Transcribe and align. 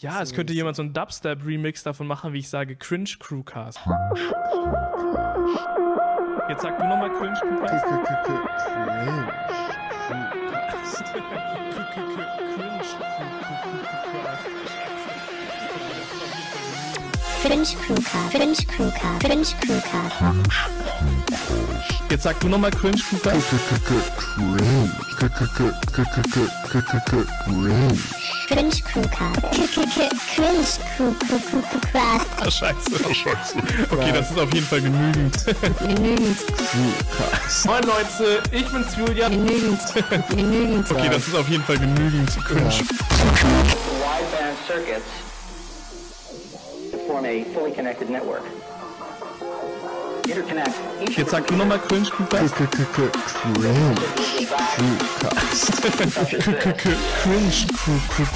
Ja, 0.00 0.22
es 0.22 0.32
könnte 0.32 0.52
jemand 0.52 0.76
so 0.76 0.82
einen 0.82 0.92
Dubstep-Remix 0.92 1.82
davon 1.82 2.06
machen, 2.06 2.32
wie 2.32 2.38
ich 2.38 2.48
sage, 2.48 2.76
Cringe 2.76 3.10
Crewcast. 3.18 3.80
Jetzt 6.48 6.62
sag 6.62 6.78
du 6.78 6.86
nochmal 6.86 7.10
Cringe 7.10 7.34
Crewcast. 7.40 7.84
Cringe 7.84 8.04
Crewcast. 8.04 8.68
Cringe 17.40 17.68
Crewcast. 17.86 18.30
Cringe 18.32 18.56
Crewcast. 18.66 19.54
Jetzt 22.10 22.22
sag 22.24 22.40
du 22.40 22.48
nochmal 22.48 22.70
Cringe 22.72 22.98
Crewcast. 22.98 23.46
Cringe 28.48 28.70
Crewcast. 28.82 29.42
Cringe 30.34 30.64
Crew 30.96 31.12
Crew 31.26 31.38
Crew 31.38 31.62
Crewcast. 31.70 32.26
Ah, 32.40 32.50
scheiße. 32.50 33.14
scheiße. 33.14 33.54
Okay, 33.90 34.12
das 34.12 34.30
ist 34.30 34.38
auf 34.38 34.52
jeden 34.52 34.66
Fall 34.66 34.80
genügend. 34.80 35.44
Genügend. 35.78 36.38
Moin 37.64 37.82
Leute, 37.84 38.42
ich 38.50 38.66
bin's 38.66 38.96
Julian. 38.96 39.30
Genügend. 39.30 39.80
Genügend. 40.30 40.90
Okay, 40.90 41.08
das 41.08 41.28
ist 41.28 41.36
auf 41.36 41.48
jeden 41.48 41.62
Fall 41.62 41.78
genügend. 41.78 42.30
Cringe. 42.44 42.72
wideband 44.18 44.56
circuits 44.66 45.27
Jetzt 51.16 51.30
sag 51.30 51.46
du 51.46 51.54
nochmal 51.54 51.80
Cringe 51.80 52.08
Crewcast. 52.08 52.54
Cringe 52.54 52.68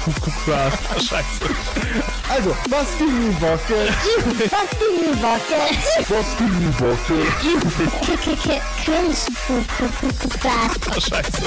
Crewcast. 0.03 0.49
Ah, 0.49 0.99
scheiße. 0.99 1.45
Also, 2.29 2.55
was 2.69 2.97
ging 2.97 3.13
die 3.21 3.41
Woche? 3.41 3.79
Was 4.49 4.69
die 4.79 5.21
Woche? 5.21 5.59
Was 6.09 6.29
ging 6.37 6.53
die 6.59 6.73
Woche? 6.79 7.17
Cringe 8.83 9.15
Crewcast. 9.77 10.81
Ah, 10.89 10.99
scheiße. 10.99 11.41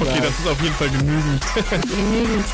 Okay, 0.00 0.20
das 0.20 0.38
ist 0.38 0.48
auf 0.48 0.60
jeden 0.62 0.74
Fall 0.74 0.88
genügend. 0.88 1.42
Genügend. 1.88 2.46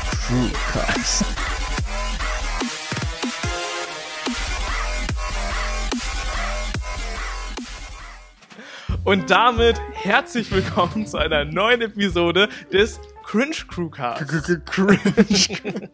Und 9.09 9.31
damit 9.31 9.81
herzlich 9.93 10.51
willkommen 10.51 11.07
zu 11.07 11.17
einer 11.17 11.43
neuen 11.43 11.81
Episode 11.81 12.47
des 12.71 12.99
Cringe 13.29 13.55
Crewcast. 13.67 14.27
Cringe. 14.65 14.97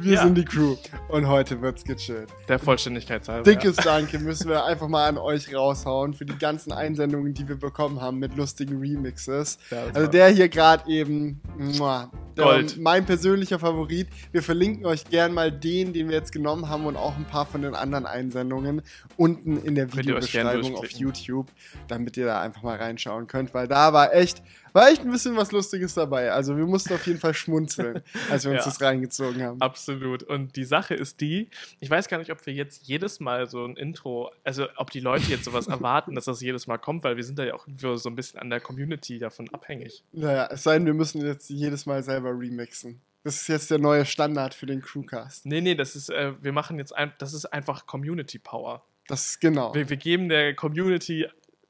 Wir 0.00 0.14
Ja. 0.14 0.22
sind 0.24 0.36
die 0.36 0.44
Crew 0.44 0.74
und 1.08 1.28
heute 1.28 1.62
wird's 1.62 1.84
gechillt. 1.84 2.28
Der 2.48 2.58
Vollständigkeit 2.58 3.28
halber. 3.28 3.44
Dickes 3.48 3.76
Danke 3.76 4.18
müssen 4.18 4.48
wir 4.48 4.64
einfach 4.64 4.88
mal 4.88 5.08
an 5.08 5.16
euch 5.16 5.54
raushauen 5.54 6.12
für 6.12 6.24
die 6.24 6.36
ganzen 6.36 6.72
Einsendungen, 6.72 7.34
die 7.34 7.48
wir 7.48 7.54
bekommen 7.54 8.00
haben 8.00 8.18
mit 8.18 8.36
lustigen 8.36 8.80
Remixes. 8.80 9.58
Ja, 9.70 9.84
also 9.94 10.08
der 10.08 10.30
hier 10.30 10.48
gerade 10.48 10.90
eben, 10.90 11.40
muah, 11.56 12.10
Gold. 12.34 12.76
mein 12.78 13.06
persönlicher 13.06 13.60
Favorit. 13.60 14.08
Wir 14.32 14.42
verlinken 14.42 14.86
euch 14.86 15.04
gern 15.04 15.32
mal 15.32 15.52
den, 15.52 15.92
den 15.92 16.08
wir 16.08 16.16
jetzt 16.16 16.32
genommen 16.32 16.68
haben 16.68 16.84
und 16.86 16.96
auch 16.96 17.16
ein 17.16 17.26
paar 17.26 17.46
von 17.46 17.62
den 17.62 17.76
anderen 17.76 18.06
Einsendungen 18.06 18.82
unten 19.16 19.56
in 19.62 19.76
der 19.76 19.94
Videobeschreibung 19.94 20.74
auf. 20.74 20.90
YouTube, 20.90 21.46
damit 21.86 22.16
ihr 22.16 22.26
da 22.26 22.40
einfach 22.40 22.64
mal 22.64 22.76
reinschauen 22.76 23.28
könnt, 23.28 23.54
weil 23.54 23.68
da 23.68 23.92
war 23.92 24.12
echt, 24.12 24.42
war 24.76 24.88
echt 24.90 25.02
ein 25.02 25.10
bisschen 25.10 25.36
was 25.36 25.50
Lustiges 25.50 25.94
dabei. 25.94 26.30
Also 26.30 26.56
wir 26.56 26.66
mussten 26.66 26.94
auf 26.94 27.04
jeden 27.06 27.18
Fall 27.18 27.34
schmunzeln, 27.34 28.02
als 28.30 28.44
wir 28.44 28.52
uns 28.52 28.60
Ja. 28.64 28.64
das 28.66 28.80
reingezogen 28.80 29.42
haben. 29.42 29.60
Absolut. 29.60 30.22
Und 30.22 30.54
die 30.54 30.64
Sache 30.64 30.94
ist 30.94 31.20
die, 31.20 31.48
ich 31.80 31.90
weiß 31.90 32.06
gar 32.08 32.18
nicht, 32.18 32.30
ob 32.30 32.44
wir 32.46 32.52
jetzt 32.52 32.86
jedes 32.86 33.18
Mal 33.18 33.48
so 33.48 33.64
ein 33.64 33.76
Intro, 33.76 34.30
also 34.44 34.66
ob 34.76 34.90
die 34.90 35.00
Leute 35.00 35.24
jetzt 35.30 35.44
sowas 35.44 35.66
erwarten, 35.66 36.14
dass 36.14 36.26
das 36.26 36.40
jedes 36.40 36.66
Mal 36.68 36.78
kommt, 36.78 37.02
weil 37.02 37.16
wir 37.16 37.24
sind 37.24 37.38
da 37.38 37.44
ja 37.44 37.54
auch 37.54 37.66
so 37.96 38.08
ein 38.08 38.14
bisschen 38.14 38.38
an 38.38 38.50
der 38.50 38.60
Community 38.60 39.18
davon 39.18 39.48
abhängig. 39.52 40.04
Naja, 40.12 40.48
es 40.52 40.62
sei 40.62 40.74
denn, 40.74 40.86
wir 40.86 40.94
müssen 40.94 41.26
jetzt 41.26 41.50
jedes 41.50 41.86
Mal 41.86 42.02
selber 42.04 42.30
remixen. 42.30 43.00
Das 43.24 43.40
ist 43.40 43.48
jetzt 43.48 43.70
der 43.72 43.78
neue 43.78 44.04
Standard 44.06 44.54
für 44.54 44.66
den 44.66 44.82
Crewcast. 44.82 45.46
Nee, 45.46 45.60
nee, 45.60 45.74
das 45.74 45.96
ist, 45.96 46.10
äh, 46.10 46.34
wir 46.40 46.52
machen 46.52 46.78
jetzt 46.78 46.94
ein, 46.94 47.12
das 47.18 47.34
ist 47.34 47.46
einfach 47.46 47.86
Community 47.86 48.38
Power. 48.38 48.84
Das 49.08 49.26
ist 49.30 49.40
genau. 49.40 49.74
Wir, 49.74 49.88
wir 49.88 49.96
geben 49.96 50.28
der 50.28 50.54
Community 50.54 51.26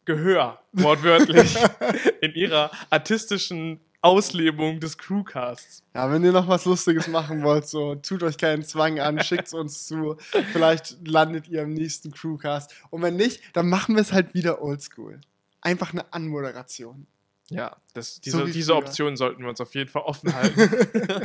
Gehör, 0.06 0.60
wortwörtlich, 0.72 1.56
in 2.20 2.32
ihrer 2.34 2.70
artistischen 2.90 3.80
Auslebung 4.00 4.78
des 4.78 4.96
Crewcasts. 4.96 5.82
Ja, 5.94 6.10
wenn 6.10 6.24
ihr 6.24 6.30
noch 6.32 6.46
was 6.46 6.64
Lustiges 6.64 7.08
machen 7.08 7.42
wollt, 7.42 7.66
so 7.66 7.96
tut 7.96 8.22
euch 8.22 8.38
keinen 8.38 8.62
Zwang 8.62 9.00
an, 9.00 9.20
schickt 9.22 9.48
es 9.48 9.52
uns 9.52 9.86
zu. 9.86 10.16
Vielleicht 10.52 10.96
landet 11.06 11.48
ihr 11.48 11.62
im 11.62 11.74
nächsten 11.74 12.12
Crewcast. 12.12 12.72
Und 12.90 13.02
wenn 13.02 13.16
nicht, 13.16 13.42
dann 13.52 13.68
machen 13.68 13.96
wir 13.96 14.02
es 14.02 14.12
halt 14.12 14.32
wieder 14.32 14.62
oldschool. 14.62 15.20
Einfach 15.60 15.92
eine 15.92 16.12
Anmoderation. 16.12 17.08
Ja, 17.48 17.76
das, 17.94 18.16
So 18.16 18.20
diese, 18.22 18.46
wie 18.46 18.52
diese. 18.52 18.76
Option 18.76 19.16
sollten 19.16 19.42
wir 19.42 19.48
uns 19.48 19.60
auf 19.60 19.74
jeden 19.74 19.90
Fall 19.90 20.02
offen 20.02 20.34
halten. 20.34 20.70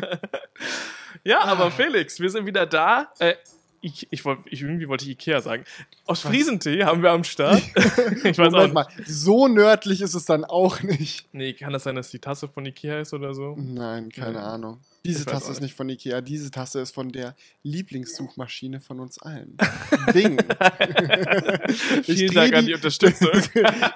ja, 1.23 1.41
aber 1.43 1.71
Felix, 1.71 2.19
wir 2.19 2.29
sind 2.29 2.45
wieder 2.45 2.65
da. 2.65 3.11
Äh, 3.19 3.35
ich, 3.81 4.07
ich, 4.11 4.23
wollt, 4.25 4.39
ich 4.45 4.61
irgendwie 4.61 4.87
wollte 4.87 5.05
ich 5.05 5.11
Ikea 5.11 5.41
sagen. 5.41 5.63
Aus 6.05 6.21
Friesentee 6.21 6.83
haben 6.83 7.01
wir 7.03 7.11
am 7.11 7.23
Start. 7.23 7.61
ich 8.23 8.37
weiß 8.37 8.39
auch 8.39 8.51
Moment 8.51 8.63
nicht. 8.65 8.73
mal, 8.73 8.87
so 9.05 9.47
nördlich 9.47 10.01
ist 10.01 10.13
es 10.13 10.25
dann 10.25 10.45
auch 10.45 10.81
nicht. 10.83 11.27
Nee, 11.33 11.53
kann 11.53 11.73
das 11.73 11.83
sein, 11.83 11.95
dass 11.95 12.09
die 12.11 12.19
Tasse 12.19 12.47
von 12.47 12.65
Ikea 12.65 12.99
ist 13.01 13.13
oder 13.13 13.33
so? 13.33 13.55
Nein, 13.57 14.09
keine 14.11 14.35
Ja. 14.39 14.53
Ahnung. 14.53 14.79
Diese 15.03 15.25
Tasse 15.25 15.47
auch 15.47 15.51
ist 15.51 15.61
nicht. 15.61 15.73
von 15.75 15.89
Ikea, 15.89 16.21
diese 16.21 16.51
Tasse 16.51 16.79
ist 16.79 16.93
von 16.93 17.11
der 17.11 17.35
Lieblingssuchmaschine 17.63 18.79
von 18.81 18.99
uns 18.99 19.19
allen. 19.19 19.57
Bing. 20.13 20.37
Ich 22.05 22.17
Vielen 22.17 22.33
Dank 22.33 22.53
an 22.53 22.61
die- 22.65 22.67
die 22.71 22.73
Unterstützung. 22.75 23.29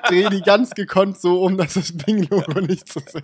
drehe 0.07 0.29
die 0.29 0.41
ganz 0.41 0.71
gekonnt 0.71 1.19
so 1.19 1.43
um, 1.43 1.57
dass 1.57 1.73
das 1.75 1.91
Bing-Logo 1.95 2.59
nicht 2.61 2.87
zu 2.91 2.99
sehen. 2.99 3.23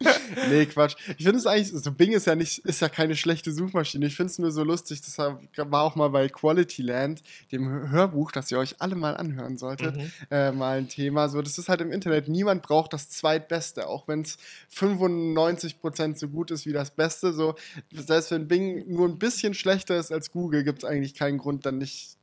Nee, 0.48 0.66
Quatsch. 0.66 0.94
Ich 1.18 1.24
finde 1.24 1.38
es 1.38 1.46
eigentlich, 1.46 1.68
so 1.70 1.92
Bing 1.92 2.12
ist 2.12 2.26
ja 2.26 2.34
nicht, 2.34 2.58
ist 2.60 2.80
ja 2.80 2.88
keine 2.88 3.16
schlechte 3.16 3.52
Suchmaschine. 3.52 4.06
Ich 4.06 4.16
finde 4.16 4.30
es 4.30 4.38
nur 4.38 4.50
so 4.52 4.62
lustig. 4.64 5.00
Das 5.02 5.18
war 5.18 5.82
auch 5.82 5.96
mal 5.96 6.08
bei 6.08 6.28
Quality 6.28 6.82
Land, 6.82 7.22
dem 7.52 7.90
Hörbuch, 7.90 8.32
das 8.32 8.50
ihr 8.50 8.58
euch 8.58 8.76
alle 8.80 8.94
mal 8.94 9.16
anhören 9.16 9.58
solltet, 9.58 9.96
Mhm. 9.96 10.10
äh, 10.30 10.52
mal 10.52 10.78
ein 10.78 10.88
Thema. 10.88 11.28
So, 11.28 11.42
das 11.42 11.58
ist 11.58 11.68
halt 11.68 11.80
im 11.80 11.92
Internet. 11.92 12.28
Niemand 12.28 12.62
braucht 12.62 12.92
das 12.92 13.10
Zweitbeste, 13.10 13.86
auch 13.88 14.08
wenn 14.08 14.22
es 14.22 14.38
95% 14.72 16.18
so 16.18 16.28
gut 16.28 16.50
ist 16.50 16.66
wie 16.66 16.72
das 16.72 16.90
Beste. 16.92 17.32
So, 17.32 17.54
selbst 17.92 18.30
wenn 18.30 18.48
Bing 18.48 18.84
nur 18.92 19.08
ein 19.08 19.18
bisschen 19.18 19.54
schlechter 19.54 19.98
ist 19.98 20.12
als 20.12 20.30
Google, 20.30 20.64
gibt 20.64 20.82
es 20.82 20.88
eigentlich 20.88 21.14
keinen 21.14 21.38
Grund, 21.38 21.66
dann 21.66 21.78
nicht 21.78 22.16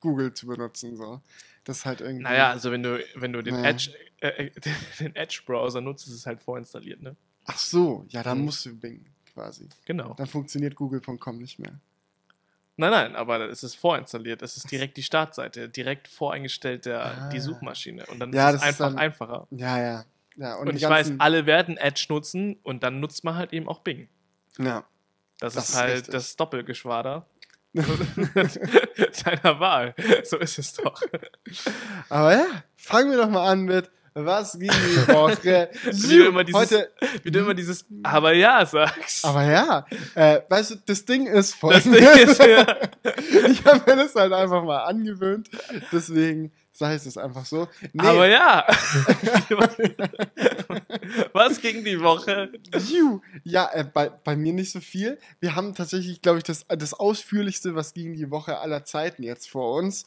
Google 0.00 0.32
zu 0.34 0.46
benutzen. 0.46 0.96
So. 0.96 1.20
Das 1.64 1.78
ist 1.78 1.86
halt 1.86 2.00
irgendwie. 2.00 2.24
Naja, 2.24 2.50
also 2.50 2.70
wenn 2.72 2.82
du, 2.82 3.02
wenn 3.14 3.32
du 3.32 3.42
den 3.42 3.54
Ja. 3.56 3.64
Edge, 3.70 3.90
äh, 4.20 4.50
den 5.00 5.14
Edge-Browser 5.14 5.80
nutzt, 5.80 6.06
ist 6.08 6.14
es 6.14 6.26
halt 6.26 6.40
vorinstalliert, 6.40 7.00
ne? 7.02 7.16
Ach 7.44 7.58
so, 7.58 8.04
ja, 8.08 8.22
dann 8.22 8.38
Mhm. 8.38 8.44
musst 8.46 8.64
du 8.66 8.74
Bing 8.76 9.04
quasi. 9.32 9.68
Genau. 9.84 10.14
Dann 10.14 10.26
funktioniert 10.26 10.74
google.com 10.74 11.38
nicht 11.38 11.58
mehr. 11.58 11.72
Nein, 12.76 12.90
nein, 12.90 13.16
aber 13.16 13.48
es 13.50 13.62
ist 13.62 13.74
vorinstalliert. 13.74 14.42
Es 14.42 14.56
ist 14.56 14.70
direkt 14.70 14.96
die 14.96 15.02
Startseite, 15.02 15.68
direkt 15.68 16.08
voreingestellt 16.08 16.86
der, 16.86 17.28
die 17.30 17.36
Ah. 17.36 17.40
Suchmaschine. 17.40 18.06
Und 18.06 18.18
dann 18.18 18.32
Ja, 18.32 18.48
ist 18.50 18.56
es 18.56 18.60
das 18.62 18.70
ist 18.70 18.80
einfach 18.80 18.88
dann- 18.90 18.98
einfacher. 18.98 19.46
Ja, 19.50 19.78
ja. 19.78 20.04
ja 20.36 20.54
Und, 20.56 20.70
die 20.70 20.76
ich 20.76 20.82
weiß, 20.88 21.12
alle 21.18 21.46
werden 21.46 21.76
Edge 21.76 22.06
nutzen 22.08 22.56
und 22.62 22.82
dann 22.82 22.98
nutzt 23.00 23.24
man 23.24 23.36
halt 23.36 23.52
eben 23.52 23.68
auch 23.68 23.80
Bing. 23.80 24.08
Ja. 24.58 24.84
Das, 25.38 25.54
Das 25.54 25.64
ist 25.64 25.70
ist 25.70 25.76
halt 25.76 25.92
richtig. 25.96 26.12
das 26.12 26.36
Doppelgeschwader 26.36 27.26
seiner 29.12 29.60
Wahl. 29.60 29.94
So 30.24 30.36
ist 30.38 30.58
es 30.58 30.74
doch. 30.74 31.02
Aber 32.08 32.32
ja, 32.34 32.46
fangen 32.76 33.10
wir 33.10 33.18
doch 33.18 33.30
mal 33.30 33.50
an 33.50 33.62
mit 33.62 33.90
Was 34.14 34.58
ging 34.58 34.70
die 34.70 35.08
Woche? 35.12 35.70
Wie 35.84 36.16
du 36.16 36.26
immer 36.26 36.44
dieses, 36.44 36.60
Heute, 36.60 36.90
wie 37.22 37.30
du 37.30 37.38
immer 37.40 37.54
dieses 37.54 37.84
Aber 38.02 38.32
ja 38.34 38.64
sagst. 38.66 39.24
aber 39.24 39.44
ja, 39.44 39.86
äh, 40.14 40.40
weißt 40.48 40.70
du, 40.72 40.74
das 40.86 41.04
Ding 41.04 41.26
ist 41.26 41.54
voll. 41.54 41.74
das 41.74 41.84
Ding 41.84 41.94
ist 41.94 42.38
ja. 42.38 42.66
ich 43.48 43.64
habe 43.64 43.90
mir 43.90 43.96
das 44.04 44.14
halt 44.14 44.32
einfach 44.32 44.62
mal 44.64 44.84
angewöhnt. 44.84 45.48
Deswegen 45.90 46.52
sage 46.72 46.96
ich 46.96 47.06
es 47.06 47.16
einfach 47.16 47.44
so. 47.46 47.68
Nee, 47.92 48.06
Aber 48.06 48.26
ja. 48.26 48.66
Was 51.32 51.60
ging 51.60 51.84
die 51.84 52.00
Woche? 52.00 52.50
Juhu. 52.90 53.20
Ja, 53.44 53.70
äh, 53.72 53.84
bei, 53.84 54.08
bei 54.08 54.36
mir 54.36 54.52
nicht 54.52 54.72
so 54.72 54.80
viel. 54.80 55.18
Wir 55.40 55.54
haben 55.54 55.74
tatsächlich, 55.74 56.22
glaube 56.22 56.38
ich, 56.38 56.44
das, 56.44 56.64
das 56.68 56.94
ausführlichste, 56.94 57.74
was 57.74 57.94
ging 57.94 58.14
die 58.14 58.30
Woche 58.30 58.58
aller 58.58 58.84
Zeiten 58.84 59.22
jetzt 59.22 59.50
vor 59.50 59.74
uns. 59.78 60.06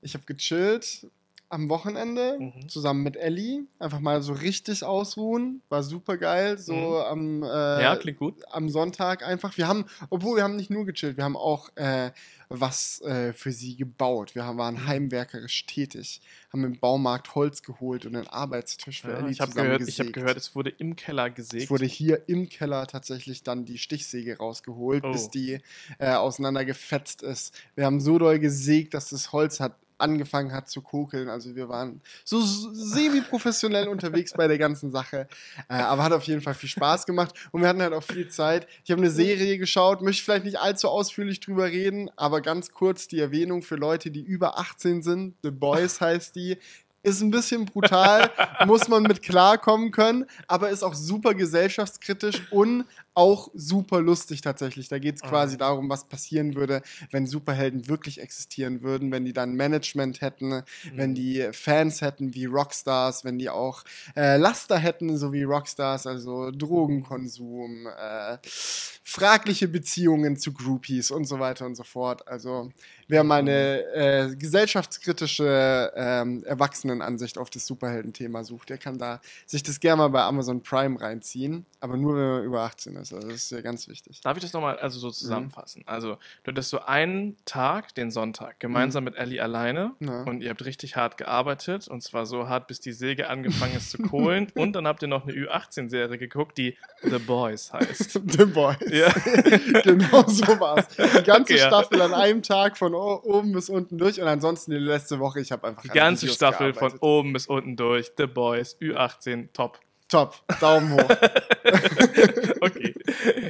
Ich 0.00 0.14
habe 0.14 0.24
gechillt 0.24 1.06
am 1.50 1.68
Wochenende 1.68 2.36
Mhm. 2.38 2.68
zusammen 2.68 3.02
mit 3.02 3.16
Ellie. 3.16 3.64
Einfach 3.78 4.00
mal 4.00 4.20
so 4.22 4.32
richtig 4.34 4.84
ausruhen. 4.84 5.62
War 5.70 5.82
super 5.82 6.16
geil. 6.18 6.58
So 6.58 6.74
Mhm. 6.74 6.94
am, 6.94 7.42
äh, 7.42 7.82
Ja, 7.82 7.96
klingt 7.96 8.18
gut. 8.18 8.34
am 8.50 8.68
Sonntag 8.68 9.22
einfach. 9.26 9.56
Wir 9.56 9.66
haben, 9.66 9.86
obwohl 10.10 10.36
wir 10.36 10.42
haben 10.44 10.56
nicht 10.56 10.70
nur 10.70 10.84
gechillt, 10.84 11.16
wir 11.16 11.24
haben 11.24 11.36
auch 11.36 11.70
äh, 11.76 12.10
was 12.50 13.00
äh, 13.02 13.32
für 13.32 13.52
sie 13.52 13.76
gebaut. 13.76 14.34
Wir 14.34 14.44
haben, 14.44 14.56
Mhm. 14.56 14.60
waren 14.60 14.86
heimwerkerisch 14.86 15.66
tätig, 15.66 16.20
haben 16.52 16.64
im 16.64 16.78
Baumarkt 16.80 17.34
Holz 17.34 17.62
geholt 17.62 18.04
und 18.06 18.14
einen 18.16 18.26
Arbeitstisch 18.26 19.02
für 19.02 19.12
Ja, 19.12 19.18
Ellie 19.18 19.30
ich 19.30 19.40
habe 19.40 19.50
zusammen 19.50 19.66
gehört, 19.68 19.88
ich 19.88 19.98
hab 20.00 20.06
gesägt. 20.06 20.14
gehört, 20.14 20.36
es 20.36 20.54
wurde 20.54 20.70
im 20.70 20.96
Keller 20.96 21.30
gesägt. 21.30 21.64
Es 21.64 21.70
wurde 21.70 21.84
hier 21.86 22.28
im 22.28 22.48
Keller 22.48 22.86
tatsächlich 22.86 23.42
dann 23.42 23.64
die 23.64 23.78
Stichsäge 23.78 24.38
rausgeholt, 24.38 25.04
Oh. 25.04 25.12
bis 25.12 25.30
die 25.30 25.60
äh, 25.98 26.12
auseinandergefetzt 26.14 27.22
ist. 27.22 27.54
Wir 27.74 27.84
haben 27.86 28.00
so 28.00 28.18
doll 28.18 28.38
gesägt, 28.38 28.94
dass 28.94 29.10
das 29.10 29.32
Holz 29.32 29.60
hat 29.60 29.76
angefangen 29.98 30.52
hat 30.52 30.68
zu 30.68 30.82
kokeln. 30.82 31.28
Also 31.28 31.54
wir 31.54 31.68
waren 31.68 32.00
so 32.24 32.40
semi-professionell 32.40 33.88
unterwegs 33.88 34.32
bei 34.32 34.48
der 34.48 34.58
ganzen 34.58 34.90
Sache. 34.90 35.28
Äh, 35.68 35.74
aber 35.74 36.04
hat 36.04 36.12
auf 36.12 36.24
jeden 36.24 36.40
Fall 36.40 36.54
viel 36.54 36.68
Spaß 36.68 37.06
gemacht 37.06 37.34
und 37.52 37.60
wir 37.60 37.68
hatten 37.68 37.82
halt 37.82 37.92
auch 37.92 38.02
viel 38.02 38.28
Zeit. 38.28 38.66
Ich 38.84 38.90
habe 38.90 39.00
eine 39.00 39.10
Serie 39.10 39.58
geschaut, 39.58 40.02
möchte 40.02 40.24
vielleicht 40.24 40.44
nicht 40.44 40.58
allzu 40.58 40.88
ausführlich 40.88 41.40
drüber 41.40 41.66
reden, 41.66 42.10
aber 42.16 42.40
ganz 42.40 42.72
kurz 42.72 43.08
die 43.08 43.20
Erwähnung 43.20 43.62
für 43.62 43.76
Leute, 43.76 44.10
die 44.10 44.22
über 44.22 44.58
18 44.58 45.02
sind. 45.02 45.34
The 45.42 45.50
Boys 45.50 46.00
heißt 46.00 46.34
die. 46.36 46.58
Ist 47.04 47.22
ein 47.22 47.30
bisschen 47.30 47.64
brutal, 47.64 48.30
muss 48.66 48.88
man 48.88 49.04
mit 49.04 49.22
klarkommen 49.22 49.92
können, 49.92 50.26
aber 50.48 50.70
ist 50.70 50.82
auch 50.82 50.94
super 50.94 51.32
gesellschaftskritisch 51.32 52.42
und 52.50 52.86
auch 53.14 53.50
super 53.54 54.00
lustig 54.00 54.42
tatsächlich. 54.42 54.88
Da 54.88 54.98
geht 54.98 55.16
es 55.16 55.22
quasi 55.22 55.56
darum, 55.56 55.88
was 55.88 56.04
passieren 56.08 56.54
würde, 56.54 56.82
wenn 57.10 57.26
Superhelden 57.26 57.88
wirklich 57.88 58.20
existieren 58.20 58.82
würden, 58.82 59.10
wenn 59.10 59.24
die 59.24 59.32
dann 59.32 59.54
Management 59.54 60.20
hätten, 60.20 60.62
wenn 60.94 61.14
die 61.14 61.48
Fans 61.52 62.00
hätten 62.00 62.34
wie 62.34 62.44
Rockstars, 62.44 63.24
wenn 63.24 63.38
die 63.38 63.50
auch 63.50 63.82
äh, 64.16 64.36
Laster 64.36 64.78
hätten, 64.78 65.16
so 65.16 65.32
wie 65.32 65.42
Rockstars, 65.42 66.06
also 66.06 66.50
Drogenkonsum, 66.52 67.86
äh, 67.86 68.38
fragliche 68.44 69.68
Beziehungen 69.68 70.36
zu 70.36 70.52
Groupies 70.52 71.10
und 71.10 71.24
so 71.24 71.40
weiter 71.40 71.64
und 71.64 71.74
so 71.74 71.82
fort. 71.82 72.28
Also 72.28 72.70
wer 73.08 73.24
mal 73.24 73.38
eine 73.38 73.84
äh, 73.94 74.36
gesellschaftskritische 74.36 75.92
ähm, 75.96 76.44
Erwachsenenansicht 76.44 77.38
auf 77.38 77.48
das 77.48 77.66
Superhelden-Thema 77.66 78.44
sucht, 78.44 78.68
der 78.68 78.76
kann 78.76 78.98
da 78.98 79.20
sich 79.46 79.62
das 79.62 79.80
gerne 79.80 80.02
mal 80.02 80.08
bei 80.08 80.22
Amazon 80.22 80.62
Prime 80.62 81.00
reinziehen, 81.00 81.64
aber 81.80 81.96
nur 81.96 82.16
wenn 82.16 82.28
man 82.28 82.44
über 82.44 82.62
18 82.62 82.97
ist. 83.00 83.12
Also 83.12 83.28
das 83.28 83.36
ist 83.36 83.50
ja 83.50 83.60
ganz 83.60 83.88
wichtig. 83.88 84.20
Darf 84.22 84.36
ich 84.36 84.42
das 84.42 84.52
nochmal 84.52 84.78
also 84.78 84.98
Mhm. 84.98 85.00
so 85.02 85.10
zusammenfassen? 85.10 85.82
Also, 85.86 86.16
du 86.44 86.50
hattest 86.52 86.70
so 86.70 86.80
einen 86.80 87.36
Tag, 87.44 87.94
den 87.94 88.10
Sonntag, 88.10 88.60
gemeinsam 88.60 89.04
mit 89.04 89.16
Ellie 89.16 89.40
alleine 89.42 89.92
Mhm. 89.98 90.06
Ja. 90.08 90.22
und 90.22 90.40
ihr 90.42 90.50
habt 90.50 90.64
richtig 90.64 90.96
hart 90.96 91.16
gearbeitet 91.18 91.88
und 91.88 92.02
zwar 92.02 92.26
so 92.26 92.48
hart, 92.48 92.66
bis 92.66 92.80
die 92.80 92.92
Säge 92.92 93.28
angefangen 93.28 93.76
ist 93.76 93.90
zu 93.90 93.98
kohlen 93.98 94.48
und 94.54 94.72
dann 94.74 94.86
habt 94.86 95.02
ihr 95.02 95.08
noch 95.08 95.24
eine 95.26 95.32
Ü18-Serie 95.32 96.18
geguckt, 96.18 96.58
die 96.58 96.76
The 97.02 97.18
Boys 97.18 97.72
heißt. 97.72 98.12
The 98.26 98.44
Boys. 98.44 98.76
Ja. 98.90 99.08
genau 99.82 100.26
so 100.28 100.46
war's. 100.60 100.86
Die 100.96 101.22
ganze 101.22 101.54
Okay, 101.54 101.56
ja. 101.58 101.66
Staffel 101.68 102.00
an 102.02 102.14
einem 102.14 102.42
Tag 102.42 102.76
von 102.76 102.94
oben 102.94 103.52
bis 103.52 103.68
unten 103.70 103.98
durch 103.98 104.20
und 104.20 104.28
ansonsten 104.28 104.70
die 104.72 104.78
letzte 104.78 105.18
Woche, 105.18 105.40
ich 105.40 105.52
habe 105.52 105.66
einfach 105.68 105.82
Die 105.82 105.90
an 105.90 105.94
ganze 105.96 106.22
Videos 106.22 106.36
Staffel 106.36 106.72
von 106.72 106.80
gearbeitet. 106.88 107.02
oben 107.02 107.32
bis 107.32 107.46
unten 107.46 107.76
durch. 107.76 108.10
The 108.16 108.26
Boys, 108.26 108.76
Ü18, 108.80 109.48
top. 109.52 109.78
Top, 110.08 110.34
Daumen 110.60 110.92
hoch. 110.94 111.08
Okay. 112.60 112.94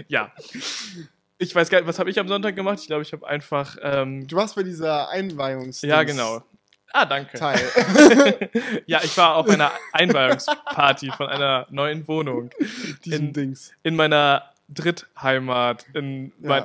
ja. 0.08 0.32
Ich 1.38 1.54
weiß 1.54 1.70
gar 1.70 1.78
nicht, 1.78 1.86
was 1.88 1.98
habe 1.98 2.10
ich 2.10 2.18
am 2.18 2.28
Sonntag 2.28 2.56
gemacht? 2.56 2.78
Ich 2.80 2.86
glaube, 2.88 3.02
ich 3.02 3.12
habe 3.12 3.26
einfach. 3.26 3.76
Ähm, 3.82 4.26
Du 4.26 4.36
warst 4.36 4.54
bei 4.56 4.62
dieser 4.62 5.08
Einweihungs 5.08 5.82
ja, 5.82 6.02
genau. 6.02 6.42
Ah, 6.92 7.04
danke. 7.04 7.38
Teil. 7.38 7.60
Ja, 8.86 9.00
ich 9.04 9.16
war 9.16 9.36
auf 9.36 9.48
einer 9.48 9.70
Einweihungsparty 9.92 11.10
von 11.16 11.26
einer 11.28 11.66
neuen 11.70 12.06
Wohnung 12.08 12.50
Diesen 13.04 13.26
In- 13.28 13.32
Dings. 13.32 13.72
in 13.82 13.94
meiner 13.96 14.50
Drittheimat. 14.68 15.86
In 15.94 16.32
mein, 16.40 16.64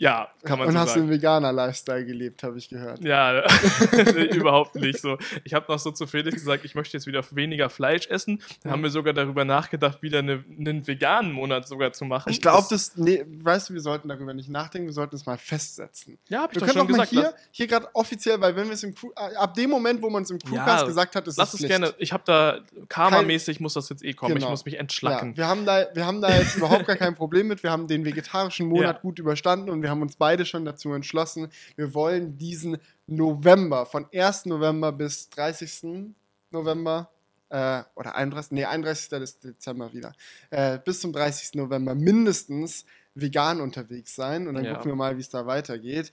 ja. 0.00 0.28
kann 0.44 0.58
man 0.58 0.66
Und 0.68 0.74
so 0.74 0.80
hast 0.80 0.88
sagen. 0.94 1.02
den 1.06 1.10
Veganer-Lifestyle 1.10 2.04
gelebt, 2.04 2.42
habe 2.42 2.58
ich 2.58 2.68
gehört. 2.68 3.04
Ja, 3.04 3.42
überhaupt 4.34 4.74
nicht 4.76 4.98
so. 5.00 5.18
Ich 5.44 5.54
habe 5.54 5.66
noch 5.70 5.78
so 5.78 5.90
zu 5.90 6.06
Felix 6.06 6.36
gesagt, 6.36 6.64
ich 6.64 6.74
möchte 6.74 6.96
jetzt 6.96 7.06
wieder 7.06 7.22
weniger 7.32 7.68
Fleisch 7.70 8.06
essen. 8.08 8.42
Dann 8.62 8.72
haben 8.72 8.82
wir 8.82 8.90
sogar 8.90 9.12
darüber 9.12 9.44
nachgedacht, 9.44 10.02
wieder 10.02 10.20
eine, 10.20 10.42
einen 10.58 10.86
veganen 10.86 11.32
Monat 11.32 11.68
sogar 11.68 11.92
zu 11.92 12.04
machen. 12.04 12.30
Ich 12.30 12.40
glaube, 12.40 12.66
das, 12.70 12.96
nee, 12.96 13.24
weißt 13.28 13.70
du, 13.70 13.74
wir 13.74 13.80
sollten 13.80 14.08
darüber 14.08 14.34
nicht 14.34 14.48
nachdenken, 14.48 14.88
wir 14.88 14.92
sollten 14.94 15.14
es 15.16 15.26
mal 15.26 15.38
festsetzen. 15.38 16.18
Ja, 16.28 16.42
hab 16.42 16.50
ich 16.50 16.56
Wir 16.56 16.60
doch 16.60 16.66
können 16.74 16.88
schon 16.88 16.94
auch 16.94 16.98
mal 16.98 17.06
gesagt. 17.06 17.10
hier, 17.10 17.34
hier 17.52 17.66
gerade 17.66 17.88
offiziell, 17.94 18.40
weil 18.40 18.56
wenn 18.56 18.66
wir 18.66 18.74
es 18.74 18.82
im 18.82 18.94
Crew, 18.94 19.10
äh, 19.16 19.36
ab 19.36 19.54
dem 19.54 19.70
Moment, 19.70 20.00
wo 20.02 20.10
man 20.10 20.22
es 20.22 20.30
im 20.30 20.38
Crewcast 20.38 20.82
Ja, 20.82 20.86
gesagt 20.86 21.14
hat, 21.16 21.28
ist 21.28 21.36
Lass 21.36 21.48
es 21.48 21.54
es 21.54 21.60
Pflicht. 21.60 21.70
gerne. 21.78 21.94
Ich 21.98 22.12
habe 22.12 22.22
da 22.26 22.58
karmamäßig 22.88 23.60
muss 23.60 23.74
das 23.74 23.88
jetzt 23.90 24.02
eh 24.04 24.12
kommen. 24.14 24.32
Ich 24.32 24.38
Genau. 24.40 24.50
muss 24.50 24.64
mich 24.64 24.78
entschlacken. 24.78 25.32
Ja, 25.32 25.36
wir, 25.36 25.48
haben 25.48 25.66
da, 25.66 25.86
wir 25.94 26.06
haben 26.06 26.20
da 26.20 26.34
jetzt 26.34 26.56
überhaupt 26.56 26.86
gar 26.86 26.96
kein 26.96 27.14
Problem 27.14 27.48
mit. 27.48 27.62
Wir 27.62 27.70
haben 27.70 27.86
den 27.86 28.04
vegetarischen 28.04 28.66
Monat 28.68 28.96
Ja. 28.96 29.02
gut 29.02 29.18
überstanden 29.18 29.68
und 29.70 29.82
wir 29.82 29.89
haben 29.90 30.02
uns 30.02 30.16
beide 30.16 30.46
schon 30.46 30.64
dazu 30.64 30.92
entschlossen, 30.94 31.50
wir 31.76 31.92
wollen 31.94 32.38
diesen 32.38 32.78
November, 33.06 33.84
von 33.86 34.06
1. 34.14 34.46
November 34.46 34.92
bis 34.92 35.28
30. 35.30 36.14
November, 36.50 37.10
äh, 37.50 37.82
oder 37.96 38.14
31. 38.14 38.52
Nee, 38.52 38.64
31. 38.64 39.10
des 39.18 39.38
Dezember 39.40 39.92
wieder, 39.92 40.12
äh, 40.50 40.78
bis 40.78 41.00
zum 41.00 41.12
30. 41.12 41.54
November 41.58 41.94
mindestens 41.94 42.84
vegan 43.14 43.60
unterwegs 43.60 44.14
sein 44.14 44.46
und 44.48 44.54
dann 44.54 44.64
Ja. 44.64 44.74
gucken 44.74 44.92
wir 44.92 44.96
mal, 44.96 45.16
wie 45.16 45.20
es 45.20 45.28
da 45.30 45.44
weitergeht. 45.46 46.12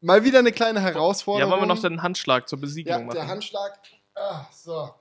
Mal 0.00 0.24
wieder 0.24 0.40
eine 0.40 0.52
kleine 0.52 0.80
Herausforderung. 0.80 1.48
ja, 1.48 1.56
wollen 1.56 1.68
wir 1.68 1.74
noch 1.74 1.80
den 1.80 2.02
Handschlag 2.02 2.48
zur 2.48 2.58
Ja, 2.58 2.60
Besiegelung 2.60 3.08
der 3.08 3.20
machen? 3.22 3.28
Handschlag. 3.30 3.78
Ah, 4.16 4.46
so. 4.52 4.92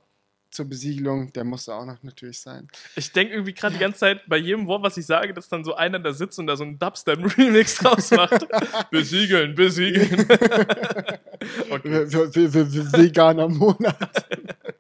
Zur 0.54 0.66
Besiegelung, 0.66 1.34
der 1.34 1.44
musste 1.44 1.74
auch 1.74 1.86
noch 1.86 2.02
natürlich 2.04 2.40
sein. 2.40 2.68
Ich 2.96 3.12
denke 3.12 3.34
irgendwie 3.34 3.54
gerade 3.54 3.74
die 3.74 3.80
ganze 3.80 4.00
Zeit 4.00 4.22
bei 4.28 4.38
jedem 4.38 4.68
Wort, 4.68 4.84
was 4.84 4.96
ich 4.98 5.06
sage, 5.06 5.34
dass 5.34 5.50
dann 5.50 5.64
so 5.64 5.74
einer 5.74 5.98
da 5.98 6.14
sitzt 6.14 6.38
und 6.38 6.46
da 6.46 6.56
so 6.56 6.64
einen 6.64 6.78
Dubstep-Remix 6.78 7.76
draus 7.80 8.12
macht. 8.12 8.46
besiegeln, 8.92 9.56
besiegeln. 9.56 10.28
okay. 11.72 12.06
Veganer 12.94 13.50
Monat. 13.50 13.98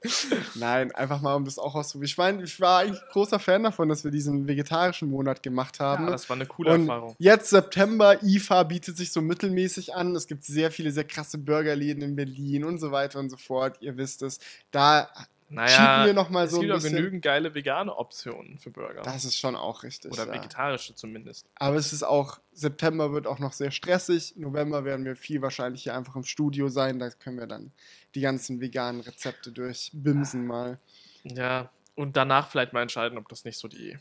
Nein, 0.55 0.91
einfach 0.93 1.21
mal, 1.21 1.35
um 1.35 1.45
das 1.45 1.57
auch 1.57 1.75
auszuprobieren. 1.75 2.09
Ich 2.09 2.17
meine, 2.17 2.43
ich 2.43 2.59
war 2.59 2.79
eigentlich 2.81 3.01
großer 3.11 3.39
Fan 3.39 3.63
davon, 3.63 3.89
dass 3.89 4.03
wir 4.03 4.11
diesen 4.11 4.47
vegetarischen 4.47 5.09
Monat 5.09 5.41
gemacht 5.43 5.79
haben. 5.79 6.05
Ja, 6.05 6.11
das 6.11 6.29
war 6.29 6.35
eine 6.35 6.45
coole 6.45 6.73
und 6.73 6.81
Erfahrung. 6.81 7.15
jetzt 7.19 7.49
September, 7.49 8.21
IFA 8.21 8.63
bietet 8.63 8.97
sich 8.97 9.11
so 9.11 9.21
mittelmäßig 9.21 9.95
an. 9.95 10.15
Es 10.15 10.27
gibt 10.27 10.43
sehr 10.43 10.71
viele, 10.71 10.91
sehr 10.91 11.05
krasse 11.05 11.37
Burgerläden 11.37 12.03
in 12.03 12.15
Berlin 12.15 12.63
und 12.65 12.79
so 12.79 12.91
weiter 12.91 13.19
und 13.19 13.29
so 13.29 13.37
fort. 13.37 13.77
Ihr 13.79 13.97
wisst 13.97 14.21
es. 14.21 14.39
Da 14.71 15.09
Naja, 15.53 16.05
wir 16.05 16.13
noch 16.13 16.29
mal 16.29 16.47
so 16.47 16.57
es 16.57 16.59
ein 16.59 16.61
gibt 16.61 16.71
auch 16.73 16.75
bisschen. 16.77 16.95
genügend 16.95 17.21
geile 17.21 17.53
vegane 17.53 17.95
Optionen 17.95 18.57
für 18.57 18.71
Burger. 18.71 19.01
Das 19.03 19.23
ist 19.23 19.37
schon 19.37 19.55
auch 19.55 19.83
richtig. 19.83 20.11
Oder 20.11 20.27
ja. 20.27 20.33
vegetarische 20.33 20.95
zumindest. 20.95 21.47
Aber 21.55 21.75
es 21.75 21.93
ist 21.93 22.03
auch, 22.03 22.39
September 22.53 23.13
wird 23.13 23.27
auch 23.27 23.39
noch 23.39 23.53
sehr 23.53 23.71
stressig. 23.71 24.33
November 24.35 24.83
werden 24.85 25.05
wir 25.05 25.15
viel 25.15 25.41
wahrscheinlich 25.41 25.83
hier 25.83 25.95
einfach 25.95 26.15
im 26.15 26.23
Studio 26.23 26.69
sein. 26.69 26.99
Da 26.99 27.09
können 27.09 27.37
wir 27.37 27.47
dann 27.47 27.71
die 28.15 28.21
ganzen 28.21 28.61
veganen 28.61 29.01
Rezepte 29.01 29.51
durchbimsen 29.51 30.45
mal. 30.47 30.79
Ja, 31.23 31.69
und 31.95 32.17
danach 32.17 32.49
vielleicht 32.49 32.73
mal 32.73 32.81
entscheiden, 32.81 33.17
ob 33.17 33.29
das 33.29 33.45
nicht 33.45 33.57
so 33.57 33.67
die. 33.67 33.97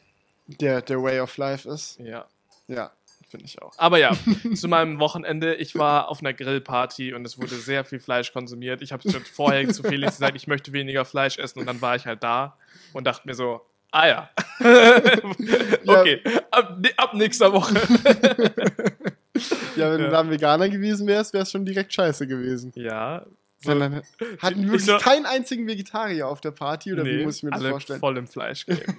Der, 0.46 0.82
der 0.82 1.02
Way 1.02 1.20
of 1.20 1.36
Life 1.36 1.68
ist. 1.68 1.98
Ja, 1.98 2.26
Ja. 2.66 2.92
Finde 3.32 3.46
ich 3.46 3.60
auch. 3.60 3.72
Aber 3.78 3.98
ja, 3.98 4.12
zu 4.54 4.68
meinem 4.68 5.00
Wochenende. 5.00 5.54
Ich 5.56 5.74
war 5.74 6.08
auf 6.08 6.20
einer 6.20 6.32
Grillparty 6.32 7.12
und 7.14 7.26
es 7.26 7.36
wurde 7.38 7.56
sehr 7.56 7.84
viel 7.84 7.98
Fleisch 7.98 8.32
konsumiert. 8.32 8.80
Ich 8.82 8.92
habe 8.92 9.10
schon 9.10 9.22
vorher 9.24 9.68
zu 9.70 9.82
Felix 9.82 10.12
gesagt, 10.18 10.36
ich 10.36 10.46
möchte 10.46 10.72
weniger 10.72 11.04
Fleisch 11.04 11.38
essen 11.38 11.58
und 11.58 11.66
dann 11.66 11.80
war 11.82 11.96
ich 11.96 12.06
halt 12.06 12.22
da 12.22 12.56
und 12.92 13.04
dachte 13.08 13.26
mir 13.26 13.34
so, 13.34 13.60
ah 13.90 14.06
ja. 14.06 14.30
okay, 15.86 16.20
ab, 16.52 16.78
ne- 16.80 16.90
ab 16.96 17.14
nächster 17.14 17.52
Woche. 17.52 17.74
Ja, 19.76 19.90
wenn 19.90 20.00
Ja. 20.00 20.06
du 20.06 20.10
dann 20.10 20.30
Veganer 20.30 20.68
gewesen 20.68 21.06
wärst, 21.06 21.32
wäre 21.32 21.42
es 21.42 21.50
schon 21.50 21.64
direkt 21.64 21.92
scheiße 21.92 22.26
gewesen. 22.26 22.72
ja. 22.76 23.24
Dann 23.64 23.80
hatten 23.80 24.56
wir 24.56 24.64
Ich 24.64 24.70
wirklich 24.72 24.86
nur- 24.88 24.98
keinen 24.98 25.24
einzigen 25.24 25.68
Vegetarier 25.68 26.26
auf 26.26 26.40
der 26.40 26.50
Party, 26.50 26.92
oder 26.92 27.04
wie 27.04 27.18
Nee, 27.18 27.24
muss 27.24 27.36
ich 27.36 27.42
mir 27.44 27.50
das 27.50 27.60
alle 27.60 27.70
vorstellen? 27.70 28.00
voll 28.00 28.16
im 28.18 28.26
Fleisch 28.26 28.66
gelegen. 28.66 28.98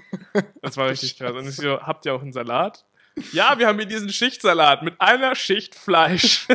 Das 0.62 0.78
war 0.78 0.88
richtig 0.90 1.18
krass. 1.18 1.34
Und 1.34 1.50
ich 1.50 1.58
so, 1.58 1.82
habt 1.82 2.06
ihr 2.06 2.14
auch 2.16 2.22
einen 2.22 2.32
Salat? 2.32 2.86
Ja, 3.32 3.60
wir 3.60 3.68
haben 3.68 3.78
hier 3.78 3.88
diesen 3.88 4.10
Schichtsalat 4.10 4.82
mit 4.82 5.00
einer 5.00 5.36
Schicht 5.36 5.76
Fleisch. 5.76 6.48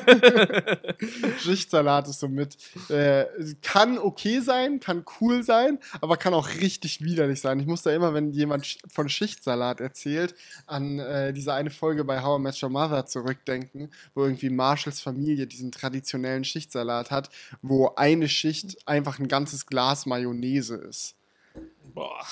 Schichtsalat 1.39 2.09
ist 2.09 2.19
so 2.19 2.29
mit. 2.29 2.57
Äh, 2.89 3.27
kann 3.63 3.99
okay 3.99 4.41
sein, 4.41 4.81
kann 4.81 5.05
cool 5.21 5.45
sein, 5.45 5.79
aber 6.01 6.17
kann 6.17 6.35
auch 6.35 6.49
richtig 6.61 7.01
widerlich 7.03 7.41
sein. 7.41 7.61
Ich 7.61 7.67
muss 7.67 7.83
da 7.83 7.93
immer, 7.93 8.13
wenn 8.13 8.33
jemand 8.33 8.79
von 8.89 9.09
Schichtsalat 9.09 9.81
erzählt, 9.81 10.35
an 10.67 10.99
äh, 10.99 11.33
diese 11.33 11.55
eine 11.55 11.71
Folge 11.71 12.05
bei 12.05 12.23
How 12.23 12.41
I 12.41 12.43
Met 12.43 12.61
Your 12.61 12.71
Mother 12.71 13.07
zurückdenken, 13.07 13.93
wo 14.15 14.25
irgendwie 14.25 14.51
Marshalls 14.51 15.01
Familie 15.01 15.47
diesen 15.47 15.71
traditionellen 15.71 16.45
Schichtsalat 16.45 17.13
hat, 17.13 17.31
wo 17.63 17.95
eine 17.95 18.29
Schicht 18.29 18.77
einfach 18.89 19.21
ein 19.21 19.29
ganzes 19.29 19.67
Glas 19.67 20.07
Mayonnaise 20.07 20.75
ist. 20.75 21.15
Boah. 21.95 22.27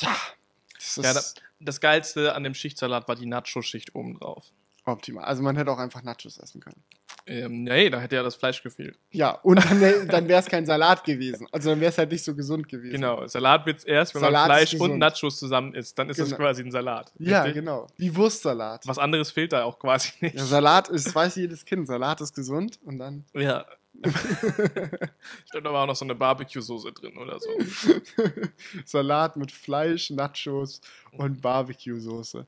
Das 0.74 0.98
ist 0.98 1.04
Ja, 1.04 1.14
das, 1.14 1.34
das 1.60 1.80
Geilste 1.80 2.34
an 2.34 2.44
dem 2.44 2.54
Schichtsalat 2.54 3.08
war 3.08 3.16
die 3.16 3.26
Nacho-Schicht 3.26 3.94
obendrauf. 3.94 4.44
Optimal. 4.84 5.24
Also 5.24 5.42
man 5.42 5.56
hätte 5.56 5.72
auch 5.72 5.78
einfach 5.78 6.02
Nachos 6.04 6.38
essen 6.38 6.60
können. 6.60 6.80
Ähm, 7.28 7.64
nee, 7.64 7.90
da 7.90 7.98
hätte 7.98 8.14
ja 8.14 8.22
das 8.22 8.36
Fleisch 8.36 8.62
gefehlt. 8.62 8.96
Ja, 9.10 9.30
und 9.32 9.56
dann, 9.64 10.06
dann 10.06 10.28
wäre 10.28 10.38
es 10.38 10.46
kein 10.46 10.64
Salat 10.64 11.02
gewesen. 11.02 11.48
Also 11.50 11.70
dann 11.70 11.80
wäre 11.80 11.90
es 11.90 11.98
halt 11.98 12.12
nicht 12.12 12.22
so 12.22 12.36
gesund 12.36 12.68
gewesen. 12.68 12.92
Genau, 12.92 13.26
Salat 13.26 13.66
wird's 13.66 13.82
erst, 13.82 14.14
wenn 14.14 14.20
Salat 14.20 14.46
man 14.46 14.56
Fleisch 14.58 14.74
und. 14.80 14.98
Nachos 14.98 15.40
zusammen 15.40 15.74
isst. 15.74 15.98
Dann 15.98 16.08
ist 16.08 16.20
es 16.20 16.26
Genau. 16.26 16.36
quasi 16.36 16.62
ein 16.62 16.70
Salat. 16.70 17.12
Ja, 17.18 17.42
Richtig? 17.42 17.54
genau. 17.64 17.88
Wie 17.96 18.14
Wurstsalat. 18.14 18.86
Was 18.86 18.98
anderes 18.98 19.32
fehlt 19.32 19.52
da 19.52 19.64
auch 19.64 19.76
quasi 19.80 20.12
nicht. 20.20 20.36
Ja, 20.36 20.44
Salat 20.44 20.88
ist, 20.88 21.12
weiß 21.12 21.34
jedes 21.34 21.64
Kind, 21.64 21.88
Salat 21.88 22.20
ist 22.20 22.32
gesund 22.32 22.78
und 22.84 22.98
dann 23.00 23.24
Ja. 23.34 23.66
ich 24.04 25.50
glaube, 25.50 25.64
da 25.64 25.72
war 25.72 25.84
auch 25.84 25.86
noch 25.86 25.96
so 25.96 26.04
eine 26.04 26.14
Barbecue-Soße 26.14 26.92
drin 26.92 27.16
oder 27.16 27.38
so. 27.40 27.48
Salat 28.84 29.36
mit 29.36 29.52
Fleisch, 29.52 30.10
Nachos 30.10 30.80
und 31.12 31.40
Barbecue-Soße. 31.40 32.46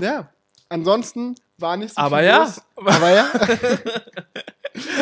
Ja, 0.00 0.32
ansonsten 0.68 1.34
war 1.58 1.76
nicht 1.76 1.94
so 1.94 2.00
Aber 2.00 2.18
viel 2.18 2.26
ja. 2.26 2.42
los. 2.44 2.62
Aber 2.76 3.10
ja. 3.10 3.30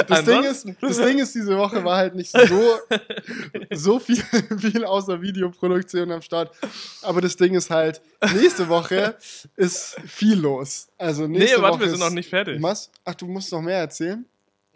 Das 0.06 0.24
Ding, 0.24 0.44
ist, 0.44 0.66
das 0.80 0.96
Ding 0.96 1.18
ist, 1.18 1.34
diese 1.34 1.56
Woche 1.56 1.84
war 1.84 1.98
halt 1.98 2.14
nicht 2.14 2.30
so, 2.30 2.78
so 3.70 3.98
viel, 3.98 4.22
viel 4.58 4.84
außer 4.84 5.20
Videoproduktion 5.20 6.10
am 6.10 6.22
Start. 6.22 6.56
Aber 7.02 7.20
das 7.20 7.36
Ding 7.36 7.54
ist 7.54 7.70
halt, 7.70 8.00
nächste 8.34 8.68
Woche 8.68 9.16
ist 9.56 9.96
viel 10.06 10.38
los. 10.38 10.88
Also 10.96 11.26
Nee, 11.26 11.40
nächste 11.40 11.62
warte, 11.62 11.74
Woche 11.74 11.84
wir 11.84 11.90
sind 11.90 12.00
noch 12.00 12.10
nicht 12.10 12.30
fertig. 12.30 12.62
Was? 12.62 12.90
Ach, 13.04 13.14
du 13.14 13.26
musst 13.26 13.52
noch 13.52 13.60
mehr 13.60 13.78
erzählen? 13.78 14.24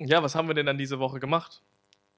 Ja, 0.06 0.22
was 0.22 0.34
haben 0.34 0.48
wir 0.48 0.54
denn 0.54 0.66
dann 0.66 0.78
diese 0.78 0.98
Woche 0.98 1.20
gemacht? 1.20 1.62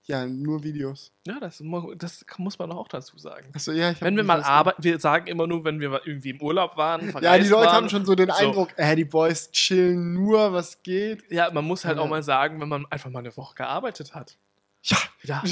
Ja, 0.06 0.26
nur 0.26 0.62
Videos. 0.62 1.12
Ja, 1.26 1.40
das, 1.40 1.62
das 1.96 2.26
muss 2.36 2.58
man 2.58 2.70
auch 2.72 2.88
dazu 2.88 3.16
sagen. 3.16 3.50
Achso, 3.54 3.72
ja, 3.72 3.90
ich 3.92 4.02
Wenn 4.02 4.16
wir 4.16 4.22
mal 4.24 4.42
arbeiten, 4.42 4.84
wir 4.84 4.98
sagen 5.00 5.28
immer 5.28 5.46
nur, 5.46 5.64
wenn 5.64 5.80
wir 5.80 6.02
irgendwie 6.04 6.28
im 6.30 6.42
Urlaub 6.42 6.76
waren, 6.76 7.10
Ja, 7.22 7.38
die 7.38 7.48
Leute 7.48 7.68
waren. 7.68 7.74
haben 7.76 7.88
schon 7.88 8.04
so 8.04 8.14
den 8.14 8.28
So. 8.28 8.34
Eindruck, 8.34 8.68
äh, 8.76 8.94
die 8.96 9.06
Boys 9.06 9.50
chillen 9.50 10.12
nur, 10.12 10.52
was 10.52 10.82
geht. 10.82 11.30
Ja, 11.32 11.50
man 11.50 11.64
muss 11.64 11.86
halt 11.86 11.96
Ja. 11.96 12.02
auch 12.02 12.08
mal 12.08 12.22
sagen, 12.22 12.60
wenn 12.60 12.68
man 12.68 12.84
einfach 12.90 13.08
mal 13.08 13.20
eine 13.20 13.34
Woche 13.34 13.54
gearbeitet 13.54 14.14
hat. 14.14 14.36
Ja, 14.82 14.98
Ja, 15.22 15.42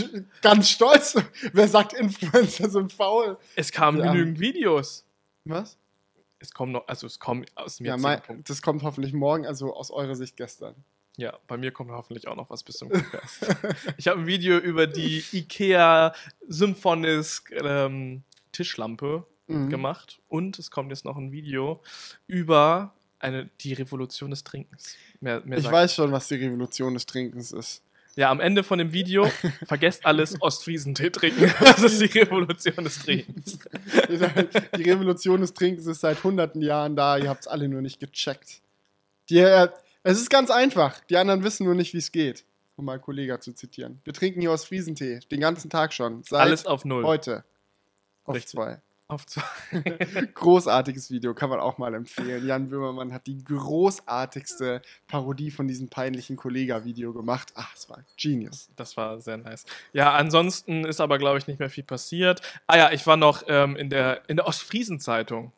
ganz 0.43 0.69
stolz. 0.69 1.15
Wer 1.55 1.67
sagt, 1.69 1.95
Influencer 1.95 2.69
sind 2.69 2.93
faul? 2.93 3.39
es 3.57 3.73
kamen 3.73 4.01
Ja. 4.01 4.13
genügend 4.13 4.39
Videos. 4.39 5.07
Was? 5.47 5.79
Es 6.41 6.53
kommen 6.53 6.73
noch, 6.73 6.87
also 6.89 7.07
es 7.07 7.19
kommen 7.19 7.47
aus 7.55 7.77
dem 7.79 7.87
Ja, 7.87 7.97
mein, 7.97 8.21
Punkt. 8.21 8.51
das 8.51 8.61
kommt 8.61 8.83
hoffentlich 8.83 9.15
morgen, 9.15 9.47
also 9.47 9.75
aus 9.75 9.91
eurer 9.91 10.15
Sicht 10.15 10.37
gestern. 10.37 10.75
Ja, 11.17 11.39
bei 11.47 11.57
mir 11.59 11.73
kommt 11.73 11.91
hoffentlich 11.91 12.27
auch 12.29 12.37
noch 12.37 12.49
was 12.51 12.63
bis 12.63 12.77
zum 12.77 12.89
Podcast. 12.91 13.47
ich 13.99 14.09
habe 14.09 14.21
ein 14.21 14.27
Video 14.27 14.57
über 14.59 14.87
die 14.87 15.23
IKEA 15.33 16.15
Symphonisk 16.49 17.53
ähm, 17.63 18.23
Tischlampe 18.53 19.27
Mhm. 19.49 19.71
gemacht 19.71 20.21
und 20.29 20.59
es 20.61 20.71
kommt 20.71 20.91
jetzt 20.91 21.05
noch 21.05 21.17
ein 21.17 21.33
Video 21.33 21.83
über 22.29 22.95
eine, 23.19 23.51
die 23.61 23.73
Revolution 23.73 24.31
des 24.31 24.45
Trinkens. 24.45 24.95
Mehr, 25.21 25.43
mehr 25.45 25.59
Ich 25.59 25.71
weiß 25.71 25.93
schon, 25.97 26.13
was 26.13 26.29
die 26.29 26.37
Revolution 26.37 26.95
des 26.95 27.07
Trinkens 27.07 27.51
ist. 27.51 27.83
Ja, 28.15 28.31
am 28.31 28.39
Ende 28.39 28.63
von 28.63 28.79
dem 28.79 28.93
Video 28.93 29.27
vergesst 29.67 30.07
alles 30.07 30.41
Ostfriesentee 30.41 31.11
trinken. 31.11 31.53
Das 31.61 31.83
ist 31.83 32.01
die 32.01 32.19
Revolution 32.21 32.85
des 32.85 33.01
Trinkens. 33.01 33.59
Die 34.77 34.83
Revolution 34.91 35.41
des 35.41 35.53
Trinkens 35.53 35.87
ist 35.87 36.01
seit 36.01 36.23
hunderten 36.23 36.63
Jahren 36.63 36.95
da, 36.95 37.19
ihr 37.19 37.29
habt 37.29 37.41
es 37.43 37.47
alle 37.49 37.69
nur 37.69 37.83
nicht 37.83 37.99
gecheckt. 37.99 38.61
Die, 39.29 39.39
äh, 39.39 39.69
es 40.03 40.19
ist 40.19 40.31
ganz 40.31 40.51
einfach, 40.51 41.01
die 41.05 41.17
anderen 41.17 41.45
wissen 41.45 41.65
nur 41.65 41.75
nicht, 41.75 41.95
wie 41.95 41.99
es 41.99 42.13
geht. 42.13 42.45
Um 42.77 42.87
mal 42.87 42.99
Kollegen 42.99 43.39
zu 43.41 43.53
zitieren. 43.53 44.01
Wir 44.05 44.15
trinken 44.15 44.41
hier 44.41 44.51
aus 44.51 44.65
Friesentee, 44.65 45.21
den 45.31 45.41
ganzen 45.41 45.69
Tag 45.69 45.93
schon. 45.93 46.23
Seit 46.23 46.41
Alles 46.41 46.67
auf 46.67 46.85
Null. 46.85 47.05
heute. 47.05 47.45
Auf 48.25 48.35
Richtig. 48.35 48.53
zwei. 48.53 48.81
Auf 49.09 49.27
zwei. 49.27 49.43
Großartiges 50.35 51.11
Video, 51.11 51.35
kann 51.35 51.51
man 51.51 51.61
auch 51.61 51.77
mal 51.77 51.93
empfehlen. 51.93 52.47
Jan 52.47 52.71
Böhmermann 52.71 53.13
hat 53.13 53.27
die 53.27 53.45
großartigste 53.45 54.81
Parodie 55.07 55.51
von 55.51 55.69
diesem 55.69 55.91
peinlichen 55.91 56.37
Kollega-Video 56.37 57.13
gemacht. 57.13 57.53
Ach, 57.57 57.75
es 57.77 57.91
war 57.91 58.03
genius. 58.17 58.71
Das 58.75 58.97
war 58.97 59.21
sehr 59.21 59.37
nice. 59.37 59.67
Ja, 59.93 60.15
ansonsten 60.15 60.87
ist 60.87 61.03
aber, 61.03 61.19
glaube 61.19 61.39
ich, 61.39 61.47
nicht 61.47 61.59
mehr 61.59 61.69
viel 61.69 61.85
passiert. 61.85 62.41
Ah 62.67 62.79
ja, 62.79 62.91
ich 62.91 63.07
war 63.07 63.19
noch 63.19 63.43
ähm, 63.49 63.77
in 63.77 63.91
der, 63.91 64.23
in 64.31 64.37
der 64.37 64.47
Ostfriesen-Zeitung. 64.47 65.53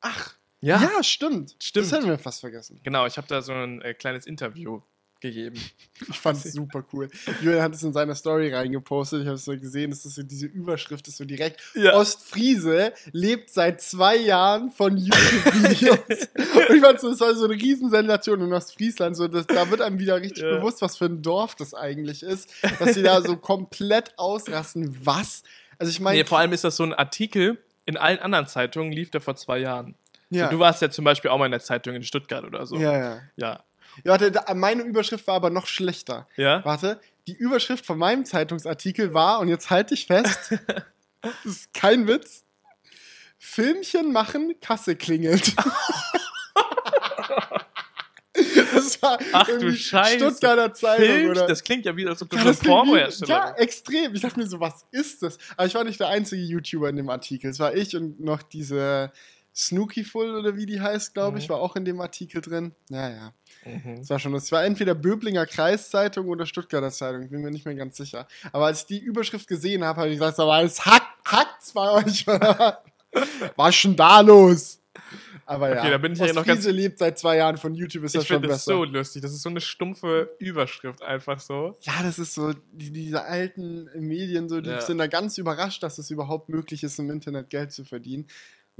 Ach, 0.00 0.36
Ja? 0.60 0.82
ja, 0.82 1.02
stimmt. 1.02 1.56
Stimmt. 1.58 1.86
Das 1.86 1.92
hätten 1.92 2.06
wir 2.08 2.18
fast 2.18 2.40
vergessen. 2.40 2.80
Genau, 2.82 3.06
ich 3.06 3.16
habe 3.16 3.26
da 3.28 3.40
so 3.42 3.52
ein 3.52 3.80
äh, 3.82 3.94
kleines 3.94 4.26
Interview 4.26 4.80
gegeben. 5.20 5.56
Ich 6.08 6.18
fand 6.18 6.42
es 6.42 6.54
super 6.54 6.82
cool. 6.94 7.10
Julian 7.42 7.62
hat 7.62 7.74
es 7.74 7.82
in 7.82 7.92
seiner 7.92 8.14
Story 8.14 8.52
reingepostet. 8.54 9.20
Ich 9.20 9.26
habe 9.26 9.36
es 9.36 9.44
so 9.44 9.52
gesehen, 9.52 9.90
das 9.90 10.06
ist 10.06 10.14
so 10.14 10.22
diese 10.22 10.46
Überschrift 10.46 11.06
ist 11.08 11.18
so 11.18 11.26
direkt. 11.26 11.60
Ja. 11.74 11.94
Ostfriese 11.94 12.94
lebt 13.12 13.50
seit 13.50 13.82
zwei 13.82 14.16
Jahren 14.16 14.70
von 14.70 14.96
YouTube-Videos. 14.96 15.98
Und 16.68 16.74
ich 16.74 16.80
fand 16.80 17.00
so, 17.00 17.10
das 17.10 17.20
war 17.20 17.34
so 17.34 17.44
eine 17.44 17.54
Riesensensation 17.54 18.40
in 18.40 18.52
Ostfriesland. 18.52 19.14
So, 19.14 19.28
das, 19.28 19.46
da 19.46 19.70
wird 19.70 19.82
einem 19.82 19.98
wieder 19.98 20.20
richtig 20.20 20.42
Ja. 20.42 20.56
bewusst, 20.56 20.80
was 20.80 20.96
für 20.96 21.04
ein 21.04 21.20
Dorf 21.22 21.54
das 21.54 21.74
eigentlich 21.74 22.22
ist. 22.22 22.50
Dass 22.78 22.94
sie 22.94 23.02
da 23.02 23.20
so 23.20 23.36
komplett 23.36 24.18
ausrasten. 24.18 24.96
Was? 25.04 25.42
Also 25.78 25.90
ich 25.90 26.00
meine, 26.00 26.18
Nee, 26.18 26.24
vor 26.24 26.38
allem 26.38 26.52
ist 26.52 26.64
das 26.64 26.76
so 26.76 26.82
ein 26.82 26.94
Artikel, 26.94 27.58
in 27.84 27.96
allen 27.98 28.18
anderen 28.20 28.46
Zeitungen 28.46 28.90
lief 28.92 29.10
der 29.10 29.20
vor 29.20 29.36
zwei 29.36 29.58
Jahren. 29.58 29.94
Ja. 30.30 30.46
So, 30.46 30.52
du 30.52 30.58
warst 30.58 30.80
ja 30.82 30.90
zum 30.90 31.04
Beispiel 31.04 31.30
auch 31.30 31.38
mal 31.38 31.46
in 31.46 31.52
der 31.52 31.60
Zeitung 31.60 31.94
in 31.94 32.02
Stuttgart 32.02 32.44
oder 32.44 32.66
so. 32.66 32.76
ja, 32.76 32.96
ja. 32.96 33.20
Ja. 33.36 33.64
Ja, 34.04 34.12
warte, 34.12 34.30
da, 34.30 34.54
meine 34.54 34.82
Überschrift 34.82 35.26
war 35.26 35.34
aber 35.34 35.50
noch 35.50 35.66
schlechter. 35.66 36.28
Ja? 36.36 36.64
Warte, 36.64 37.00
die 37.26 37.34
Überschrift 37.34 37.84
von 37.84 37.98
meinem 37.98 38.24
Zeitungsartikel 38.24 39.12
war, 39.14 39.40
und 39.40 39.48
jetzt 39.48 39.68
halte 39.70 39.94
ich 39.94 40.06
fest, 40.06 40.52
das 41.22 41.34
ist 41.44 41.74
kein 41.74 42.06
Witz, 42.06 42.44
Filmchen 43.38 44.12
machen, 44.12 44.54
Kasse 44.60 44.94
klingelt. 44.96 45.54
das 48.32 49.02
war 49.02 49.18
Ach 49.32 49.46
du 49.46 49.72
Scheiße. 49.74 50.16
Stuttgarter 50.16 50.72
Zeitung 50.72 51.04
Film, 51.04 51.30
oder... 51.30 51.46
das 51.46 51.62
klingt 51.64 51.84
ja 51.84 51.96
wieder, 51.96 52.10
als 52.10 52.22
ob 52.22 52.30
du 52.30 52.36
Ja, 52.36 52.44
wie- 52.46 52.66
Pornohersteller 52.66 53.30
ja, 53.30 53.54
extrem. 53.56 54.14
Ich 54.14 54.20
dachte 54.20 54.38
mir 54.38 54.46
so, 54.46 54.60
was 54.60 54.86
ist 54.92 55.22
das? 55.22 55.38
Aber 55.56 55.66
ich 55.66 55.74
war 55.74 55.84
nicht 55.84 55.98
der 56.00 56.08
einzige 56.08 56.42
YouTuber 56.42 56.88
in 56.88 56.96
dem 56.96 57.08
Artikel. 57.10 57.50
Es 57.50 57.58
war 57.58 57.74
ich 57.74 57.96
und 57.96 58.20
noch 58.20 58.42
diese 58.42 59.10
Snookyful 59.54 60.36
oder 60.36 60.56
wie 60.56 60.66
die 60.66 60.80
heißt, 60.80 61.14
glaube 61.14 61.38
ich, 61.38 61.48
Mhm. 61.48 61.52
war 61.54 61.60
auch 61.60 61.76
in 61.76 61.84
dem 61.84 62.00
Artikel 62.00 62.40
drin. 62.40 62.74
Naja. 62.88 63.32
Mhm. 63.64 63.96
Das 63.98 64.10
war 64.10 64.18
schon, 64.18 64.34
es 64.34 64.50
war 64.52 64.64
entweder 64.64 64.94
Böblinger 64.94 65.46
Kreiszeitung 65.46 66.28
oder 66.28 66.46
Stuttgarter 66.46 66.90
Zeitung, 66.90 67.22
ich 67.24 67.30
bin 67.30 67.40
mir 67.42 67.50
nicht 67.50 67.64
mehr 67.66 67.74
ganz 67.74 67.96
sicher. 67.96 68.26
Aber 68.52 68.66
als 68.66 68.80
ich 68.82 68.86
die 68.86 68.98
Überschrift 69.00 69.48
gesehen 69.48 69.84
habe, 69.84 70.00
habe 70.00 70.10
ich 70.10 70.18
gesagt, 70.18 70.38
aber 70.38 70.62
es 70.62 70.84
hackt, 70.86 71.24
hackt's 71.26 71.72
bei 71.74 71.90
euch. 71.90 72.26
oder? 72.28 72.82
Was 73.56 73.82
denn 73.82 73.96
da 73.96 74.20
los? 74.20 74.78
Aber 75.46 75.68
ja, 75.74 75.80
Okay, 75.80 75.90
da 75.90 75.98
bin 75.98 76.12
ich 76.12 76.18
ja 76.20 76.32
noch 76.32 76.44
ganz- 76.46 76.64
lebt 76.66 76.98
seit 77.00 77.18
zwei 77.18 77.36
Jahren 77.38 77.56
von 77.56 77.74
YouTube, 77.74 78.04
ist 78.04 78.14
das 78.14 78.22
Ich 78.22 78.28
schon 78.28 78.36
finde 78.36 78.48
das 78.48 78.64
besser. 78.64 78.76
so 78.76 78.84
lustig. 78.84 79.22
Das 79.22 79.32
ist 79.32 79.42
so 79.42 79.48
eine 79.48 79.60
stumpfe 79.60 80.30
Überschrift 80.38 81.02
einfach 81.02 81.40
so. 81.40 81.76
Ja, 81.80 81.94
das 82.04 82.20
ist 82.20 82.34
so, 82.34 82.52
die, 82.72 82.92
diese 82.92 83.24
alten 83.24 83.88
Medien, 83.96 84.48
so, 84.48 84.60
die 84.60 84.70
Ja. 84.70 84.80
sind 84.80 84.98
da 84.98 85.08
ganz 85.08 85.38
überrascht, 85.38 85.82
dass 85.82 85.98
es 85.98 86.10
überhaupt 86.10 86.48
möglich 86.50 86.84
ist, 86.84 87.00
im 87.00 87.10
Internet 87.10 87.50
Geld 87.50 87.72
zu 87.72 87.84
verdienen. 87.84 88.28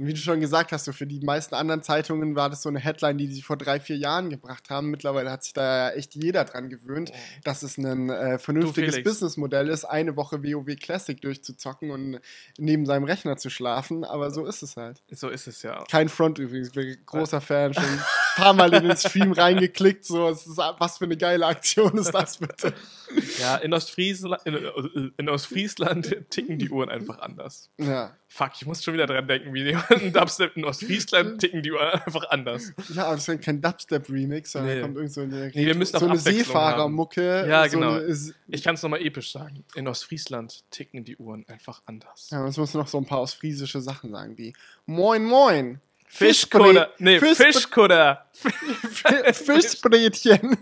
Und 0.01 0.07
wie 0.07 0.13
du 0.13 0.19
schon 0.19 0.39
gesagt 0.39 0.71
hast, 0.71 0.85
so 0.85 0.93
für 0.93 1.05
die 1.05 1.19
meisten 1.19 1.53
anderen 1.53 1.83
Zeitungen 1.83 2.35
war 2.35 2.49
das 2.49 2.63
so 2.63 2.69
eine 2.69 2.79
Headline, 2.79 3.19
die 3.19 3.27
sie 3.27 3.43
vor 3.43 3.55
drei, 3.55 3.79
vier 3.79 3.97
Jahren 3.97 4.31
gebracht 4.31 4.71
haben. 4.71 4.89
Mittlerweile 4.89 5.29
hat 5.29 5.43
sich 5.43 5.53
da 5.53 5.89
ja 5.89 5.95
echt 5.95 6.15
jeder 6.15 6.43
dran 6.43 6.69
gewöhnt, 6.71 7.11
dass 7.43 7.61
es 7.61 7.77
ein 7.77 8.09
äh, 8.09 8.39
vernünftiges. 8.39 9.03
Businessmodell 9.03 9.69
ist, 9.69 9.85
eine 9.85 10.15
Woche 10.15 10.43
WoW 10.43 10.75
Classic 10.75 11.21
durchzuzocken 11.21 11.91
und 11.91 12.19
neben 12.57 12.87
seinem 12.87 13.03
Rechner 13.03 13.37
zu 13.37 13.51
schlafen. 13.51 14.03
Aber 14.03 14.31
so 14.31 14.47
ist 14.47 14.63
es 14.63 14.75
halt. 14.75 15.03
So 15.11 15.29
ist 15.29 15.45
es 15.45 15.61
ja. 15.61 15.83
Kein 15.91 16.09
Front 16.09 16.39
übrigens, 16.39 16.69
ich 16.69 16.73
bin 16.73 16.97
großer 17.05 17.39
Fan, 17.39 17.75
schon 17.75 17.83
paar 18.35 18.53
Mal 18.53 18.73
in 18.73 18.83
den 18.87 18.97
Stream 18.97 19.31
reingeklickt. 19.31 20.05
So, 20.05 20.29
ist, 20.29 20.47
was 20.57 20.97
für 20.97 21.05
eine 21.05 21.17
geile 21.17 21.45
Aktion 21.45 21.97
ist 21.97 22.11
das 22.11 22.37
bitte? 22.37 22.73
Ja, 23.39 23.57
in 23.57 23.73
Ostfriesland, 23.73 24.41
in, 24.45 25.11
in 25.17 25.29
Ostfriesland 25.29 26.15
ticken 26.29 26.57
die 26.57 26.69
Uhren 26.69 26.89
einfach 26.89 27.19
anders. 27.19 27.69
Ja. 27.77 28.15
Fuck, 28.29 28.51
ich 28.55 28.65
muss 28.65 28.81
schon 28.81 28.93
wieder 28.93 29.05
dran 29.07 29.27
denken, 29.27 29.53
wie 29.53 29.75
in 29.99 30.13
Dubstep 30.13 30.55
in 30.55 30.63
Ostfriesland 30.63 31.39
ticken 31.41 31.61
die 31.61 31.71
Uhren 31.73 31.89
einfach 32.01 32.29
anders. 32.29 32.71
Ja, 32.93 33.03
aber 33.05 33.15
das 33.15 33.21
ist 33.23 33.27
ja 33.27 33.35
kein 33.35 33.61
Dubstep-Remix, 33.61 34.53
sondern 34.53 34.75
Nee. 34.75 34.81
kommt 34.81 34.95
irgend 34.95 35.11
so 35.11 35.21
eine, 35.21 35.51
Nee, 35.53 35.65
wir 35.65 35.75
müssen 35.75 35.99
so 35.99 36.07
eine 36.07 36.17
Seefahrermucke. 36.17 37.45
Ja, 37.47 37.67
so 37.67 37.77
genau. 37.77 37.99
Ich 38.47 38.63
kann 38.63 38.75
es 38.75 38.83
nochmal 38.83 39.01
episch 39.01 39.31
sagen. 39.33 39.65
In 39.75 39.87
Ostfriesland 39.87 40.63
ticken 40.71 41.03
die 41.03 41.17
Uhren 41.17 41.45
einfach 41.49 41.81
anders. 41.85 42.29
ja, 42.31 42.45
jetzt 42.45 42.57
musst 42.57 42.73
du 42.73 42.77
noch 42.77 42.87
so 42.87 42.97
ein 42.97 43.05
paar 43.05 43.19
ostfriesische 43.21 43.81
Sachen 43.81 44.11
sagen, 44.11 44.37
wie 44.37 44.53
Moin 44.85 45.25
Moin. 45.25 45.81
Fischkutter, 46.13 46.91
nee, 46.99 47.19
Fischkutter, 47.19 48.25
Fi- 48.33 49.33
Fischbrötchen. 49.33 50.57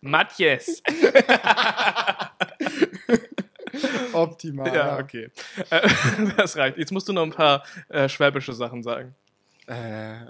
Matjes. 0.00 0.82
Optimal. 4.12 4.74
Ja, 4.74 4.98
okay. 4.98 5.30
Äh, 5.70 5.88
das 6.36 6.56
reicht. 6.56 6.76
Jetzt 6.78 6.92
musst 6.92 7.08
du 7.08 7.12
noch 7.12 7.22
ein 7.22 7.30
paar 7.30 7.64
äh, 7.88 8.08
schwäbische 8.08 8.52
Sachen 8.52 8.82
sagen. 8.82 9.14
Äh, 9.66 10.26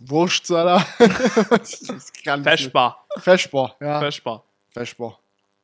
Wurstsalat. 0.00 0.86
Feschbar. 2.42 3.04
Feschbar, 3.18 3.76
ja. 3.80 4.00
Feschbar. 4.00 4.44
Feschbar. 4.70 5.18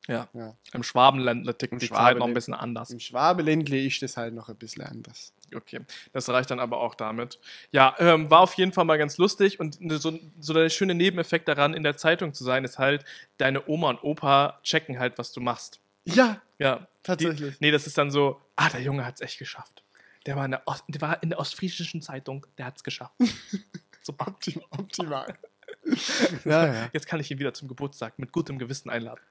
Ja. 0.07 0.27
Ja. 0.33 0.53
Im 0.73 0.83
Schwabenländler 0.83 1.57
ticken 1.57 1.77
Im 1.77 1.79
die 1.79 1.89
Zeit 1.89 2.17
noch 2.17 2.27
ein 2.27 2.33
bisschen 2.33 2.53
anders. 2.53 2.91
Im 2.91 2.99
Schwabeländle 2.99 3.81
ist 3.85 4.01
das 4.01 4.17
halt 4.17 4.33
noch 4.33 4.49
ein 4.49 4.57
bisschen 4.57 4.83
anders. 4.83 5.31
Okay, 5.55 5.81
das 6.13 6.27
reicht 6.29 6.51
dann 6.51 6.59
aber 6.59 6.79
auch 6.79 6.95
damit. 6.95 7.39
Ja, 7.71 7.95
ähm, 7.99 8.29
war 8.29 8.41
auf 8.41 8.53
jeden 8.55 8.71
Fall 8.71 8.85
mal 8.85 8.97
ganz 8.97 9.17
lustig 9.17 9.59
und 9.59 9.79
ne- 9.81 9.97
so, 9.97 10.17
so 10.39 10.53
der 10.53 10.69
schöne 10.69 10.93
Nebeneffekt 10.95 11.47
daran, 11.47 11.73
in 11.73 11.83
der 11.83 11.97
Zeitung 11.97 12.33
zu 12.33 12.43
sein, 12.43 12.63
ist 12.63 12.77
halt, 12.79 13.05
deine 13.37 13.67
Oma 13.67 13.89
und 13.89 14.03
Opa 14.03 14.59
checken 14.63 14.99
halt, 14.99 15.17
was 15.17 15.31
du 15.31 15.41
machst. 15.41 15.79
Ja, 16.05 16.41
Ja, 16.59 16.87
Tatsächlich. 17.03 17.53
Die, 17.57 17.65
nee, 17.65 17.71
das 17.71 17.85
ist 17.85 17.97
dann 17.97 18.09
so, 18.09 18.41
ah, 18.55 18.69
der 18.69 18.81
Junge 18.81 19.05
hat's 19.05 19.21
echt 19.21 19.37
geschafft. 19.37 19.83
Der 20.25 20.35
war 20.35 20.45
in 20.45 20.51
der, 20.51 20.63
Ost, 20.67 20.83
der 20.87 21.01
war 21.01 21.21
in 21.21 21.29
der 21.29 21.39
ostfriesischen 21.39 22.01
Zeitung, 22.01 22.47
der 22.57 22.65
hat's 22.65 22.83
geschafft. 22.83 23.13
Super. 24.01 24.27
optim 24.27 24.61
optimal. 24.71 25.35
ja, 26.45 26.65
ja. 26.73 26.89
Jetzt 26.93 27.07
kann 27.07 27.19
ich 27.19 27.29
ihn 27.29 27.37
wieder 27.39 27.53
zum 27.53 27.67
Geburtstag 27.67 28.17
mit 28.17 28.31
gutem 28.31 28.57
Gewissen 28.57 28.89
einladen. 28.89 29.21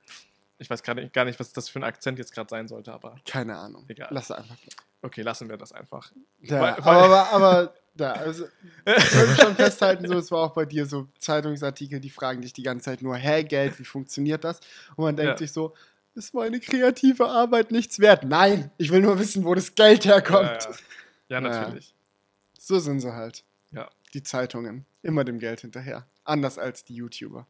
Ich 0.59 0.71
weiß 0.71 0.83
gerade 0.83 1.09
gar 1.11 1.25
nicht, 1.25 1.41
was 1.41 1.53
das 1.53 1.69
für 1.69 1.81
ein 1.81 1.85
Akzent 1.85 2.19
jetzt 2.19 2.33
gerade 2.33 2.49
sein 2.49 2.69
sollte, 2.69 2.93
aber 2.93 3.17
Keine 3.27 3.57
Ahnung. 3.57 3.85
Egal. 3.89 4.09
Lass 4.11 4.31
einfach. 4.31 4.57
okay, 5.03 5.23
lassen 5.23 5.49
wir 5.49 5.57
das 5.57 5.73
einfach. 5.73 6.13
Ja, 6.41 6.61
Weil- 6.61 6.73
aber, 6.75 6.85
weil- 6.85 6.97
aber, 7.05 7.33
aber 7.33 7.75
da, 7.97 8.13
also, 8.13 8.45
ich 8.87 9.15
würde 9.15 9.43
schon 9.43 9.55
festhalten, 9.57 10.07
so, 10.09 10.15
es 10.19 10.31
war 10.31 10.41
auch 10.41 10.55
bei 10.55 10.65
dir 10.65 10.87
so 10.87 11.09
Zeitungsartikel, 11.19 12.01
die 12.01 12.11
fragen 12.11 12.41
dich 12.43 12.53
die 12.53 12.63
ganze 12.63 12.87
Zeit 12.87 13.03
nur, 13.03 13.17
hä, 13.17 13.43
Geld, 13.45 13.79
wie 13.79 13.85
funktioniert 13.85 14.45
das? 14.45 14.61
Und 14.97 15.05
man 15.05 15.17
denkt 15.17 15.33
Ja. 15.33 15.37
sich 15.39 15.53
so, 15.53 15.75
ist 16.15 16.33
meine 16.35 16.61
kreative 16.61 17.27
Arbeit 17.29 17.73
nichts 17.73 17.99
wert? 17.99 18.23
Nein, 18.25 18.71
ich 18.79 18.91
will 18.93 19.01
nur 19.01 19.19
wissen, 19.19 19.45
wo 19.45 19.55
das 19.55 19.75
Geld 19.75 20.05
herkommt. 20.05 20.45
Ja, 20.65 20.71
ja. 20.71 20.77
ja 21.29 21.41
natürlich. 21.41 21.93
So 22.59 22.79
sind 22.79 23.01
sie 23.01 23.13
halt, 23.13 23.43
Ja. 23.73 23.91
die 24.15 24.23
Zeitungen. 24.23 24.87
Immer 25.03 25.25
dem 25.25 25.39
Geld 25.41 25.61
hinterher. 25.63 26.07
Anders 26.25 26.57
als 26.59 26.85
die 26.85 26.95
YouTuber. 26.95 27.47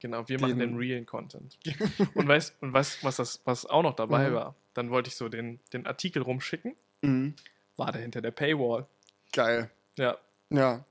Genau, 0.00 0.28
wir 0.28 0.40
machen 0.40 0.58
Den- 0.58 0.70
den 0.70 0.76
realen 0.78 1.06
Content. 1.06 1.58
und 2.14 2.28
weißt 2.28 2.54
und 2.62 2.72
weißt, 2.72 3.02
was 3.04 3.16
das, 3.16 3.40
was 3.44 3.66
auch 3.66 3.82
noch 3.82 3.94
dabei 3.96 4.30
Mhm. 4.30 4.34
war? 4.34 4.54
Dann 4.74 4.90
wollte 4.90 5.08
ich 5.08 5.16
so 5.16 5.28
den, 5.28 5.58
den 5.72 5.86
Artikel 5.86 6.22
rumschicken, 6.22 6.76
Mhm. 7.02 7.34
war 7.76 7.90
der 7.92 8.02
hinter 8.02 8.20
der 8.20 8.30
Paywall. 8.30 8.86
Geil. 9.32 9.70
Ja. 9.96 10.16
Ja. 10.50 10.84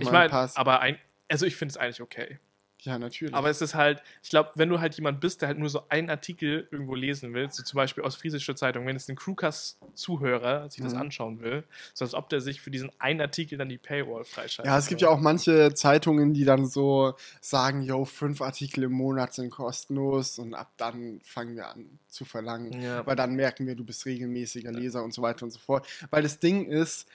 Ich 0.00 0.10
meine, 0.10 0.32
aber 0.56 0.80
ein, 0.80 0.98
also 1.28 1.46
ich 1.46 1.56
finde 1.56 1.72
es 1.72 1.76
eigentlich 1.76 2.00
okay. 2.02 2.38
Ja, 2.82 2.98
natürlich. 2.98 3.34
Aber 3.34 3.50
es 3.50 3.60
ist 3.60 3.74
halt, 3.74 4.02
ich 4.22 4.30
glaube, 4.30 4.50
wenn 4.54 4.68
du 4.68 4.80
halt 4.80 4.94
jemand 4.96 5.20
bist, 5.20 5.40
der 5.42 5.48
halt 5.48 5.58
nur 5.58 5.68
so 5.68 5.82
einen 5.88 6.10
Artikel 6.10 6.68
irgendwo 6.70 6.94
lesen 6.94 7.34
will, 7.34 7.50
so 7.50 7.62
zum 7.62 7.76
Beispiel 7.76 8.04
aus 8.04 8.16
Friesische 8.16 8.54
Zeitung, 8.54 8.86
wenn 8.86 8.96
jetzt 8.96 9.08
ein 9.08 9.16
Crewcast-Zuhörer 9.16 10.70
sich 10.70 10.82
das 10.82 10.94
Mhm. 10.94 11.00
anschauen 11.00 11.40
will, 11.40 11.64
so 11.94 12.04
als 12.04 12.14
ob 12.14 12.28
der 12.28 12.40
sich 12.40 12.60
für 12.60 12.70
diesen 12.70 12.90
einen 12.98 13.20
Artikel 13.20 13.58
dann 13.58 13.68
die 13.68 13.78
Paywall 13.78 14.24
freischaltet. 14.24 14.70
Ja, 14.70 14.78
es 14.78 14.86
gibt 14.86 15.00
ja 15.00 15.08
auch 15.08 15.20
manche 15.20 15.74
Zeitungen, 15.74 16.32
die 16.34 16.44
dann 16.44 16.66
so 16.66 17.14
sagen, 17.40 17.82
yo, 17.82 18.04
fünf 18.04 18.40
Artikel 18.40 18.84
im 18.84 18.92
Monat 18.92 19.34
sind 19.34 19.50
kostenlos 19.50 20.38
und 20.38 20.54
ab 20.54 20.72
dann 20.76 21.20
fangen 21.22 21.56
wir 21.56 21.68
an 21.68 21.98
zu 22.08 22.24
verlangen. 22.24 22.80
Ja. 22.80 23.06
Weil 23.06 23.16
dann 23.16 23.34
merken 23.34 23.66
wir, 23.66 23.74
du 23.74 23.84
bist 23.84 24.04
regelmäßiger 24.06 24.72
Leser 24.72 25.04
und 25.04 25.12
so 25.14 25.22
weiter 25.22 25.44
und 25.44 25.50
so 25.50 25.58
fort. 25.58 25.86
Weil 26.10 26.22
das 26.22 26.38
Ding 26.38 26.66
ist, 26.66 27.08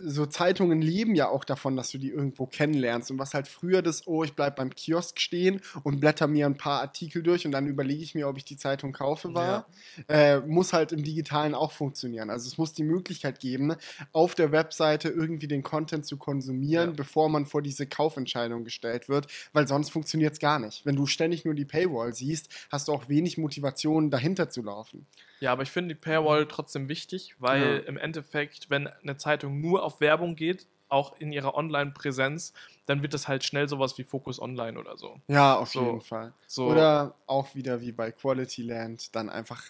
so 0.00 0.26
Zeitungen 0.26 0.82
leben 0.82 1.14
ja 1.14 1.28
auch 1.28 1.44
davon, 1.44 1.76
dass 1.76 1.90
du 1.90 1.98
die 1.98 2.10
irgendwo 2.10 2.46
kennenlernst. 2.46 3.10
Und 3.10 3.18
was 3.18 3.32
halt 3.34 3.46
früher 3.48 3.80
das, 3.80 4.06
oh, 4.06 4.24
ich 4.24 4.34
bleib 4.34 4.56
beim 4.56 4.70
Kiosk 4.74 5.20
stehen 5.20 5.60
und 5.82 6.00
blätter 6.00 6.26
mir 6.26 6.46
ein 6.46 6.56
paar 6.56 6.80
Artikel 6.80 7.22
durch 7.22 7.46
und 7.46 7.52
dann 7.52 7.66
überlege 7.66 8.02
ich 8.02 8.14
mir, 8.14 8.28
ob 8.28 8.36
ich 8.36 8.44
die 8.44 8.56
Zeitung 8.56 8.92
kaufe, 8.92 9.34
war, 9.34 9.66
äh, 10.08 10.40
muss 10.40 10.72
halt 10.72 10.92
im 10.92 11.02
Digitalen 11.04 11.54
auch 11.54 11.72
funktionieren. 11.72 12.30
Also 12.30 12.48
es 12.48 12.58
muss 12.58 12.72
die 12.72 12.82
Möglichkeit 12.82 13.38
geben, 13.40 13.74
auf 14.12 14.34
der 14.34 14.52
Webseite 14.52 15.08
irgendwie 15.08 15.48
den 15.48 15.62
Content 15.62 16.06
zu 16.06 16.16
konsumieren, 16.16 16.90
Ja. 16.90 16.94
bevor 16.96 17.28
man 17.28 17.46
vor 17.46 17.62
diese 17.62 17.86
Kaufentscheidung 17.86 18.64
gestellt 18.64 19.08
wird, 19.08 19.28
weil 19.52 19.68
sonst 19.68 19.90
funktioniert 19.90 20.32
es 20.34 20.38
gar 20.40 20.58
nicht. 20.58 20.84
Wenn 20.84 20.96
du 20.96 21.06
ständig 21.06 21.44
nur 21.44 21.54
die 21.54 21.64
Paywall 21.64 22.14
siehst, 22.14 22.48
hast 22.70 22.88
du 22.88 22.92
auch 22.92 23.08
wenig 23.08 23.38
Motivation, 23.38 24.10
dahinter 24.10 24.48
zu 24.50 24.62
laufen. 24.62 25.06
Ja, 25.40 25.52
aber 25.52 25.62
ich 25.62 25.70
finde 25.70 25.94
die 25.94 26.00
Paywall 26.00 26.46
trotzdem 26.46 26.88
wichtig, 26.88 27.34
weil 27.38 27.60
Ja. 27.60 27.88
im 27.88 27.96
Endeffekt, 27.96 28.70
wenn 28.70 28.86
eine 28.86 29.16
Zeitung 29.16 29.60
nur 29.60 29.82
auf 29.82 30.00
Werbung 30.00 30.36
geht, 30.36 30.66
auch 30.88 31.18
in 31.18 31.32
ihrer 31.32 31.54
Online-Präsenz, 31.54 32.52
dann 32.86 33.02
wird 33.02 33.14
das 33.14 33.26
halt 33.26 33.42
schnell 33.44 33.68
sowas 33.68 33.98
wie 33.98 34.04
Focus 34.04 34.40
Online 34.40 34.78
oder 34.78 34.96
so. 34.96 35.20
Ja, 35.28 35.56
auf 35.56 35.72
So. 35.72 35.80
jeden 35.84 36.00
Fall. 36.02 36.32
So, 36.46 36.68
Oder 36.68 37.16
auch 37.26 37.54
wieder 37.54 37.80
wie 37.80 37.92
bei 37.92 38.12
Quality 38.12 38.62
Land, 38.62 39.14
dann 39.16 39.28
einfach 39.28 39.62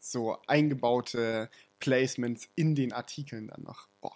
so 0.00 0.38
eingebaute 0.46 1.50
Placements 1.78 2.48
in 2.54 2.74
den 2.74 2.92
Artikeln 2.92 3.48
dann 3.48 3.62
noch. 3.62 3.88
Boah. 4.00 4.12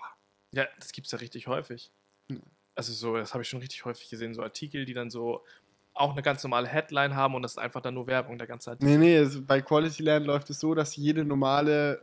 ja, 0.52 0.66
das 0.78 0.92
gibt 0.92 1.06
es 1.06 1.12
ja 1.12 1.18
richtig 1.18 1.46
häufig. 1.46 1.90
Hm. 2.30 2.42
Also 2.74 2.92
so, 2.92 3.16
das 3.16 3.32
habe 3.34 3.42
ich 3.42 3.48
schon 3.48 3.60
richtig 3.60 3.84
häufig 3.84 4.08
gesehen, 4.08 4.34
so 4.34 4.42
Artikel, 4.42 4.84
die 4.84 4.94
dann 4.94 5.10
so 5.10 5.44
auch 5.96 6.12
eine 6.12 6.22
ganz 6.22 6.42
normale 6.44 6.68
Headline 6.68 7.14
haben 7.16 7.34
und 7.34 7.42
das 7.42 7.52
ist 7.52 7.58
einfach 7.58 7.80
dann 7.80 7.94
nur 7.94 8.06
Werbung, 8.06 8.38
der 8.38 8.46
ganze 8.46 8.70
Artikel. 8.70 8.98
Nee, 8.98 9.22
nee, 9.24 9.40
bei 9.46 9.60
Quality 9.62 10.02
Land 10.02 10.26
läuft 10.26 10.50
es 10.50 10.60
so, 10.60 10.74
dass 10.74 10.96
jede 10.96 11.24
normale, 11.24 12.00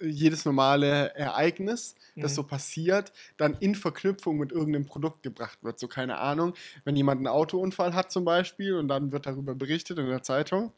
äh, 0.00 0.06
jedes 0.06 0.44
normale 0.44 1.14
Ereignis, 1.14 1.94
das 2.16 2.32
Mhm. 2.32 2.36
so 2.36 2.42
passiert, 2.42 3.12
dann 3.36 3.56
in 3.60 3.74
Verknüpfung 3.74 4.38
mit 4.38 4.52
irgendeinem 4.52 4.86
Produkt 4.86 5.22
gebracht 5.22 5.58
wird. 5.62 5.78
So, 5.78 5.88
keine 5.88 6.18
Ahnung, 6.18 6.54
wenn 6.84 6.96
jemand 6.96 7.18
einen 7.18 7.28
Autounfall 7.28 7.94
hat 7.94 8.10
zum 8.10 8.24
Beispiel 8.24 8.74
und 8.74 8.88
dann 8.88 9.12
wird 9.12 9.26
darüber 9.26 9.54
berichtet 9.54 9.98
in 9.98 10.06
der 10.08 10.22
Zeitung, 10.22 10.72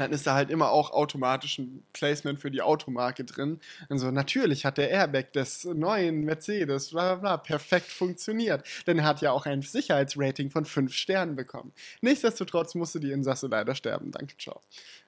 dann 0.00 0.12
ist 0.12 0.26
da 0.26 0.34
halt 0.34 0.50
immer 0.50 0.70
auch 0.70 0.90
automatisch 0.90 1.58
ein 1.58 1.84
Placement 1.92 2.40
für 2.40 2.50
die 2.50 2.62
Automarke 2.62 3.24
drin. 3.24 3.60
Und 3.88 3.98
so, 3.98 4.10
natürlich 4.10 4.64
hat 4.64 4.78
der 4.78 4.90
Airbag 4.90 5.32
des 5.32 5.64
neuen 5.64 6.24
Mercedes, 6.24 6.90
bla 6.90 7.14
bla 7.14 7.36
bla, 7.36 7.36
perfekt 7.36 7.86
funktioniert. 7.90 8.64
Denn 8.86 8.98
er 8.98 9.04
hat 9.04 9.20
ja 9.20 9.30
auch 9.32 9.46
ein 9.46 9.62
Sicherheitsrating 9.62 10.50
von 10.50 10.64
5 10.64 10.92
Sternen 10.92 11.36
bekommen. 11.36 11.72
Nichtsdestotrotz 12.00 12.74
musste 12.74 13.00
die 13.00 13.12
Insasse 13.12 13.46
leider 13.46 13.74
sterben. 13.74 14.10
Danke, 14.10 14.36
ciao. 14.38 14.60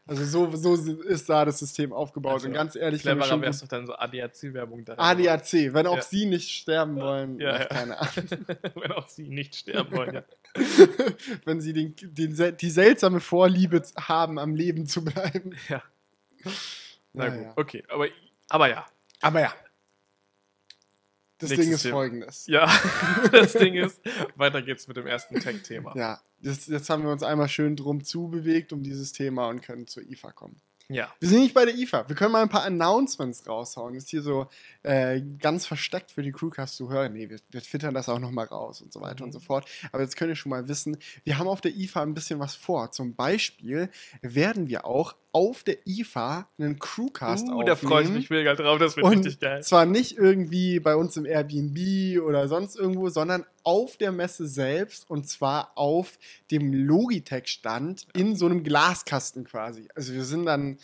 Also 0.09 0.25
so, 0.25 0.57
so 0.77 0.93
ist 1.03 1.29
da 1.29 1.45
das 1.45 1.59
System 1.59 1.93
aufgebaut. 1.93 2.35
Also, 2.35 2.47
und 2.47 2.55
ganz 2.55 2.77
ehrlich, 2.77 3.03
Cleverer 3.03 3.41
wäre 3.41 3.51
es 3.51 3.59
doch 3.61 3.67
dann 3.67 3.87
so 3.87 3.95
ADAC-Werbung 3.95 4.85
da. 4.85 4.95
ADAC, 4.99 5.75
wenn 5.75 5.89
auch 5.89 5.97
Ja. 5.97 6.03
sie 6.03 6.27
nicht 6.27 6.49
sterben 6.49 6.95
wollen, 6.97 7.41
Ja, 7.41 7.59
ja. 7.59 7.65
keine 7.65 7.99
Ahnung. 7.99 8.13
Wenn 8.77 8.93
auch 8.93 9.09
sie 9.09 9.29
nicht 9.29 9.57
sterben 9.57 9.97
wollen, 9.97 10.15
ja. 10.15 10.25
wenn 11.45 11.61
sie 11.61 11.73
den, 11.73 11.95
den, 12.01 12.57
die 12.57 12.71
seltsame 12.71 13.21
Vorliebe 13.21 13.83
haben, 13.97 14.39
am 14.39 14.55
Leben 14.55 14.87
zu 14.87 15.05
bleiben. 15.05 15.57
ja. 15.69 15.83
Na 17.13 17.29
gut, 17.29 17.43
ja. 17.43 17.53
okay. 17.57 17.85
Aber, 17.89 18.07
aber 18.49 18.69
ja. 18.69 18.87
Aber 19.21 19.41
ja. 19.41 19.55
Das 21.39 21.51
Nächstes 21.51 21.67
Ding 21.67 21.75
ist 21.75 21.83
Thema. 21.83 21.95
folgendes. 21.95 22.47
Ja, 22.47 22.81
das 23.33 23.53
Ding 23.53 23.75
ist, 23.75 24.01
weiter 24.37 24.63
geht's 24.63 24.89
mit 24.89 24.97
dem 24.97 25.07
ersten 25.07 25.39
Tech-Thema. 25.39 25.95
Ja, 25.95 26.21
das, 26.41 26.67
jetzt 26.67 26.89
haben 26.89 27.03
wir 27.03 27.11
uns 27.11 27.23
einmal 27.23 27.49
schön 27.49 27.77
drum 27.77 28.05
zubewegt 28.05 28.73
um 28.73 28.83
dieses 28.83 29.13
Thema 29.13 29.49
und 29.49 29.61
können 29.61 29.87
zur 29.87 30.03
IFA 30.05 30.33
kommen. 30.33 30.63
Ja. 30.89 31.13
Wir 31.19 31.29
sind 31.29 31.41
nicht 31.41 31.55
bei 31.55 31.65
der 31.65 31.75
IFA. 31.75 32.09
Wir 32.09 32.15
können 32.15 32.33
mal 32.33 32.43
ein 32.43 32.49
paar 32.49 32.65
Announcements 32.65 33.47
raushauen. 33.49 33.95
Ist 33.95 34.09
hier 34.09 34.23
so 34.23 34.47
äh, 34.85 35.21
ganz 35.39 35.67
versteckt 35.67 36.13
für 36.13 36.23
die 36.23 36.31
Crewcast 36.31 36.77
zu 36.77 36.91
hören. 36.91 37.15
Nee, 37.15 37.29
wir, 37.29 37.41
wir 37.51 37.61
twittern 37.61 37.93
das 37.93 38.09
auch 38.09 38.21
nochmal 38.21 38.47
raus 38.47 38.83
und 38.83 38.93
so 38.93 39.01
weiter 39.01 39.25
und 39.25 39.33
so 39.33 39.41
fort. 39.41 39.69
Aber 39.91 40.03
jetzt 40.03 40.17
könnt 40.17 40.31
ihr 40.31 40.37
schon 40.37 40.51
mal 40.51 40.69
wissen, 40.69 40.97
wir 41.25 41.39
haben 41.39 41.49
auf 41.49 41.61
der 41.61 41.75
IFA 41.75 42.03
ein 42.03 42.15
bisschen 42.15 42.39
was 42.39 42.55
vor. 42.55 42.93
Zum 42.93 43.15
Beispiel 43.15 43.91
werden 44.23 44.69
wir 44.69 44.85
auch 44.85 45.15
auf 45.37 45.65
der 45.65 45.87
IFA 45.87 46.49
einen 46.59 46.79
Crewcast 46.79 47.47
Uh, 47.47 47.51
aufnehmen. 47.51 47.67
da 47.67 47.77
freue 47.77 48.05
ich 48.05 48.09
mich 48.09 48.31
mega 48.31 48.55
drauf, 48.55 48.79
das 48.79 48.97
wird 48.97 49.05
Und 49.05 49.19
richtig 49.19 49.39
geil. 49.39 49.63
zwar 49.63 49.85
nicht 49.85 50.17
irgendwie 50.17 50.81
bei 50.81 50.97
uns 50.97 51.15
im 51.19 51.27
Airbnb 51.27 52.23
oder 52.23 52.49
sonst 52.49 52.75
irgendwo, 52.75 53.11
sondern 53.11 53.45
auf 53.63 53.99
der 53.99 54.13
Messe 54.13 54.49
selbst 54.49 55.11
und 55.11 55.29
zwar 55.29 55.73
auf 55.75 56.19
dem 56.51 56.73
Logitech-Stand 56.73 58.07
in 58.15 58.35
so 58.35 58.47
einem 58.47 58.65
Glaskasten 58.65 59.45
quasi. 59.45 59.89
Also 59.95 60.15
wir 60.15 60.25
sind 60.25 60.47
dann, 60.47 60.79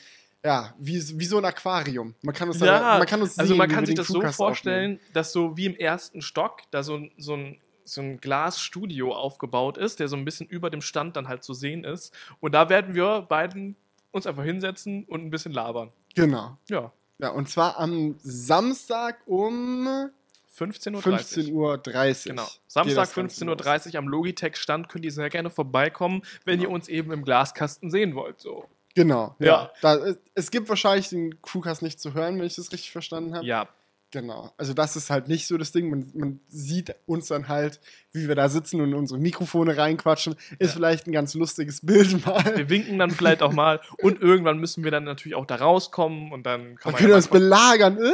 ja, 0.44 0.74
wie, 0.78 1.02
wie 1.18 1.24
so 1.24 1.38
ein 1.38 1.46
Aquarium. 1.46 2.14
Man 2.20 2.34
kann 2.34 2.48
uns, 2.48 2.58
da, 2.58 2.66
Ja, 2.66 2.98
man 2.98 3.06
kann 3.06 3.22
uns 3.22 3.38
also 3.38 3.48
sehen, 3.48 3.56
man 3.56 3.70
wie 3.70 3.74
kann 3.74 3.86
sich 3.86 3.94
das 3.94 4.08
so 4.08 4.18
Crewcast 4.18 4.36
vorstellen, 4.36 5.00
dass 5.14 5.32
so 5.32 5.56
wie 5.56 5.64
im 5.64 5.76
ersten 5.76 6.20
Stock 6.20 6.60
da 6.70 6.82
so, 6.82 7.00
so 7.16 7.36
ein 7.36 7.58
so 7.84 8.00
ein 8.00 8.20
Glasstudio 8.20 9.12
aufgebaut 9.14 9.76
ist, 9.78 9.98
der 9.98 10.08
so 10.08 10.16
ein 10.16 10.24
bisschen 10.24 10.46
über 10.46 10.70
dem 10.70 10.82
Stand 10.82 11.16
dann 11.16 11.26
halt 11.26 11.42
zu 11.42 11.52
sehen 11.52 11.84
ist. 11.84 12.14
Und 12.38 12.52
da 12.54 12.68
werden 12.68 12.94
wir 12.94 13.22
beiden 13.22 13.76
uns 14.12 14.26
einfach 14.26 14.44
hinsetzen 14.44 15.04
und 15.04 15.24
ein 15.24 15.30
bisschen 15.30 15.52
labern. 15.52 15.90
Genau. 16.14 16.56
Ja, 16.68 16.92
Ja, 17.18 17.30
und 17.30 17.48
zwar 17.48 17.78
am 17.78 18.16
Samstag 18.22 19.18
um 19.26 20.10
15.30 20.58 21.52
Uhr. 21.52 21.74
15.30 21.74 22.26
Uhr. 22.26 22.32
Genau. 22.36 22.46
Samstag 22.66 22.94
das 23.04 23.14
Ganze 23.14 23.44
los. 23.44 23.56
15.30 23.58 23.92
Uhr 23.94 23.98
am 23.98 24.08
Logitech-Stand 24.08 24.88
könnt 24.88 25.04
ihr 25.04 25.12
sehr 25.12 25.30
gerne 25.30 25.50
vorbeikommen, 25.50 26.22
wenn 26.44 26.58
Genau. 26.60 26.70
ihr 26.70 26.74
uns 26.74 26.88
eben 26.88 27.10
im 27.12 27.24
Glaskasten 27.24 27.90
sehen 27.90 28.14
wollt. 28.14 28.40
So. 28.40 28.66
Genau, 28.94 29.34
ja. 29.38 29.46
Ja. 29.46 29.72
Da, 29.80 30.14
es 30.34 30.50
gibt 30.50 30.68
wahrscheinlich 30.68 31.08
den 31.08 31.40
Crewcast 31.40 31.80
nicht 31.80 31.98
zu 32.00 32.12
hören, 32.12 32.38
wenn 32.38 32.46
ich 32.46 32.56
das 32.56 32.70
richtig 32.72 32.90
verstanden 32.92 33.34
habe. 33.34 33.46
Ja, 33.46 33.68
Genau. 34.12 34.52
Also 34.58 34.74
das 34.74 34.94
ist 34.94 35.08
halt 35.10 35.26
nicht 35.28 35.46
so 35.46 35.56
das 35.56 35.72
Ding. 35.72 35.88
Man, 35.90 36.10
man 36.14 36.40
sieht 36.46 36.94
uns 37.06 37.28
dann 37.28 37.48
halt, 37.48 37.80
wie 38.12 38.28
wir 38.28 38.34
da 38.34 38.48
sitzen 38.50 38.80
und 38.82 38.92
unsere 38.94 39.18
Mikrofone 39.18 39.76
reinquatschen. 39.76 40.34
Ist 40.58 40.68
Ja. 40.70 40.76
vielleicht 40.76 41.06
ein 41.06 41.12
ganz 41.12 41.32
lustiges 41.34 41.84
Bild 41.84 42.24
mal. 42.26 42.44
wir 42.56 42.68
winken 42.68 42.98
dann 42.98 43.10
vielleicht 43.10 43.42
auch 43.42 43.52
mal 43.52 43.80
und 44.02 44.20
irgendwann 44.20 44.58
müssen 44.58 44.84
wir 44.84 44.90
dann 44.90 45.04
natürlich 45.04 45.34
auch 45.34 45.46
da 45.46 45.56
rauskommen 45.56 46.30
und 46.30 46.44
dann 46.44 46.76
kann 46.76 46.92
Man 46.92 46.92
man 46.92 46.94
könnte 46.96 47.10
ja 47.10 47.16
uns 47.16 47.28
belagern. 47.28 47.96
Äh, 47.98 48.12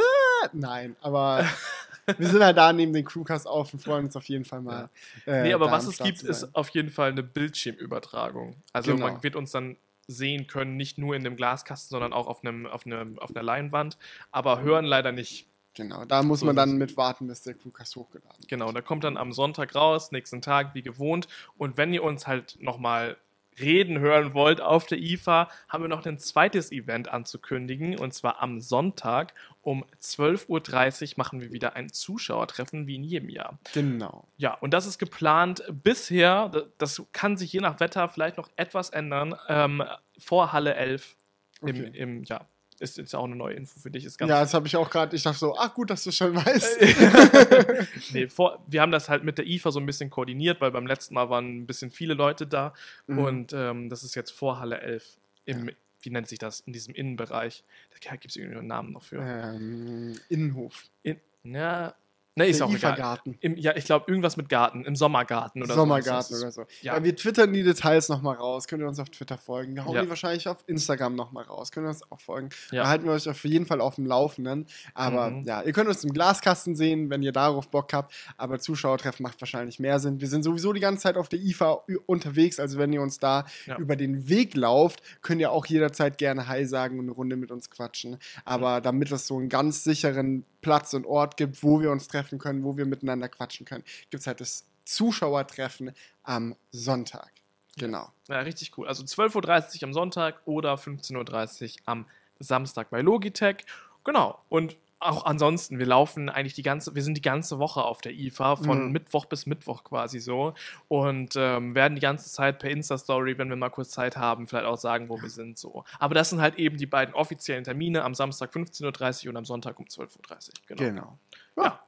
nein, 0.53 0.95
aber 1.01 1.45
wir 2.17 2.29
sind 2.29 2.45
halt 2.45 2.57
da 2.57 2.73
neben 2.73 2.93
den 2.93 3.05
Crewcast 3.05 3.49
auf 3.49 3.75
und 3.75 3.81
freuen 3.81 4.05
uns 4.05 4.15
auf 4.15 4.29
jeden 4.29 4.45
Fall 4.45 4.61
mal. 4.63 4.89
äh, 5.27 5.43
Nee, 5.43 5.53
aber 5.53 5.71
was 5.73 5.87
es 5.89 5.99
gibt, 5.99 6.23
ist 6.23 6.55
auf 6.55 6.69
jeden 6.71 6.91
Fall 6.91 7.11
eine 7.11 7.25
Bildschirmübertragung. 7.25 8.55
Also 8.73 8.93
Genau. 8.95 9.09
man 9.11 9.23
wird 9.25 9.35
uns 9.37 9.51
dann 9.51 9.77
sehen 10.07 10.47
können, 10.47 10.77
nicht 10.77 10.97
nur 10.97 11.17
in 11.17 11.25
dem 11.25 11.37
Glaskasten, 11.37 11.91
sondern 11.91 12.13
auch 12.13 12.29
auf, 12.29 12.43
einem, 12.45 12.67
auf, 12.67 12.87
einem, 12.87 13.19
auf 13.19 13.31
einer 13.35 13.43
Leinwand, 13.43 13.99
aber 14.31 14.63
hören 14.63 14.85
leider 14.85 15.11
nicht. 15.13 15.47
Genau, 15.79 16.05
da 16.05 16.25
muss 16.25 16.41
So 16.41 16.47
man 16.47 16.57
dann 16.57 16.77
mit 16.77 16.97
warten, 16.97 17.29
bis 17.29 17.43
der 17.43 17.55
Crewcast 17.55 17.95
hochgeladen 17.95 18.37
wird. 18.37 18.49
Genau, 18.49 18.73
der 18.73 18.83
kommt 18.83 19.05
dann 19.05 19.17
am 19.17 19.33
Sonntag 19.33 19.77
raus, 19.77 20.11
nächsten 20.11 20.43
Tag 20.43 20.75
wie 20.75 20.83
gewohnt. 20.83 21.29
Und 21.57 21.77
wenn 21.77 21.93
ihr 21.93 22.03
uns 22.03 22.27
halt 22.27 22.59
nochmal 22.61 23.17
reden 23.61 24.01
hören 24.01 24.35
wollt 24.35 24.61
auf 24.61 24.87
der 24.87 24.99
IFA, 24.99 25.49
haben 25.69 25.85
wir 25.85 25.89
noch 25.89 26.05
ein 26.05 26.19
zweites 26.19 26.73
Event 26.73 27.09
anzukündigen. 27.09 27.97
Und 27.97 28.13
zwar 28.13 28.43
am 28.43 28.61
Sonntag 28.61 29.35
um 29.63 29.85
12.30 30.03 30.49
Uhr 30.49 31.15
machen 31.17 31.41
wir 31.41 31.53
wieder 31.53 31.77
ein 31.77 31.93
Zuschauertreffen 31.93 32.89
wie 32.89 32.97
in 32.97 33.05
jedem 33.05 33.29
Jahr. 33.29 33.61
Genau. 33.73 34.27
Ja, 34.37 34.55
und 34.55 34.75
das 34.75 34.85
ist 34.87 34.99
geplant 34.99 35.63
bisher, 35.71 36.69
das 36.79 37.03
kann 37.13 37.37
sich 37.37 37.53
je 37.53 37.61
nach 37.61 37.79
Wetter 37.79 38.09
vielleicht 38.09 38.37
noch 38.37 38.51
etwas 38.57 38.91
ändern, 38.91 39.37
ähm, 39.49 39.85
vor 40.19 40.53
Halle 40.53 40.75
11 40.75 41.15
im, 41.63 41.69
Okay. 41.69 41.91
im 41.95 42.25
ja, 42.25 42.47
ist 42.81 42.99
jetzt 42.99 43.15
auch 43.15 43.25
eine 43.25 43.37
neue 43.37 43.55
Info 43.55 43.79
für 43.81 43.91
dich. 43.91 44.05
Ist 44.05 44.19
ganz 44.19 44.31
Ja, 44.31 44.41
das 44.41 44.55
habe 44.55 44.67
ich 44.67 44.77
auch 44.77 44.89
gerade, 44.91 45.15
ich 45.17 45.23
dachte 45.23 45.39
so, 45.39 45.57
ach 45.57 45.75
gut, 45.75 45.91
dass 45.91 46.05
du 46.05 46.13
schon 46.13 46.35
weißt. 46.35 46.79
nee, 48.13 48.29
vor, 48.29 48.63
wir 48.67 48.81
haben 48.81 48.93
das 48.93 49.09
halt 49.09 49.25
mit 49.25 49.39
der 49.39 49.47
IFA 49.47 49.71
so 49.71 49.81
ein 49.81 49.87
bisschen 49.87 50.11
koordiniert, 50.11 50.61
weil 50.61 50.71
beim 50.71 50.87
letzten 50.87 51.15
Mal 51.15 51.31
waren 51.31 51.59
ein 51.59 51.67
bisschen 51.67 51.91
viele 51.91 52.15
Leute 52.15 52.47
da. 52.47 52.73
Mhm. 53.07 53.19
Und 53.19 53.53
ähm, 53.53 53.89
das 53.89 54.05
ist 54.05 54.15
jetzt 54.15 54.31
vor 54.31 54.61
Halle 54.61 54.81
11. 54.81 55.19
Im, 55.45 55.71
Wie 56.01 56.11
nennt 56.11 56.29
sich 56.29 56.39
das? 56.39 56.61
In 56.61 56.73
diesem 56.73 56.95
Innenbereich. 56.95 57.65
Da 57.91 58.11
gibt 58.13 58.31
es 58.31 58.37
irgendwie 58.37 58.59
einen 58.59 58.69
Namen 58.69 58.93
noch 58.93 59.03
für. 59.03 59.17
ähm, 59.21 60.19
Innenhof. 60.29 60.85
In, 61.03 61.21
ja, 61.45 61.95
ne, 62.39 62.47
ist 62.47 62.63
auch 62.63 62.69
egal. 62.73 62.93
IFA-Garten. 62.95 63.37
Im, 63.41 63.57
ja, 63.57 63.77
ich 63.77 63.85
glaube, 63.85 64.07
irgendwas 64.09 64.37
mit 64.37 64.49
Garten. 64.49 64.85
Im 64.85 64.97
Sommergarten 64.97 65.63
oder 65.63 65.75
Sommergarten 65.75 66.35
so. 66.37 66.43
oder 66.43 66.53
so. 66.53 66.63
Ja. 66.83 66.97
Ja. 66.97 67.05
wir 67.05 67.15
twittern 67.15 67.53
die 67.53 67.63
Details 67.63 68.09
nochmal 68.09 68.37
raus. 68.37 68.67
Könnt 68.67 68.83
ihr 68.83 68.89
uns 68.89 68.99
auf 68.99 69.11
Twitter 69.11 69.37
folgen. 69.39 69.75
Wir 69.75 69.85
hauen 69.85 69.95
Ja. 69.95 70.03
die 70.03 70.09
wahrscheinlich 70.09 70.49
auf 70.49 70.59
Instagram 70.67 71.15
nochmal 71.15 71.45
raus. 71.45 71.71
Könnt 71.73 71.87
ihr 71.87 71.91
uns 71.91 72.03
auch 72.11 72.21
folgen. 72.21 72.49
Ja. 72.71 72.85
Da 72.85 72.89
halten 72.89 73.05
wir 73.05 73.13
euch 73.13 73.29
auf 73.29 73.45
jeden 73.45 73.67
Fall 73.67 73.81
auf 73.81 73.97
dem 73.97 74.07
Laufenden. 74.07 74.67
Aber 74.95 75.31
Mhm. 75.31 75.45
ja, 75.45 75.63
ihr 75.63 75.73
könnt 75.73 75.89
uns 75.89 76.03
im 76.05 76.13
Glaskasten 76.13 76.75
sehen, 76.77 77.11
wenn 77.11 77.23
ihr 77.23 77.33
darauf 77.33 77.69
Bock 77.69 77.93
habt. 77.93 78.15
Aber 78.37 78.59
Zuschauertreffen 78.59 79.23
macht 79.23 79.41
wahrscheinlich 79.41 79.79
mehr 79.79 79.99
Sinn. 80.01 80.21
Wir 80.21 80.29
sind 80.29 80.43
sowieso 80.45 80.73
die 80.73 80.81
ganze 80.81 81.03
Zeit 81.03 81.17
auf 81.17 81.29
der 81.29 81.41
IFA 81.41 81.83
unterwegs. 82.07 82.59
Also 82.61 82.79
wenn 82.79 82.93
ihr 82.93 83.03
uns 83.03 83.19
da 83.19 83.45
über 83.79 83.97
den 83.97 84.29
Weg 84.29 84.55
lauft, 84.55 85.03
könnt 85.23 85.41
ihr 85.41 85.51
auch 85.53 85.67
jederzeit 85.67 86.19
gerne 86.19 86.49
Hi 86.49 86.65
sagen 86.65 86.99
und 86.99 87.07
eine 87.07 87.13
Runde 87.13 87.37
mit 87.37 87.51
uns 87.51 87.71
quatschen. 87.71 88.19
Aber 88.45 88.81
damit 88.81 89.11
es 89.13 89.27
so 89.27 89.37
einen 89.39 89.49
ganz 89.49 89.85
sicheren 89.85 90.45
Platz 90.61 90.93
und 90.93 91.07
Ort 91.07 91.37
gibt, 91.37 91.63
wo 91.63 91.81
wir 91.81 91.91
uns 91.93 92.09
treffen 92.09 92.28
können, 92.37 92.63
wo 92.65 92.77
wir 92.77 92.85
miteinander 92.85 93.31
quatschen 93.31 93.65
können, 93.65 93.85
gibt 94.11 94.21
es 94.21 94.27
halt 94.27 94.41
das 94.43 94.67
Zuschauertreffen 94.85 95.93
am 96.23 96.55
Sonntag. 96.71 97.31
Genau. 97.79 98.09
Ja, 98.29 98.41
richtig 98.41 98.77
cool. 98.77 98.87
Also 98.89 99.05
12.30 99.05 99.77
Uhr 99.77 99.83
am 99.85 99.93
Sonntag 99.95 100.41
oder 100.45 100.75
15.30 100.75 101.63
Uhr 101.65 101.71
am 101.87 102.07
Samstag 102.39 102.91
bei 102.91 103.01
Logitech. 103.01 103.65
Genau. 104.05 104.39
Und 104.49 104.77
auch 105.01 105.25
ansonsten, 105.27 105.79
wir 105.79 105.87
laufen 105.87 106.29
eigentlich 106.29 106.55
die 106.55 106.65
ganze, 106.65 106.93
wir 106.97 107.05
sind 107.05 107.17
die 107.17 107.23
ganze 107.23 107.61
Woche 107.61 107.85
auf 107.85 108.01
der 108.01 108.13
IFA, 108.15 108.57
von 108.57 108.87
Mhm. 108.87 108.93
Mittwoch 108.93 109.27
bis 109.27 109.47
Mittwoch 109.47 109.85
quasi 109.85 110.19
so. 110.19 110.55
Und 110.89 111.35
ähm, 111.37 111.77
werden 111.77 111.95
die 111.95 112.01
ganze 112.01 112.29
Zeit 112.31 112.59
per 112.59 112.69
Insta-Story, 112.71 113.39
wenn 113.39 113.49
wir 113.49 113.55
mal 113.55 113.71
kurz 113.71 113.91
Zeit 113.91 114.17
haben, 114.17 114.49
vielleicht 114.49 114.67
auch 114.67 114.77
sagen, 114.77 115.09
wo 115.09 115.23
wir 115.23 115.31
sind. 115.31 115.57
so. 115.57 115.85
Aber 116.01 116.15
das 116.17 116.31
sind 116.31 116.41
halt 116.41 116.57
eben 116.57 116.79
die 116.79 116.87
beiden 116.87 117.15
offiziellen 117.15 117.63
Termine 117.63 118.03
am 118.03 118.15
Samstag 118.15 118.51
15.30 118.53 119.25
Uhr 119.27 119.31
und 119.31 119.37
am 119.37 119.45
Sonntag 119.45 119.79
um 119.79 119.85
12.30 119.85 120.49
Uhr. 120.49 120.53
Genau. 120.67 120.83
Genau. 120.83 121.19
Ja. 121.57 121.81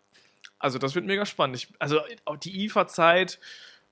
Also 0.60 0.78
das 0.78 0.94
wird 0.94 1.06
mega 1.06 1.26
spannend. 1.26 1.56
Ich, 1.56 1.68
also 1.80 1.98
die 2.44 2.64
IFA-Zeit, 2.66 3.40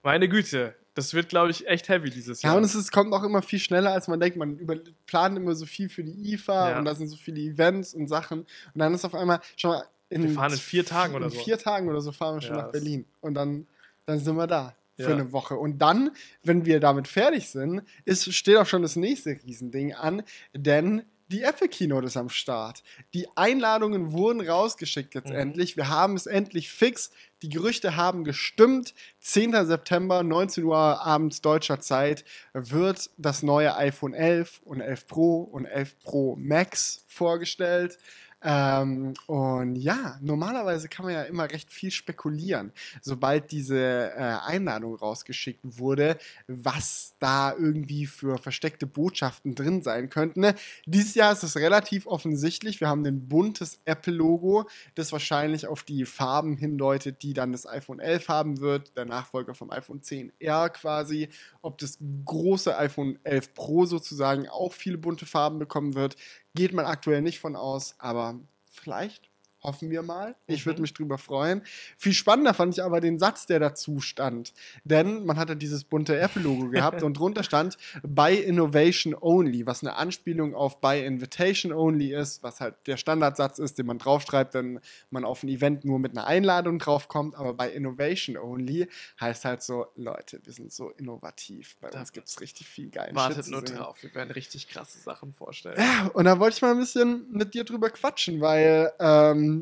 meine 0.03 0.29
Güte, 0.29 0.75
das 0.95 1.15
wird, 1.15 1.29
glaube 1.29 1.51
ich, 1.51 1.67
echt 1.67 1.89
heavy 1.89 2.11
dieses 2.11 2.43
Ja, 2.43 2.51
Jahr. 2.51 2.59
und 2.59 2.65
es 2.65 2.75
ist, 2.75 2.93
kommt 2.93 3.13
auch 3.13 3.23
immer 3.25 3.43
viel 3.43 3.59
schneller, 3.59 3.93
als 3.93 4.07
man 4.09 4.21
denkt. 4.21 4.37
Man 4.37 4.59
über, 4.59 4.77
plant 5.07 5.37
immer 5.37 5.55
so 5.55 5.65
viel 5.67 5.89
für 5.89 6.05
die 6.05 6.35
IFA 6.35 6.71
Ja. 6.73 6.79
und 6.79 6.85
da 6.85 6.95
sind 6.95 7.09
so 7.09 7.17
viele 7.17 7.41
Events 7.41 7.95
und 7.95 8.07
Sachen. 8.09 8.41
Und 8.41 8.49
dann 8.75 8.95
ist 8.95 9.05
auf 9.05 9.15
einmal, 9.15 9.41
schon 9.57 9.71
mal, 9.73 9.85
in, 10.11 10.23
Wir 10.23 10.31
fahren 10.31 10.53
in 10.53 10.59
vier 10.59 10.85
Tagen 10.85 11.15
oder 11.15 11.27
in 11.27 11.31
so. 11.33 11.39
vier 11.41 11.59
Tagen 11.59 11.89
oder 11.89 12.01
so 12.01 12.13
fahren 12.13 12.37
wir 12.37 12.41
schon 12.43 12.57
Ja, 12.57 12.63
nach 12.63 12.71
Berlin. 12.73 13.05
Und 13.21 13.35
dann, 13.35 13.67
dann 14.07 14.19
sind 14.19 14.37
wir 14.37 14.47
da 14.47 14.75
für 14.97 15.03
Ja. 15.03 15.09
eine 15.11 15.33
Woche. 15.33 15.55
Und 15.57 15.79
dann, 15.79 16.11
wenn 16.43 16.65
wir 16.65 16.81
damit 16.81 17.07
fertig 17.09 17.49
sind, 17.51 17.83
ist, 18.05 18.33
steht 18.35 18.57
auch 18.57 18.67
schon 18.67 18.83
das 18.83 18.97
nächste 18.97 19.31
Riesending 19.45 19.95
an, 19.95 20.23
denn 20.55 21.03
die 21.29 21.43
Apple 21.43 21.69
Keynote 21.69 22.07
ist 22.07 22.17
am 22.17 22.29
Start. 22.29 22.83
Die 23.15 23.27
Einladungen 23.37 24.13
wurden 24.13 24.41
rausgeschickt 24.41 25.15
jetzt 25.15 25.29
Mhm. 25.29 25.37
endlich. 25.37 25.77
Wir 25.77 25.89
haben 25.89 26.15
es 26.17 26.27
endlich 26.27 26.71
fix. 26.71 27.11
Die 27.43 27.49
Gerüchte 27.49 27.97
haben 27.97 28.25
gestimmt. 28.25 28.95
10. 29.21 29.65
September, 29.67 30.23
19 30.23 30.65
Uhr 30.65 30.77
abends 30.77 31.41
deutscher 31.41 31.81
Zeit, 31.81 32.25
wird 32.55 33.11
das 33.19 33.43
neue 33.43 33.77
iPhone 33.77 34.15
11 34.15 34.61
und 34.65 34.81
11 34.81 35.07
Pro 35.07 35.43
und 35.43 35.67
11 35.67 35.99
Pro 36.01 36.35
Max 36.37 37.05
vorgestellt. 37.07 37.99
Ähm, 38.41 39.15
und 39.27 39.75
ja, 39.77 40.17
normalerweise 40.21 40.89
kann 40.89 41.05
man 41.05 41.15
ja 41.15 41.23
immer 41.23 41.51
recht 41.51 41.73
viel 41.73 41.91
spekulieren, 41.91 42.73
sobald 43.03 43.51
diese 43.51 44.13
äh, 44.13 44.37
Einladung 44.47 44.95
rausgeschickt 44.95 45.61
wurde, 45.65 46.19
was 46.47 47.15
da 47.19 47.53
irgendwie 47.53 48.07
für 48.07 48.39
versteckte 48.39 48.87
Botschaften 48.87 49.57
drin 49.57 49.83
sein 49.83 50.09
könnten. 50.09 50.41
Ne? 50.41 50.55
Dieses 50.87 51.17
Jahr 51.17 51.33
ist 51.33 51.43
es 51.43 51.57
relativ 51.57 52.07
offensichtlich. 52.07 52.81
Wir 52.81 52.89
haben 52.89 53.05
ein 53.05 53.29
buntes 53.29 53.81
Apple-Logo, 53.85 54.69
das 54.95 55.11
wahrscheinlich 55.11 55.67
auf 55.67 55.83
die 55.83 56.05
Farben 56.05 56.57
hindeutet, 56.57 57.23
die 57.23 57.33
dann 57.33 57.51
das 57.51 57.67
iPhone 57.67 57.99
11 57.99 58.29
haben 58.29 58.61
wird, 58.61 58.97
der 58.97 59.05
Nachfolger 59.05 59.55
vom 59.55 59.73
iPhone 59.73 60.01
10R 60.01 60.69
quasi. 60.69 61.29
Ob 61.61 61.79
das 61.79 61.99
große 62.25 62.77
iPhone 62.79 63.19
11 63.25 63.55
Pro 63.55 63.85
sozusagen 63.85 64.49
auch 64.49 64.73
viele 64.73 64.99
bunte 64.99 65.27
Farben 65.27 65.59
bekommen 65.59 65.95
wird, 65.97 66.17
geht 66.59 66.73
man 66.73 66.87
aktuell 66.87 67.23
nicht 67.23 67.39
von 67.39 67.55
aus, 67.55 67.95
aber 67.99 68.41
vielleicht. 68.69 69.28
Hoffen 69.63 69.91
wir 69.91 70.03
mal. 70.03 70.37
Ich 70.47 70.67
würde 70.67 70.79
Mhm. 70.79 70.83
mich 70.83 70.95
drüber 70.95 71.19
freuen. 71.19 71.63
Viel 71.97 72.13
spannender 72.13 72.55
fand 72.55 72.75
ich 72.75 72.83
aber 72.85 73.01
den 73.01 73.19
Satz, 73.19 73.47
der 73.47 73.59
dazu 73.59 73.99
stand. 74.01 74.53
Denn 74.85 75.27
man 75.27 75.37
hatte 75.37 75.57
dieses 75.57 75.83
bunte 75.83 76.17
Apple-Logo 76.19 76.69
gehabt 76.71 77.03
und 77.03 77.15
drunter 77.19 77.43
stand 77.43 77.77
By 78.05 78.35
Innovation 78.37 79.17
Only, 79.21 79.67
was 79.67 79.83
eine 79.83 79.97
Anspielung 79.97 80.55
auf 80.55 80.81
By 80.81 81.05
Invitation 81.05 81.73
Only 81.73 82.15
ist, 82.15 82.43
was 82.45 82.61
halt 82.61 82.77
der 82.87 82.97
Standardsatz 82.97 83.59
ist, 83.59 83.79
den 83.79 83.87
man 83.87 83.99
draufschreibt, 83.99 84.55
wenn 84.55 84.79
man 85.11 85.25
auf 85.25 85.43
ein 85.43 85.49
Event 85.49 85.85
nur 85.85 85.99
mit 85.99 86.13
einer 86.13 86.27
Einladung 86.29 86.79
draufkommt. 86.79 87.35
Aber 87.35 87.53
By 87.55 87.67
Innovation 87.75 88.37
Only 88.37 88.87
heißt 89.21 89.45
halt 89.45 89.63
so, 89.63 89.87
Leute, 89.97 90.41
wir 90.45 90.53
sind 90.53 90.73
so 90.73 90.91
innovativ. 90.91 91.77
Bei 91.81 91.91
Da- 91.91 91.99
uns 92.01 92.13
gibt 92.13 92.29
es 92.29 92.41
richtig 92.41 92.69
viel 92.69 92.91
geilen 92.91 93.17
Wartet 93.17 93.45
Shit 93.47 93.53
nur 93.53 93.63
drauf, 93.63 94.01
wir 94.03 94.15
werden 94.15 94.31
richtig 94.31 94.69
krasse 94.69 94.99
Sachen 95.01 95.33
vorstellen. 95.33 95.79
Ja, 95.81 96.11
und 96.15 96.27
da 96.27 96.39
wollte 96.39 96.55
ich 96.57 96.63
mal 96.63 96.71
ein 96.71 96.79
bisschen 96.79 97.27
mit 97.33 97.55
dir 97.55 97.65
drüber 97.65 97.91
quatschen, 97.91 98.41
weil 98.41 98.93
ähm, 99.01 99.58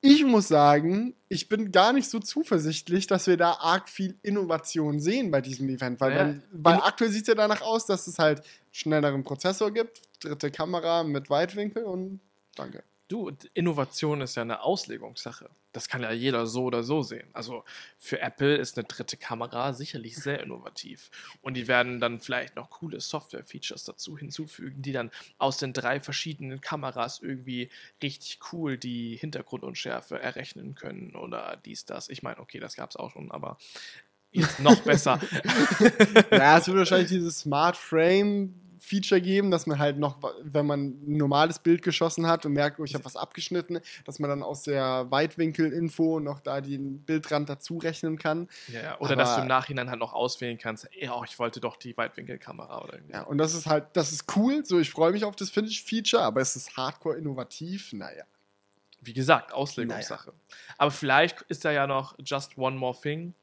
ich 0.00 0.24
muss 0.24 0.48
sagen, 0.48 1.14
ich 1.28 1.48
bin 1.48 1.72
gar 1.72 1.92
nicht 1.92 2.08
so 2.08 2.18
zuversichtlich, 2.18 3.06
dass 3.06 3.26
wir 3.26 3.36
da 3.36 3.52
arg 3.60 3.88
viel 3.88 4.16
Innovation 4.22 4.98
sehen 5.00 5.30
bei 5.30 5.40
diesem 5.40 5.68
Event. 5.68 6.00
Weil, 6.00 6.14
man, 6.14 6.42
weil 6.52 6.76
aktuell 6.76 7.10
sieht 7.10 7.22
es 7.22 7.28
ja 7.28 7.34
danach 7.34 7.60
aus, 7.60 7.86
dass 7.86 8.06
es 8.06 8.18
halt 8.18 8.42
schnelleren 8.72 9.22
Prozessor 9.24 9.70
gibt, 9.70 10.00
dritte 10.20 10.50
Kamera 10.50 11.04
mit 11.04 11.28
Weitwinkel 11.28 11.84
und 11.84 12.20
danke. 12.56 12.82
Du, 13.10 13.28
Innovation 13.54 14.20
ist 14.20 14.36
ja 14.36 14.42
eine 14.42 14.62
Auslegungssache. 14.62 15.50
Das 15.72 15.88
kann 15.88 16.02
ja 16.02 16.12
jeder 16.12 16.46
so 16.46 16.62
oder 16.62 16.84
so 16.84 17.02
sehen. 17.02 17.28
Also 17.32 17.64
für 17.98 18.20
Apple 18.20 18.54
ist 18.54 18.78
eine 18.78 18.86
dritte 18.86 19.16
Kamera 19.16 19.72
sicherlich 19.72 20.14
sehr 20.16 20.40
innovativ. 20.40 21.10
Und 21.42 21.54
die 21.54 21.66
werden 21.66 21.98
dann 21.98 22.20
vielleicht 22.20 22.54
noch 22.54 22.70
coole 22.70 23.00
Software-Features 23.00 23.82
dazu 23.82 24.16
hinzufügen, 24.16 24.80
die 24.82 24.92
dann 24.92 25.10
aus 25.38 25.58
den 25.58 25.72
drei 25.72 25.98
verschiedenen 25.98 26.60
Kameras 26.60 27.18
irgendwie 27.18 27.70
richtig 28.00 28.38
cool 28.52 28.78
die 28.78 29.16
Hintergrundunschärfe 29.16 30.20
errechnen 30.20 30.76
können 30.76 31.16
oder 31.16 31.58
dies, 31.64 31.84
das. 31.86 32.10
Ich 32.10 32.22
meine, 32.22 32.38
okay, 32.38 32.60
das 32.60 32.76
gab 32.76 32.90
es 32.90 32.96
auch 32.96 33.10
schon, 33.10 33.32
aber 33.32 33.58
jetzt 34.30 34.60
noch 34.60 34.80
besser. 34.82 35.18
ja, 36.30 36.58
es 36.58 36.68
wird 36.68 36.78
wahrscheinlich 36.78 37.08
dieses 37.08 37.40
Smart 37.40 37.76
Frame 37.76 38.54
Feature 38.80 39.20
geben, 39.20 39.50
dass 39.50 39.66
man 39.66 39.78
halt 39.78 39.98
noch, 39.98 40.16
wenn 40.42 40.66
man 40.66 40.80
ein 40.88 41.16
normales 41.16 41.58
Bild 41.58 41.82
geschossen 41.82 42.26
hat 42.26 42.46
und 42.46 42.54
merkt, 42.54 42.80
oh, 42.80 42.84
ich 42.84 42.94
habe 42.94 43.04
was 43.04 43.14
abgeschnitten, 43.14 43.78
dass 44.04 44.18
man 44.18 44.30
dann 44.30 44.42
aus 44.42 44.62
der 44.62 45.10
Weitwinkel-Info 45.10 46.18
noch 46.18 46.40
da 46.40 46.60
den 46.60 47.02
Bildrand 47.02 47.48
dazu 47.48 47.78
rechnen 47.78 48.18
kann. 48.18 48.48
Ja. 48.68 48.98
Oder 49.00 49.16
dass 49.16 49.28
du 49.30 49.32
Aber- 49.34 49.42
im 49.42 49.48
Nachhinein 49.48 49.90
halt 49.90 50.00
noch 50.00 50.12
auswählen 50.14 50.58
kannst, 50.58 50.88
ja, 50.98 51.14
oh, 51.14 51.24
ich 51.24 51.38
wollte 51.38 51.60
doch 51.60 51.76
die 51.76 51.96
Weitwinkelkamera 51.96 52.82
oder 52.82 52.94
irgendwie. 52.94 53.12
Ja, 53.12 53.22
und 53.22 53.38
das 53.38 53.54
ist 53.54 53.66
halt, 53.66 53.86
das 53.92 54.12
ist 54.12 54.24
cool, 54.36 54.64
so 54.64 54.78
ich 54.78 54.90
freue 54.90 55.12
mich 55.12 55.24
auf 55.24 55.36
das 55.36 55.50
Finish-Feature, 55.50 56.22
aber 56.22 56.40
es 56.40 56.56
ist 56.56 56.76
hardcore 56.76 57.16
innovativ, 57.16 57.92
naja. 57.92 58.24
Wie 59.02 59.12
gesagt, 59.14 59.52
Auslegungssache. 59.52 60.32
Aber 60.76 60.90
vielleicht 60.90 61.42
ist 61.48 61.64
da 61.64 61.70
ja 61.70 61.86
noch 61.86 62.16
just 62.22 62.58
one 62.58 62.76
more 62.76 62.94
thing. 63.00 63.34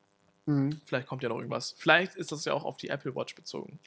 Mhm. 0.48 0.82
Vielleicht 0.86 1.08
kommt 1.08 1.22
ja 1.22 1.30
noch 1.30 1.38
irgendwas. 1.38 1.76
Vielleicht 1.78 2.16
ist 2.16 2.32
das 2.32 2.46
ja 2.46 2.54
auch 2.54 2.66
auf 2.66 2.78
die 2.78 2.90
Apple 2.90 3.16
Watch 3.16 3.36
bezogen. 3.36 3.80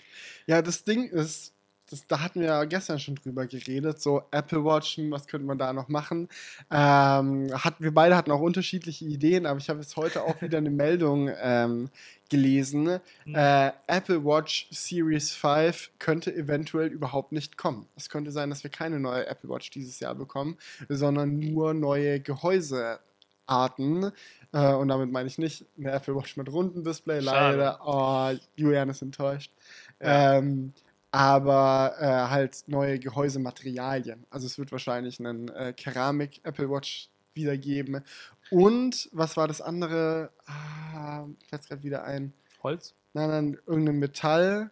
Ja, 0.47 0.63
das 0.63 0.85
Ding 0.85 1.09
ist, 1.09 1.53
das, 1.91 2.07
da 2.07 2.21
hatten 2.21 2.41
wir 2.41 2.49
ja 2.49 2.65
gestern 2.65 2.99
schon 2.99 3.17
drüber 3.17 3.47
geredet. 3.47 4.01
So 4.01 4.23
Apple 4.31 4.65
Watch, 4.65 4.97
hm, 4.97 5.11
was 5.11 5.27
könnte 5.27 5.47
man 5.47 5.59
da 5.59 5.73
noch 5.73 5.89
machen? 5.89 6.29
Ähm, 6.71 7.51
hat, 7.53 7.81
wir 7.81 7.93
beide 7.93 8.17
hatten 8.17 8.31
auch 8.31 8.41
unterschiedliche 8.41 9.05
Ideen, 9.05 9.47
aber 9.47 9.59
ich 9.59 9.69
habe 9.69 9.81
jetzt 9.81 9.97
heute 9.97 10.23
auch 10.23 10.41
wieder 10.41 10.59
eine 10.59 10.71
Meldung 10.71 11.31
ähm, 11.41 11.91
gelesen. 12.29 13.01
Hm. 13.25 13.35
Äh, 13.35 13.73
Apple 13.89 14.25
Watch 14.25 14.69
Series 14.71 15.33
5 15.33 15.91
könnte 15.99 16.35
eventuell 16.35 16.89
überhaupt 16.89 17.33
nicht 17.33 17.57
kommen. 17.57 17.87
Es 17.97 18.09
könnte 18.09 18.31
sein, 18.31 18.51
dass 18.51 18.63
wir 18.63 18.71
keine 18.71 19.01
neue 19.01 19.27
Apple 19.27 19.51
Watch 19.51 19.71
dieses 19.71 19.99
Jahr 19.99 20.15
bekommen, 20.15 20.59
sondern 20.89 21.41
nur 21.41 21.75
neue 21.75 22.21
Gehäusearten. 22.21 24.13
Äh, 24.53 24.75
und 24.75 24.89
damit 24.89 25.11
meine 25.13 25.29
ich 25.29 25.39
nicht 25.39 25.65
eine 25.79 25.93
Apple 25.93 26.15
Watch 26.17 26.37
mit 26.37 26.51
runden 26.53 26.83
Display, 26.85 27.23
Schade. 27.23 27.57
leider. 27.57 27.81
Oh, 27.85 28.31
Julian 28.57 28.89
ist 28.89 29.03
enttäuscht. 29.03 29.53
Ja. 30.01 30.39
Ähm, 30.39 30.73
aber 31.13 31.95
äh, 31.99 32.05
halt 32.31 32.65
neue 32.67 32.99
Gehäusematerialien. 32.99 34.25
Also 34.31 34.47
es 34.47 34.59
wird 34.59 34.71
wahrscheinlich 34.73 35.19
einen 35.21 35.49
äh, 35.49 35.73
Keramik 35.77 36.41
Apple 36.45 36.71
Watch 36.71 37.09
wiedergeben. 37.35 38.03
Und 38.51 39.09
was 39.13 39.37
war 39.37 39.47
das 39.49 39.61
andere? 39.61 40.31
Ah, 40.47 41.25
fällt 41.49 41.67
gerade 41.69 41.83
wieder 41.83 42.05
ein. 42.05 42.33
Holz, 42.63 42.95
Nein, 43.13 43.29
nein, 43.29 43.59
irgendein 43.67 43.99
Metall. 43.99 44.71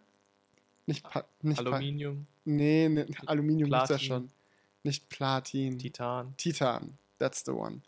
Nicht, 0.85 1.03
pa 1.03 1.25
nicht 1.41 1.63
Pa- 1.63 1.69
Aluminium, 1.71 2.25
nee, 2.45 2.87
ne, 2.89 3.05
Aluminium 3.25 3.69
gibt's 3.69 3.89
ja 3.89 3.95
Platin. 3.97 4.07
schon. 4.07 4.29
Nicht 4.83 5.09
Platin. 5.09 5.77
Titan. 5.77 6.33
Titan. 6.37 6.97
That's 7.17 7.43
the 7.45 7.51
one. 7.51 7.81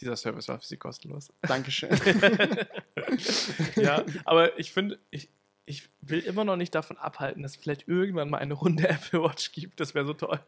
Dieser 0.00 0.16
Service 0.16 0.48
war 0.48 0.58
für 0.58 0.66
sie 0.66 0.76
kostenlos. 0.76 1.28
Dankeschön. 1.42 1.90
ja, 3.76 4.04
aber 4.24 4.58
ich 4.58 4.72
finde, 4.72 4.98
ich, 5.10 5.28
ich 5.66 5.88
will 6.00 6.20
immer 6.20 6.44
noch 6.44 6.56
nicht 6.56 6.74
davon 6.74 6.96
abhalten, 6.96 7.42
dass 7.42 7.52
es 7.52 7.56
vielleicht 7.58 7.86
irgendwann 7.88 8.30
mal 8.30 8.38
eine 8.38 8.54
runde 8.54 8.88
Apple 8.88 9.22
Watch 9.22 9.52
gibt. 9.52 9.80
Das 9.80 9.94
wäre 9.94 10.06
so 10.06 10.14
toll. 10.14 10.40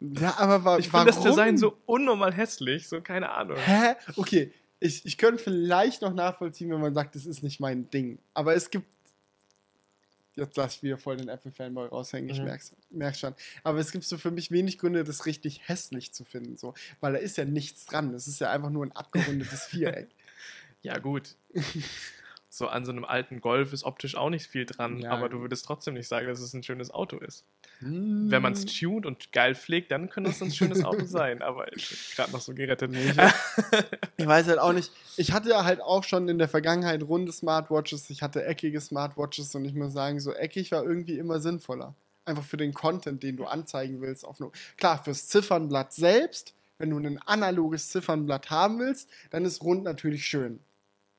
ja, 0.00 0.34
aber 0.38 0.64
wa 0.64 0.78
Ich 0.78 0.92
warum? 0.92 1.06
finde 1.06 1.20
das 1.22 1.30
Design 1.30 1.58
so 1.58 1.76
unnormal 1.86 2.32
hässlich, 2.32 2.88
so 2.88 3.00
keine 3.00 3.30
Ahnung. 3.30 3.56
Hä? 3.58 3.94
Okay, 4.16 4.52
ich, 4.80 5.04
ich 5.06 5.18
könnte 5.18 5.42
vielleicht 5.42 6.02
noch 6.02 6.12
nachvollziehen, 6.12 6.70
wenn 6.70 6.80
man 6.80 6.94
sagt, 6.94 7.14
das 7.14 7.26
ist 7.26 7.42
nicht 7.42 7.60
mein 7.60 7.90
Ding. 7.90 8.18
Aber 8.34 8.54
es 8.54 8.70
gibt. 8.70 8.86
Jetzt 10.36 10.56
lass 10.56 10.76
ich 10.76 10.82
wieder 10.82 10.98
voll 10.98 11.16
den 11.16 11.28
Apple-Fanboy 11.28 11.88
raushängen, 11.88 12.28
ich 12.28 12.38
Mhm. 12.38 12.44
merk's, 12.46 12.74
merk's 12.90 13.20
schon. 13.20 13.34
Aber 13.62 13.78
es 13.78 13.92
gibt 13.92 14.04
so 14.04 14.18
für 14.18 14.30
mich 14.32 14.50
wenig 14.50 14.78
Gründe, 14.78 15.04
das 15.04 15.26
richtig 15.26 15.68
hässlich 15.68 16.12
zu 16.12 16.24
finden. 16.24 16.56
So. 16.56 16.74
Weil 17.00 17.12
da 17.12 17.18
ist 17.20 17.36
ja 17.36 17.44
nichts 17.44 17.86
dran. 17.86 18.12
Das 18.12 18.26
ist 18.26 18.40
ja 18.40 18.50
einfach 18.50 18.70
nur 18.70 18.84
ein 18.84 18.92
abgerundetes 18.92 19.64
Viereck. 19.66 20.08
Ja, 20.82 20.98
gut. 20.98 21.36
So 22.50 22.68
an 22.68 22.84
so 22.84 22.92
einem 22.92 23.04
alten 23.04 23.40
Golf 23.40 23.72
ist 23.72 23.82
optisch 23.82 24.14
auch 24.14 24.30
nicht 24.30 24.46
viel 24.46 24.64
dran, 24.64 24.98
Ja. 24.98 25.10
aber 25.10 25.28
du 25.28 25.40
würdest 25.40 25.64
trotzdem 25.64 25.94
nicht 25.94 26.06
sagen, 26.06 26.28
dass 26.28 26.38
es 26.38 26.54
ein 26.54 26.62
schönes 26.62 26.92
Auto 26.92 27.18
ist. 27.18 27.44
Hm. 27.80 28.30
Wenn 28.30 28.42
man 28.42 28.52
es 28.52 28.64
tunt 28.64 29.06
und 29.06 29.32
geil 29.32 29.54
pflegt, 29.54 29.90
dann 29.90 30.08
könnte 30.08 30.30
es 30.30 30.42
ein 30.42 30.50
schönes 30.50 30.84
Auto 30.84 31.04
sein, 31.06 31.42
aber 31.42 31.72
ich 31.76 31.88
bin 31.88 31.98
gerade 32.16 32.32
noch 32.32 32.40
so 32.40 32.54
gerettet. 32.54 32.90
Nee, 32.90 33.12
ich, 34.16 34.26
weiß 34.26 34.46
halt 34.48 34.58
auch 34.58 34.72
nicht. 34.72 34.90
Ich 35.16 35.32
hatte 35.32 35.50
ja 35.50 35.64
halt 35.64 35.80
auch 35.80 36.04
schon 36.04 36.28
in 36.28 36.38
der 36.38 36.48
Vergangenheit 36.48 37.02
runde 37.02 37.32
Smartwatches, 37.32 38.08
ich 38.10 38.22
hatte 38.22 38.44
eckige 38.44 38.80
Smartwatches 38.80 39.54
und 39.54 39.64
ich 39.64 39.74
muss 39.74 39.92
sagen, 39.92 40.20
so 40.20 40.32
eckig 40.32 40.72
war 40.72 40.84
irgendwie 40.84 41.18
immer 41.18 41.40
sinnvoller. 41.40 41.94
Einfach 42.24 42.44
für 42.44 42.56
den 42.56 42.72
Content, 42.72 43.22
den 43.22 43.36
du 43.36 43.44
anzeigen 43.44 44.00
willst. 44.00 44.24
Auf 44.24 44.38
Klar, 44.78 45.02
fürs 45.04 45.28
Ziffernblatt 45.28 45.92
selbst, 45.92 46.54
wenn 46.78 46.90
du 46.90 46.98
ein 46.98 47.18
analoges 47.18 47.90
Ziffernblatt 47.90 48.50
haben 48.50 48.78
willst, 48.78 49.10
dann 49.30 49.44
ist 49.44 49.62
rund 49.62 49.84
natürlich 49.84 50.24
schön. 50.24 50.60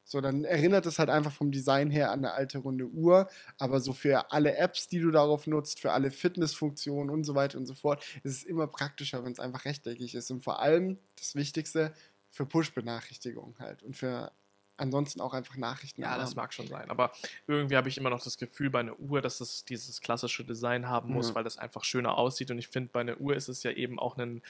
So, 0.07 0.21
dann 0.21 0.43
erinnert 0.45 0.85
es 0.85 0.99
halt 0.99 1.09
einfach 1.09 1.31
vom 1.31 1.51
Design 1.51 1.89
her 1.89 2.11
an 2.11 2.19
eine 2.19 2.33
alte 2.33 2.59
runde 2.59 2.85
Uhr. 2.85 3.27
Aber 3.57 3.79
so 3.79 3.91
für 3.91 4.31
alle 4.31 4.55
Apps, 4.55 4.87
die 4.87 4.99
du 4.99 5.09
darauf 5.09 5.47
nutzt, 5.47 5.79
für 5.79 5.93
alle 5.93 6.11
Fitnessfunktionen 6.11 7.09
und 7.09 7.23
so 7.23 7.33
weiter 7.33 7.57
und 7.57 7.65
so 7.65 7.73
fort, 7.73 8.03
ist 8.23 8.37
es 8.37 8.43
immer 8.43 8.67
praktischer, 8.67 9.23
wenn 9.25 9.31
es 9.31 9.39
einfach 9.39 9.65
rechteckig 9.65 10.13
ist. 10.13 10.29
Und 10.29 10.41
vor 10.43 10.59
allem, 10.61 10.99
das 11.17 11.33
Wichtigste, 11.33 11.91
für 12.29 12.45
Push-Benachrichtigungen 12.45 13.55
halt. 13.59 13.81
Und 13.81 13.97
für 13.97 14.31
ansonsten 14.77 15.21
auch 15.21 15.33
einfach 15.33 15.55
Nachrichten. 15.57 16.01
Ja, 16.01 16.17
das 16.17 16.35
mag 16.35 16.53
schon 16.53 16.67
sein. 16.67 16.89
Aber 16.91 17.11
irgendwie 17.47 17.77
habe 17.77 17.89
ich 17.89 17.97
immer 17.97 18.09
noch 18.11 18.23
das 18.23 18.37
Gefühl 18.37 18.69
bei 18.69 18.81
einer 18.81 18.99
Uhr, 18.99 19.21
dass 19.21 19.39
es 19.41 19.65
dieses 19.65 20.01
klassische 20.01 20.43
Design 20.43 20.87
haben 20.87 21.13
muss, 21.13 21.29
Ja. 21.29 21.35
weil 21.35 21.43
das 21.43 21.57
einfach 21.57 21.83
schöner 21.83 22.17
aussieht. 22.17 22.51
Und 22.51 22.59
ich 22.59 22.67
finde, 22.67 22.89
bei 22.91 22.99
einer 23.01 23.19
Uhr 23.19 23.35
ist 23.35 23.47
es 23.47 23.63
ja 23.63 23.71
eben 23.71 23.97
auch 23.97 24.17
ein, 24.17 24.43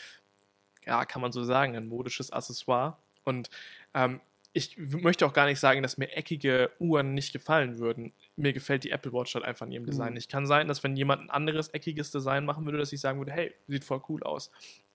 ja, 0.85 1.05
kann 1.05 1.21
man 1.21 1.31
so 1.31 1.43
sagen, 1.43 1.75
ein 1.77 1.87
modisches 1.87 2.31
Accessoire. 2.31 2.97
Und 3.23 3.49
ähm, 3.93 4.19
ich 4.57 4.77
möchte 4.77 5.25
auch 5.25 5.33
gar 5.33 5.47
nicht 5.47 5.59
sagen, 5.59 5.83
dass 5.83 5.97
mir 5.97 6.09
eckige 6.15 6.71
Uhren 6.79 7.13
nicht 7.13 7.33
gefallen 7.33 7.77
würden. 7.77 8.13
Mir 8.37 8.53
gefällt 8.53 8.85
die 8.85 8.89
Apple 8.91 9.11
Watch 9.11 9.35
halt 9.35 9.43
einfach 9.43 9.65
in 9.65 9.73
ihrem 9.73 9.85
Design. 9.85 10.11
Mhm. 10.11 10.13
nicht. 10.13 10.31
kann 10.31 10.45
sein, 10.47 10.69
dass 10.69 10.81
wenn 10.81 10.95
jemand 10.95 11.23
ein 11.23 11.29
anderes 11.29 11.67
eckiges 11.73 12.09
Design 12.09 12.45
machen 12.45 12.63
würde, 12.63 12.77
dass 12.77 12.93
ich 12.93 13.01
sagen 13.01 13.19
würde, 13.19 13.33
hey, 13.33 13.53
sieht 13.67 13.83
voll 13.83 14.01
cool 14.07 14.23
aus. 14.23 14.49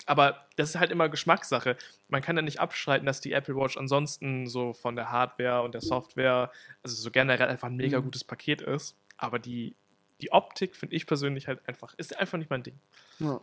Aber 0.06 0.46
das 0.56 0.70
ist 0.70 0.76
halt 0.80 0.90
immer 0.90 1.10
Geschmackssache. 1.10 1.76
Man 2.08 2.22
kann 2.22 2.36
ja 2.36 2.42
nicht 2.42 2.58
abstreiten, 2.58 3.04
dass 3.04 3.20
die 3.20 3.32
Apple 3.32 3.54
Watch 3.54 3.76
ansonsten 3.76 4.46
so 4.46 4.72
von 4.72 4.96
der 4.96 5.10
Hardware 5.10 5.60
und 5.62 5.74
der 5.74 5.82
Software, 5.82 6.50
also 6.82 6.96
so 6.96 7.10
generell 7.10 7.48
einfach 7.48 7.68
ein 7.68 7.76
mega 7.76 8.00
Mhm. 8.00 8.04
gutes 8.04 8.24
Paket 8.24 8.62
ist. 8.62 8.96
Aber 9.18 9.38
die, 9.38 9.76
die 10.22 10.32
Optik 10.32 10.74
finde 10.74 10.96
ich 10.96 11.06
persönlich 11.06 11.48
halt 11.48 11.60
einfach, 11.68 11.92
ist 11.98 12.16
einfach 12.18 12.38
nicht 12.38 12.48
mein 12.48 12.62
Ding. 12.62 12.80
Ja. 13.18 13.42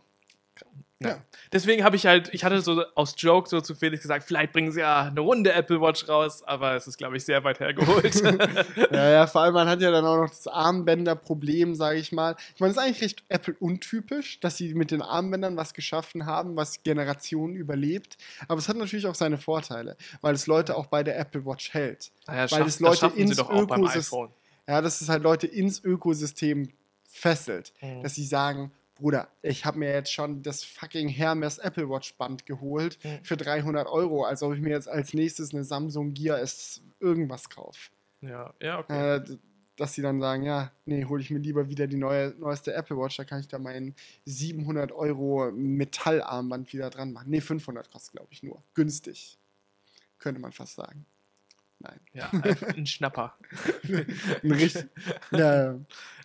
Ja. 1.00 1.08
Ja. 1.10 1.22
Deswegen 1.52 1.84
habe 1.84 1.94
ich 1.94 2.06
halt, 2.06 2.28
ich 2.34 2.42
hatte 2.44 2.60
so 2.60 2.82
aus 2.96 3.14
Joke 3.16 3.48
so 3.48 3.60
zu 3.60 3.74
Felix 3.76 4.02
gesagt, 4.02 4.24
vielleicht 4.24 4.52
bringen 4.52 4.72
sie 4.72 4.80
ja 4.80 5.02
eine 5.04 5.20
runde 5.20 5.52
Apple 5.52 5.80
Watch 5.80 6.08
raus, 6.08 6.42
aber 6.42 6.74
es 6.74 6.88
ist, 6.88 6.98
glaube 6.98 7.16
ich, 7.16 7.24
sehr 7.24 7.44
weit 7.44 7.60
hergeholt. 7.60 8.14
Ja, 8.90 9.10
ja, 9.10 9.26
vor 9.26 9.42
allem, 9.42 9.54
man 9.54 9.68
hat 9.68 9.80
ja 9.80 9.90
dann 9.92 10.04
auch 10.04 10.16
noch 10.16 10.28
das 10.30 10.46
Armbänder-Problem, 10.48 11.74
sage 11.74 11.98
ich 11.98 12.10
mal. 12.12 12.34
Ich 12.54 12.60
meine, 12.60 12.72
es 12.72 12.76
ist 12.76 12.82
eigentlich 12.82 13.02
recht 13.02 13.24
Apple 13.28 13.54
untypisch, 13.60 14.40
dass 14.40 14.56
sie 14.56 14.74
mit 14.74 14.90
den 14.90 15.02
Armbändern 15.02 15.56
was 15.56 15.72
geschaffen 15.74 16.26
haben, 16.26 16.56
was 16.56 16.82
Generationen 16.82 17.54
überlebt. 17.54 18.16
Aber 18.48 18.58
es 18.58 18.68
hat 18.68 18.76
natürlich 18.76 19.06
auch 19.06 19.14
seine 19.14 19.38
Vorteile, 19.38 19.96
weil 20.20 20.34
es 20.34 20.46
Leute 20.46 20.76
auch 20.76 20.86
bei 20.86 21.02
der 21.04 21.18
Apple 21.18 21.44
Watch 21.46 21.72
hält. 21.74 22.10
naja, 22.26 22.50
Weil 22.50 22.66
es 22.66 22.80
Leute 22.80 23.06
ins 23.14 23.30
sie 23.30 23.36
doch 23.36 23.50
auch 23.50 23.66
beim 23.66 23.82
Ökosys- 23.84 24.08
iPhone. 24.08 24.30
Ja, 24.66 24.80
dass 24.82 25.00
es 25.00 25.08
halt 25.08 25.22
Leute 25.22 25.46
ins 25.46 25.82
Ökosystem 25.84 26.70
fesselt. 27.08 27.72
Mhm. 27.80 28.02
Dass 28.02 28.14
sie 28.14 28.24
sagen, 28.26 28.70
Bruder, 28.98 29.28
ich 29.42 29.64
habe 29.64 29.78
mir 29.78 29.92
jetzt 29.92 30.12
schon 30.12 30.42
das 30.42 30.64
fucking 30.64 31.08
Hermes 31.08 31.58
Apple 31.58 31.88
Watch 31.88 32.14
Band 32.16 32.46
geholt 32.46 32.98
Mhm. 33.04 33.24
für 33.24 33.36
300 33.36 33.86
Euro, 33.86 34.24
als 34.24 34.42
ob 34.42 34.54
ich 34.54 34.60
mir 34.60 34.70
jetzt 34.70 34.88
als 34.88 35.14
nächstes 35.14 35.54
eine 35.54 35.64
Samsung 35.64 36.14
Gear 36.14 36.40
S 36.40 36.82
irgendwas 37.00 37.48
kaufe. 37.48 37.90
Ja, 38.20 38.52
ja, 38.60 38.78
okay. 38.80 39.16
Äh, 39.16 39.38
dass 39.76 39.94
sie 39.94 40.02
dann 40.02 40.18
sagen, 40.20 40.42
ja, 40.42 40.72
nee, 40.86 41.04
hole 41.04 41.22
ich 41.22 41.30
mir 41.30 41.38
lieber 41.38 41.68
wieder 41.68 41.86
die 41.86 41.96
neue, 41.96 42.34
neueste 42.40 42.74
Apple 42.74 42.96
Watch, 42.98 43.16
da 43.16 43.24
kann 43.24 43.38
ich 43.38 43.46
da 43.46 43.60
mein 43.60 43.94
700 44.24 44.90
Euro 44.90 45.52
Metallarmband 45.52 46.72
wieder 46.72 46.90
dran 46.90 47.12
machen. 47.12 47.30
Nee, 47.30 47.40
500 47.40 47.88
kostet, 47.88 48.14
glaube 48.14 48.28
ich, 48.32 48.42
nur. 48.42 48.60
Günstig. 48.74 49.38
Könnte 50.18 50.40
man 50.40 50.50
fast 50.50 50.74
sagen. 50.74 51.06
Nein. 51.78 52.00
Ja, 52.12 52.28
ein 52.74 52.86
Schnapper. 52.86 53.36
Ein 54.42 54.50
richtig, 54.50 54.86
ja, 55.30 55.78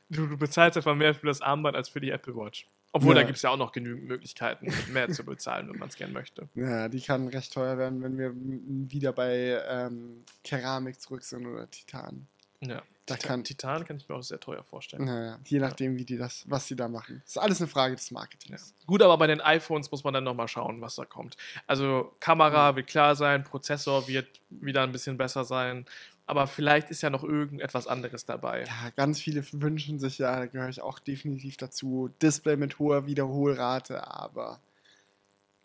Du, 0.09 0.27
du 0.27 0.37
bezahlst 0.37 0.77
einfach 0.77 0.95
mehr 0.95 1.13
für 1.15 1.27
das 1.27 1.41
Armband 1.41 1.75
als 1.75 1.89
für 1.89 1.99
die 2.01 2.11
Apple 2.11 2.35
Watch. 2.35 2.67
Obwohl, 2.95 3.15
Ja. 3.15 3.21
da 3.21 3.25
gibt 3.25 3.37
es 3.37 3.41
ja 3.41 3.49
auch 3.49 3.57
noch 3.57 3.71
genügend 3.71 4.07
Möglichkeiten, 4.07 4.71
mehr 4.91 5.09
zu 5.09 5.23
bezahlen, 5.25 5.67
wenn 5.71 5.79
man 5.79 5.89
es 5.89 5.95
gerne 5.95 6.13
möchte. 6.13 6.47
ja, 6.53 6.87
die 6.89 7.01
kann 7.01 7.27
recht 7.27 7.51
teuer 7.53 7.77
werden, 7.77 8.03
wenn 8.03 8.17
wir 8.19 8.33
wieder 8.35 9.13
bei 9.13 9.59
ähm, 9.67 10.23
Keramik 10.43 10.99
zurück 11.01 11.23
sind 11.23 11.47
oder 11.47 11.69
Titan. 11.71 12.27
Ja. 12.61 12.83
Da 13.05 13.15
Titan, 13.15 13.27
kann- 13.29 13.43
Titan 13.43 13.85
kann 13.85 13.97
ich 13.97 14.07
mir 14.07 14.15
auch 14.15 14.23
sehr 14.23 14.39
teuer 14.39 14.63
vorstellen. 14.63 15.03
Naja, 15.03 15.37
je 15.45 15.59
nachdem, 15.59 15.97
wie 15.97 16.05
die 16.05 16.15
das, 16.17 16.45
was 16.47 16.67
sie 16.67 16.75
da 16.77 16.87
machen. 16.87 17.21
ist 17.25 17.37
alles 17.37 17.59
eine 17.59 17.67
Frage 17.67 17.95
des 17.95 18.09
Ja. 18.11 18.13
Marketings. 18.13 18.73
Gut, 18.85 19.01
aber 19.01 19.17
bei 19.17 19.27
den 19.27 19.41
iPhones 19.41 19.91
muss 19.91 20.05
man 20.05 20.13
dann 20.13 20.23
nochmal 20.23 20.47
schauen, 20.47 20.79
was 20.79 20.95
da 20.95 21.03
kommt. 21.03 21.35
Also 21.67 22.15
Kamera 22.21 22.75
wird 22.77 22.87
klar 22.87 23.15
sein, 23.17 23.43
Prozessor 23.43 24.07
wird 24.07 24.27
wieder 24.51 24.83
ein 24.83 24.93
bisschen 24.93 25.17
besser 25.17 25.43
sein, 25.43 25.85
aber 26.25 26.47
vielleicht 26.47 26.89
ist 26.89 27.01
ja 27.01 27.09
noch 27.09 27.23
irgendetwas 27.23 27.87
anderes 27.87 28.25
dabei. 28.25 28.63
Ja, 28.63 28.89
ganz 28.95 29.19
viele 29.19 29.43
wünschen 29.53 29.99
sich 29.99 30.17
ja, 30.17 30.35
da 30.37 30.45
gehöre 30.45 30.69
ich 30.69 30.81
auch 30.81 30.99
definitiv 30.99 31.57
dazu, 31.57 32.09
Display 32.21 32.55
mit 32.55 32.79
hoher 32.79 33.05
Wiederholrate, 33.05 34.07
aber 34.07 34.59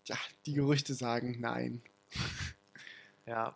ja, 0.07 0.17
die 0.47 0.55
Gerüchte 0.55 0.95
sagen 0.95 1.37
nein. 1.41 1.83
Ja. 3.27 3.55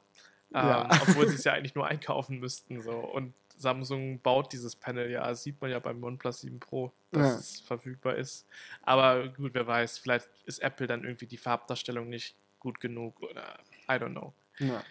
Ja. 0.53 0.83
Ähm, 0.93 0.99
obwohl 1.09 1.29
sie 1.29 1.37
es 1.37 1.45
ja 1.45 1.55
eigentlich 1.55 1.75
nur 1.75 1.87
einkaufen 1.87 2.39
müssten. 2.39 2.83
So. 2.83 2.93
Und 2.93 3.33
Samsung 3.57 4.21
baut 4.21 4.53
dieses 4.53 4.77
Panel 4.77 5.11
ja, 5.11 5.27
das 5.27 5.43
sieht 5.45 5.59
man 5.63 5.71
ja 5.71 5.79
beim 5.79 6.05
OnePlus 6.05 6.43
7 6.43 6.61
Pro, 6.61 6.93
dass 7.11 7.27
Ja. 7.33 7.39
es 7.39 7.61
verfügbar 7.61 8.17
ist. 8.17 8.47
Aber 8.83 9.29
gut, 9.29 9.55
wer 9.55 9.67
weiß, 9.67 9.97
vielleicht 9.97 10.29
ist 10.45 10.59
Apple 10.59 10.87
dann 10.87 11.05
irgendwie 11.05 11.25
die 11.27 11.39
Farbdarstellung 11.39 12.11
nicht 12.11 12.35
gut 12.61 12.81
genug 12.81 13.19
oder 13.23 13.59
I 13.89 13.93
don't 13.93 14.11
know. 14.11 14.35
Ja. 14.59 14.85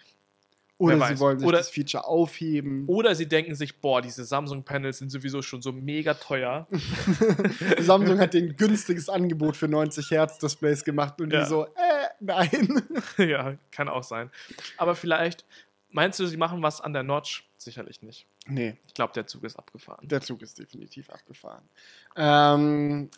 Oder 0.82 1.06
sie 1.08 1.18
wollen 1.20 1.38
sich 1.38 1.48
Oder- 1.48 1.58
das 1.58 1.70
Feature 1.70 2.04
aufheben. 2.06 2.84
Oder 2.86 3.14
sie 3.14 3.28
denken 3.28 3.54
sich, 3.54 3.80
boah, 3.80 4.02
diese 4.02 4.24
Samsung-Panels 4.24 4.98
sind 4.98 5.10
sowieso 5.10 5.42
schon 5.42 5.62
so 5.62 5.72
mega 5.72 6.14
teuer. 6.14 6.66
Samsung 7.80 8.18
hat 8.18 8.34
den 8.34 8.56
günstiges 8.56 9.08
Angebot 9.08 9.56
für 9.56 9.68
90 9.68 10.10
Hertz 10.10 10.38
Displays 10.38 10.84
gemacht 10.84 11.20
und 11.20 11.32
Ja. 11.32 11.42
die 11.42 11.48
so, 11.48 11.64
äh, 11.66 11.68
nein. 12.20 12.82
ja, 13.18 13.54
kann 13.70 13.88
auch 13.88 14.02
sein. 14.02 14.30
Aber 14.76 14.94
vielleicht, 14.94 15.44
meinst 15.90 16.18
du, 16.20 16.26
sie 16.26 16.36
machen 16.36 16.62
was 16.62 16.80
an 16.80 16.92
der 16.92 17.02
Notch? 17.02 17.44
Sicherlich 17.58 18.02
nicht. 18.02 18.26
Nee, 18.46 18.76
Ich 18.88 18.94
glaube, 18.94 19.12
der 19.12 19.26
Zug 19.28 19.44
ist 19.44 19.56
abgefahren. 19.56 20.06
der 20.08 20.20
Zug 20.20 20.42
ist 20.42 20.58
definitiv 20.58 21.08
abgefahren. 21.10 21.62
Ähm, 22.16 23.08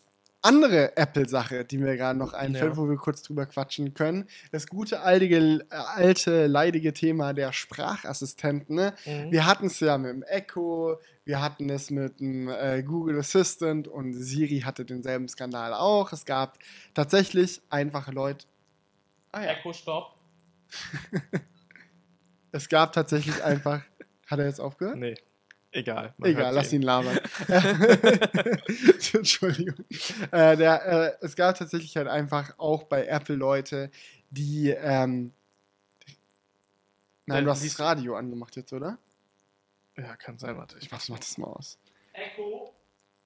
andere 0.44 0.96
Apple-Sache, 0.96 1.64
die 1.64 1.78
mir 1.78 1.96
gerade 1.96 2.18
noch 2.18 2.33
einfällt, 2.35 2.72
Ja. 2.72 2.76
wo 2.76 2.88
wir 2.88 2.96
kurz 2.96 3.22
drüber 3.22 3.46
quatschen 3.46 3.94
können. 3.94 4.28
Das 4.52 4.66
gute 4.66 5.00
alte, 5.00 5.24
äh, 5.24 5.64
alte 5.70 6.46
leidige 6.46 6.92
Thema 6.92 7.33
der 7.33 7.52
Sprachassistenten. 7.52 8.76
Ne? 8.76 8.94
Mhm. 9.07 9.33
Wir 9.33 9.46
hatten 9.46 9.66
es 9.66 9.80
ja 9.80 9.96
mit 9.98 10.11
dem 10.12 10.22
Echo, 10.22 10.98
wir 11.24 11.40
hatten 11.42 11.70
es 11.70 11.90
mit 11.90 12.20
dem 12.20 12.48
äh, 12.48 12.83
Google 12.83 13.18
Assistant 13.18 13.88
und 13.88 14.12
Siri 14.12 14.61
hatte 14.61 14.85
denselben 14.85 15.28
Skandal 15.28 15.72
auch. 15.74 16.12
Es 16.12 16.24
gab 16.24 16.59
tatsächlich 16.94 17.61
einfache 17.70 18.12
Leute. 18.12 18.46
Ah 19.33 19.42
ja. 19.42 19.50
Echo, 19.52 19.72
stopp. 19.72 20.14
Es 22.52 22.68
gab 22.68 22.92
tatsächlich 22.92 23.42
einfach. 23.42 23.83
Hat 24.28 24.38
er 24.38 24.46
jetzt 24.46 24.61
aufgehört? 24.61 24.96
Nee, 24.96 25.14
egal. 25.74 26.14
Egal, 26.22 26.54
lass 26.54 26.72
ihn 26.72 26.82
labern. 26.82 27.18
Entschuldigung. 29.12 29.84
Äh, 30.30 30.56
der, 30.56 30.87
äh, 30.87 31.24
es 31.24 31.37
gab 31.37 31.58
tatsächlich 31.58 31.96
halt 31.96 32.08
einfach 32.08 32.58
auch 32.58 32.84
bei 32.84 33.06
Apple 33.06 33.37
Leute, 33.37 33.90
die. 34.30 34.70
Ähm, 34.70 35.32
nein, 37.26 37.42
Äh, 37.42 37.44
du 37.44 37.50
hast 37.50 37.64
das 37.64 37.78
Radio 37.78 38.16
angemacht 38.16 38.56
jetzt, 38.56 38.72
oder? 38.72 38.98
Ja, 39.96 40.16
kann 40.16 40.38
sein, 40.38 40.56
warte. 40.56 40.76
Ich 40.78 40.84
Ich 40.84 40.90
mach, 40.90 41.08
mach 41.08 41.18
das 41.18 41.38
mal 41.38 41.46
aus. 41.48 41.78
Echo, 42.12 42.74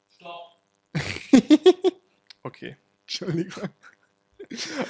stopp. 0.08 0.58
Okay. 2.42 2.76
Entschuldigung. 3.02 3.68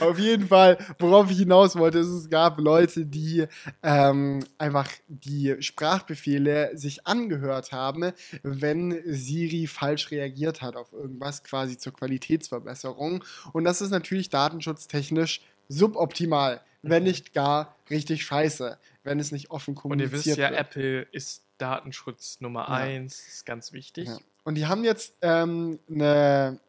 Auf 0.01 0.18
jeden 0.18 0.49
Fall, 0.49 0.79
worauf 0.99 1.31
ich 1.31 1.38
hinaus 1.38 1.77
wollte, 1.77 1.99
ist, 1.99 2.09
es 2.09 2.31
gab 2.31 2.59
Leute, 2.59 3.05
die 3.05 3.47
ähm, 3.83 4.44
einfach 4.57 4.88
die 5.09 5.57
Sprachbefehle 5.61 6.77
sich 6.77 7.07
angehört 7.07 7.73
haben, 7.73 8.12
wenn 8.42 9.01
Siri 9.05 9.66
falsch 9.66 10.11
reagiert 10.11 10.62
hat 10.62 10.77
auf 10.77 10.92
irgendwas, 10.92 11.42
quasi 11.42 11.77
zur 11.77 11.92
Qualitätsverbesserung. 11.92 13.25
Und 13.53 13.64
das 13.64 13.81
ist 13.81 13.90
natürlich 13.90 14.31
datenschutztechnisch 14.31 15.40
suboptimal, 15.68 16.61
wenn 16.83 17.03
nicht 17.03 17.33
gar 17.33 17.75
richtig 17.90 18.25
scheiße, 18.25 18.79
wenn 19.03 19.18
es 19.18 19.33
nicht 19.33 19.51
offen 19.51 19.71
Und 19.71 19.77
ihr 19.77 19.81
kommuniziert 19.83 20.12
wisst 20.12 20.37
ja, 20.38 20.51
wird. 20.51 20.61
Apple 20.61 21.03
ist 21.12 21.44
Datenschutz 21.59 22.40
Nummer 22.40 22.68
Ja. 22.68 22.75
eins. 22.75 23.27
ist 23.27 23.47
ganz 23.47 23.73
wichtig. 23.73 24.09
Ja. 24.09 24.18
Und 24.44 24.55
die 24.55 24.66
haben 24.66 24.85
jetzt 24.85 25.14
ähm, 25.21 25.79
eine 25.90 26.61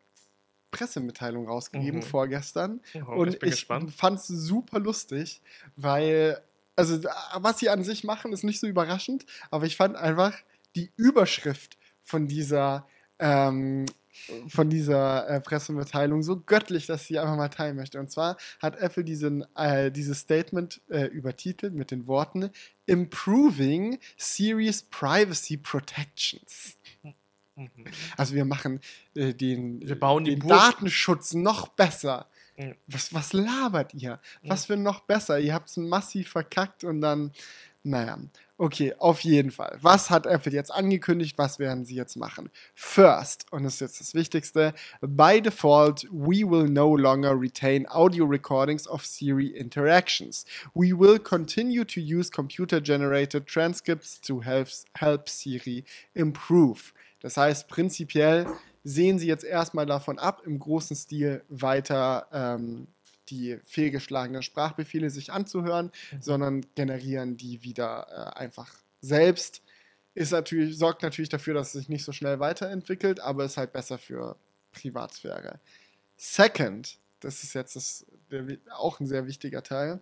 Pressemitteilung 0.71 1.47
rausgegeben 1.47 1.99
Mhm. 1.99 2.03
vorgestern. 2.03 2.81
Oh, 3.07 3.13
und 3.13 3.29
ich 3.29 3.39
bin 3.39 3.49
ich 3.49 3.65
fand 3.65 4.19
es 4.19 4.27
super 4.27 4.79
lustig, 4.79 5.41
weil, 5.75 6.41
also 6.75 7.01
was 7.35 7.59
sie 7.59 7.69
an 7.69 7.83
sich 7.83 8.03
machen, 8.03 8.33
ist 8.33 8.43
nicht 8.43 8.59
so 8.59 8.67
überraschend, 8.67 9.25
aber 9.51 9.65
ich 9.65 9.75
fand 9.77 9.95
einfach 9.95 10.33
die 10.75 10.91
Überschrift 10.95 11.77
von 12.01 12.27
dieser, 12.27 12.87
ähm, 13.19 13.85
von 14.47 14.69
dieser 14.69 15.27
äh, 15.29 15.39
Pressemitteilung 15.41 16.23
so 16.23 16.39
göttlich, 16.41 16.87
dass 16.87 17.01
ich 17.01 17.07
sie 17.07 17.19
einfach 17.19 17.37
mal 17.37 17.49
teilen 17.49 17.75
möchte. 17.75 17.99
Und 17.99 18.11
zwar 18.11 18.37
hat 18.61 18.75
Apple 18.77 19.03
diesen, 19.03 19.45
äh, 19.55 19.91
dieses 19.91 20.19
Statement 20.19 20.81
äh, 20.89 21.05
übertitelt 21.05 21.73
mit 21.73 21.91
den 21.91 22.05
Worten 22.07 22.49
Improving 22.85 23.99
Series 24.17 24.83
Privacy 24.83 25.57
Protections. 25.57 26.75
Mhm. 27.59 27.85
Also 28.15 28.35
wir 28.35 28.45
machen 28.45 28.79
äh, 29.15 29.33
den, 29.33 29.81
Wir 29.81 29.99
bauen 29.99 30.23
den 30.23 30.39
Datenschutz 30.39 31.33
noch 31.33 31.67
besser. 31.67 32.27
Mhm. 32.57 32.75
Was, 32.87 33.13
was 33.13 33.33
labert 33.33 33.93
ihr? 33.93 34.19
Was 34.43 34.65
für 34.65 34.77
noch 34.77 35.01
besser? 35.01 35.39
Ihr 35.39 35.53
habt 35.53 35.69
es 35.69 35.77
massiv 35.77 36.29
verkackt 36.29 36.83
und 36.83 37.01
dann, 37.01 37.31
naja. 37.83 38.17
Okay, 38.57 38.93
auf 38.97 39.21
jeden 39.21 39.51
Fall. 39.51 39.77
Was 39.81 40.09
hat 40.09 40.25
Apple 40.25 40.51
jetzt 40.51 40.69
angekündigt? 40.69 41.37
Was 41.37 41.59
werden 41.59 41.85
sie 41.85 41.95
jetzt 41.95 42.17
machen? 42.17 42.49
First, 42.75 43.45
und 43.51 43.63
das 43.63 43.75
ist 43.75 43.79
jetzt 43.79 44.01
das 44.01 44.13
Wichtigste, 44.13 44.73
by 44.99 45.41
default, 45.41 46.05
we 46.11 46.43
will 46.43 46.69
no 46.69 46.97
longer 46.97 47.39
retain 47.39 47.87
audio 47.87 48.25
recordings 48.25 48.85
of 48.85 49.05
Siri 49.05 49.47
interactions. 49.47 50.45
We 50.73 50.91
will 50.91 51.19
continue 51.19 51.85
to 51.85 52.01
use 52.01 52.29
computer-generated 52.29 53.47
transcripts 53.47 54.19
to 54.21 54.41
help, 54.41 54.67
help 54.95 55.29
Siri 55.29 55.85
improve. 56.13 56.91
Das 57.21 57.37
heißt, 57.37 57.67
prinzipiell 57.67 58.47
sehen 58.83 59.19
sie 59.19 59.27
jetzt 59.27 59.43
erstmal 59.43 59.85
davon 59.85 60.19
ab, 60.19 60.43
im 60.45 60.59
großen 60.59 60.95
Stil 60.95 61.43
weiter 61.49 62.27
ähm, 62.31 62.87
die 63.29 63.59
fehlgeschlagenen 63.63 64.41
Sprachbefehle 64.41 65.09
sich 65.09 65.31
anzuhören, 65.31 65.91
sondern 66.19 66.65
generieren 66.75 67.37
die 67.37 67.63
wieder 67.63 68.07
äh, 68.35 68.39
einfach 68.39 68.73
selbst. 69.01 69.61
Ist 70.15 70.31
natürlich, 70.31 70.77
sorgt 70.77 71.03
natürlich 71.03 71.29
dafür, 71.29 71.53
dass 71.53 71.67
es 71.67 71.73
sich 71.73 71.89
nicht 71.89 72.03
so 72.03 72.11
schnell 72.11 72.39
weiterentwickelt, 72.39 73.19
aber 73.19 73.45
ist 73.45 73.57
halt 73.57 73.73
besser 73.73 73.97
für 73.97 74.35
Privatsphäre. 74.71 75.59
Second, 76.17 76.97
das 77.19 77.43
ist 77.43 77.53
jetzt 77.53 77.75
das, 77.75 78.05
auch 78.75 78.99
ein 78.99 79.07
sehr 79.07 79.25
wichtiger 79.25 79.63
Teil. 79.63 79.99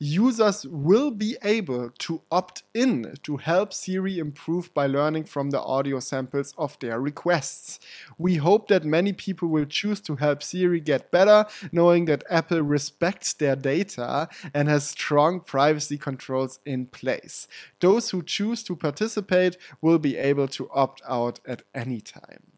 Users 0.00 0.64
will 0.70 1.10
be 1.10 1.36
able 1.42 1.90
to 1.98 2.22
opt 2.30 2.62
in 2.72 3.14
to 3.24 3.36
help 3.36 3.72
Siri 3.72 4.20
improve 4.20 4.72
by 4.72 4.86
learning 4.86 5.24
from 5.24 5.50
the 5.50 5.60
audio 5.60 5.98
samples 5.98 6.54
of 6.56 6.78
their 6.78 7.00
requests. 7.00 7.80
We 8.16 8.36
hope 8.36 8.68
that 8.68 8.84
many 8.84 9.12
people 9.12 9.48
will 9.48 9.66
choose 9.66 10.00
to 10.02 10.14
help 10.14 10.42
Siri 10.42 10.80
get 10.80 11.10
better, 11.10 11.46
knowing 11.72 12.04
that 12.04 12.22
Apple 12.30 12.62
respects 12.62 13.32
their 13.32 13.56
data 13.56 14.28
and 14.54 14.68
has 14.68 14.88
strong 14.88 15.40
privacy 15.40 15.98
controls 15.98 16.60
in 16.64 16.86
place. 16.86 17.48
Those 17.80 18.10
who 18.10 18.22
choose 18.22 18.62
to 18.64 18.76
participate 18.76 19.56
will 19.80 19.98
be 19.98 20.16
able 20.16 20.46
to 20.48 20.70
opt 20.70 21.02
out 21.08 21.40
at 21.44 21.62
any 21.74 22.00
time. 22.00 22.52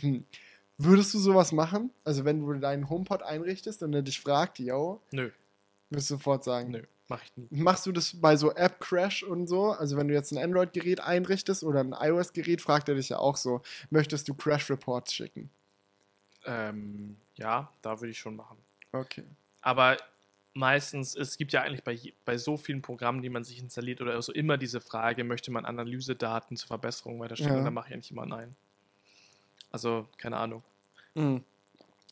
Hm. 0.00 0.24
Würdest 0.82 1.12
du 1.12 1.18
sowas 1.18 1.52
machen? 1.52 1.90
Also 2.04 2.24
wenn 2.24 2.40
du 2.40 2.54
deinen 2.54 2.88
HomePod 2.88 3.22
einrichtest 3.22 3.82
und 3.82 3.92
er 3.92 4.00
dich 4.00 4.18
fragt, 4.18 4.58
yo, 4.58 5.02
Nö, 5.10 5.30
wirst 5.90 6.10
du 6.10 6.14
sofort 6.14 6.42
sagen, 6.42 6.70
nö, 6.70 6.82
mach 7.08 7.22
ich 7.22 7.36
nie. 7.36 7.48
Machst 7.50 7.84
du 7.84 7.92
das 7.92 8.18
bei 8.18 8.34
so 8.36 8.52
App-Crash 8.54 9.22
und 9.22 9.46
so? 9.46 9.72
Also 9.72 9.98
wenn 9.98 10.08
du 10.08 10.14
jetzt 10.14 10.32
ein 10.32 10.38
Android-Gerät 10.38 11.00
einrichtest 11.00 11.64
oder 11.64 11.80
ein 11.80 11.92
iOS-Gerät, 11.92 12.62
fragt 12.62 12.88
er 12.88 12.94
dich 12.94 13.10
ja 13.10 13.18
auch 13.18 13.36
so, 13.36 13.60
möchtest 13.90 14.26
du 14.28 14.34
Crash-Reports 14.34 15.12
schicken? 15.12 15.50
Ähm, 16.46 17.18
ja, 17.34 17.70
da 17.82 18.00
würde 18.00 18.12
ich 18.12 18.18
schon 18.18 18.36
machen. 18.36 18.56
Okay. 18.92 19.24
Aber 19.60 19.98
meistens, 20.54 21.14
es 21.14 21.36
gibt 21.36 21.52
ja 21.52 21.60
eigentlich 21.60 21.84
bei, 21.84 21.98
bei 22.24 22.38
so 22.38 22.56
vielen 22.56 22.80
Programmen, 22.80 23.20
die 23.20 23.28
man 23.28 23.44
sich 23.44 23.58
installiert 23.58 24.00
oder 24.00 24.20
so, 24.22 24.32
immer 24.32 24.56
diese 24.56 24.80
Frage, 24.80 25.24
möchte 25.24 25.50
man 25.50 25.66
Analysedaten 25.66 26.56
zur 26.56 26.68
Verbesserung 26.68 27.20
weiterschicken? 27.20 27.52
Ja. 27.52 27.58
Und 27.58 27.64
dann 27.66 27.74
mache 27.74 27.88
ich 27.88 27.94
eigentlich 27.94 28.10
immer 28.12 28.24
nein. 28.24 28.56
Also, 29.70 30.08
keine 30.16 30.38
Ahnung. 30.38 30.62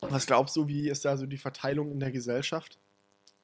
Was 0.01 0.25
glaubst 0.25 0.55
du, 0.55 0.67
wie 0.67 0.89
ist 0.89 1.05
da 1.05 1.17
so 1.17 1.25
die 1.25 1.37
Verteilung 1.37 1.91
in 1.91 1.99
der 1.99 2.11
Gesellschaft? 2.11 2.77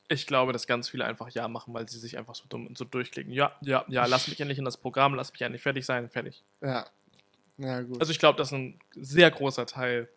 Ich 0.07 0.27
glaube, 0.27 0.53
dass 0.53 0.67
ganz 0.67 0.87
viele 0.89 1.05
einfach 1.05 1.29
Ja 1.29 1.47
machen, 1.47 1.73
weil 1.73 1.89
sie 1.89 1.99
sich 1.99 2.17
einfach 2.17 2.35
so 2.35 2.43
dumm 2.47 2.75
so 2.75 2.85
durchklicken. 2.85 3.33
Ja, 3.33 3.55
ja, 3.61 3.83
ja, 3.87 4.05
lass 4.05 4.27
mich 4.27 4.39
endlich 4.39 4.59
in 4.59 4.65
das 4.65 4.77
Programm, 4.77 5.15
lass 5.15 5.31
mich 5.31 5.41
endlich 5.41 5.63
fertig 5.63 5.85
sein, 5.85 6.09
fertig. 6.09 6.43
Ja. 6.61 6.85
Ja, 7.57 7.81
gut. 7.81 7.99
Also 7.99 8.11
ich 8.11 8.19
glaube, 8.19 8.37
dass 8.37 8.51
ein 8.51 8.79
sehr 8.95 9.31
großer 9.31 9.65
Teil 9.65 10.09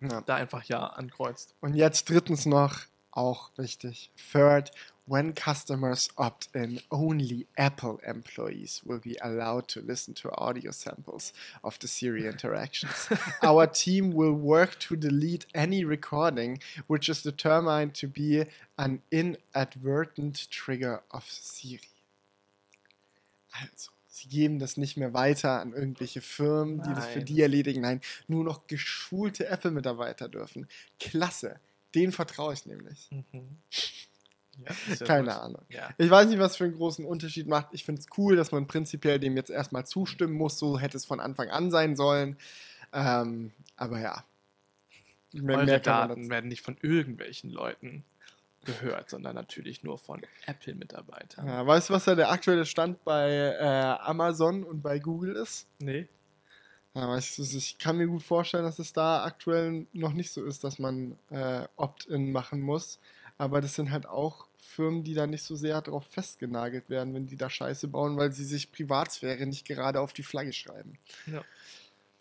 ja. 0.00 0.20
da 0.22 0.34
einfach 0.34 0.64
Ja 0.64 0.86
ankreuzt. 0.86 1.54
Und 1.60 1.74
jetzt 1.74 2.08
drittens 2.08 2.46
noch, 2.46 2.80
auch 3.12 3.50
wichtig. 3.56 4.10
Third, 4.32 4.70
when 5.06 5.34
customers 5.34 6.08
opt 6.16 6.48
in, 6.54 6.80
only 6.90 7.46
Apple 7.56 7.98
employees 8.06 8.80
will 8.84 9.00
be 9.00 9.16
allowed 9.20 9.66
to 9.68 9.80
listen 9.80 10.14
to 10.14 10.30
audio 10.36 10.70
samples 10.70 11.32
of 11.64 11.78
the 11.80 11.88
Siri 11.88 12.26
interactions. 12.26 13.08
Our 13.42 13.66
team 13.66 14.12
will 14.14 14.34
work 14.34 14.78
to 14.80 14.94
delete 14.94 15.46
any 15.52 15.84
recording 15.84 16.60
which 16.86 17.08
is 17.08 17.22
determined 17.22 17.94
to 17.94 18.06
be 18.06 18.46
an 18.78 19.02
inadvertent 19.10 20.48
trigger 20.50 21.02
of 21.10 21.24
Siri. 21.28 21.80
Also, 23.52 23.90
sie 24.06 24.28
geben 24.28 24.60
das 24.60 24.76
nicht 24.76 24.96
mehr 24.96 25.12
weiter 25.12 25.60
an 25.60 25.72
irgendwelche 25.72 26.20
Firmen, 26.20 26.82
die 26.82 26.94
das 26.94 27.06
für 27.06 27.18
Nein. 27.18 27.26
die 27.26 27.42
erledigen. 27.42 27.80
Nein, 27.80 28.00
nur 28.28 28.44
noch 28.44 28.68
geschulte 28.68 29.48
Apple-Mitarbeiter 29.48 30.28
dürfen. 30.28 30.68
Klasse. 31.00 31.58
Den 31.94 32.12
vertraue 32.12 32.54
ich 32.54 32.66
nämlich. 32.66 33.10
Ist 34.88 35.00
ja 35.00 35.06
Keine 35.06 35.32
gut. 35.32 35.40
Ahnung. 35.40 35.62
Ja. 35.68 35.90
Ich 35.98 36.10
weiß 36.10 36.28
nicht, 36.28 36.38
was 36.38 36.56
für 36.56 36.64
einen 36.64 36.76
großen 36.76 37.04
Unterschied 37.04 37.46
macht. 37.48 37.68
Ich 37.72 37.84
finde 37.84 38.00
es 38.00 38.06
cool, 38.18 38.36
dass 38.36 38.52
man 38.52 38.66
prinzipiell 38.66 39.18
dem 39.18 39.36
jetzt 39.36 39.50
erstmal 39.50 39.86
zustimmen 39.86 40.34
muss. 40.34 40.58
So 40.58 40.78
hätte 40.78 40.96
es 40.96 41.04
von 41.04 41.20
Anfang 41.20 41.48
an 41.48 41.70
sein 41.70 41.96
sollen. 41.96 42.36
Ähm, 42.92 43.52
aber 43.76 44.00
ja. 44.00 44.24
Mehr, 45.32 45.58
Eure 45.58 45.66
mehr 45.66 45.80
kann 45.80 45.98
man 46.00 46.08
Daten 46.08 46.30
werden 46.30 46.48
nicht 46.48 46.62
von 46.62 46.76
irgendwelchen 46.82 47.50
Leuten 47.50 48.04
gehört, 48.64 49.10
sondern 49.10 49.34
natürlich 49.34 49.82
nur 49.82 49.96
von 49.98 50.20
Apple-Mitarbeitern. 50.46 51.46
Ja, 51.46 51.66
weißt 51.66 51.88
du, 51.88 51.94
was 51.94 52.04
da 52.04 52.14
der 52.14 52.30
aktuelle 52.30 52.66
Stand 52.66 53.02
bei 53.04 53.30
äh, 53.30 53.64
Amazon 54.02 54.64
und 54.64 54.82
bei 54.82 54.98
Google 54.98 55.36
ist? 55.36 55.66
Nee? 55.78 56.08
Ja, 56.94 57.08
weißt 57.08 57.38
du, 57.38 57.42
ich 57.42 57.78
kann 57.78 57.98
mir 57.98 58.08
gut 58.08 58.22
vorstellen, 58.22 58.64
dass 58.64 58.80
es 58.80 58.92
da 58.92 59.24
aktuell 59.24 59.86
noch 59.92 60.12
nicht 60.12 60.32
so 60.32 60.44
ist, 60.44 60.64
dass 60.64 60.78
man 60.78 61.16
äh, 61.30 61.66
Opt-in 61.76 62.32
machen 62.32 62.60
muss. 62.60 62.98
Aber 63.38 63.60
das 63.60 63.74
sind 63.76 63.90
halt 63.90 64.06
auch 64.06 64.46
Firmen, 64.58 65.04
die 65.04 65.14
da 65.14 65.26
nicht 65.26 65.44
so 65.44 65.56
sehr 65.56 65.80
darauf 65.80 66.04
festgenagelt 66.04 66.90
werden, 66.90 67.14
wenn 67.14 67.26
die 67.26 67.36
da 67.36 67.48
Scheiße 67.48 67.88
bauen, 67.88 68.16
weil 68.16 68.32
sie 68.32 68.44
sich 68.44 68.72
Privatsphäre 68.72 69.46
nicht 69.46 69.66
gerade 69.66 70.00
auf 70.00 70.12
die 70.12 70.22
Flagge 70.22 70.52
schreiben. 70.52 70.98
Ja. 71.26 71.44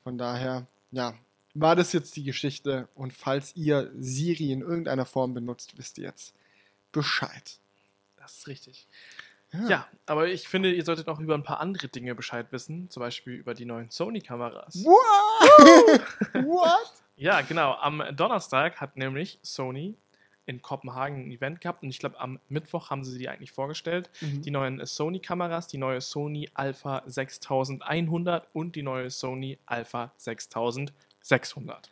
Von 0.04 0.18
daher, 0.18 0.68
ja, 0.92 1.16
war 1.56 1.76
das 1.76 1.92
jetzt 1.94 2.16
die 2.16 2.24
Geschichte. 2.24 2.88
Und 2.96 3.12
falls 3.14 3.56
ihr 3.56 3.92
Siri 3.98 4.52
in 4.52 4.62
irgendeiner 4.62 5.06
Form 5.06 5.34
benutzt, 5.34 5.78
wisst 5.78 5.98
ihr 5.98 6.06
jetzt 6.06 6.34
Bescheid. 6.92 7.60
Das 8.18 8.38
ist 8.38 8.48
richtig. 8.48 8.88
Ja, 9.68 9.88
aber 10.06 10.28
ich 10.28 10.48
finde, 10.48 10.72
ihr 10.72 10.84
solltet 10.86 11.08
auch 11.08 11.20
über 11.20 11.34
ein 11.34 11.44
paar 11.44 11.60
andere 11.60 11.88
Dinge 11.88 12.14
Bescheid 12.14 12.52
wissen, 12.52 12.90
zum 12.90 13.02
Beispiel 13.02 13.34
über 13.34 13.54
die 13.54 13.66
neuen 13.66 13.90
Sony-Kameras. 13.90 14.84
What? 14.84 16.02
What? 16.46 16.94
Ja, 17.16 17.42
genau. 17.42 17.74
Am 17.74 18.04
Donnerstag 18.16 18.80
hat 18.80 18.96
nämlich 18.96 19.40
Sony 19.42 19.96
in 20.46 20.62
Kopenhagen 20.62 21.28
ein 21.28 21.32
Event 21.32 21.62
gehabt 21.62 21.84
und 21.84 21.90
ich 21.90 22.00
glaube, 22.00 22.20
am 22.20 22.40
Mittwoch 22.48 22.90
haben 22.90 23.04
sie 23.04 23.18
die 23.18 23.30
eigentlich 23.30 23.52
vorgestellt. 23.52 24.10
Mhm. 24.22 24.42
Die 24.42 24.52
neuen 24.52 24.86
Sony-Kameras, 24.86 25.68
die 25.68 25.78
neue 25.78 26.02
Sony 26.02 26.50
Alpha 26.54 27.04
6100 27.06 28.48
und 28.54 28.76
die 28.76 28.82
neue 28.82 29.12
Sony 29.12 29.60
Alpha 29.66 30.12
6600. 30.18 31.92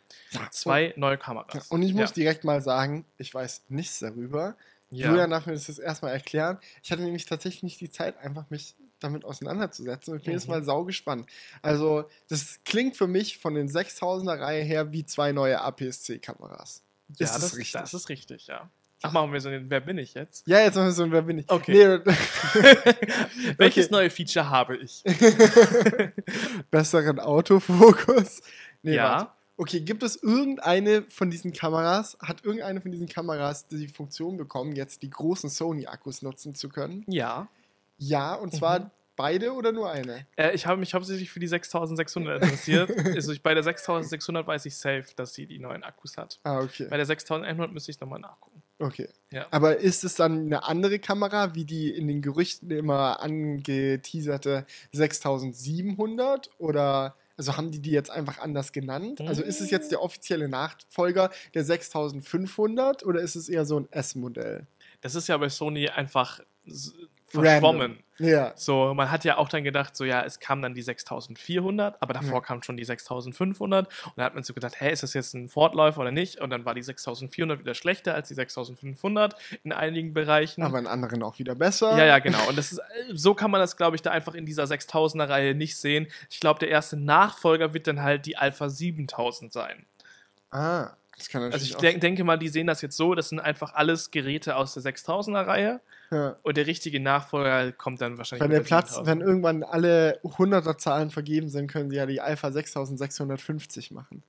Zwei 0.50 0.92
neue 0.96 1.18
Kameras. 1.18 1.68
Und 1.68 1.82
ich 1.82 1.92
muss 1.92 2.10
ja. 2.10 2.14
direkt 2.14 2.44
mal 2.44 2.60
sagen, 2.60 3.04
ich 3.16 3.32
weiß 3.32 3.64
nichts 3.68 4.00
darüber. 4.00 4.56
Ja. 4.90 5.08
Julian 5.10 5.30
darf 5.30 5.46
mir 5.46 5.52
das 5.52 5.66
jetzt 5.66 5.80
erstmal 5.80 6.12
erklären. 6.12 6.58
Ich 6.82 6.90
hatte 6.90 7.02
nämlich 7.02 7.26
tatsächlich 7.26 7.62
nicht 7.62 7.80
die 7.80 7.90
Zeit, 7.90 8.16
einfach 8.18 8.48
mich 8.50 8.74
damit 9.00 9.24
auseinanderzusetzen. 9.24 10.12
Und 10.12 10.18
ich 10.20 10.24
bin 10.24 10.32
jetzt 10.34 10.46
Mhm. 10.46 10.54
mal 10.54 10.62
sau 10.64 10.84
gespannt. 10.84 11.26
Also, 11.62 12.08
das 12.28 12.58
klingt 12.64 12.96
für 12.96 13.06
mich 13.06 13.38
von 13.38 13.54
den 13.54 13.68
6000er 13.68 14.40
Reihe 14.40 14.62
her 14.64 14.92
wie 14.92 15.04
zwei 15.04 15.32
neue 15.32 15.60
APS-C-Kameras. 15.60 16.82
ja, 17.18 17.24
ist 17.26 17.34
das 17.34 17.40
das, 17.42 17.56
richtig? 17.56 17.80
Das 17.80 17.94
ist 17.94 18.08
richtig, 18.08 18.46
ja. 18.48 18.70
Ach, 19.02 19.12
machen 19.12 19.32
wir 19.32 19.40
so 19.40 19.48
den 19.48 19.70
Wer 19.70 19.80
bin 19.80 19.96
ich 19.98 20.14
jetzt? 20.14 20.44
Ja, 20.48 20.58
jetzt 20.58 20.74
machen 20.74 20.86
wir 20.86 20.92
so 20.92 21.04
ein 21.04 21.12
Wer 21.12 21.22
bin 21.22 21.38
ich? 21.38 21.48
Okay. 21.48 21.72
Nee, 22.04 22.12
Welches 23.58 23.86
Okay. 23.86 23.92
neue 23.94 24.10
Feature 24.10 24.50
habe 24.50 24.76
ich? 24.78 25.04
besseren 26.70 27.20
Autofokus. 27.20 28.42
Nee, 28.82 28.94
ja. 28.96 29.02
warte. 29.04 29.30
Okay, 29.60 29.80
gibt 29.80 30.04
es 30.04 30.14
irgendeine 30.22 31.02
von 31.08 31.30
diesen 31.30 31.52
Kameras, 31.52 32.16
hat 32.20 32.44
irgendeine 32.44 32.80
von 32.80 32.92
diesen 32.92 33.08
Kameras 33.08 33.66
die 33.66 33.88
Funktion 33.88 34.36
bekommen, 34.36 34.76
jetzt 34.76 35.02
die 35.02 35.10
großen 35.10 35.50
Sony-Akkus 35.50 36.22
nutzen 36.22 36.54
zu 36.54 36.68
können? 36.68 37.04
Ja. 37.08 37.48
Ja, 37.98 38.34
und 38.34 38.52
Mhm. 38.52 38.56
zwar 38.56 38.90
beide 39.16 39.52
oder 39.52 39.72
nur 39.72 39.90
eine? 39.90 40.24
Äh, 40.36 40.54
ich 40.54 40.66
habe 40.66 40.78
mich 40.78 40.94
hauptsächlich 40.94 41.28
für 41.30 41.40
die 41.40 41.48
6600 41.48 42.40
interessiert. 42.40 42.88
also 43.16 43.32
ich, 43.32 43.42
bei 43.42 43.52
der 43.52 43.64
6600 43.64 44.46
weiß 44.46 44.64
ich 44.66 44.76
safe, 44.76 45.06
dass 45.16 45.34
sie 45.34 45.46
die 45.46 45.58
neuen 45.58 45.82
Akkus 45.82 46.16
hat. 46.16 46.38
Ah, 46.44 46.60
okay. 46.60 46.86
Bei 46.88 46.96
der 46.96 47.06
6100 47.06 47.72
müsste 47.72 47.90
ich 47.90 47.98
nochmal 48.00 48.20
nachgucken. 48.20 48.62
Okay. 48.78 49.08
Ja. 49.32 49.46
Aber 49.50 49.78
ist 49.78 50.04
es 50.04 50.14
dann 50.14 50.42
eine 50.46 50.62
andere 50.68 51.00
Kamera, 51.00 51.56
wie 51.56 51.64
die 51.64 51.90
in 51.90 52.06
den 52.06 52.22
Gerüchten 52.22 52.70
immer 52.70 53.20
angeteaserte 53.20 54.66
6700? 54.92 56.50
Oder 56.58 57.16
also 57.38 57.56
haben 57.56 57.70
die 57.70 57.80
die 57.80 57.92
jetzt 57.92 58.10
einfach 58.10 58.40
anders 58.40 58.72
genannt? 58.72 59.20
Also 59.20 59.42
ist 59.42 59.60
es 59.60 59.70
jetzt 59.70 59.92
der 59.92 60.02
offizielle 60.02 60.48
Nachfolger 60.48 61.30
der 61.54 61.64
6500 61.64 63.06
oder 63.06 63.20
ist 63.20 63.36
es 63.36 63.48
eher 63.48 63.64
so 63.64 63.78
ein 63.78 63.88
S-Modell? 63.90 64.66
Das 65.00 65.14
ist 65.14 65.28
ja 65.28 65.36
bei 65.36 65.48
Sony 65.48 65.88
einfach 65.88 66.40
Random. 67.34 67.50
verschwommen. 67.50 67.98
Ja. 68.20 68.52
So, 68.56 68.94
man 68.94 69.12
hat 69.12 69.24
ja 69.24 69.36
auch 69.38 69.48
dann 69.48 69.62
gedacht, 69.62 69.96
so 69.96 70.04
ja, 70.04 70.22
es 70.24 70.40
kam 70.40 70.60
dann 70.60 70.74
die 70.74 70.82
6400, 70.82 72.02
aber 72.02 72.14
davor 72.14 72.34
Ja. 72.34 72.40
kam 72.40 72.62
schon 72.64 72.76
die 72.76 72.84
6500 72.84 73.86
und 73.86 74.12
da 74.16 74.24
hat 74.24 74.34
man 74.34 74.42
so 74.42 74.54
gedacht, 74.54 74.80
hä, 74.80 74.90
ist 74.90 75.04
das 75.04 75.14
jetzt 75.14 75.34
ein 75.34 75.48
Fortläufer 75.48 76.00
oder 76.00 76.10
nicht? 76.10 76.40
Und 76.40 76.50
dann 76.50 76.64
war 76.64 76.74
die 76.74 76.82
6400 76.82 77.60
wieder 77.60 77.74
schlechter 77.74 78.14
als 78.14 78.26
die 78.28 78.34
6500 78.34 79.36
in 79.62 79.72
einigen 79.72 80.14
Bereichen. 80.14 80.62
Aber 80.64 80.78
in 80.80 80.88
anderen 80.88 81.22
auch 81.22 81.38
wieder 81.38 81.54
besser. 81.54 81.96
Ja, 81.96 82.06
ja, 82.06 82.18
genau. 82.18 82.48
Und 82.48 82.58
das 82.58 82.72
ist, 82.72 82.78
äh, 82.78 82.82
so 83.12 83.34
kann 83.34 83.52
man 83.52 83.60
das, 83.60 83.76
glaube 83.76 83.94
ich, 83.94 84.02
da 84.02 84.10
einfach 84.10 84.34
in 84.34 84.46
dieser 84.46 84.64
6000er 84.64 85.28
Reihe 85.28 85.54
nicht 85.54 85.76
sehen. 85.76 86.08
Ich 86.30 86.40
glaube, 86.40 86.58
der 86.58 86.70
erste 86.70 86.96
Nachfolger 86.96 87.72
wird 87.72 87.86
dann 87.86 88.02
halt 88.02 88.26
die 88.26 88.36
Alpha 88.36 88.68
7000 88.68 89.52
sein. 89.52 89.86
Ah, 90.50 90.90
Also 91.34 91.64
ich 91.64 91.74
denk, 91.76 92.00
denke 92.00 92.24
mal, 92.24 92.38
die 92.38 92.48
sehen 92.48 92.66
das 92.66 92.82
jetzt 92.82 92.96
so, 92.96 93.14
das 93.14 93.28
sind 93.28 93.40
einfach 93.40 93.74
alles 93.74 94.10
Geräte 94.10 94.56
aus 94.56 94.74
der 94.74 94.82
6000er 94.82 95.46
Reihe 95.46 95.80
ja. 96.10 96.36
und 96.42 96.56
der 96.56 96.66
richtige 96.66 97.00
Nachfolger 97.00 97.72
kommt 97.72 98.00
dann 98.00 98.18
wahrscheinlich 98.18 98.42
Wenn 98.42 98.50
der 98.50 98.60
Platz, 98.60 98.94
7000. 98.94 99.06
wenn 99.06 99.26
irgendwann 99.26 99.62
alle 99.62 100.20
100er 100.22 100.78
Zahlen 100.78 101.10
vergeben 101.10 101.48
sind, 101.48 101.70
können 101.70 101.90
sie 101.90 101.96
ja 101.96 102.06
die 102.06 102.20
Alpha 102.20 102.50
6650 102.50 103.90
machen. 103.90 104.22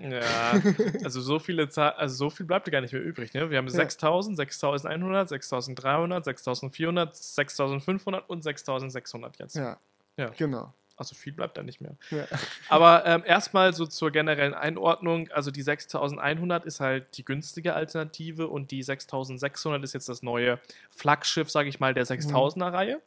Ja, 0.00 0.52
also 1.04 1.20
so 1.20 1.38
viele 1.38 1.68
Zahl, 1.68 1.92
also 1.92 2.14
so 2.14 2.30
viel 2.30 2.46
bleibt 2.46 2.70
gar 2.70 2.80
nicht 2.80 2.92
mehr 2.92 3.02
übrig. 3.02 3.34
Ne? 3.34 3.50
Wir 3.50 3.58
haben 3.58 3.68
6000, 3.68 4.36
6100, 4.36 5.28
6300, 5.28 6.24
6400, 6.24 7.16
6500 7.16 8.30
und 8.30 8.44
6600 8.44 9.38
jetzt. 9.38 9.56
Ja. 9.56 9.78
Ja. 10.16 10.30
Genau. 10.36 10.72
Also 10.98 11.14
viel 11.14 11.32
bleibt 11.32 11.56
da 11.56 11.62
nicht 11.62 11.80
mehr. 11.80 11.96
Ja. 12.10 12.26
Aber 12.68 13.06
ähm, 13.06 13.22
erstmal 13.24 13.72
so 13.72 13.86
zur 13.86 14.10
generellen 14.10 14.54
Einordnung. 14.54 15.30
Also 15.30 15.50
die 15.50 15.62
6100 15.62 16.64
ist 16.64 16.80
halt 16.80 17.16
die 17.16 17.24
günstige 17.24 17.74
Alternative 17.74 18.48
und 18.48 18.70
die 18.70 18.82
6600 18.82 19.82
ist 19.84 19.94
jetzt 19.94 20.08
das 20.08 20.22
neue 20.22 20.58
Flaggschiff, 20.90 21.50
sage 21.50 21.68
ich 21.68 21.80
mal, 21.80 21.94
der 21.94 22.06
6000er 22.06 22.72
Reihe. 22.72 23.00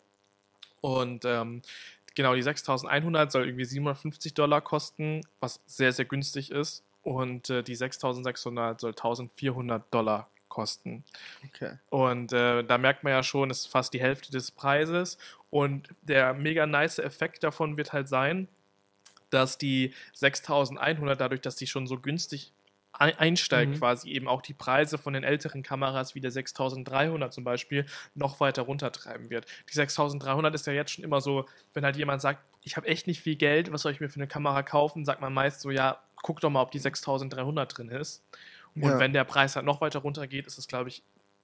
Und 0.80 1.26
ähm, 1.26 1.62
genau, 2.16 2.34
die 2.34 2.42
6100 2.42 3.32
soll 3.32 3.46
irgendwie 3.46 3.66
750 3.66 4.34
Dollar 4.34 4.62
kosten, 4.62 5.22
was 5.40 5.60
sehr, 5.66 5.92
sehr 5.94 6.06
günstig 6.06 6.52
ist. 6.52 6.84
Und 7.04 7.50
äh, 7.50 7.64
die 7.64 7.76
6600 7.76 8.80
soll 8.80 8.92
1400 8.92 9.94
Dollar 9.94 10.30
kosten. 10.52 11.04
Okay. 11.48 11.80
Und 11.90 12.32
äh, 12.34 12.64
da 12.64 12.78
merkt 12.78 13.04
man 13.04 13.12
ja 13.14 13.24
schon, 13.24 13.50
es 13.50 13.62
ist 13.62 13.68
fast 13.68 13.94
die 13.96 14.02
Hälfte 14.02 14.32
des 14.32 14.52
Preises. 14.52 15.18
Und 15.50 15.90
der 16.04 16.34
mega 16.36 16.68
nice 16.68 17.00
Effekt 17.00 17.44
davon 17.44 17.78
wird 17.78 17.92
halt 17.94 18.08
sein, 18.08 18.48
dass 19.32 19.58
die 19.58 19.94
6100, 20.14 21.20
dadurch, 21.20 21.42
dass 21.42 21.56
die 21.56 21.66
schon 21.68 21.88
so 21.88 21.98
günstig 21.98 22.52
ein- 22.94 23.18
einsteigen, 23.18 23.74
Mhm. 23.76 23.80
quasi 23.80 24.10
eben 24.12 24.28
auch 24.28 24.42
die 24.42 24.54
Preise 24.54 24.98
von 24.98 25.14
den 25.14 25.24
älteren 25.24 25.64
Kameras 25.64 26.14
wie 26.14 26.20
der 26.20 26.32
6300 26.32 27.34
zum 27.34 27.44
Beispiel 27.46 27.86
noch 28.16 28.40
weiter 28.42 28.64
runtertreiben 28.64 29.30
wird. 29.30 29.46
Die 29.70 29.74
6300 29.74 30.54
ist 30.54 30.68
ja 30.68 30.74
jetzt 30.74 30.92
schon 30.92 31.06
immer 31.06 31.22
so, 31.22 31.48
wenn 31.74 31.86
halt 31.86 31.96
jemand 31.96 32.22
sagt, 32.22 32.44
ich 32.64 32.76
habe 32.78 32.88
echt 32.88 33.08
nicht 33.08 33.22
viel 33.22 33.38
Geld, 33.38 33.72
was 33.72 33.82
soll 33.84 33.94
ich 33.94 34.02
mir 34.02 34.10
für 34.10 34.18
eine 34.18 34.28
Kamera 34.28 34.62
kaufen, 34.62 35.06
sagt 35.06 35.22
man 35.22 35.34
meist 35.34 35.62
so, 35.62 35.72
ja, 35.72 36.00
guck 36.18 36.42
doch 36.42 36.50
mal, 36.50 36.62
ob 36.62 36.72
die 36.72 36.80
6300 36.80 37.76
drin 37.78 37.90
ist. 37.90 38.22
Und 38.76 38.84
Ja. 38.84 39.00
wenn 39.00 39.14
der 39.14 39.24
Preis 39.26 39.56
halt 39.56 39.66
noch 39.66 39.82
weiter 39.82 40.00
runtergeht, 40.00 40.48
ist 40.48 40.58
es, 40.58 40.68
glaube 40.68 40.90
ich, 40.90 41.04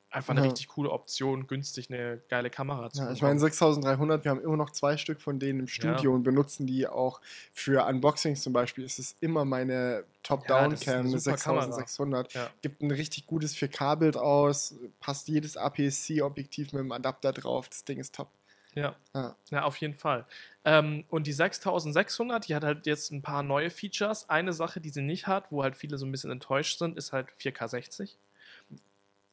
einfach 0.09 0.31
eine 0.31 0.39
Ja. 0.39 0.45
richtig 0.47 0.69
coole 0.69 0.89
Option, 0.89 1.47
günstig 1.47 1.91
eine 1.91 2.21
geile 2.29 2.49
Kamera 2.49 2.89
zu 2.89 3.01
Ja, 3.01 3.11
ich 3.11 3.21
meine 3.21 3.37
6300, 3.39 4.23
wir 4.23 4.31
haben 4.31 4.39
immer 4.41 4.55
noch 4.55 4.69
zwei 4.69 4.95
Stück 4.95 5.19
von 5.19 5.37
denen 5.37 5.59
im 5.59 5.67
Studio 5.67 6.11
Ja. 6.11 6.15
und 6.15 6.23
benutzen 6.23 6.65
die 6.65 6.87
auch 6.87 7.19
für 7.51 7.85
Unboxings 7.85 8.41
zum 8.41 8.53
Beispiel. 8.53 8.85
Es 8.85 8.99
ist 8.99 9.17
immer 9.21 9.43
meine 9.43 9.73
Ja, 9.99 10.03
Top-Down-Cam, 10.23 10.79
Kamera. 11.03 11.19
6600. 11.19 12.33
Ja. 12.33 12.49
Gibt 12.61 12.81
ein 12.81 12.91
richtig 12.91 13.27
gutes 13.27 13.53
4K-Bild 13.55 14.15
aus, 14.15 14.75
passt 15.01 15.27
jedes 15.27 15.57
APS-C-Objektiv 15.57 16.71
mit 16.71 16.79
dem 16.79 16.91
Adapter 16.93 17.33
drauf. 17.33 17.67
Das 17.67 17.83
Ding 17.83 17.99
ist 17.99 18.15
top. 18.15 18.29
Ja. 18.77 18.95
Ja. 19.13 19.35
ja, 19.49 19.63
auf 19.63 19.77
jeden 19.77 19.93
Fall. 19.95 20.25
Ähm, 20.65 21.03
und 21.09 21.27
die 21.27 21.33
6600, 21.33 22.47
die 22.47 22.55
hat 22.55 22.63
halt 22.63 22.85
jetzt 22.85 23.11
ein 23.11 23.21
paar 23.21 23.43
neue 23.43 23.69
Features. 23.69 24.29
Eine 24.29 24.53
Sache, 24.53 24.79
die 24.81 24.89
sie 24.89 25.01
nicht 25.01 25.27
hat, 25.27 25.51
wo 25.51 25.63
halt 25.63 25.75
viele 25.75 25.97
so 25.97 26.05
ein 26.05 26.11
bisschen 26.11 26.31
enttäuscht 26.31 26.77
sind, 26.79 26.97
ist 26.97 27.13
halt 27.13 27.27
4K60. 27.39 28.15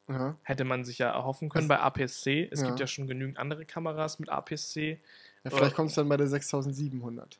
Ja. 0.07 0.37
Hätte 0.43 0.65
man 0.65 0.83
sich 0.85 0.99
ja 0.99 1.09
erhoffen 1.11 1.49
können 1.49 1.69
Also- 1.71 1.81
bei 1.83 2.03
APS-C. 2.03 2.47
Es 2.51 2.61
Ja. 2.61 2.67
gibt 2.67 2.79
ja 2.79 2.87
schon 2.87 3.07
genügend 3.07 3.37
andere 3.39 3.65
Kameras 3.65 4.19
mit 4.19 4.29
APS-C. 4.29 4.99
Ja, 5.43 5.49
vielleicht 5.51 5.75
kommt 5.75 5.89
es 5.89 5.95
dann 5.95 6.07
bei 6.09 6.17
der 6.17 6.27
6700. 6.27 7.39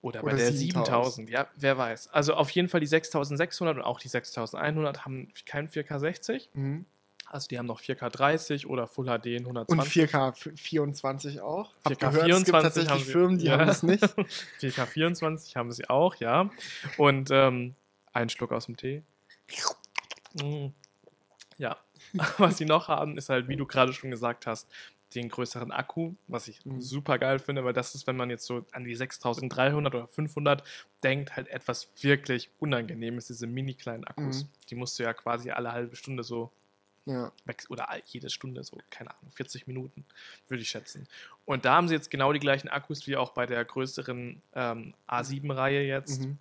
Oder, 0.00 0.22
Oder 0.22 0.30
bei 0.32 0.36
der 0.38 0.52
7000. 0.52 0.86
7000, 0.86 1.30
ja, 1.30 1.48
wer 1.56 1.76
weiß. 1.76 2.08
Also 2.08 2.34
auf 2.34 2.50
jeden 2.50 2.68
Fall 2.68 2.80
die 2.80 2.86
6600 2.86 3.76
und 3.76 3.82
auch 3.82 3.98
die 3.98 4.08
6100 4.08 5.04
haben 5.04 5.32
kein 5.44 5.68
4K60. 5.68 6.48
Mhm. 6.54 6.86
Also 7.30 7.46
die 7.48 7.58
haben 7.58 7.66
noch 7.66 7.80
4K30 7.80 8.66
oder 8.66 8.86
Full 8.86 9.06
HD 9.06 9.26
in 9.36 9.46
Und 9.46 9.56
120. 9.58 10.10
4K 10.10 10.32
24 10.56 11.40
auch. 11.40 11.70
Hab 11.84 11.92
4K 11.92 11.98
gehört, 12.10 12.14
es 12.30 12.44
gibt 12.44 12.46
24 12.46 12.52
tatsächlich 12.62 12.90
haben 12.90 13.04
sie- 13.04 13.12
Firmen, 13.12 13.38
die 13.38 13.44
Ja. 13.46 13.58
haben 13.58 13.66
das 13.66 13.82
nicht. 13.82 14.02
4K24 14.60 15.56
haben 15.56 15.72
sie 15.72 15.88
auch, 15.90 16.14
ja. 16.16 16.50
Und 16.96 17.30
ähm, 17.30 17.74
einen 18.12 18.30
Schluck 18.30 18.52
aus 18.52 18.66
dem 18.66 18.76
Tee. 18.76 19.02
Mm. 20.42 20.68
Ja. 21.58 21.76
Was 22.38 22.56
sie 22.58 22.64
noch 22.64 22.88
haben, 22.88 23.18
ist 23.18 23.28
halt, 23.28 23.48
wie 23.48 23.56
du 23.56 23.66
gerade 23.66 23.92
schon 23.92 24.10
gesagt 24.10 24.46
hast, 24.46 24.66
den 25.14 25.28
größeren 25.30 25.72
Akku, 25.72 26.12
was 26.26 26.48
ich 26.48 26.64
Mhm. 26.66 26.82
super 26.82 27.18
geil 27.18 27.38
finde, 27.38 27.64
weil 27.64 27.72
das 27.72 27.94
ist, 27.94 28.06
wenn 28.06 28.16
man 28.18 28.28
jetzt 28.28 28.44
so 28.44 28.66
an 28.72 28.84
die 28.84 28.94
6300 28.94 29.94
oder 29.94 30.06
500 30.06 30.62
denkt, 31.02 31.34
halt 31.34 31.48
etwas 31.48 31.88
wirklich 32.02 32.50
Unangenehmes, 32.58 33.26
diese 33.28 33.46
mini 33.46 33.72
kleinen 33.72 34.04
Akkus. 34.04 34.44
Mhm. 34.44 34.48
Die 34.68 34.74
musst 34.74 34.98
du 34.98 35.04
ja 35.04 35.14
quasi 35.14 35.50
alle 35.50 35.72
halbe 35.72 35.96
Stunde 35.96 36.22
so 36.24 36.50
Ja. 37.08 37.32
oder 37.70 37.88
jede 38.04 38.28
Stunde 38.28 38.62
so, 38.64 38.76
keine 38.90 39.10
Ahnung, 39.10 39.32
40 39.32 39.66
Minuten, 39.66 40.04
würde 40.48 40.62
ich 40.62 40.68
schätzen. 40.68 41.08
Und 41.46 41.64
da 41.64 41.74
haben 41.74 41.88
sie 41.88 41.94
jetzt 41.94 42.10
genau 42.10 42.34
die 42.34 42.38
gleichen 42.38 42.68
Akkus 42.68 43.06
wie 43.06 43.16
auch 43.16 43.30
bei 43.30 43.46
der 43.46 43.64
größeren 43.64 44.42
ähm, 44.54 44.94
A7-Reihe 45.08 45.82
jetzt. 45.82 46.20
Mhm. 46.20 46.38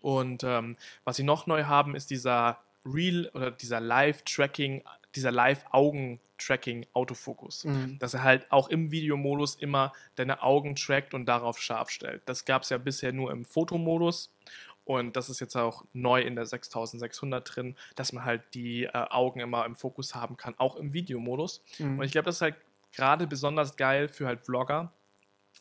Und 0.00 0.42
ähm, 0.42 0.78
was 1.04 1.16
sie 1.16 1.22
noch 1.22 1.46
neu 1.46 1.64
haben, 1.64 1.94
ist 1.94 2.10
dieser 2.10 2.58
Real 2.86 3.30
oder 3.34 3.50
dieser 3.50 3.80
Live-Tracking 3.80 4.82
dieser 5.14 5.30
Live-Augen-Tracking-Autofokus. 5.32 7.64
Mhm. 7.64 7.98
Dass 7.98 8.14
er 8.14 8.22
halt 8.22 8.50
auch 8.50 8.68
im 8.68 8.90
Videomodus 8.90 9.56
immer 9.56 9.92
deine 10.14 10.42
Augen 10.42 10.76
trackt 10.76 11.12
und 11.14 11.26
darauf 11.26 11.60
scharf 11.60 11.90
stellt. 11.90 12.22
Das 12.26 12.44
gab 12.44 12.62
es 12.62 12.68
ja 12.70 12.78
bisher 12.78 13.12
nur 13.12 13.32
im 13.32 13.44
Fotomodus. 13.44 14.32
Und 14.90 15.14
das 15.14 15.30
ist 15.30 15.38
jetzt 15.38 15.54
auch 15.54 15.84
neu 15.92 16.20
in 16.20 16.34
der 16.34 16.46
6600 16.46 17.54
drin, 17.54 17.76
dass 17.94 18.12
man 18.12 18.24
halt 18.24 18.42
die 18.54 18.86
äh, 18.86 18.90
Augen 18.92 19.38
immer 19.38 19.64
im 19.64 19.76
Fokus 19.76 20.16
haben 20.16 20.36
kann, 20.36 20.56
auch 20.58 20.74
im 20.74 20.92
Videomodus. 20.92 21.62
Mhm. 21.78 22.00
Und 22.00 22.04
ich 22.04 22.10
glaube, 22.10 22.24
das 22.24 22.36
ist 22.36 22.40
halt 22.42 22.56
gerade 22.92 23.28
besonders 23.28 23.76
geil 23.76 24.08
für 24.08 24.26
halt 24.26 24.40
Vlogger, 24.40 24.90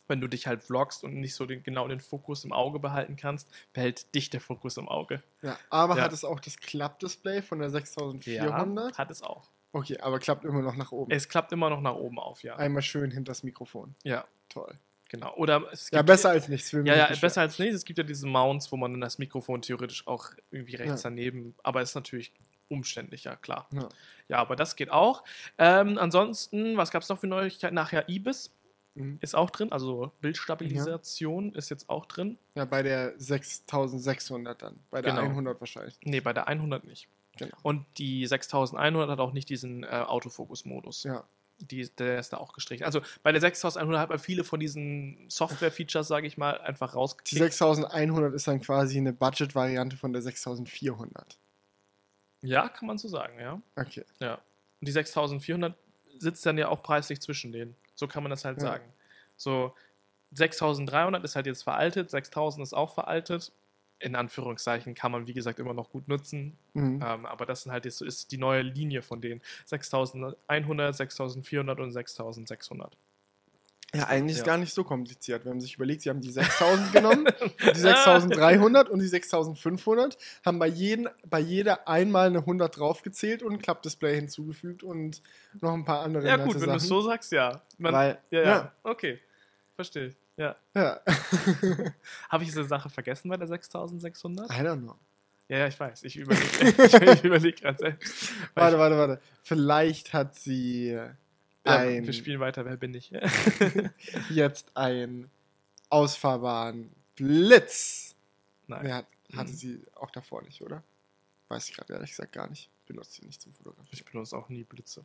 wenn 0.07 0.19
du 0.19 0.27
dich 0.27 0.47
halt 0.47 0.63
vloggst 0.63 1.03
und 1.03 1.13
nicht 1.13 1.35
so 1.35 1.45
den, 1.45 1.61
genau 1.61 1.87
den 1.87 1.99
Fokus 1.99 2.43
im 2.43 2.51
Auge 2.51 2.79
behalten 2.79 3.17
kannst, 3.17 3.47
behält 3.71 4.15
dich 4.15 4.31
der 4.31 4.41
Fokus 4.41 4.77
im 4.77 4.89
Auge. 4.89 5.21
Ja, 5.43 5.59
aber 5.69 5.97
Ja. 5.97 6.05
hat 6.05 6.13
es 6.13 6.25
auch 6.25 6.39
das 6.39 6.57
Klappdisplay 6.57 7.43
von 7.43 7.59
der 7.59 7.69
6400? 7.69 8.97
hat 8.97 9.11
es 9.11 9.21
auch. 9.21 9.51
Okay, 9.73 9.99
aber 9.99 10.17
klappt 10.17 10.43
immer 10.43 10.63
noch 10.63 10.75
nach 10.75 10.91
oben. 10.91 11.11
Es 11.11 11.29
klappt 11.29 11.51
immer 11.51 11.69
noch 11.69 11.81
nach 11.81 11.93
oben 11.93 12.17
auf, 12.17 12.41
ja. 12.41 12.55
Einmal 12.55 12.81
schön 12.81 13.11
hinters 13.11 13.43
Mikrofon. 13.43 13.93
Ja, 14.03 14.25
Toll. 14.49 14.79
Genau. 15.09 15.33
Oder 15.35 15.63
es 15.71 15.89
Ja, 15.91 15.99
gibt- 15.99 16.07
besser 16.07 16.29
als 16.29 16.47
nichts. 16.47 16.71
Ja, 16.71 16.81
ja, 16.83 17.07
besser 17.19 17.41
als 17.41 17.59
nichts. 17.59 17.75
Es 17.75 17.85
gibt 17.85 17.97
ja 17.97 18.03
diese 18.05 18.25
Mounts, 18.27 18.71
wo 18.71 18.77
man 18.77 18.91
dann 18.93 19.01
das 19.01 19.17
Mikrofon 19.17 19.61
theoretisch 19.61 20.07
auch 20.07 20.29
irgendwie 20.51 20.75
rechts 20.77 21.03
Ja. 21.03 21.09
daneben, 21.09 21.53
aber 21.63 21.81
ist 21.81 21.95
natürlich 21.95 22.31
umständlicher, 22.69 23.35
klar. 23.35 23.67
Ja. 23.73 23.89
Ja, 24.29 24.37
aber 24.37 24.55
das 24.55 24.75
geht 24.75 24.91
auch. 24.91 25.23
Ähm, 25.57 25.97
ansonsten, 25.97 26.77
was 26.77 26.91
gab 26.91 27.01
es 27.01 27.09
noch 27.09 27.19
für 27.19 27.27
Neuigkeiten? 27.27 27.73
Nachher 27.75 28.07
IBIS 28.07 28.51
Mhm. 28.95 29.17
ist 29.21 29.35
auch 29.35 29.49
drin, 29.49 29.71
also 29.71 30.11
Bildstabilisation 30.21 31.53
ist 31.53 31.69
jetzt 31.69 31.89
auch 31.89 32.05
drin. 32.05 32.37
Ja, 32.55 32.65
bei 32.65 32.83
der 32.83 33.13
6600 33.17 34.61
dann. 34.61 34.79
Bei 34.91 35.01
der 35.01 35.13
Genau. 35.13 35.27
100 35.29 35.59
wahrscheinlich. 35.59 35.97
Nee, 36.03 36.19
bei 36.21 36.33
der 36.33 36.47
100 36.47 36.83
nicht. 36.85 37.07
Genau. 37.37 37.55
Und 37.63 37.85
die 37.97 38.25
6100 38.27 39.09
hat 39.09 39.19
auch 39.19 39.31
nicht 39.33 39.49
diesen 39.49 39.83
äh, 39.83 39.87
Autofokus-Modus. 39.87 41.03
Ja. 41.03 41.23
Die, 41.61 41.89
der 41.97 42.19
ist 42.19 42.31
da 42.31 42.37
auch 42.37 42.53
gestrichen. 42.53 42.85
Also 42.85 43.01
bei 43.21 43.31
der 43.31 43.41
6100 43.41 43.99
hat 43.99 44.09
man 44.09 44.19
viele 44.19 44.43
von 44.43 44.59
diesen 44.59 45.29
Software-Features, 45.29 46.07
sage 46.07 46.25
ich 46.25 46.37
mal, 46.37 46.59
einfach 46.61 46.91
Die 46.91 46.97
rausgekickt. 46.97 47.37
6100 47.53 48.33
ist 48.33 48.47
dann 48.47 48.61
quasi 48.61 48.97
eine 48.97 49.11
Budget-Variante 49.13 49.97
von 49.97 50.13
der 50.13 50.21
6400. 50.21 51.37
Ja, 52.41 52.69
kann 52.69 52.87
man 52.87 52.97
so 52.97 53.07
sagen, 53.09 53.39
ja. 53.39 53.61
Okay. 53.75 54.05
Ja. 54.19 54.35
Und 54.35 54.87
die 54.87 54.91
6400 54.91 55.75
sitzt 56.17 56.45
dann 56.45 56.57
ja 56.57 56.69
auch 56.69 56.81
preislich 56.81 57.19
zwischen 57.21 57.51
denen. 57.51 57.75
So 57.95 58.07
kann 58.07 58.23
man 58.23 58.29
das 58.29 58.45
halt 58.45 58.61
Ja. 58.61 58.67
sagen. 58.69 58.85
So 59.35 59.73
6300 60.31 61.23
ist 61.23 61.35
halt 61.35 61.45
jetzt 61.47 61.63
veraltet, 61.63 62.09
6000 62.09 62.63
ist 62.63 62.73
auch 62.73 62.93
veraltet. 62.93 63.51
In 63.99 64.15
Anführungszeichen 64.15 64.95
kann 64.95 65.11
man, 65.11 65.27
wie 65.27 65.33
gesagt, 65.33 65.59
immer 65.59 65.73
noch 65.73 65.89
gut 65.89 66.07
nutzen. 66.07 66.57
Mhm. 66.73 67.01
Ähm, 67.05 67.25
aber 67.25 67.45
das 67.45 67.63
sind 67.63 67.71
halt 67.71 67.85
jetzt, 67.85 68.01
ist 68.01 68.31
die 68.31 68.37
neue 68.37 68.61
Linie 68.61 69.01
von 69.01 69.21
denen. 69.21 69.41
6100, 69.65 70.95
6400 70.95 71.79
und 71.79 71.91
6600. 71.91 72.97
Ja, 73.93 74.05
eigentlich 74.05 74.37
Ja. 74.37 74.43
ist 74.43 74.45
gar 74.45 74.57
nicht 74.57 74.73
so 74.73 74.83
kompliziert. 74.83 75.45
Wenn 75.45 75.53
man 75.53 75.61
sich 75.61 75.75
überlegt, 75.75 76.03
sie 76.03 76.09
haben 76.09 76.21
die 76.21 76.29
6000 76.31 76.93
genommen, 76.93 77.25
die 77.73 77.79
6300 77.79 78.87
und 78.87 78.99
die 78.99 79.07
6500, 79.07 80.17
haben 80.45 80.59
bei, 80.59 80.67
jeden, 80.67 81.09
bei 81.25 81.39
jeder 81.39 81.87
einmal 81.87 82.27
eine 82.27 82.39
100 82.39 82.77
draufgezählt 82.77 83.41
und 83.41 83.53
ein 83.53 83.61
Klappdisplay 83.61 84.15
hinzugefügt 84.15 84.83
und 84.83 85.23
noch 85.59 85.73
ein 85.73 85.85
paar 85.85 86.01
andere 86.01 86.27
Ja, 86.27 86.37
gut, 86.37 86.61
wenn 86.61 86.69
du 86.69 86.75
es 86.75 86.87
so 86.87 87.01
sagst, 87.01 87.31
ja. 87.31 87.63
Man, 87.79 87.93
Weil, 87.93 88.19
ja, 88.29 88.39
ja, 88.41 88.47
ja. 88.47 88.73
Okay. 88.83 89.19
Verstehe. 89.75 90.13
Ja. 90.39 90.55
Ja. 90.73 91.01
Habe 92.29 92.43
ich 92.43 92.49
diese 92.49 92.63
Sache 92.63 92.89
vergessen 92.89 93.29
bei 93.29 93.37
der 93.37 93.47
6600? 93.47 94.49
I 94.49 94.53
don't 94.53 94.81
know. 94.81 94.95
Ja, 95.49 95.57
ja, 95.59 95.67
ich 95.67 95.79
weiß. 95.79 96.03
Ich 96.03 96.15
überlege 96.15 96.45
ich 97.13 97.23
überleg 97.23 97.57
gerade 97.57 97.77
selbst. 97.77 98.31
Warte, 98.53 98.77
warte, 98.79 98.97
warte. 98.97 99.21
Vielleicht 99.41 100.13
hat 100.13 100.35
sie 100.35 100.91
Ja, 100.91 101.15
ein, 101.65 102.05
wir 102.05 102.13
spielen 102.13 102.39
weiter, 102.39 102.63
wer 102.65 102.77
bin 102.77 102.93
ich? 102.93 103.11
jetzt 104.29 104.75
einen 104.77 105.29
ausfahrbaren 105.89 106.89
Blitz. 107.15 108.15
Nein. 108.67 108.93
Hat, 108.93 109.07
hatte 109.35 109.51
Mhm. 109.51 109.55
sie 109.55 109.81
auch 109.95 110.11
davor 110.11 110.41
nicht, 110.43 110.61
oder? 110.61 110.83
Weiß 111.49 111.67
ich 111.67 111.75
gerade 111.75 111.93
ehrlich 111.93 112.11
gesagt 112.11 112.31
gar 112.31 112.47
nicht. 112.47 112.69
Benutzt 112.85 113.13
sie 113.15 113.25
nicht 113.25 113.41
zum 113.41 113.53
Fotografieren. 113.53 113.89
Ich 113.91 114.05
benutze 114.05 114.37
auch 114.37 114.47
nie 114.49 114.63
Blitze. 114.63 115.03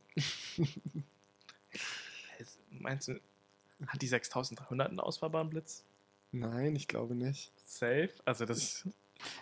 Meinst 2.70 3.08
du, 3.08 3.20
hat 3.86 4.02
die 4.02 4.06
6300 4.06 4.88
einen 4.88 5.00
ausfahrbaren 5.00 5.50
Blitz? 5.50 5.84
Nein, 6.32 6.74
ich 6.74 6.88
glaube 6.88 7.14
nicht. 7.14 7.52
Safe? 7.64 8.10
Also 8.24 8.44
das, 8.44 8.88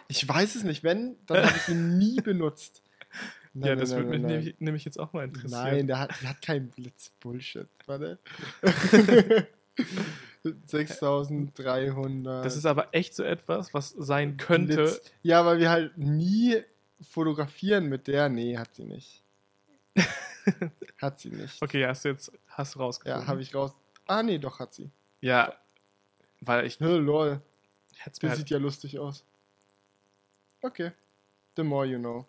Ich 0.09 0.29
weiß 0.29 0.55
es 0.55 0.65
nicht. 0.65 0.85
Wenn, 0.85 1.17
dann 1.27 1.47
habe 1.47 1.57
ich 1.57 1.69
ihn 1.69 1.99
nie 1.99 2.17
benutzt. 2.23 2.83
Nein, 3.55 3.69
ja, 3.69 3.75
nein, 3.75 3.79
das 3.79 3.91
nein, 3.91 3.99
würde 4.05 4.19
mich 4.19 4.55
nämlich, 4.61 4.85
jetzt 4.85 4.99
auch 4.99 5.13
mal 5.13 5.25
interessieren. 5.25 5.63
Nein, 5.63 5.87
der 5.87 5.99
hat, 5.99 6.11
der 6.23 6.31
hat 6.31 6.43
keinen 6.43 6.71
Blitz. 6.71 7.11
Bullshit. 7.21 7.69
Warte. 7.87 8.19
6300. 10.67 12.45
Das 12.45 12.57
ist 12.57 12.67
aber 12.67 12.89
echt 12.93 13.15
so 13.15 13.23
etwas, 13.23 13.73
was 13.75 13.91
sein 13.91 14.37
könnte. 14.37 14.77
Blitz. 14.77 15.13
Ja, 15.23 15.45
weil 15.47 15.59
wir 15.59 15.71
halt 15.71 15.97
nie 15.99 16.63
fotografieren 17.01 17.87
mit 17.87 18.07
der. 18.07 18.29
Nee, 18.29 18.57
hat 18.57 18.75
sie 18.75 18.85
nicht. 18.85 19.23
hat 20.99 21.21
sie 21.21 21.31
nicht. 21.31 21.63
Okay, 21.63 21.87
hast 21.87 22.05
du 22.05 22.09
jetzt 22.09 22.33
hast 22.49 22.75
du 22.75 22.81
rausgefunden. 22.81 23.23
Ja, 23.23 23.27
habe 23.27 23.43
ich 23.43 23.55
raus. 23.55 23.73
Ah, 24.07 24.23
nee, 24.23 24.39
doch 24.39 24.59
hat 24.59 24.75
sie. 24.75 24.91
Ja, 25.21 25.55
weil 26.41 26.67
ich 26.67 26.79
Hä, 26.81 26.97
lol. 26.97 27.41
Der 28.21 28.31
halt, 28.31 28.39
sieht 28.39 28.51
ja 28.51 28.59
lustig 28.59 28.99
aus. 28.99 29.25
Okay. 30.63 30.91
The 31.57 31.63
more 31.63 31.87
you 31.87 31.99
know. 31.99 32.27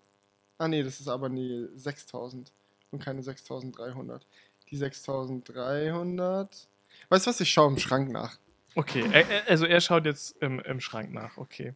Ah, 0.57 0.67
nee, 0.67 0.83
das 0.83 0.99
ist 0.99 1.07
aber 1.07 1.29
nie 1.29 1.67
6000 1.75 2.51
und 2.91 2.99
keine 3.03 3.23
6300. 3.23 4.25
Die 4.69 4.77
6300. 4.77 6.67
Weißt 7.09 7.25
du 7.25 7.29
was? 7.29 7.39
Ich 7.41 7.49
schaue 7.51 7.71
im 7.71 7.77
Schrank 7.79 8.11
nach. 8.11 8.37
Okay, 8.75 9.03
er- 9.11 9.29
er- 9.29 9.47
also 9.49 9.65
er 9.65 9.81
schaut 9.81 10.05
jetzt 10.05 10.35
im, 10.41 10.59
im 10.59 10.79
Schrank 10.79 11.11
nach, 11.13 11.37
okay. 11.37 11.73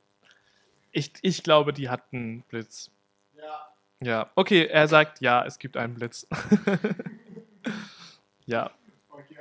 Ich, 0.91 1.11
ich 1.21 1.43
glaube, 1.43 1.73
die 1.73 1.89
hat 1.89 2.03
einen 2.11 2.41
Blitz. 2.43 2.89
Ja. 3.35 3.67
Ja, 3.99 4.31
okay, 4.35 4.65
er 4.65 4.87
sagt, 4.87 5.21
ja, 5.21 5.43
es 5.45 5.59
gibt 5.59 5.77
einen 5.77 5.93
Blitz. 5.95 6.27
ja, 8.45 8.71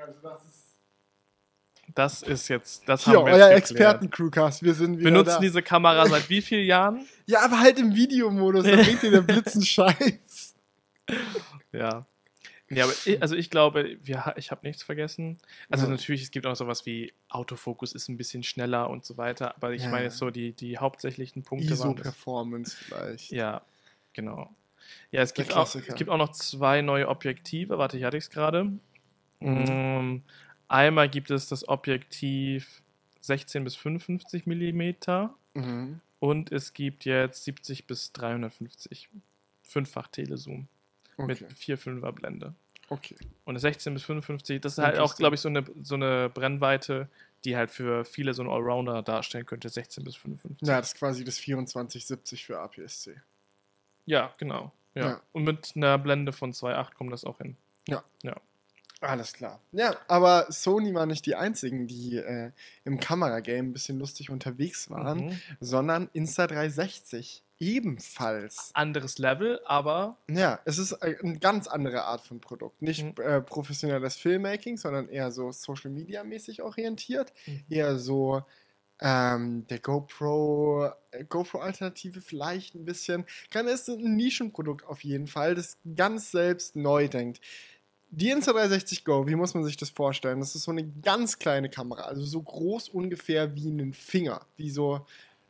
also 0.05 0.19
das 0.23 0.45
ist. 0.45 0.77
das 1.95 2.23
ist 2.23 2.49
jetzt, 2.49 2.89
das 2.89 3.05
Hier, 3.05 3.17
haben 3.19 3.27
wir 3.27 3.33
euer. 3.35 3.51
Experten-Crewcast. 3.51 4.63
Wir 4.63 4.75
sind 4.75 4.99
wieder 4.99 5.05
Wir 5.11 5.11
nutzen 5.13 5.31
da. 5.35 5.41
diese 5.41 5.63
Kamera 5.63 6.07
seit 6.09 6.29
wie 6.29 6.43
vielen 6.43 6.67
Jahren? 6.67 7.07
Ja, 7.29 7.41
aber 7.45 7.59
halt 7.59 7.79
im 7.81 7.95
Videomodus. 7.95 8.65
Da 8.65 8.77
bringt 8.77 9.03
dir 9.03 9.11
der 9.11 9.21
Blitzen 9.23 9.63
Scheiß. 9.65 10.55
Ja. 11.73 12.07
Ja, 12.69 12.85
aber 12.85 12.93
ich, 13.05 13.21
also 13.23 13.35
ich 13.37 13.51
glaube, 13.51 13.97
wir, 14.03 14.35
ich 14.37 14.51
habe 14.51 14.67
nichts 14.67 14.83
vergessen. 14.85 15.39
Also 15.71 15.85
Ja. 15.87 15.91
natürlich, 15.93 16.23
es 16.23 16.31
gibt 16.31 16.47
auch 16.47 16.55
sowas 16.57 16.85
wie 16.87 17.13
Autofokus 17.29 17.93
ist 17.95 18.09
ein 18.09 18.17
bisschen 18.17 18.43
schneller 18.43 18.91
und 18.91 19.05
so 19.05 19.17
weiter, 19.17 19.55
aber 19.57 19.73
ich 19.73 19.83
Ja. 19.83 19.89
meine 19.91 20.05
jetzt 20.05 20.19
so 20.19 20.31
die, 20.31 20.53
die 20.53 20.79
hauptsächlichen 20.79 21.43
Punkte 21.43 21.71
waren 21.79 21.97
das. 21.97 22.07
ISO-Performance 22.07 22.77
vielleicht. 22.77 23.31
Ja, 23.33 23.63
genau. 24.13 24.51
Ja, 25.11 25.23
es 25.23 25.35
gibt, 25.35 25.53
auch, 25.53 25.73
es 25.75 25.95
gibt 25.95 26.11
auch 26.11 26.17
noch 26.17 26.31
zwei 26.33 26.81
neue 26.83 27.09
Objektive. 27.09 27.79
Warte, 27.79 27.97
hier 27.97 28.07
hatte 28.07 28.17
ich 28.19 28.25
es 28.25 28.31
gerade. 28.31 28.71
Mm, 29.51 30.23
Einmal 30.69 31.09
gibt 31.09 31.31
es 31.31 31.49
das 31.49 31.69
Objektiv 31.69 32.83
16 33.21 33.63
bis 33.65 33.77
55 33.77 34.47
Millimeter 34.47 35.35
Mhm. 35.55 36.01
und 36.19 36.51
es 36.53 36.73
gibt 36.75 37.05
jetzt 37.05 37.45
70 37.45 37.87
bis 37.87 38.13
350. 38.13 39.09
Fünffach 39.63 40.09
Telezoom 40.09 40.69
mit 41.19 41.43
Okay. 41.43 41.53
4,5er 41.55 42.13
Blende. 42.13 42.55
okay. 42.89 43.17
Und 43.45 43.55
das 43.55 43.63
16 43.63 43.95
bis 43.95 44.05
55, 44.05 44.61
das 44.61 44.75
ist 44.79 44.85
halt 44.85 44.99
auch, 44.99 45.15
glaube 45.17 45.35
ich, 45.35 45.41
so 45.41 45.49
eine, 45.49 45.65
so 45.83 45.95
eine 45.97 46.29
Brennweite, 46.31 47.09
die 47.45 47.57
halt 47.57 47.71
für 47.71 48.05
viele 48.05 48.33
so 48.35 48.43
ein 48.43 48.49
Allrounder 48.49 49.03
darstellen 49.03 49.45
könnte, 49.47 49.69
16 49.69 50.05
bis 50.05 50.15
55. 50.17 50.67
Ja, 50.69 50.79
das 50.79 50.89
ist 50.93 50.99
quasi 50.99 51.25
das 51.25 51.37
2470 51.37 52.45
für 52.45 52.59
APS-C. 52.61 53.21
Ja, 54.05 54.33
genau. 54.39 54.73
Ja. 54.95 55.07
Ja. 55.09 55.23
Und 55.33 55.45
mit 55.45 55.73
einer 55.77 55.99
Blende 55.99 56.33
von 56.33 56.53
2,8 56.53 56.95
kommt 56.95 57.13
das 57.13 57.25
auch 57.25 57.39
hin. 57.39 57.57
Alles 59.07 59.33
klar. 59.33 59.61
Ja, 59.73 59.97
aber 60.09 60.47
Sony 60.51 60.93
war 60.95 61.07
nicht 61.07 61.25
die 61.27 61.35
einzigen, 61.37 61.87
die 61.87 62.17
äh, 62.17 62.51
im 62.85 62.99
Kameragame 63.01 63.59
ein 63.69 63.73
bisschen 63.73 63.99
lustig 63.99 64.31
unterwegs 64.31 64.91
waren, 64.91 65.27
Mhm. 65.27 65.41
sondern 65.61 66.09
Insta360 66.15 67.43
ebenfalls. 67.59 68.71
Anderes 68.75 69.19
Level, 69.19 69.61
aber 69.65 70.19
Ja, 70.29 70.61
es 70.65 70.79
ist 70.79 70.93
äh, 70.93 71.17
eine 71.23 71.39
ganz 71.39 71.67
andere 71.69 72.05
Art 72.05 72.21
von 72.21 72.41
Produkt. 72.41 72.83
Nicht 72.83 73.05
Mhm. 73.19 73.25
äh, 73.25 73.41
professionelles 73.41 74.17
Filmmaking, 74.17 74.77
sondern 74.77 75.09
eher 75.09 75.31
so 75.31 75.53
Social 75.53 75.91
Media 75.91 76.25
mäßig 76.25 76.63
orientiert. 76.63 77.33
Mhm. 77.47 77.65
Eher 77.69 77.99
so 77.99 78.45
ähm, 78.99 79.67
der 79.69 79.79
GoPro, 79.79 80.91
äh, 81.11 81.25
GoPro-Alternative 81.25 82.23
vielleicht 82.23 82.75
ein 82.75 82.87
bisschen. 82.87 83.27
Kann 83.51 83.69
es 83.69 83.89
ein 83.89 84.17
Nischenprodukt 84.17 84.87
auf 84.87 85.05
jeden 85.05 85.27
Fall, 85.27 85.55
das 85.55 85.77
ganz 85.97 86.31
selbst 86.31 86.77
neu 86.77 87.07
denkt. 87.09 87.41
Die 88.11 88.33
Insta360 88.33 89.05
Go, 89.05 89.27
wie 89.27 89.35
muss 89.35 89.55
man 89.55 89.65
sich 89.65 89.77
das 89.77 89.91
vorstellen? 89.91 90.41
Das 90.41 90.55
ist 90.55 90.63
so 90.63 90.71
eine 90.71 90.87
ganz 91.03 91.39
kleine 91.39 91.69
Kamera, 91.69 92.03
also 92.03 92.23
so 92.23 92.41
groß 92.41 92.89
ungefähr 92.89 93.55
wie 93.55 93.69
einen 93.69 93.93
Finger. 93.93 94.43
Wie 94.57 94.71
so, 94.71 95.05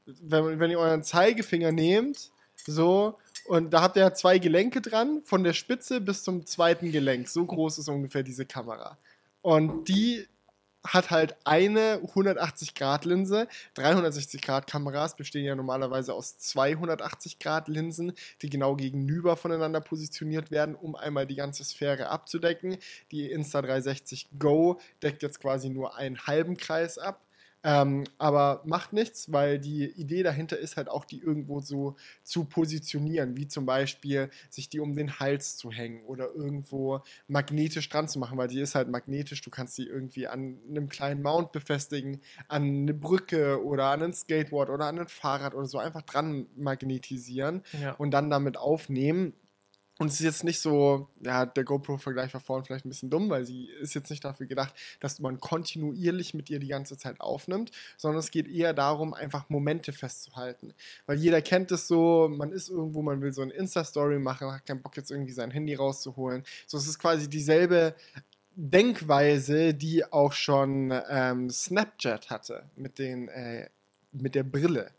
wenn, 0.06 0.58
wenn 0.58 0.70
ihr 0.70 0.78
euren 0.78 1.04
Zeigefinger 1.04 1.72
nehmt 1.72 2.30
So, 2.66 3.18
und 3.46 3.70
da 3.70 3.82
habt 3.82 3.96
ihr 3.96 4.02
ja 4.02 4.14
zwei 4.14 4.38
Gelenke 4.38 4.80
dran, 4.80 5.22
von 5.22 5.44
der 5.44 5.52
Spitze 5.52 6.00
bis 6.00 6.24
zum 6.24 6.46
zweiten 6.46 6.90
Gelenk. 6.90 7.28
So 7.28 7.44
groß 7.44 7.78
ist 7.78 7.88
ungefähr 7.88 8.22
diese 8.22 8.46
Kamera. 8.46 8.98
Und 9.42 9.88
die 9.88 10.26
hat 10.86 11.10
halt 11.10 11.36
eine 11.44 11.98
180-Grad-Linse. 11.98 13.48
360-Grad-Kameras 13.76 15.16
bestehen 15.16 15.44
ja 15.44 15.54
normalerweise 15.54 16.14
aus 16.14 16.36
280-Grad-Linsen, 16.38 18.12
die 18.42 18.50
genau 18.50 18.76
gegenüber 18.76 19.36
voneinander 19.36 19.80
positioniert 19.80 20.50
werden, 20.50 20.74
um 20.74 20.94
einmal 20.94 21.26
die 21.26 21.36
ganze 21.36 21.64
Sphäre 21.64 22.08
abzudecken. 22.08 22.78
Die 23.10 23.34
Insta360 23.34 24.26
Go 24.38 24.80
deckt 25.02 25.22
jetzt 25.22 25.40
quasi 25.40 25.68
nur 25.68 25.96
einen 25.96 26.26
halben 26.26 26.56
Kreis 26.56 26.98
ab. 26.98 27.25
Ähm, 27.64 28.04
aber 28.18 28.62
macht 28.64 28.92
nichts, 28.92 29.32
weil 29.32 29.58
die 29.58 29.84
Idee 29.90 30.22
dahinter 30.22 30.56
ist 30.58 30.76
halt 30.76 30.88
auch, 30.88 31.04
die 31.04 31.18
irgendwo 31.20 31.60
so 31.60 31.96
zu 32.22 32.44
positionieren, 32.44 33.36
wie 33.36 33.48
zum 33.48 33.66
Beispiel 33.66 34.30
sich 34.50 34.68
die 34.68 34.78
um 34.78 34.94
den 34.94 35.18
Hals 35.18 35.56
zu 35.56 35.72
hängen 35.72 36.04
oder 36.04 36.32
irgendwo 36.32 37.00
magnetisch 37.26 37.88
dran 37.88 38.06
zu 38.08 38.18
machen, 38.20 38.38
weil 38.38 38.48
die 38.48 38.60
ist 38.60 38.76
halt 38.76 38.88
magnetisch. 38.88 39.42
Du 39.42 39.50
kannst 39.50 39.76
die 39.78 39.86
irgendwie 39.86 40.28
an 40.28 40.58
einem 40.68 40.88
kleinen 40.88 41.22
Mount 41.22 41.50
befestigen, 41.52 42.20
an 42.46 42.62
eine 42.62 42.94
Brücke 42.94 43.64
oder 43.64 43.86
an 43.86 44.02
ein 44.02 44.12
Skateboard 44.12 44.70
oder 44.70 44.86
an 44.86 45.00
ein 45.00 45.08
Fahrrad 45.08 45.54
oder 45.54 45.66
so 45.66 45.78
einfach 45.78 46.02
dran 46.02 46.46
magnetisieren 46.56 47.62
Ja. 47.80 47.92
und 47.94 48.12
dann 48.12 48.30
damit 48.30 48.56
aufnehmen. 48.56 49.32
Und 49.98 50.08
es 50.08 50.14
ist 50.14 50.24
jetzt 50.24 50.44
nicht 50.44 50.60
so, 50.60 51.08
ja, 51.20 51.46
der 51.46 51.64
GoPro-Vergleich 51.64 52.34
war 52.34 52.40
vorhin 52.40 52.66
vielleicht 52.66 52.84
ein 52.84 52.90
bisschen 52.90 53.08
dumm, 53.08 53.30
weil 53.30 53.46
sie 53.46 53.64
ist 53.80 53.94
jetzt 53.94 54.10
nicht 54.10 54.24
dafür 54.24 54.46
gedacht, 54.46 54.74
dass 55.00 55.20
man 55.20 55.40
kontinuierlich 55.40 56.34
mit 56.34 56.50
ihr 56.50 56.58
die 56.58 56.68
ganze 56.68 56.98
Zeit 56.98 57.18
aufnimmt, 57.20 57.70
sondern 57.96 58.18
es 58.18 58.30
geht 58.30 58.46
eher 58.46 58.74
darum, 58.74 59.14
einfach 59.14 59.48
Momente 59.48 59.92
festzuhalten. 59.92 60.74
Weil 61.06 61.16
jeder 61.16 61.40
kennt 61.40 61.72
es 61.72 61.88
so, 61.88 62.28
man 62.28 62.52
ist 62.52 62.68
irgendwo, 62.68 63.00
man 63.00 63.22
will 63.22 63.32
so 63.32 63.40
eine 63.40 63.52
Insta-Story 63.54 64.18
machen, 64.18 64.52
hat 64.52 64.66
keinen 64.66 64.82
Bock 64.82 64.96
jetzt 64.98 65.10
irgendwie 65.10 65.32
sein 65.32 65.50
Handy 65.50 65.74
rauszuholen. 65.74 66.44
So, 66.66 66.76
es 66.76 66.86
ist 66.86 66.98
quasi 66.98 67.30
dieselbe 67.30 67.94
Denkweise, 68.54 69.72
die 69.72 70.04
auch 70.04 70.32
schon 70.32 70.92
ähm, 71.08 71.48
Snapchat 71.48 72.28
hatte 72.28 72.68
mit, 72.76 72.98
den, 72.98 73.28
äh, 73.28 73.70
mit 74.12 74.34
der 74.34 74.44
Brille, 74.44 74.90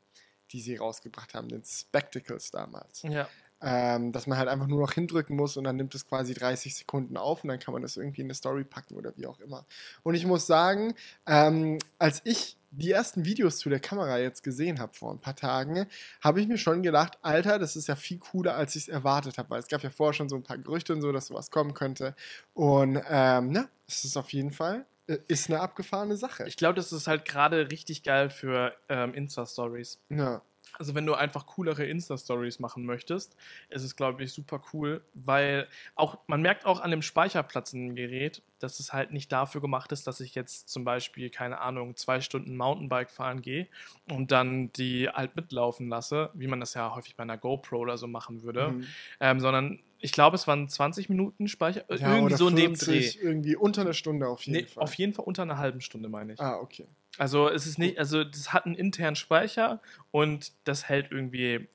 die 0.51 0.59
sie 0.59 0.77
rausgebracht 0.77 1.35
haben, 1.35 1.49
den 1.49 1.63
Spectacles 1.63 2.49
damals 2.49 3.03
Ja. 3.03 3.27
Ähm, 3.61 4.11
dass 4.11 4.27
man 4.27 4.37
halt 4.37 4.49
einfach 4.49 4.67
nur 4.67 4.79
noch 4.79 4.93
hindrücken 4.93 5.35
muss 5.35 5.57
und 5.57 5.63
dann 5.63 5.75
nimmt 5.75 5.95
es 5.95 6.07
quasi 6.07 6.33
30 6.33 6.75
Sekunden 6.75 7.17
auf 7.17 7.43
und 7.43 7.49
dann 7.49 7.59
kann 7.59 7.73
man 7.73 7.81
das 7.81 7.97
irgendwie 7.97 8.21
in 8.21 8.27
eine 8.27 8.35
Story 8.35 8.63
packen 8.63 8.95
oder 8.95 9.13
wie 9.17 9.25
auch 9.25 9.39
immer. 9.39 9.65
Und 10.03 10.15
ich 10.15 10.25
muss 10.25 10.45
sagen, 10.45 10.93
ähm, 11.25 11.79
als 11.97 12.21
ich 12.23 12.57
die 12.71 12.91
ersten 12.91 13.25
Videos 13.25 13.57
zu 13.57 13.69
der 13.69 13.79
Kamera 13.79 14.19
jetzt 14.19 14.43
gesehen 14.43 14.79
habe 14.79 14.93
vor 14.93 15.11
ein 15.11 15.19
paar 15.19 15.35
Tagen, 15.35 15.87
habe 16.21 16.41
ich 16.41 16.47
mir 16.47 16.57
schon 16.57 16.83
gedacht, 16.83 17.17
Alter, 17.21 17.59
das 17.59 17.75
ist 17.75 17.87
ja 17.87 17.95
viel 17.95 18.19
cooler, 18.19 18.55
als 18.55 18.75
ich 18.75 18.83
es 18.83 18.89
erwartet 18.89 19.37
habe, 19.37 19.49
weil 19.49 19.59
es 19.59 19.67
gab 19.67 19.81
ja 19.83 19.89
vorher 19.89 20.13
schon 20.13 20.29
so 20.29 20.35
ein 20.35 20.43
paar 20.43 20.57
Gerüchte 20.57 20.93
und 20.93 21.01
so, 21.01 21.11
dass 21.11 21.27
sowas 21.27 21.49
kommen 21.49 21.73
könnte. 21.73 22.15
Und 22.53 23.01
ähm, 23.09 23.51
ne, 23.51 23.69
es 23.87 24.03
ist 24.03 24.17
auf 24.17 24.31
jeden 24.33 24.51
Fall, 24.51 24.85
äh, 25.07 25.17
ist 25.27 25.49
eine 25.49 25.61
abgefahrene 25.61 26.17
Sache. 26.17 26.45
Ich 26.47 26.57
glaube, 26.57 26.75
das 26.75 26.91
ist 26.91 27.07
halt 27.07 27.25
gerade 27.25 27.71
richtig 27.71 28.03
geil 28.03 28.29
für 28.29 28.73
ähm, 28.89 29.13
Insta-Stories. 29.13 29.99
ja. 30.09 30.41
Also 30.79 30.93
wenn 30.95 31.05
du 31.05 31.15
einfach 31.15 31.45
coolere 31.47 31.85
Insta-Stories 31.85 32.59
machen 32.59 32.85
möchtest, 32.85 33.35
ist 33.69 33.83
es, 33.83 33.95
glaube 33.95 34.23
ich, 34.23 34.31
super 34.31 34.61
cool, 34.73 35.01
weil 35.13 35.67
auch, 35.95 36.19
man 36.27 36.41
merkt 36.41 36.65
auch 36.65 36.79
an 36.81 36.91
dem 36.91 37.01
Speicherplatz 37.01 37.73
in 37.73 37.87
dem 37.87 37.95
Gerät, 37.95 38.41
dass 38.59 38.79
es 38.79 38.93
halt 38.93 39.11
nicht 39.11 39.31
dafür 39.31 39.61
gemacht 39.61 39.91
ist, 39.91 40.07
dass 40.07 40.19
ich 40.19 40.35
jetzt 40.35 40.69
zum 40.69 40.83
Beispiel, 40.83 41.29
keine 41.29 41.59
Ahnung, 41.61 41.95
zwei 41.95 42.21
Stunden 42.21 42.55
Mountainbike 42.57 43.09
fahren 43.09 43.41
gehe 43.41 43.67
und 44.11 44.31
dann 44.31 44.71
die 44.73 45.09
halt 45.09 45.35
mitlaufen 45.35 45.89
lasse, 45.89 46.29
wie 46.33 46.47
man 46.47 46.59
das 46.59 46.73
ja 46.73 46.95
häufig 46.95 47.15
bei 47.15 47.23
einer 47.23 47.37
GoPro 47.37 47.77
oder 47.77 47.97
so 47.97 48.07
machen 48.07 48.43
würde, 48.43 48.69
Mhm. 48.71 48.87
ähm, 49.19 49.39
sondern 49.39 49.79
ich 49.99 50.11
glaube, 50.11 50.35
es 50.35 50.47
waren 50.47 50.69
20 50.69 51.09
Minuten 51.09 51.47
Speicher, 51.47 51.83
ja 51.89 52.15
irgendwie 52.15 52.35
so 52.35 52.47
in 52.49 52.55
dem 52.55 52.75
40, 52.75 53.15
Dreh. 53.17 53.23
Irgendwie 53.25 53.55
unter 53.55 53.81
einer 53.81 53.93
Stunde 53.93 54.27
auf 54.27 54.43
jeden 54.43 54.59
Nee, 54.61 54.65
Fall. 54.67 54.83
auf 54.83 54.93
jeden 54.93 55.13
Fall 55.13 55.25
unter 55.25 55.41
einer 55.41 55.57
halben 55.57 55.81
Stunde, 55.81 56.07
meine 56.09 56.33
ich. 56.33 56.39
ah, 56.39 56.57
okay. 56.59 56.87
Also 57.17 57.49
es 57.49 57.65
ist 57.65 57.77
nicht, 57.79 57.97
also 57.99 58.23
das 58.23 58.53
hat 58.53 58.65
einen 58.65 58.75
internen 58.75 59.15
Speicher 59.15 59.81
und 60.11 60.51
das 60.65 60.87
hält 60.87 61.11
irgendwie, 61.11 61.67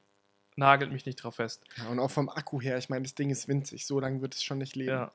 nagelt 0.57 0.93
mich 0.93 1.07
nicht 1.07 1.17
drauf 1.17 1.37
fest. 1.37 1.65
Ja, 1.77 1.89
und 1.89 1.99
auch 1.99 2.11
vom 2.11 2.29
Akku 2.29 2.61
her, 2.61 2.79
ich 2.79 2.89
meine, 2.89 3.03
das 3.03 3.15
Ding 3.15 3.31
ist 3.31 3.49
winzig, 3.49 3.87
so 3.87 3.99
lange 4.01 4.21
wird 4.23 4.35
es 4.35 4.43
schon 4.43 4.59
nicht 4.59 4.77
leben. 4.77 4.91
Ja. 4.91 5.13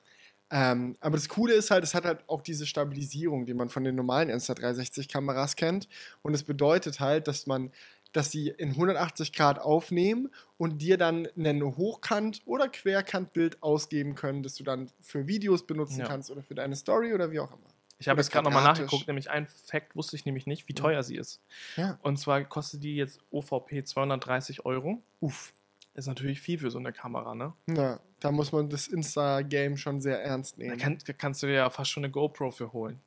Ähm, 0.50 0.96
aber 1.02 1.18
das 1.18 1.28
Coole 1.28 1.54
ist 1.54 1.72
halt, 1.72 1.84
es 1.84 1.94
hat 1.94 2.06
halt 2.06 2.24
auch 2.28 2.42
diese 2.42 2.66
Stabilisierung, 2.66 3.46
die 3.46 3.54
man 3.54 3.68
von 3.70 3.84
den 3.84 3.96
normalen 3.96 4.30
Insta360-Kameras 4.30 5.56
kennt. 5.58 5.90
Und 6.22 6.34
es 6.34 6.44
bedeutet 6.44 7.00
halt, 7.02 7.28
dass 7.28 7.48
man, 7.48 7.72
dass 8.14 8.32
sie 8.32 8.48
in 8.50 8.70
180 8.70 9.34
Grad 9.34 9.60
aufnehmen 9.60 10.30
und 10.58 10.82
dir 10.82 10.98
dann 10.98 11.28
ein 11.36 11.62
Hochkant- 11.62 12.42
oder 12.46 12.70
Querkantbild 12.70 13.62
ausgeben 13.62 14.16
können, 14.16 14.42
das 14.42 14.56
du 14.56 14.64
dann 14.64 14.90
für 15.02 15.28
Videos 15.28 15.68
benutzen 15.68 16.00
Ja. 16.00 16.08
kannst 16.08 16.32
oder 16.32 16.42
für 16.44 16.56
deine 16.56 16.78
Story 16.78 17.14
oder 17.14 17.30
wie 17.32 17.42
auch 17.42 17.52
immer. 17.52 17.68
Ich 18.00 18.08
habe 18.08 18.20
jetzt 18.22 18.32
gerade 18.32 18.46
nochmal 18.46 18.64
nachgeguckt, 18.64 19.08
nämlich 19.08 19.30
ein 19.32 19.48
Fact 19.48 19.96
wusste 19.96 20.16
ich 20.16 20.26
nämlich 20.26 20.46
nicht, 20.46 20.68
wie 20.68 20.74
Ja. 20.74 20.82
teuer 20.82 21.04
sie 21.04 21.16
ist. 21.16 21.42
Ja. 21.78 21.98
Und 22.04 22.18
zwar 22.18 22.44
kostet 22.44 22.84
die 22.84 22.96
jetzt 22.96 23.20
OVP 23.32 23.84
230 23.84 24.66
Euro. 24.66 25.02
Uff. 25.20 25.52
Ist 25.96 26.06
natürlich 26.06 26.40
viel 26.40 26.60
für 26.60 26.70
so 26.70 26.78
eine 26.78 26.94
Kamera, 26.94 27.34
ne? 27.34 27.54
Ja, 27.68 28.00
da 28.20 28.32
muss 28.32 28.52
man 28.52 28.70
das 28.70 28.88
Insta-Game 28.88 29.78
schon 29.78 30.00
sehr 30.00 30.24
ernst 30.24 30.58
Da, 30.58 30.64
nehmen. 30.64 30.78
kann, 30.78 31.00
da 31.06 31.14
kannst 31.14 31.42
du 31.42 31.48
dir 31.48 31.54
ja 31.54 31.70
fast 31.72 31.90
schon 31.90 32.04
eine 32.04 32.12
GoPro 32.12 32.52
für 32.52 32.72
holen. 32.72 33.00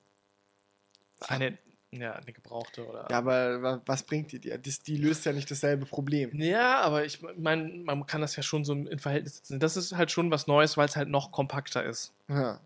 Eine, 1.29 1.59
ja, 1.93 2.15
eine 2.15 2.33
gebrauchte 2.33 2.87
oder. 2.87 3.07
ja, 3.11 3.19
aber 3.19 3.63
wa- 3.63 3.83
was 3.87 4.03
bringt 4.03 4.33
die 4.33 4.41
dir? 4.41 4.59
Das, 4.59 4.81
die 4.81 4.97
löst 4.97 5.25
ja 5.25 5.33
nicht 5.33 5.51
dasselbe 5.51 5.87
Problem. 5.87 6.31
Ja, 6.35 6.81
aber 6.81 7.05
ich 7.05 7.21
meine, 7.37 7.69
man 7.85 8.07
kann 8.07 8.21
das 8.23 8.35
ja 8.37 8.43
schon 8.43 8.65
so 8.65 8.73
in 8.73 8.99
Verhältnis 8.99 9.37
setzen. 9.37 9.61
Das 9.61 9.77
ist 9.77 9.93
halt 9.97 10.11
schon 10.11 10.31
was 10.31 10.47
Neues, 10.49 10.77
weil 10.77 10.87
es 10.89 10.97
halt 10.97 11.09
noch 11.09 11.31
kompakter 11.31 11.85
ist. 11.85 12.13
Ja. 12.29 12.59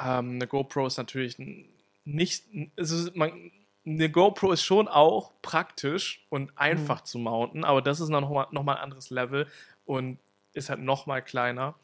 Ähm, 0.00 0.32
eine 0.32 0.46
GoPro 0.46 0.86
ist 0.86 0.96
natürlich 0.96 1.36
nicht. 2.04 2.44
Also 2.76 3.10
man, 3.14 3.50
eine 3.86 4.10
GoPro 4.10 4.52
ist 4.52 4.62
schon 4.62 4.88
auch 4.88 5.32
praktisch 5.42 6.26
und 6.28 6.56
einfach 6.56 7.02
zu 7.02 7.18
mounten, 7.18 7.64
aber 7.64 7.82
das 7.82 8.00
ist 8.00 8.08
noch 8.08 8.28
mal, 8.28 8.46
noch 8.50 8.62
mal 8.62 8.74
ein 8.76 8.82
anderes 8.82 9.10
Level 9.10 9.46
und 9.84 10.18
ist 10.52 10.70
halt 10.70 10.80
noch 10.80 11.06
mal 11.06 11.22
kleiner. 11.22 11.74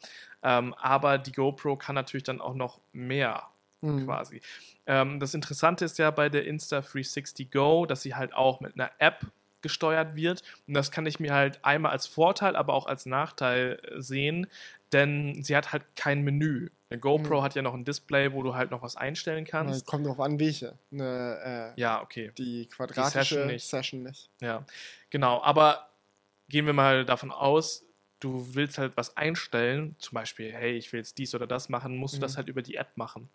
Ähm, 0.43 0.73
aber 0.75 1.17
die 1.17 1.31
GoPro 1.31 1.75
kann 1.75 1.95
natürlich 1.95 2.23
dann 2.23 2.41
auch 2.41 2.53
noch 2.53 2.79
mehr 2.93 3.47
Mhm. 3.85 4.05
quasi. 4.05 4.41
Ähm, 4.85 5.19
das 5.19 5.33
Interessante 5.33 5.85
ist 5.85 5.97
ja 5.97 6.11
bei 6.11 6.29
der 6.29 6.45
Insta360 6.45 7.51
Go, 7.51 7.85
dass 7.85 8.01
sie 8.01 8.15
halt 8.15 8.33
auch 8.33 8.59
mit 8.59 8.73
einer 8.75 8.91
App 8.99 9.25
gesteuert 9.61 10.15
wird. 10.15 10.43
Und 10.67 10.73
das 10.73 10.91
kann 10.91 11.05
ich 11.05 11.19
mir 11.19 11.33
halt 11.33 11.63
einmal 11.63 11.91
als 11.91 12.07
Vorteil, 12.07 12.55
aber 12.55 12.73
auch 12.73 12.87
als 12.87 13.05
Nachteil 13.05 13.79
äh, 13.83 14.01
sehen, 14.01 14.47
denn 14.91 15.43
sie 15.43 15.55
hat 15.55 15.71
halt 15.73 15.83
kein 15.95 16.23
Menü. 16.23 16.69
Eine 16.89 16.99
GoPro 16.99 17.39
Mhm. 17.39 17.43
hat 17.43 17.55
ja 17.55 17.61
noch 17.61 17.73
ein 17.73 17.83
Display, 17.83 18.31
wo 18.33 18.43
du 18.43 18.53
halt 18.55 18.69
noch 18.71 18.81
was 18.81 18.95
einstellen 18.95 19.43
kannst. 19.45 19.85
kommt 19.87 20.05
drauf 20.05 20.19
an, 20.19 20.39
welche. 20.39 20.77
Eine, 20.91 21.73
äh, 21.75 21.81
Ja, 21.81 22.01
okay. 22.01 22.31
Die 22.37 22.67
quadratische 22.67 23.23
Session 23.23 23.47
nicht. 23.47 23.67
Session 23.67 24.03
nicht. 24.03 24.29
Ja, 24.39 24.65
genau. 25.09 25.41
Aber 25.41 25.89
gehen 26.47 26.65
wir 26.67 26.73
mal 26.73 27.03
davon 27.05 27.31
aus, 27.31 27.83
du 28.19 28.53
willst 28.53 28.77
halt 28.77 28.97
was 28.97 29.17
einstellen, 29.17 29.95
zum 29.99 30.13
Beispiel, 30.15 30.51
hey, 30.53 30.73
ich 30.77 30.93
will 30.93 30.99
jetzt 30.99 31.17
dies 31.17 31.33
oder 31.33 31.47
das 31.47 31.69
machen, 31.69 31.97
musst 31.97 32.13
du 32.15 32.17
Mhm. 32.17 32.21
das 32.21 32.37
halt 32.37 32.47
über 32.49 32.61
die 32.61 32.75
App 32.75 32.95
machen. 32.97 33.29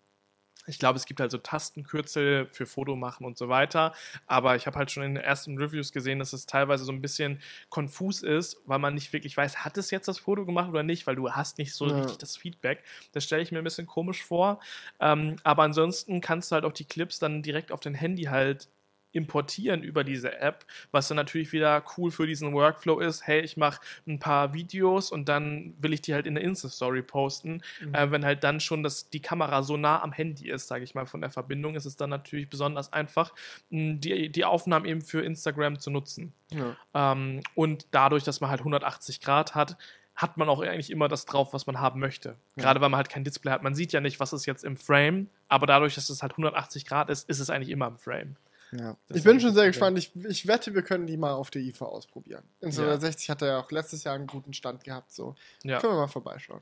Ich 0.67 0.79
glaube, 0.79 0.97
es 0.99 1.07
gibt 1.07 1.21
halt 1.21 1.31
so 1.31 1.39
Tastenkürzel 1.39 2.47
für 2.47 2.67
Foto 2.67 2.95
machen 2.95 3.25
und 3.25 3.39
so 3.39 3.49
weiter. 3.49 3.95
Aber 4.27 4.57
ich 4.57 4.67
habe 4.67 4.79
halt 4.79 4.91
schon 4.91 5.03
in 5.03 5.15
den 5.15 5.25
ersten 5.25 5.57
Reviews 5.59 5.91
gesehen, 5.93 6.19
dass 6.19 6.33
es 6.33 6.47
teilweise 6.47 6.85
so 6.85 6.93
ein 6.93 7.01
bisschen 7.01 7.41
konfus 7.71 8.23
ist, 8.23 8.59
weil 8.67 8.79
man 8.79 8.95
nicht 8.95 9.13
wirklich 9.13 9.37
weiß, 9.37 9.65
hat 9.65 9.79
es 9.79 9.91
jetzt 9.91 10.07
das 10.09 10.19
Foto 10.19 10.45
gemacht 10.45 10.69
oder 10.69 10.83
nicht, 10.83 11.07
weil 11.07 11.17
du 11.17 11.31
hast 11.31 11.59
nicht 11.59 11.75
so 11.75 11.89
Ja. 11.89 11.95
richtig 11.95 12.19
das 12.19 12.37
Feedback. 12.37 12.85
Das 13.13 13.25
stelle 13.25 13.43
ich 13.43 13.53
mir 13.53 13.59
ein 13.59 13.65
bisschen 13.65 13.87
komisch 13.87 14.23
vor. 14.23 14.61
Ähm, 15.01 15.37
aber 15.45 15.63
ansonsten 15.63 16.21
kannst 16.21 16.51
du 16.51 16.55
halt 16.55 16.65
auch 16.65 16.73
die 16.73 16.85
Clips 16.85 17.19
dann 17.19 17.43
direkt 17.43 17.73
auf 17.73 17.81
dein 17.81 17.95
Handy 17.95 18.25
halt 18.25 18.69
importieren 19.13 19.83
über 19.83 20.05
diese 20.05 20.39
App, 20.39 20.65
was 20.91 21.09
dann 21.09 21.17
natürlich 21.17 21.53
wieder 21.53 21.83
cool 21.97 22.11
für 22.11 22.27
diesen 22.27 22.53
Workflow 22.53 23.01
ist. 23.01 23.27
Hey, 23.27 23.41
ich 23.41 23.57
mache 23.57 23.81
ein 24.07 24.19
paar 24.19 24.55
Videos 24.55 25.11
und 25.11 25.29
dann 25.29 25.75
will 25.79 25.93
ich 25.93 26.01
die 26.01 26.15
halt 26.15 26.27
in 26.27 26.35
der 26.35 26.45
Insta-Story 26.45 27.03
posten. 27.03 27.63
Mhm. 27.81 27.95
Äh, 27.95 28.11
wenn 28.11 28.25
halt 28.25 28.45
dann 28.45 28.61
schon 28.61 28.83
das, 28.83 29.11
die 29.11 29.21
Kamera 29.21 29.63
so 29.63 29.77
nah 29.77 30.03
am 30.03 30.13
Handy 30.13 30.49
ist, 30.49 30.69
sage 30.69 30.85
ich 30.85 30.95
mal, 30.95 31.07
von 31.07 31.21
der 31.21 31.31
Verbindung, 31.31 31.75
ist 31.75 31.87
es 31.87 31.97
dann 31.97 32.11
natürlich 32.11 32.49
besonders 32.49 32.93
einfach, 32.93 33.35
die, 33.71 34.31
die 34.31 34.45
Aufnahmen 34.45 34.87
eben 34.87 35.03
für 35.03 35.23
Instagram 35.23 35.79
zu 35.79 35.91
nutzen. 35.91 36.33
Ja. 36.51 36.77
Ähm, 36.95 37.41
und 37.55 37.87
dadurch, 37.91 38.25
dass 38.25 38.41
man 38.41 38.51
halt 38.51 38.61
180 38.61 39.21
Grad 39.21 39.55
hat, 39.55 39.77
hat 40.21 40.37
man 40.37 40.49
auch 40.49 40.61
eigentlich 40.61 40.91
immer 40.91 41.09
das 41.09 41.25
drauf, 41.25 41.53
was 41.53 41.67
man 41.67 41.81
haben 41.81 41.99
möchte. 41.99 42.37
Ja. 42.57 42.63
Gerade 42.63 42.81
weil 42.81 42.91
man 42.91 42.99
halt 42.99 43.09
kein 43.09 43.25
Display 43.25 43.53
hat. 43.53 43.63
Man 43.63 43.75
sieht 43.75 43.93
ja 43.93 44.01
nicht, 44.01 44.21
was 44.21 44.33
ist 44.33 44.45
jetzt 44.47 44.65
im 44.65 44.77
Frame, 44.77 45.29
aber 45.49 45.67
dadurch, 45.67 45.95
dass 45.95 46.11
es 46.11 46.23
halt 46.23 46.33
180 46.33 46.85
Grad 46.85 47.09
ist, 47.09 47.29
ist 47.29 47.41
es 47.41 47.49
eigentlich 47.49 47.71
immer 47.71 47.87
im 47.87 47.97
Frame. 47.97 48.37
Ja. 48.73 48.97
Ich 49.09 49.25
bin 49.25 49.41
schon 49.41 49.53
sehr 49.55 49.67
gespannt. 49.67 49.99
Ich, 49.99 50.13
ich 50.29 50.47
wette, 50.47 50.75
wir 50.75 50.83
können 50.83 51.07
die 51.07 51.17
mal 51.17 51.33
auf 51.33 51.51
der 51.51 51.63
IFA 51.63 51.87
ausprobieren. 51.87 52.45
In 52.61 52.71
Ja. 52.71 52.99
60 53.01 53.29
hat 53.31 53.43
er 53.43 53.49
ja 53.49 53.61
auch 53.61 53.71
letztes 53.71 54.05
Jahr 54.05 54.15
einen 54.15 54.27
guten 54.29 54.53
Stand 54.53 54.85
gehabt. 54.85 55.13
So. 55.13 55.35
Ja, 55.65 55.81
Können 55.81 55.95
wir 55.95 56.01
mal 56.01 56.07
vorbeischauen. 56.09 56.61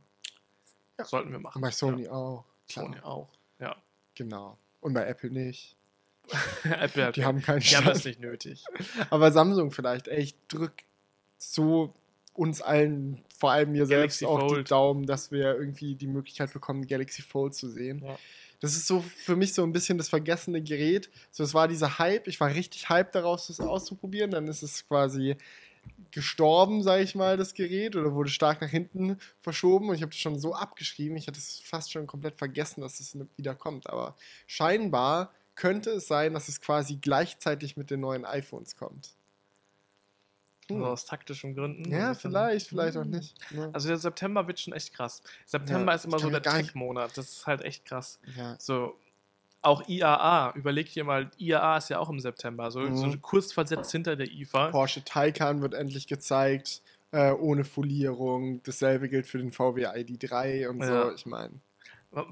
sollten 1.04 1.30
wir 1.32 1.38
machen. 1.38 1.56
Und 1.56 1.62
bei 1.62 1.70
Sony 1.70 2.08
auch. 2.08 2.44
Ja, 2.68 2.72
Klar. 2.72 2.84
Sony 2.86 3.00
auch. 3.00 3.28
Ja. 3.58 3.76
Genau. 4.14 4.56
Und 4.80 4.94
bei 4.94 5.06
Apple 5.06 5.30
nicht. 5.30 5.76
Apple 6.64 7.04
hat 7.06 7.16
Die 7.16 7.24
haben 7.24 7.40
keinen 7.42 7.60
die 7.60 7.76
haben 7.76 7.86
das 7.86 8.00
Stand. 8.00 8.04
nicht 8.06 8.20
nötig. 8.20 8.64
Aber 9.10 9.32
Samsung 9.32 9.70
vielleicht. 9.70 10.08
Ey, 10.08 10.20
ich 10.22 10.34
drück 10.48 10.72
so 11.38 11.92
uns 12.34 12.62
allen, 12.62 13.24
vor 13.36 13.50
allem 13.50 13.72
mir 13.72 13.86
selbst, 13.86 14.20
Galaxy 14.20 14.26
auch 14.26 14.46
die 14.48 14.54
Fold. 14.54 14.70
Daumen, 14.70 15.06
dass 15.06 15.30
wir 15.32 15.56
irgendwie 15.56 15.94
die 15.94 16.06
Möglichkeit 16.06 16.52
bekommen, 16.52 16.86
Galaxy 16.86 17.22
Fold 17.22 17.54
zu 17.54 17.68
sehen. 17.68 18.02
Ja. 18.04 18.16
Das 18.60 18.74
ist 18.74 18.86
so 18.86 19.00
für 19.00 19.36
mich 19.36 19.54
so 19.54 19.62
ein 19.62 19.72
bisschen 19.72 19.98
das 19.98 20.08
vergessene 20.08 20.62
Gerät. 20.62 21.10
So, 21.30 21.44
es 21.44 21.54
war 21.54 21.68
dieser 21.68 21.98
Hype. 21.98 22.26
Ich 22.26 22.40
war 22.40 22.54
richtig 22.54 22.88
hyped 22.88 23.14
daraus, 23.14 23.46
das 23.46 23.60
auszuprobieren. 23.60 24.30
Dann 24.30 24.48
ist 24.48 24.62
es 24.62 24.86
quasi 24.86 25.36
gestorben, 26.10 26.82
sage 26.82 27.02
ich 27.02 27.14
mal, 27.14 27.36
das 27.36 27.54
Gerät 27.54 27.96
oder 27.96 28.14
wurde 28.14 28.30
stark 28.30 28.60
nach 28.60 28.68
hinten 28.68 29.18
verschoben 29.40 29.88
und 29.88 29.94
ich 29.94 30.02
habe 30.02 30.10
das 30.10 30.18
schon 30.18 30.38
so 30.38 30.54
abgeschrieben. 30.54 31.16
Ich 31.16 31.26
hatte 31.26 31.38
es 31.38 31.60
fast 31.60 31.92
schon 31.92 32.06
komplett 32.06 32.36
vergessen, 32.36 32.80
dass 32.80 33.00
es 33.00 33.16
wieder 33.36 33.54
kommt. 33.54 33.88
Aber 33.88 34.16
scheinbar 34.46 35.32
könnte 35.54 35.90
es 35.90 36.06
sein, 36.06 36.34
dass 36.34 36.48
es 36.48 36.60
quasi 36.60 36.96
gleichzeitig 36.96 37.76
mit 37.76 37.90
den 37.90 38.00
neuen 38.00 38.24
iPhones 38.24 38.76
kommt. 38.76 39.17
Also 40.76 40.86
aus 40.86 41.04
taktischen 41.06 41.54
Gründen. 41.54 41.90
Ja, 41.90 42.14
vielleicht, 42.14 42.68
vielleicht 42.68 42.96
auch 42.96 43.04
nicht. 43.04 43.34
Ne? 43.50 43.70
Also 43.72 43.88
der 43.88 43.96
September 43.98 44.46
wird 44.46 44.60
schon 44.60 44.74
echt 44.74 44.92
krass. 44.94 45.22
September 45.46 45.92
Ja, 45.92 45.96
ist 45.96 46.04
immer 46.04 46.18
so 46.18 46.28
der 46.30 46.42
Tech-Monat. 46.42 47.16
Das 47.16 47.28
ist 47.30 47.46
halt 47.46 47.62
echt 47.62 47.84
krass. 47.86 48.18
Ja. 48.36 48.56
So, 48.58 48.98
auch 49.62 49.88
IAA, 49.88 50.52
überleg 50.54 50.92
dir 50.92 51.04
mal, 51.04 51.30
IAA 51.38 51.78
ist 51.78 51.88
ja 51.90 51.98
auch 51.98 52.10
im 52.10 52.20
September, 52.20 52.70
so, 52.70 52.80
Mhm. 52.80 52.96
so 52.96 53.18
kurz 53.20 53.52
versetzt 53.52 53.90
hinter 53.90 54.14
der 54.16 54.30
IFA. 54.30 54.70
Porsche 54.70 55.02
Taycan 55.04 55.62
wird 55.62 55.74
endlich 55.74 56.06
gezeigt, 56.06 56.82
äh, 57.12 57.32
ohne 57.32 57.64
Folierung. 57.64 58.62
Dasselbe 58.62 59.08
gilt 59.08 59.26
für 59.26 59.38
den 59.38 59.50
VW 59.52 59.86
ID3 59.86 60.68
und 60.68 60.80
Ja. 60.80 61.06
so. 61.06 61.14
Ich 61.14 61.26
meine, 61.26 61.54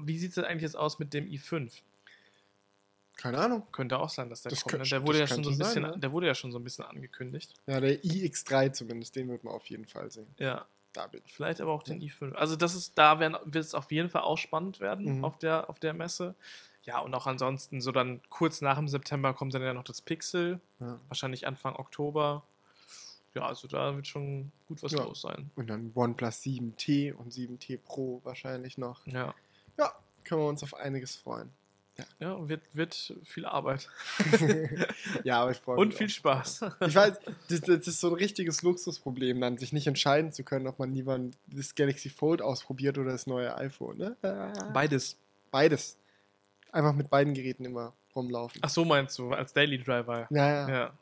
Wie 0.03 0.17
sieht 0.17 0.29
es 0.29 0.35
denn 0.35 0.45
eigentlich 0.45 0.63
jetzt 0.63 0.75
aus 0.77 0.97
mit 0.99 1.13
dem 1.13 1.27
i5? 1.27 1.71
Keine 3.17 3.39
Ahnung. 3.39 3.63
Könnte 3.71 3.99
auch 3.99 4.09
sein, 4.09 4.29
dass 4.29 4.43
der 4.43 4.51
Das 4.51 4.61
kommt. 4.63 4.77
Ne? 4.77 4.83
Der 4.83 5.05
wurde 5.05 5.19
ja 5.19 5.27
schon 5.27 5.43
so 5.43 5.49
ein 5.49 5.57
bisschen, 5.57 5.83
sein, 5.83 5.91
ne? 5.93 5.99
der 5.99 6.11
wurde 6.11 6.27
ja 6.27 6.35
schon 6.35 6.51
so 6.51 6.59
ein 6.59 6.63
bisschen 6.63 6.85
angekündigt. 6.85 7.53
Ja, 7.65 7.79
der 7.79 8.01
iX3 8.03 8.71
zumindest, 8.73 9.15
den 9.15 9.27
wird 9.29 9.43
man 9.43 9.53
auf 9.53 9.65
jeden 9.67 9.85
Fall 9.85 10.09
sehen. 10.11 10.27
Ja, 10.37 10.65
Da 10.93 11.07
bin 11.07 11.21
ich. 11.25 11.33
vielleicht 11.33 11.59
aber 11.61 11.71
auch 11.73 11.83
den 11.83 11.99
i5. 12.01 12.33
Also 12.33 12.55
das 12.55 12.75
ist, 12.75 12.97
da 12.97 13.19
werden, 13.19 13.35
wird 13.45 13.65
es 13.65 13.73
auf 13.73 13.91
jeden 13.91 14.09
Fall 14.09 14.21
auch 14.21 14.37
spannend 14.37 14.79
werden 14.79 15.17
Mhm. 15.17 15.25
auf, 15.25 15.37
der, 15.39 15.69
auf 15.69 15.79
der 15.79 15.93
Messe. 15.93 16.35
Ja, 16.83 16.99
und 16.99 17.13
auch 17.15 17.27
ansonsten, 17.27 17.81
so 17.81 17.91
dann 17.91 18.21
kurz 18.29 18.61
nach 18.61 18.77
dem 18.77 18.87
September 18.87 19.33
kommt 19.33 19.53
dann 19.53 19.61
ja 19.61 19.73
noch 19.73 19.83
das 19.83 20.01
Pixel, 20.01 20.61
Ja. 20.79 20.99
wahrscheinlich 21.09 21.45
Anfang 21.45 21.75
Oktober. 21.75 22.43
Ja, 23.33 23.45
also 23.45 23.67
da 23.67 23.95
wird 23.95 24.07
schon 24.07 24.51
gut 24.67 24.81
was 24.81 24.93
Ja. 24.93 25.03
los 25.03 25.21
sein. 25.21 25.51
Und 25.55 25.67
dann 25.67 25.91
OnePlus 25.93 26.41
7T 26.41 27.11
und 27.13 27.33
7T 27.33 27.77
Pro 27.77 28.21
wahrscheinlich 28.23 28.77
noch. 28.77 29.05
Ja, 29.05 29.35
Ja, 29.77 29.93
können 30.23 30.41
wir 30.41 30.47
uns 30.47 30.63
auf 30.63 30.73
einiges 30.75 31.15
freuen. 31.17 31.51
Ja 32.19 32.47
wird, 32.47 32.61
wird 32.73 33.13
viel 33.23 33.45
Arbeit 33.45 33.89
Ja, 35.23 35.41
aber 35.41 35.51
ich 35.51 35.57
freue 35.57 35.75
mich. 35.77 35.85
und 35.85 35.93
viel 35.93 36.07
auch. 36.07 36.11
Spaß. 36.11 36.61
Ich 36.87 36.95
weiß, 36.95 37.19
das, 37.49 37.61
das 37.61 37.87
ist 37.87 37.99
so 37.99 38.07
ein 38.07 38.13
richtiges 38.13 38.61
Luxusproblem, 38.61 39.39
dann 39.41 39.57
sich 39.57 39.73
nicht 39.73 39.87
entscheiden 39.87 40.31
zu 40.31 40.43
können, 40.43 40.67
ob 40.67 40.79
man 40.79 40.93
lieber 40.93 41.19
das 41.47 41.75
Galaxy 41.75 42.09
Fold 42.09 42.41
ausprobiert 42.41 42.97
oder 42.97 43.11
das 43.11 43.27
neue 43.27 43.55
iPhone. 43.57 43.97
Ne? 43.97 44.15
Beides. 44.73 45.17
Beides. 45.51 45.97
Einfach 46.71 46.93
mit 46.93 47.09
beiden 47.09 47.33
Geräten 47.33 47.65
immer 47.65 47.93
rumlaufen. 48.15 48.59
Ach 48.63 48.69
so 48.69 48.83
meinst 48.85 49.17
du, 49.19 49.31
als 49.31 49.53
Daily 49.53 49.77
Driver. 49.81 50.27
Ja, 50.29 50.49
ja. 50.49 50.69
Ja. 50.69 50.93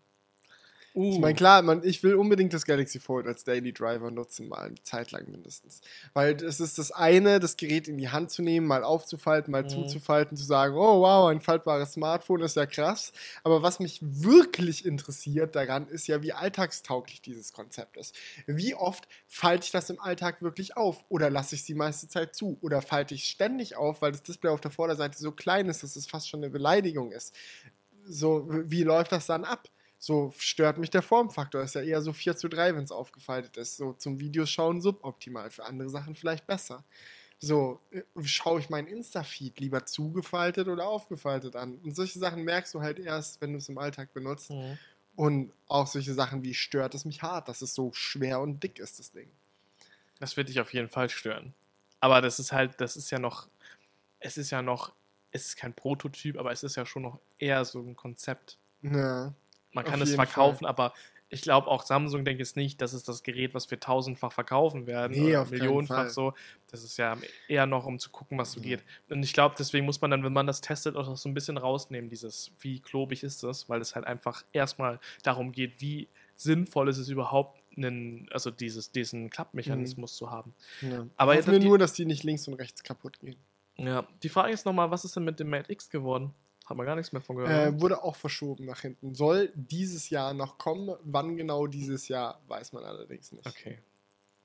Ich 1.08 1.20
Uh, 1.20 1.22
meine, 1.22 1.36
klar, 1.36 1.62
man, 1.62 1.84
ich 1.84 2.02
will 2.02 2.16
unbedingt 2.16 2.52
das 2.54 2.66
Galaxy 2.66 3.00
Fold 3.00 3.28
als 3.28 3.44
Daily 3.44 3.72
Driver 3.72 4.10
nutzen, 4.10 4.48
mal 4.50 4.62
eine 4.66 4.82
Zeit 4.82 5.12
lang 5.12 5.30
mindestens. 5.30 5.82
Weil 6.14 6.34
es 6.44 6.60
ist 6.60 6.80
das 6.80 6.92
eine, 6.92 7.40
das 7.40 7.58
Gerät 7.58 7.88
in 7.88 8.00
die 8.00 8.10
Hand 8.10 8.32
zu 8.32 8.42
nehmen, 8.42 8.66
mal 8.66 8.84
aufzufalten, 8.84 9.52
mal 9.52 9.68
Mhm. 9.68 9.68
zuzufalten, 9.68 10.36
zu 10.36 10.44
sagen, 10.44 10.74
oh 10.76 11.02
wow, 11.02 11.30
ein 11.30 11.42
faltbares 11.42 11.94
Smartphone 11.94 12.42
ist 12.42 12.56
ja 12.56 12.66
krass. 12.66 13.14
Aber 13.44 13.62
was 13.62 13.80
mich 13.80 14.00
wirklich 14.02 14.84
interessiert 14.84 15.56
daran, 15.56 15.88
ist 15.88 16.08
ja, 16.08 16.24
wie 16.24 16.34
alltagstauglich 16.34 17.22
dieses 17.22 17.54
Konzept 17.54 17.98
ist. 17.98 18.16
Wie 18.48 18.74
oft 18.74 19.08
falte 19.28 19.66
ich 19.66 19.72
das 19.72 19.92
im 19.92 20.00
Alltag 20.00 20.42
wirklich 20.42 20.76
auf? 20.76 21.06
Oder 21.10 21.30
lasse 21.30 21.54
ich 21.54 21.62
es 21.62 21.68
die 21.68 21.76
meiste 21.76 22.08
Zeit 22.08 22.34
zu? 22.36 22.58
Oder 22.62 22.82
falte 22.82 23.14
ich 23.14 23.22
es 23.24 23.30
ständig 23.30 23.76
auf, 23.78 24.02
weil 24.02 24.12
das 24.12 24.24
Display 24.24 24.50
auf 24.50 24.62
der 24.62 24.72
Vorderseite 24.72 25.20
so 25.20 25.32
klein 25.32 25.70
ist, 25.70 25.84
dass 25.84 25.96
es 25.96 26.08
fast 26.08 26.28
schon 26.28 26.40
eine 26.40 26.50
Beleidigung 26.50 27.12
ist? 27.12 27.36
So, 28.08 28.48
wie 28.50 28.84
läuft 28.84 29.12
das 29.12 29.28
dann 29.28 29.46
ab? 29.46 29.70
So 30.06 30.32
stört 30.38 30.78
mich 30.78 30.92
der 30.92 31.02
Formfaktor. 31.02 31.64
Ist 31.64 31.74
ja 31.74 31.82
eher 31.82 32.00
so 32.00 32.14
4 32.14 32.38
zu 32.38 32.48
3, 32.48 32.76
wenn 32.76 32.84
es 32.84 32.92
aufgefaltet 32.92 33.58
ist. 33.58 33.76
So 33.76 33.94
zum 33.94 34.20
Videoschauen 34.20 34.80
suboptimal. 34.80 35.50
Für 35.50 35.66
andere 35.66 35.90
Sachen 35.90 36.16
vielleicht 36.16 36.46
besser. 36.46 36.84
So, 37.40 37.82
äh, 37.90 38.04
schaue 38.24 38.60
ich 38.60 38.70
meinen 38.70 38.88
Insta-Feed 38.88 39.60
lieber 39.60 39.88
zugefaltet 39.88 40.68
oder 40.68 40.86
aufgefaltet 40.86 41.56
an? 41.56 41.80
Und 41.84 41.96
solche 41.96 42.20
Sachen 42.20 42.44
merkst 42.44 42.76
du 42.76 42.82
halt 42.82 43.00
erst, 43.00 43.42
wenn 43.42 43.54
du 43.54 43.58
es 43.58 43.68
im 43.68 43.80
Alltag 43.80 44.14
benutzt. 44.14 44.52
Mhm. 44.52 44.78
Und 45.16 45.52
auch 45.68 45.88
solche 45.88 46.14
Sachen 46.14 46.44
wie 46.44 46.54
stört 46.54 46.94
es 46.94 47.04
mich 47.04 47.24
hart, 47.24 47.48
dass 47.48 47.64
es 47.64 47.74
so 47.74 47.92
schwer 47.92 48.42
und 48.42 48.62
dick 48.62 48.78
ist, 48.78 49.00
das 49.00 49.12
Ding. 49.12 49.32
Das 50.20 50.38
wird 50.38 50.50
dich 50.50 50.60
auf 50.60 50.72
jeden 50.72 50.88
Fall 50.88 51.10
stören. 51.10 51.56
Aber 52.00 52.22
das 52.22 52.38
ist 52.38 52.52
halt, 52.52 52.80
das 52.80 52.96
ist 52.96 53.10
ja 53.10 53.18
noch, 53.18 53.48
es 54.20 54.38
ist 54.38 54.52
ja 54.52 54.62
noch, 54.62 54.94
es 55.32 55.48
ist 55.48 55.58
kein 55.58 55.74
Prototyp, 55.74 56.38
aber 56.38 56.52
es 56.52 56.62
ist 56.62 56.76
ja 56.76 56.86
schon 56.86 57.02
noch 57.02 57.20
eher 57.40 57.66
so 57.66 57.80
ein 57.80 57.96
Konzept. 57.96 58.60
Ja. 58.84 59.34
Man 59.76 59.86
Auf 59.86 59.92
kann 59.92 60.02
es 60.02 60.10
jeden 60.10 60.24
verkaufen, 60.24 60.66
aber 60.66 60.94
ich 61.30 61.42
glaube 61.42 61.68
auch 61.68 61.84
Samsung 61.84 62.24
denkt 62.24 62.40
jetzt 62.40 62.56
nicht, 62.56 62.82
das 62.82 62.94
ist 62.94 63.08
das 63.10 63.24
Gerät, 63.24 63.54
was 63.54 63.70
wir 63.72 63.80
tausendfach 63.80 64.32
verkaufen 64.32 64.86
werden 64.88 65.12
Nee, 65.18 65.30
oder 65.32 65.42
auf 65.42 65.52
millionenfach 65.52 65.96
Fall. 65.96 66.10
so. 66.10 66.34
Das 66.72 66.84
ist 66.84 66.98
ja 66.98 67.18
eher 67.48 67.66
noch, 67.66 67.86
um 67.86 67.98
zu 68.00 68.10
gucken, 68.12 68.38
was 68.38 68.52
so 68.54 68.60
Mhm. 68.60 68.64
geht. 68.64 68.84
Und 69.10 69.24
ich 69.24 69.34
glaube, 69.34 69.56
deswegen 69.58 69.86
muss 69.86 70.00
man 70.02 70.12
dann, 70.12 70.24
wenn 70.24 70.34
man 70.34 70.48
das 70.48 70.62
testet, 70.62 70.96
auch 70.96 71.16
so 71.18 71.28
ein 71.30 71.34
bisschen 71.34 71.58
rausnehmen, 71.58 72.10
dieses, 72.10 72.52
wie 72.60 72.80
klobig 72.80 73.24
ist 73.24 73.44
das, 73.44 73.68
weil 73.70 73.82
es 73.82 73.96
halt 73.96 74.06
einfach 74.06 74.44
erstmal 74.54 75.00
darum 75.24 75.52
geht, 75.52 75.82
wie 75.82 76.08
sinnvoll 76.36 76.90
ist 76.90 76.98
es 77.00 77.10
überhaupt, 77.10 77.60
einen, 77.76 78.30
also 78.32 78.52
dieses, 78.52 78.92
diesen 78.92 79.30
Klappmechanismus 79.30 80.16
zu 80.16 80.32
haben. 80.32 80.54
ja. 80.82 81.06
Aber 81.18 81.36
Hoffen 81.36 81.52
wir 81.52 81.60
die- 81.60 81.68
nur, 81.68 81.78
dass 81.78 81.94
die 81.94 82.06
nicht 82.06 82.24
links 82.24 82.48
und 82.48 82.54
rechts 82.54 82.84
kaputt 82.84 83.20
gehen. 83.20 83.36
Ja, 83.78 84.08
die 84.24 84.30
Frage 84.30 84.54
ist 84.54 84.66
nochmal, 84.66 84.90
was 84.92 85.04
ist 85.04 85.16
denn 85.18 85.26
mit 85.26 85.40
dem 85.40 85.50
Mate 85.50 85.70
X 85.74 85.90
geworden? 85.90 86.34
Haben 86.66 86.80
wir 86.80 86.86
gar 86.86 86.96
nichts 86.96 87.12
mehr 87.12 87.22
von 87.22 87.36
gehört. 87.36 87.76
Äh, 87.76 87.80
wurde 87.80 88.04
auch 88.04 88.16
verschoben 88.16 88.66
nach 88.66 88.82
hinten. 88.82 89.14
Soll 89.14 89.52
dieses 89.56 90.10
Jahr 90.10 90.34
noch 90.34 90.58
kommen. 90.58 90.96
Wann 91.04 91.38
genau 91.38 91.68
dieses 91.68 92.08
Jahr, 92.08 92.42
weiß 92.48 92.74
man 92.74 92.84
allerdings 92.84 93.32
nicht. 93.32 93.46
okay. 93.46 93.80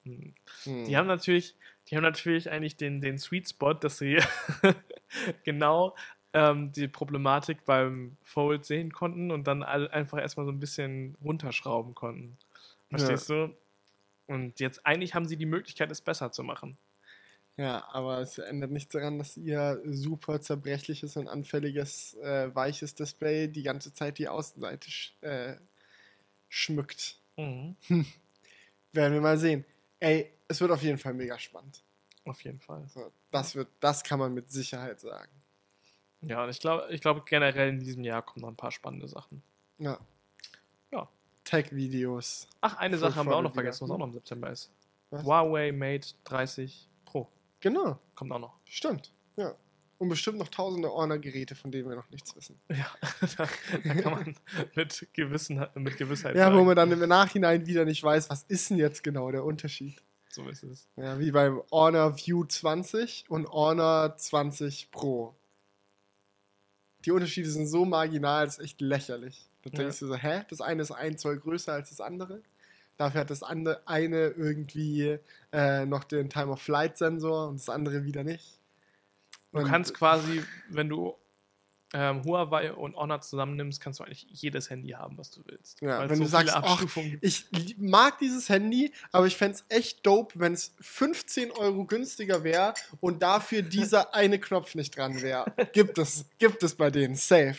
Hm. 0.04 0.34
Hm. 0.64 0.84
Die 0.86 0.96
haben 0.96 1.06
natürlich, 1.06 1.54
die 1.88 1.96
haben 1.96 2.02
natürlich 2.02 2.50
eigentlich 2.50 2.76
den, 2.76 3.00
den 3.00 3.18
Sweet 3.18 3.48
Spot, 3.48 3.74
dass 3.74 3.98
sie 3.98 4.18
genau 5.44 5.94
ähm, 6.32 6.72
die 6.72 6.88
Problematik 6.88 7.64
beim 7.64 8.16
Fold 8.22 8.64
sehen 8.64 8.92
konnten 8.92 9.30
und 9.30 9.46
dann 9.46 9.62
all, 9.62 9.88
einfach 9.88 10.18
erstmal 10.18 10.46
so 10.46 10.52
ein 10.52 10.60
bisschen 10.60 11.16
runterschrauben 11.22 11.94
konnten. 11.94 12.38
Verstehst 12.88 13.30
du? 13.30 13.54
Und 14.26 14.60
jetzt 14.60 14.86
eigentlich 14.86 15.14
haben 15.14 15.26
sie 15.26 15.36
die 15.36 15.46
Möglichkeit, 15.46 15.90
es 15.90 16.00
besser 16.00 16.32
zu 16.32 16.44
machen. 16.44 16.76
Ja, 17.60 17.86
aber 17.92 18.20
es 18.20 18.38
ändert 18.38 18.70
nichts 18.70 18.92
daran, 18.92 19.18
dass 19.18 19.36
ihr 19.36 19.82
super 19.84 20.40
zerbrechliches 20.40 21.18
und 21.18 21.28
anfälliges, 21.28 22.14
äh, 22.14 22.54
weiches 22.54 22.94
Display 22.94 23.48
die 23.48 23.62
ganze 23.62 23.92
Zeit 23.92 24.16
die 24.16 24.28
Außenseite 24.28 24.90
sch 24.90 25.14
äh, 25.20 25.56
schmückt. 26.48 27.18
Mhm. 27.36 27.76
Werden 28.92 29.12
wir 29.12 29.20
mal 29.20 29.36
sehen. 29.36 29.66
Ey, 29.98 30.32
es 30.48 30.62
wird 30.62 30.70
auf 30.70 30.82
jeden 30.82 30.96
Fall 30.96 31.12
mega 31.12 31.38
spannend. 31.38 31.84
Auf 32.24 32.42
jeden 32.44 32.60
Fall. 32.60 32.88
So, 32.88 33.12
das, 33.30 33.54
wird, 33.54 33.68
das 33.80 34.04
kann 34.04 34.18
man 34.18 34.32
mit 34.32 34.50
Sicherheit 34.50 34.98
sagen. 34.98 35.30
Ja, 36.22 36.44
und 36.44 36.48
ich 36.48 36.60
glaube, 36.60 36.86
ich 36.90 37.02
glaube 37.02 37.24
generell 37.26 37.68
in 37.68 37.80
diesem 37.80 38.04
Jahr 38.04 38.22
kommen 38.22 38.40
noch 38.40 38.48
ein 38.48 38.56
paar 38.56 38.72
spannende 38.72 39.06
Sachen. 39.06 39.42
Ja. 39.76 39.98
Ja. 40.92 41.10
Tech-Videos. 41.44 42.48
Ach, 42.62 42.78
eine 42.78 42.96
Sache 42.96 43.16
haben 43.16 43.28
wir 43.28 43.36
auch 43.36 43.42
noch 43.42 43.52
vergessen, 43.52 43.84
was 43.84 43.90
auch 43.90 43.98
noch 43.98 44.06
im 44.06 44.14
September 44.14 44.50
ist. 44.50 44.70
Was? 45.10 45.24
Huawei 45.24 45.72
Mate 45.72 46.14
30 46.24 46.86
Pro. 46.86 46.89
Genau, 47.60 47.98
Kommt 48.14 48.32
auch 48.32 48.38
noch. 48.38 48.58
stimmt. 48.64 49.12
Ja. 49.36 49.54
Und 49.98 50.08
bestimmt 50.08 50.38
noch 50.38 50.48
tausende 50.48 50.90
Orner-Geräte, 50.90 51.54
von 51.54 51.70
denen 51.70 51.86
wir 51.88 51.94
noch 51.96 52.08
nichts 52.08 52.34
wissen. 52.34 52.58
Ja, 52.70 52.86
da, 53.36 53.46
da 53.84 53.94
kann 53.94 54.12
man 54.12 54.36
mit, 54.74 55.08
Gewissen, 55.12 55.66
mit 55.74 55.98
Gewissheit 55.98 56.36
Ja, 56.36 56.50
wo 56.50 56.54
sagen, 56.56 56.66
man 56.66 56.76
dann 56.76 56.92
im 56.92 57.06
Nachhinein 57.08 57.66
wieder 57.66 57.84
nicht 57.84 58.02
weiß, 58.02 58.30
was 58.30 58.44
ist 58.44 58.70
denn 58.70 58.78
jetzt 58.78 59.02
genau 59.02 59.30
der 59.30 59.44
Unterschied. 59.44 60.00
so 60.30 60.48
ist 60.48 60.62
es. 60.62 60.88
Ja, 60.96 61.18
wie 61.18 61.30
beim 61.32 61.60
Honor 61.70 62.16
View 62.16 62.44
20 62.44 63.26
und 63.28 63.46
Honor 63.48 64.16
20 64.16 64.90
Pro. 64.90 65.34
Die 67.04 67.10
Unterschiede 67.12 67.50
sind 67.50 67.66
so 67.66 67.84
marginal, 67.84 68.46
das 68.46 68.58
ist 68.58 68.64
echt 68.64 68.80
lächerlich. 68.80 69.48
Da 69.62 69.70
Ja. 69.70 69.78
denkst 69.80 69.98
du 70.00 70.06
so, 70.06 70.14
hä? 70.16 70.44
Das 70.48 70.62
eine 70.62 70.80
ist 70.80 70.92
ein 70.92 71.18
Zoll 71.18 71.38
größer 71.38 71.74
als 71.74 71.90
das 71.90 72.00
andere. 72.00 72.40
Dafür 73.00 73.22
hat 73.22 73.30
das 73.30 73.42
andere 73.42 73.80
eine 73.86 74.26
irgendwie 74.28 75.16
äh, 75.54 75.86
noch 75.86 76.04
den 76.04 76.28
Time-of-Flight-Sensor 76.28 77.48
und 77.48 77.58
das 77.58 77.70
andere 77.70 78.04
wieder 78.04 78.24
nicht. 78.24 78.58
Du 79.52 79.60
Und- 79.60 79.68
kannst 79.68 79.94
quasi, 79.94 80.42
wenn 80.68 80.90
du 80.90 81.14
ähm, 81.94 82.22
Huawei 82.24 82.74
und 82.74 82.94
Honor 82.96 83.22
zusammennimmst, 83.22 83.80
kannst 83.80 84.00
du 84.00 84.04
eigentlich 84.04 84.26
jedes 84.30 84.68
Handy 84.68 84.90
haben, 84.90 85.16
was 85.16 85.30
du 85.30 85.40
willst. 85.46 85.80
Ja, 85.80 86.06
wenn 86.10 86.14
so 86.18 86.24
du 86.24 86.28
sagst, 86.28 86.54
ach. 86.54 86.84
Ich 87.22 87.46
mag 87.78 88.18
dieses 88.18 88.50
Handy, 88.50 88.92
aber 89.12 89.26
ich 89.26 89.34
fände 89.38 89.56
es 89.56 89.64
echt 89.74 90.04
dope, 90.04 90.38
wenn 90.38 90.52
es 90.52 90.74
15 90.80 91.52
Euro 91.52 91.86
günstiger 91.86 92.44
wäre 92.44 92.74
und 93.00 93.22
dafür 93.22 93.62
dieser 93.62 94.14
eine 94.14 94.38
Knopf 94.38 94.74
nicht 94.74 94.94
dran 94.94 95.22
wäre. 95.22 95.46
Gibt 95.72 95.96
es, 95.96 96.26
gibt 96.38 96.62
es 96.62 96.74
bei 96.74 96.90
denen, 96.90 97.14
safe. 97.14 97.56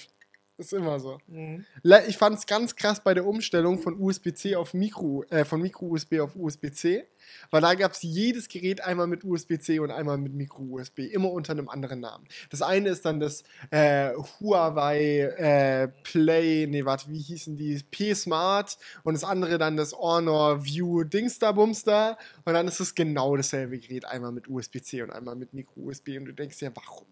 Ist 0.61 0.73
immer 0.73 0.99
so. 0.99 1.17
Mhm. 1.25 1.65
Ich 2.07 2.17
fand 2.17 2.37
es 2.37 2.45
ganz 2.45 2.75
krass 2.75 3.01
bei 3.03 3.15
der 3.15 3.25
Umstellung 3.25 3.79
von 3.79 3.99
USB-C 3.99 4.55
auf 4.55 4.75
Micro, 4.75 5.23
äh, 5.31 5.43
von 5.43 5.59
Micro-USB 5.59 6.19
auf 6.19 6.35
USB-C, 6.35 7.03
weil 7.49 7.61
da 7.61 7.73
gab 7.73 7.93
es 7.93 8.03
jedes 8.03 8.47
Gerät 8.47 8.79
einmal 8.81 9.07
mit 9.07 9.23
USB-C 9.23 9.79
und 9.79 9.89
einmal 9.89 10.19
mit 10.19 10.35
Micro-USB, 10.35 10.99
immer 10.99 11.31
unter 11.31 11.53
einem 11.53 11.67
anderen 11.67 11.99
Namen. 12.01 12.27
Das 12.51 12.61
eine 12.61 12.89
ist 12.89 13.05
dann 13.05 13.19
das 13.19 13.43
äh, 13.71 14.11
Huawei 14.39 15.21
äh, 15.35 15.87
Play, 16.03 16.67
nee, 16.67 16.85
warte, 16.85 17.09
wie 17.09 17.17
hießen 17.17 17.55
die? 17.55 17.81
P-Smart 17.89 18.77
und 19.01 19.15
das 19.15 19.23
andere 19.23 19.57
dann 19.57 19.77
das 19.77 19.93
Honor 19.93 20.63
View 20.63 21.05
Dingster 21.05 21.53
Bumster 21.53 22.19
und 22.45 22.53
dann 22.53 22.67
ist 22.67 22.79
es 22.79 22.93
genau 22.93 23.35
dasselbe 23.35 23.79
Gerät, 23.79 24.05
einmal 24.05 24.31
mit 24.31 24.47
USB-C 24.47 25.01
und 25.01 25.09
einmal 25.09 25.35
mit 25.35 25.55
Micro-USB 25.55 26.09
und 26.19 26.25
du 26.25 26.33
denkst 26.33 26.59
dir, 26.59 26.71
warum? 26.75 27.07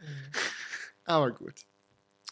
Aber 1.04 1.32
gut. 1.32 1.66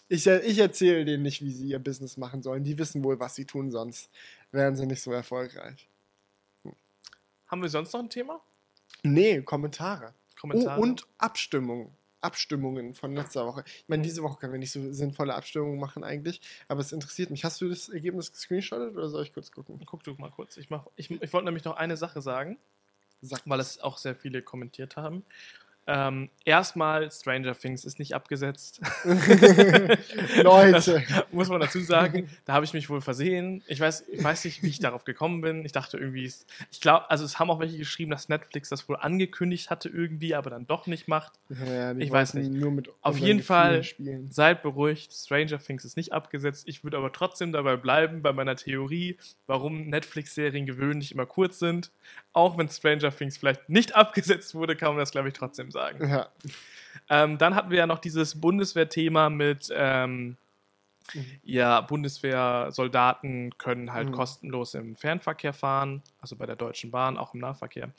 Ich, 0.09 0.26
äh, 0.26 0.40
ich 0.40 0.59
erzähle 0.59 1.05
denen 1.05 1.22
nicht, 1.22 1.42
wie 1.42 1.52
sie 1.52 1.68
ihr 1.68 1.78
Business 1.78 2.16
machen 2.16 2.42
sollen. 2.42 2.64
Die 2.64 2.78
wissen 2.78 3.02
wohl, 3.05 3.18
was 3.18 3.34
sie 3.34 3.44
tun, 3.44 3.70
sonst 3.70 4.11
wären 4.52 4.76
sie 4.76 4.86
nicht 4.86 5.02
so 5.02 5.12
erfolgreich. 5.12 5.88
Haben 7.46 7.62
wir 7.62 7.68
sonst 7.68 7.92
noch 7.92 8.00
ein 8.00 8.11
Thema? 8.11 8.40
Nee, 9.02 9.42
Kommentare. 9.42 10.14
Kommentare? 10.38 10.78
Oh, 10.78 10.82
und 10.82 11.07
Abstimmung. 11.18 11.94
Abstimmungen 12.20 12.94
von 12.94 13.14
letzter 13.14 13.46
Woche. 13.46 13.64
Ich 13.66 13.84
meine, 13.86 14.02
diese 14.02 14.22
Woche 14.22 14.38
können 14.38 14.52
wir 14.55 14.59
nicht 14.59 14.72
so 14.72 14.92
sinnvolle 14.92 15.34
Abstimmungen 15.34 15.78
machen 15.78 16.05
eigentlich, 16.05 16.40
aber 16.68 16.80
es 16.80 16.90
interessiert 16.90 17.30
mich. 17.30 17.44
Hast 17.44 17.61
du 17.61 17.68
das 17.68 17.90
Ergebnis 17.90 18.32
gescreenshottet 18.32 18.96
oder 18.96 19.11
soll 19.11 19.24
ich 19.24 19.34
kurz 19.34 19.52
gucken? 19.52 19.78
Guck 19.84 20.05
du 20.05 20.14
mal 20.14 20.30
kurz. 20.30 20.57
Ich, 20.57 20.70
mach, 20.70 20.86
ich, 20.96 21.11
ich 21.11 21.32
wollte 21.34 21.44
nämlich 21.44 21.64
noch 21.64 21.76
eine 21.76 21.98
Sache 21.98 22.22
sagen, 22.22 22.57
Sag 23.20 23.42
weil 23.46 23.61
es 23.61 23.80
auch 23.80 23.98
sehr 23.98 24.14
viele 24.14 24.42
kommentiert 24.42 24.96
haben. 24.96 25.24
Ähm, 25.87 26.30
erstmal, 26.47 27.11
Stranger 27.11 27.55
Things 27.55 27.85
ist 27.85 27.99
nicht 27.99 28.14
abgesetzt. 28.14 28.80
Leute. 30.43 30.72
Das 31.09 31.24
muss 31.32 31.49
man 31.49 31.61
dazu 31.61 31.80
sagen. 31.80 32.28
Da 32.45 32.55
habe 32.55 32.64
ich 32.64 32.72
mich 32.72 32.89
wohl 32.89 33.01
versehen. 33.01 33.62
Ich 33.66 33.80
weiß, 33.80 34.05
ich 34.09 34.22
weiß 34.22 34.45
nicht, 34.45 34.62
wie 34.62 34.68
ich 34.68 34.78
darauf 34.80 35.05
gekommen 35.05 35.41
bin. 35.41 35.64
Ich 35.64 35.72
dachte 35.72 35.99
irgendwie, 35.99 36.24
es- 36.24 36.47
ich 36.70 36.80
glaube, 36.80 37.11
also 37.11 37.24
es 37.24 37.39
haben 37.39 37.51
auch 37.51 37.61
welche 37.61 37.78
geschrieben, 37.78 38.11
dass 38.11 38.28
Netflix 38.28 38.68
das 38.68 38.89
wohl 38.89 38.97
angekündigt 38.97 39.70
hatte 39.70 39.89
irgendwie, 39.89 40.35
aber 40.35 40.51
dann 40.51 40.66
doch 40.66 40.87
nicht 40.87 41.09
macht. 41.09 41.32
Ja, 41.51 41.93
Ich 41.97 42.11
weiß 42.11 42.35
nicht. 42.35 42.51
Nur 42.51 42.70
mit 42.70 42.91
Auf 43.03 43.18
jeden 43.18 43.43
Fall 43.43 43.82
Spielen. 43.85 44.30
Seid 44.30 44.62
beruhigt, 44.62 45.12
Stranger 45.12 45.59
Things 45.59 45.85
ist 45.85 45.97
nicht 45.97 46.12
abgesetzt. 46.12 46.64
Ich 46.66 46.85
würde 46.85 46.97
aber 46.97 47.12
trotzdem 47.12 47.53
dabei 47.53 47.76
bleiben, 47.76 48.22
bei 48.22 48.32
meiner 48.32 48.57
Theorie, 48.57 49.18
warum 49.47 49.89
Netflix-Serien 49.89 50.66
gewöhnlich 50.66 51.12
immer 51.12 51.26
kurz 51.26 51.59
sind. 51.59 51.91
Auch 52.32 52.59
wenn 52.59 52.68
Stranger 52.68 53.14
Things 53.14 53.37
vielleicht 53.37 53.68
nicht 53.68 53.95
abgesetzt 53.95 54.55
wurde, 54.55 54.76
kann 54.76 54.89
man 54.91 54.99
das, 54.99 55.11
glaube 55.11 55.28
ich, 55.28 55.35
trotzdem 55.35 55.70
sagen. 55.75 56.09
Ja. 56.09 56.29
Ähm, 57.11 57.37
dann 57.37 57.55
hatten 57.55 57.70
wir 57.70 57.79
ja 57.79 57.87
noch 57.87 57.99
dieses 57.99 58.41
Bundeswehr-Thema 58.41 59.29
mit, 59.29 59.68
ähm, 59.77 60.39
ja, 61.43 61.83
Bundeswehr-Soldaten 61.83 63.59
können 63.59 63.93
halt 63.93 64.09
Mhm. 64.09 64.12
kostenlos 64.12 64.72
im 64.72 64.97
Fernverkehr 64.97 65.53
fahren, 65.53 66.03
also 66.18 66.35
bei 66.35 66.47
der 66.47 66.57
Deutschen 66.57 66.91
Bahn, 66.91 67.18
auch 67.18 67.35
im 67.35 67.41
Nahverkehr. 67.41 67.91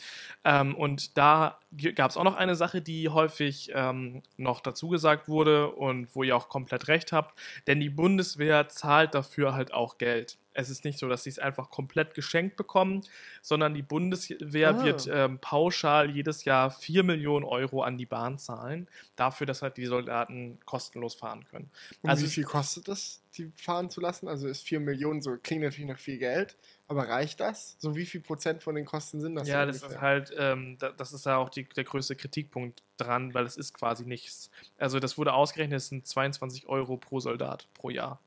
Ähm, 0.43 0.73
und 0.73 1.15
da 1.15 1.59
gab 1.93 2.09
es 2.09 2.17
auch 2.17 2.23
noch 2.23 2.36
eine 2.36 2.55
Sache, 2.55 2.82
die 2.82 3.09
häufig 3.09 3.71
ähm, 3.76 4.23
noch 4.38 4.59
dazu 4.59 4.89
gesagt 4.89 5.28
wurde 5.28 5.69
und 5.69 6.15
wo 6.15 6.23
ihr 6.23 6.36
auch 6.36 6.49
komplett 6.49 6.88
recht 6.88 7.11
habt, 7.11 7.38
denn 7.67 7.80
die 7.80 7.91
Bundeswehr 7.91 8.69
zahlt 8.69 9.13
dafür 9.13 9.53
halt 9.53 9.71
auch 9.71 9.99
Geld. 9.99 10.39
Es 10.55 10.69
ist 10.69 10.85
nicht 10.85 10.97
so, 10.97 11.07
dass 11.09 11.23
sie 11.23 11.29
es 11.29 11.37
einfach 11.37 11.69
komplett 11.69 12.15
geschenkt 12.15 12.55
bekommen, 12.55 13.01
sondern 13.41 13.73
die 13.73 13.81
Bundeswehr 13.83 14.75
Ah. 14.75 14.83
wird 14.83 15.07
ähm, 15.11 15.37
pauschal 15.39 16.09
jedes 16.09 16.45
Jahr 16.45 16.71
4 16.71 17.03
Millionen 17.03 17.45
Euro 17.45 17.83
an 17.83 17.97
die 17.97 18.05
Bahn 18.05 18.39
zahlen, 18.39 18.87
dafür, 19.15 19.45
dass 19.45 19.61
halt 19.61 19.77
die 19.77 19.85
Soldaten 19.85 20.57
kostenlos 20.65 21.13
fahren 21.15 21.45
können. 21.51 21.69
Und 22.01 22.09
Also 22.09 22.25
wie 22.25 22.29
viel 22.29 22.43
kostet 22.45 22.87
es, 22.87 23.21
die 23.37 23.51
fahren 23.55 23.89
zu 23.89 23.99
lassen? 24.01 24.27
Also 24.29 24.47
ist 24.47 24.63
4 24.65 24.79
Millionen 24.79 25.21
so, 25.21 25.35
klingt 25.37 25.61
natürlich 25.63 25.89
nach 25.89 25.99
viel 25.99 26.17
Geld, 26.17 26.55
aber 26.87 27.09
reicht 27.09 27.41
das? 27.41 27.75
So 27.79 27.95
wie 27.95 28.05
viel 28.05 28.21
Prozent 28.21 28.63
von 28.63 28.75
den 28.75 28.85
Kosten 28.85 29.19
sind 29.19 29.35
das? 29.35 29.47
ja, 29.47 29.65
das 29.65 29.83
ist 29.83 29.99
halt, 29.99 30.33
ähm, 30.37 30.77
da, 30.79 30.91
das 30.91 31.11
ist 31.11 31.25
ja 31.25 31.35
auch 31.37 31.49
die, 31.49 31.65
der 31.67 31.83
größte 31.83 32.15
Kritikpunkt 32.15 32.81
dran, 32.97 33.33
weil 33.33 33.45
es 33.45 33.57
ist 33.57 33.73
quasi 33.73 34.05
nichts. 34.05 34.49
Also 34.77 34.99
das 34.99 35.17
wurde 35.17 35.33
ausgerechnet, 35.33 35.77
es 35.77 35.89
sind 35.89 36.07
22 36.07 36.67
Euro 36.67 36.95
pro 36.95 37.19
Soldat 37.19 37.67
pro 37.73 37.89
Jahr. 37.89 38.21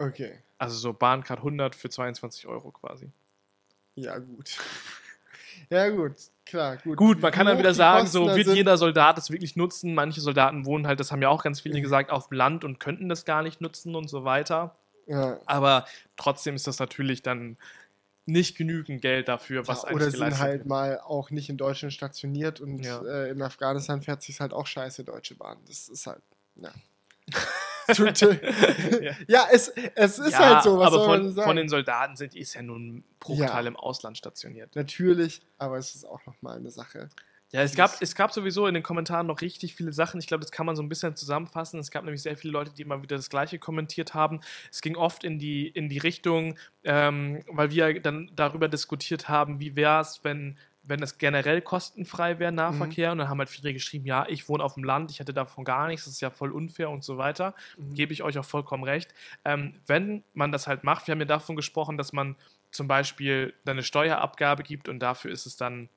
Okay, 0.00 0.38
Also 0.58 0.76
so 0.76 0.92
Bahncard 0.92 1.38
100 1.38 1.74
für 1.74 1.88
22 1.88 2.46
Euro 2.46 2.70
quasi. 2.72 3.10
ja 3.94 4.18
gut. 4.18 4.56
ja 5.70 5.88
gut, 5.90 6.14
klar, 6.44 6.76
gut. 6.78 6.96
Gut, 6.96 7.20
man 7.20 7.32
kann 7.32 7.46
dann 7.46 7.58
wieder 7.58 7.74
sagen, 7.74 8.02
Kosten 8.02 8.12
so 8.12 8.36
wird 8.36 8.48
jeder 8.48 8.76
Soldat 8.76 9.18
es 9.18 9.30
wirklich 9.30 9.56
nutzen. 9.56 9.94
Manche 9.94 10.20
Soldaten 10.20 10.66
wohnen 10.66 10.86
halt, 10.86 10.98
das 11.00 11.12
haben 11.12 11.22
ja 11.22 11.28
auch 11.28 11.42
ganz 11.44 11.60
viele 11.60 11.78
Mhm. 11.78 11.82
gesagt, 11.82 12.10
auf 12.10 12.28
dem 12.28 12.36
Land 12.36 12.64
und 12.64 12.80
könnten 12.80 13.08
das 13.08 13.24
gar 13.24 13.42
nicht 13.42 13.60
nutzen 13.60 13.94
und 13.94 14.08
so 14.08 14.24
weiter. 14.24 14.76
Ja. 15.06 15.38
Aber 15.46 15.86
trotzdem 16.16 16.54
ist 16.54 16.66
das 16.66 16.78
natürlich 16.80 17.22
dann 17.22 17.56
nicht 18.26 18.58
genügend 18.58 19.00
Geld 19.00 19.26
dafür, 19.28 19.66
was 19.66 19.84
ja, 19.84 19.90
oder 19.90 20.10
sind 20.10 20.38
halt 20.38 20.58
wird. 20.58 20.66
mal 20.68 21.00
auch 21.00 21.30
nicht 21.30 21.48
in 21.48 21.56
Deutschland 21.56 21.94
stationiert 21.94 22.60
und 22.60 22.84
Ja. 22.84 23.00
äh, 23.02 23.30
in 23.30 23.40
Afghanistan 23.40 24.02
fährt 24.02 24.22
sich 24.22 24.38
halt 24.40 24.52
auch 24.52 24.66
scheiße 24.66 25.02
Deutsche 25.04 25.34
Bahn. 25.34 25.56
Das 25.66 25.88
ist 25.88 26.06
halt, 26.06 26.20
ja. 26.56 26.70
Ja. 29.00 29.12
ja, 29.26 29.46
es, 29.52 29.68
es 29.68 30.18
ist 30.18 30.32
ja, 30.32 30.54
halt 30.54 30.62
so, 30.62 30.78
was 30.78 30.88
aber 30.88 30.96
soll 30.96 31.08
man 31.08 31.20
von, 31.22 31.32
sagen? 31.34 31.46
von 31.48 31.56
den 31.56 31.68
Soldaten 31.68 32.16
sind 32.16 32.34
ist 32.34 32.54
ja 32.54 32.62
nun 32.62 32.96
ein 32.96 33.04
Bruchteil 33.20 33.66
im 33.66 33.76
Ausland 33.76 34.18
stationiert. 34.18 34.74
Natürlich, 34.76 35.42
aber 35.58 35.78
es 35.78 35.94
ist 35.94 36.04
auch 36.04 36.24
nochmal 36.26 36.58
eine 36.58 36.70
Sache. 36.70 37.08
Ja, 37.50 37.62
es 37.62 37.74
gab, 37.74 38.02
es 38.02 38.14
gab 38.14 38.30
sowieso 38.30 38.66
in 38.66 38.74
den 38.74 38.82
Kommentaren 38.82 39.26
noch 39.26 39.40
richtig 39.40 39.74
viele 39.74 39.92
Sachen. 39.94 40.20
Ich 40.20 40.26
glaube, 40.26 40.42
das 40.42 40.52
kann 40.52 40.66
man 40.66 40.76
so 40.76 40.82
ein 40.82 40.88
bisschen 40.90 41.16
zusammenfassen. 41.16 41.80
Es 41.80 41.90
gab 41.90 42.04
nämlich 42.04 42.22
sehr 42.22 42.36
viele 42.36 42.52
Leute, 42.52 42.72
die 42.74 42.82
immer 42.82 43.02
wieder 43.02 43.16
das 43.16 43.30
Gleiche 43.30 43.58
kommentiert 43.58 44.12
haben. 44.12 44.40
Es 44.70 44.82
ging 44.82 44.96
oft 44.96 45.24
in 45.24 45.38
die, 45.38 45.66
in 45.66 45.88
die 45.88 45.96
Richtung, 45.96 46.56
ähm, 46.84 47.42
weil 47.48 47.70
wir 47.70 48.00
dann 48.00 48.30
darüber 48.36 48.68
diskutiert 48.68 49.30
haben, 49.30 49.60
wie 49.60 49.76
wäre 49.76 50.02
es, 50.02 50.20
wenn, 50.24 50.58
wenn 50.88 51.02
es 51.02 51.18
generell 51.18 51.60
kostenfrei 51.60 52.38
wäre, 52.38 52.50
Nahverkehr. 52.50 53.12
Und 53.12 53.18
dann 53.18 53.28
haben 53.28 53.38
halt 53.38 53.50
viele 53.50 53.72
geschrieben, 53.72 54.06
ja, 54.06 54.26
ich 54.28 54.48
wohne 54.48 54.64
auf 54.64 54.74
dem 54.74 54.84
Land, 54.84 55.10
ich 55.10 55.20
hätte 55.20 55.34
davon 55.34 55.64
gar 55.64 55.86
nichts, 55.86 56.06
das 56.06 56.14
ist 56.14 56.20
ja 56.20 56.30
voll 56.30 56.50
unfair 56.50 56.90
und 56.90 57.04
so 57.04 57.18
weiter. 57.18 57.54
Gebe 57.94 58.12
ich 58.12 58.22
euch 58.22 58.38
auch 58.38 58.44
vollkommen 58.44 58.84
recht. 58.84 59.14
Ähm, 59.44 59.74
wenn 59.86 60.24
man 60.32 60.50
das 60.50 60.66
halt 60.66 60.84
macht, 60.84 61.06
wir 61.06 61.12
haben 61.12 61.20
ja 61.20 61.26
davon 61.26 61.56
gesprochen, 61.56 61.98
dass 61.98 62.12
man 62.12 62.36
zum 62.70 62.88
Beispiel 62.88 63.54
eine 63.66 63.82
Steuerabgabe 63.82 64.62
gibt 64.62 64.88
und 64.88 64.98
dafür 65.00 65.30
ist 65.30 65.46
es 65.46 65.56
dann 65.56 65.88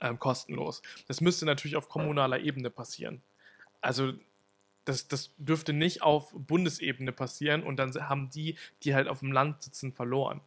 ähm, 0.00 0.18
kostenlos. 0.18 0.82
Das 1.08 1.20
müsste 1.20 1.46
natürlich 1.46 1.76
auf 1.76 1.88
kommunaler 1.88 2.40
Ebene 2.40 2.70
passieren. 2.70 3.22
Also 3.80 4.12
das, 4.84 5.08
das 5.08 5.32
dürfte 5.38 5.72
nicht 5.72 6.02
auf 6.02 6.32
Bundesebene 6.34 7.12
passieren 7.12 7.62
und 7.62 7.76
dann 7.76 7.92
haben 8.08 8.30
die, 8.30 8.56
die 8.82 8.94
halt 8.94 9.08
auf 9.08 9.20
dem 9.20 9.32
Land 9.32 9.62
sitzen, 9.62 9.92
verloren. 9.92 10.40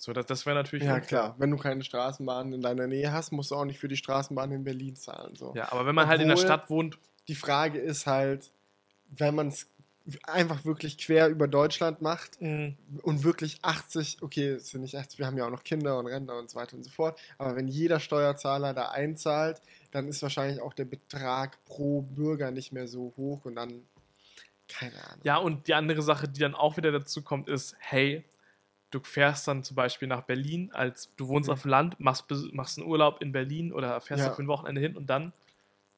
So, 0.00 0.12
das, 0.12 0.26
das 0.26 0.46
wäre 0.46 0.54
natürlich. 0.56 0.86
Ja, 0.86 1.00
klar. 1.00 1.34
Wenn 1.38 1.50
du 1.50 1.56
keine 1.56 1.82
Straßenbahn 1.82 2.52
in 2.52 2.62
deiner 2.62 2.86
Nähe 2.86 3.12
hast, 3.12 3.32
musst 3.32 3.50
du 3.50 3.56
auch 3.56 3.64
nicht 3.64 3.80
für 3.80 3.88
die 3.88 3.96
Straßenbahn 3.96 4.52
in 4.52 4.62
Berlin 4.64 4.94
zahlen. 4.94 5.34
So. 5.34 5.52
Ja, 5.56 5.72
aber 5.72 5.86
wenn 5.86 5.94
man 5.94 6.06
halt 6.06 6.20
in 6.20 6.28
der 6.28 6.36
Obwohl- 6.36 6.46
Stadt 6.46 6.70
wohnt, 6.70 6.98
Die 7.26 7.34
Frage 7.34 7.78
ist 7.80 8.06
halt, 8.06 8.50
wenn 9.10 9.34
man 9.34 9.48
es 9.48 9.66
einfach 10.22 10.64
wirklich 10.64 10.96
quer 10.96 11.28
über 11.28 11.46
Deutschland 11.48 12.00
macht 12.00 12.40
mh, 12.40 12.72
und 13.02 13.24
wirklich 13.24 13.58
80, 13.60 14.22
okay, 14.22 14.52
es 14.52 14.68
sind 14.70 14.80
nicht 14.80 14.96
80, 14.96 15.18
wir 15.18 15.26
haben 15.26 15.36
ja 15.36 15.44
auch 15.46 15.50
noch 15.50 15.64
Kinder 15.64 15.98
und 15.98 16.06
Rentner 16.06 16.38
und 16.38 16.48
so 16.48 16.56
weiter 16.58 16.76
und 16.76 16.84
so 16.84 16.90
fort, 16.90 17.20
aber 17.36 17.56
wenn 17.56 17.68
jeder 17.68 18.00
Steuerzahler 18.00 18.72
da 18.72 18.88
einzahlt, 18.90 19.60
dann 19.90 20.08
ist 20.08 20.22
wahrscheinlich 20.22 20.62
auch 20.62 20.72
der 20.72 20.86
Betrag 20.86 21.62
pro 21.66 22.00
Bürger 22.00 22.50
nicht 22.50 22.72
mehr 22.72 22.88
so 22.88 23.12
hoch 23.18 23.44
und 23.44 23.56
dann, 23.56 23.82
keine 24.68 24.94
Ahnung. 25.04 25.20
ja, 25.24 25.36
und 25.36 25.68
die 25.68 25.74
andere 25.74 26.00
Sache, 26.00 26.26
die 26.28 26.40
dann 26.40 26.54
auch 26.54 26.78
wieder 26.78 26.90
dazu 26.92 27.20
kommt, 27.20 27.48
ist, 27.50 27.76
hey, 27.78 28.24
du 28.90 29.00
fährst 29.00 29.46
dann 29.48 29.62
zum 29.64 29.74
Beispiel 29.76 30.08
nach 30.08 30.22
Berlin, 30.22 30.70
als 30.72 31.10
du 31.16 31.28
wohnst 31.28 31.48
Mhm. 31.48 31.52
auf 31.52 31.62
dem 31.62 31.70
Land, 31.70 32.00
machst, 32.00 32.24
machst 32.52 32.78
einen 32.78 32.86
Urlaub 32.88 33.20
in 33.20 33.32
Berlin 33.32 33.72
oder 33.72 34.00
fährst 34.00 34.22
Ja. 34.24 34.30
du 34.30 34.36
für 34.36 34.42
ein 34.42 34.48
Wochenende 34.48 34.80
hin 34.80 34.96
und 34.96 35.06
dann 35.08 35.32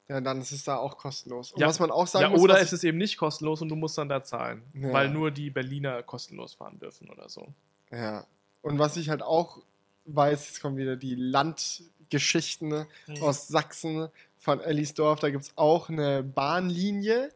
Ja, 0.08 0.20
dann 0.20 0.40
ist 0.40 0.50
es 0.50 0.64
da 0.64 0.76
auch 0.76 0.96
kostenlos. 0.98 1.52
Und 1.52 1.60
Ja. 1.60 1.68
was 1.68 1.78
man 1.78 1.92
auch 1.92 2.08
sagen 2.08 2.22
ja, 2.24 2.28
muss, 2.30 2.40
oder 2.40 2.54
was 2.54 2.62
es 2.62 2.72
ist 2.72 2.82
eben 2.84 2.98
nicht 2.98 3.16
kostenlos 3.16 3.62
und 3.62 3.68
du 3.68 3.76
musst 3.76 3.96
dann 3.96 4.08
da 4.08 4.24
zahlen, 4.24 4.62
Ja. 4.74 4.92
weil 4.92 5.08
nur 5.08 5.30
die 5.30 5.50
Berliner 5.50 6.02
kostenlos 6.02 6.54
fahren 6.54 6.80
dürfen 6.80 7.08
oder 7.10 7.28
so. 7.28 7.46
Ja. 7.92 8.26
Und 8.60 8.80
was 8.80 8.96
ich 8.96 9.08
halt 9.08 9.22
auch 9.22 9.58
weiß, 10.06 10.48
jetzt 10.48 10.60
kommen 10.60 10.76
wieder 10.76 10.96
die 10.96 11.14
Landgeschichten 11.14 12.68
ne, 12.68 12.86
Mhm. 13.06 13.22
aus 13.22 13.46
Sachsen 13.46 14.08
von 14.38 14.60
Ellisdorf. 14.60 15.20
Da 15.20 15.30
gibt 15.30 15.44
es 15.44 15.52
auch 15.56 15.88
eine 15.88 16.24
Bahnlinie, 16.24 17.30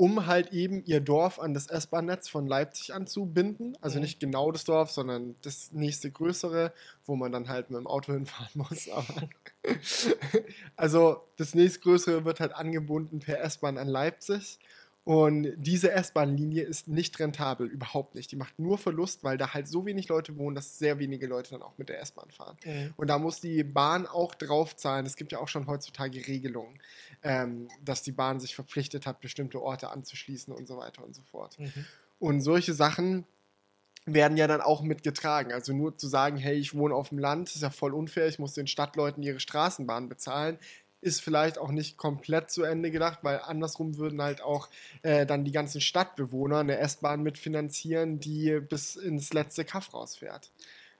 um 0.00 0.26
halt 0.26 0.54
eben 0.54 0.82
ihr 0.86 1.00
Dorf 1.02 1.38
an 1.38 1.52
das 1.52 1.66
S-Bahn-Netz 1.66 2.26
von 2.30 2.46
Leipzig 2.46 2.94
anzubinden. 2.94 3.76
Also 3.82 3.98
Mhm. 3.98 4.00
nicht 4.00 4.18
genau 4.18 4.50
das 4.50 4.64
Dorf, 4.64 4.90
sondern 4.90 5.34
das 5.42 5.72
nächste 5.72 6.10
größere, 6.10 6.72
wo 7.04 7.16
man 7.16 7.32
dann 7.32 7.48
halt 7.50 7.68
mit 7.70 7.78
dem 7.78 7.86
Auto 7.86 8.12
hinfahren 8.14 8.48
muss. 8.54 8.88
Also 10.76 11.22
das 11.36 11.54
nächstgrößere 11.54 12.24
wird 12.24 12.40
halt 12.40 12.54
angebunden 12.54 13.20
per 13.20 13.40
S-Bahn 13.42 13.78
an 13.78 13.88
Leipzig. 13.88 14.58
Und 15.04 15.54
diese 15.56 15.92
S-Bahn-Linie 15.92 16.62
ist 16.62 16.86
nicht 16.86 17.18
rentabel, 17.18 17.66
überhaupt 17.66 18.14
nicht. 18.14 18.30
Die 18.32 18.36
macht 18.36 18.58
nur 18.58 18.76
Verlust, 18.76 19.24
weil 19.24 19.38
da 19.38 19.54
halt 19.54 19.66
so 19.66 19.86
wenig 19.86 20.08
Leute 20.08 20.36
wohnen, 20.36 20.54
dass 20.54 20.78
sehr 20.78 20.98
wenige 20.98 21.26
Leute 21.26 21.50
dann 21.50 21.62
auch 21.62 21.78
mit 21.78 21.88
der 21.88 22.00
S-Bahn 22.00 22.30
fahren. 22.30 22.58
Und 22.96 23.08
da 23.08 23.18
muss 23.18 23.40
die 23.40 23.64
Bahn 23.64 24.06
auch 24.06 24.34
drauf 24.34 24.76
zahlen. 24.76 25.06
Es 25.06 25.16
gibt 25.16 25.32
ja 25.32 25.38
auch 25.38 25.48
schon 25.48 25.66
heutzutage 25.66 26.26
Regelungen, 26.26 26.78
ähm, 27.22 27.68
dass 27.82 28.02
die 28.02 28.12
Bahn 28.12 28.40
sich 28.40 28.54
verpflichtet 28.54 29.06
hat, 29.06 29.20
bestimmte 29.20 29.60
Orte 29.62 29.90
anzuschließen 29.90 30.52
und 30.52 30.68
so 30.68 30.76
weiter 30.76 31.02
und 31.02 31.14
so 31.14 31.22
fort. 31.22 31.58
Mhm. 31.58 31.86
Und 32.18 32.40
solche 32.42 32.74
Sachen 32.74 33.24
werden 34.06 34.36
ja 34.36 34.46
dann 34.46 34.60
auch 34.60 34.82
mitgetragen. 34.82 35.52
Also 35.52 35.72
nur 35.72 35.96
zu 35.96 36.08
sagen, 36.08 36.36
hey, 36.36 36.56
ich 36.56 36.74
wohne 36.74 36.94
auf 36.94 37.08
dem 37.08 37.18
Land, 37.18 37.54
ist 37.54 37.62
ja 37.62 37.70
voll 37.70 37.94
unfair, 37.94 38.28
ich 38.28 38.38
muss 38.38 38.54
den 38.54 38.66
Stadtleuten 38.66 39.22
ihre 39.22 39.40
Straßenbahn 39.40 40.08
bezahlen, 40.08 40.58
ist 41.00 41.22
vielleicht 41.22 41.58
auch 41.58 41.70
nicht 41.70 41.96
komplett 41.96 42.50
zu 42.50 42.62
Ende 42.62 42.90
gedacht, 42.90 43.20
weil 43.22 43.40
andersrum 43.40 43.96
würden 43.96 44.20
halt 44.20 44.42
auch 44.42 44.68
äh, 45.02 45.24
dann 45.26 45.44
die 45.44 45.52
ganzen 45.52 45.80
Stadtbewohner 45.80 46.58
eine 46.58 46.78
S-Bahn 46.78 47.22
mitfinanzieren, 47.22 48.20
die 48.20 48.60
bis 48.60 48.96
ins 48.96 49.32
letzte 49.32 49.64
Kaff 49.64 49.94
rausfährt. 49.94 50.50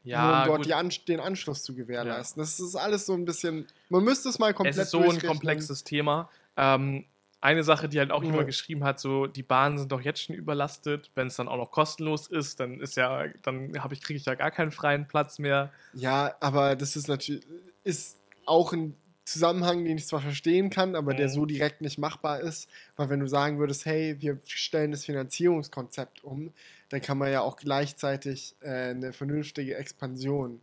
nur 0.04 0.12
Ja, 0.12 0.42
um 0.42 0.48
dort 0.48 0.72
An 0.72 0.90
den 1.06 1.20
Anschluss 1.20 1.62
zu 1.62 1.74
gewährleisten. 1.74 2.40
Das 2.40 2.58
ist 2.58 2.76
alles 2.76 3.06
so 3.06 3.12
ein 3.14 3.24
bisschen, 3.24 3.66
man 3.90 4.04
müsste 4.04 4.30
es 4.30 4.38
mal 4.38 4.54
komplett 4.54 4.76
es 4.76 4.84
ist 4.84 4.90
so 4.92 5.10
ein 5.10 5.20
komplexes 5.20 5.84
Thema. 5.84 6.30
Ähm, 6.56 7.04
eine 7.42 7.64
Sache, 7.64 7.88
die 7.88 7.98
halt 7.98 8.10
auch 8.10 8.22
Ja. 8.22 8.30
jemand 8.30 8.48
geschrieben 8.48 8.84
hat, 8.84 9.00
so 9.00 9.26
die 9.26 9.42
Bahnen 9.42 9.78
sind 9.78 9.92
doch 9.92 10.00
jetzt 10.02 10.22
schon 10.22 10.36
überlastet. 10.36 11.10
Wenn 11.14 11.28
es 11.28 11.36
dann 11.36 11.48
auch 11.48 11.56
noch 11.56 11.70
kostenlos 11.70 12.26
ist, 12.26 12.60
dann 12.60 12.80
ist 12.80 12.96
ja, 12.96 13.28
dann 13.42 13.82
habe 13.82 13.94
ich 13.94 14.02
kriege 14.02 14.18
ich 14.18 14.26
ja 14.26 14.34
gar 14.34 14.50
keinen 14.50 14.72
freien 14.72 15.08
Platz 15.08 15.38
mehr. 15.38 15.72
Ja, 15.94 16.34
aber 16.40 16.76
das 16.76 16.96
ist 16.96 17.08
natürlich 17.08 17.44
ist 17.82 18.18
auch 18.44 18.72
ein 18.72 18.94
Zusammenhang, 19.24 19.84
den 19.84 19.96
ich 19.98 20.06
zwar 20.06 20.20
verstehen 20.20 20.70
kann, 20.70 20.96
aber 20.96 21.14
der 21.14 21.28
Mhm. 21.28 21.32
so 21.32 21.46
direkt 21.46 21.82
nicht 21.82 21.98
machbar 21.98 22.40
ist, 22.40 22.68
weil 22.96 23.10
wenn 23.10 23.20
du 23.20 23.28
sagen 23.28 23.58
würdest, 23.58 23.86
hey, 23.86 24.16
wir 24.20 24.38
stellen 24.44 24.90
das 24.90 25.04
Finanzierungskonzept 25.04 26.24
um, 26.24 26.52
dann 26.88 27.00
kann 27.00 27.18
man 27.18 27.30
ja 27.30 27.40
auch 27.42 27.56
gleichzeitig 27.56 28.56
äh, 28.60 28.90
eine 28.90 29.12
vernünftige 29.12 29.76
Expansion 29.76 30.60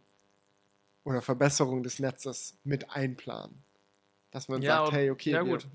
oder 1.03 1.22
Verbesserung 1.22 1.84
des 1.84 1.99
Netzes 1.99 2.58
mit 2.64 2.91
einplanen. 2.91 3.64
Dass 4.32 4.49
man 4.49 4.62
sagt, 4.62 4.88
und- 4.89 4.93
hey, 4.95 5.10
okay, 5.12 5.32
ja 5.32 5.45
wir, 5.45 5.51
gut. 5.53 5.68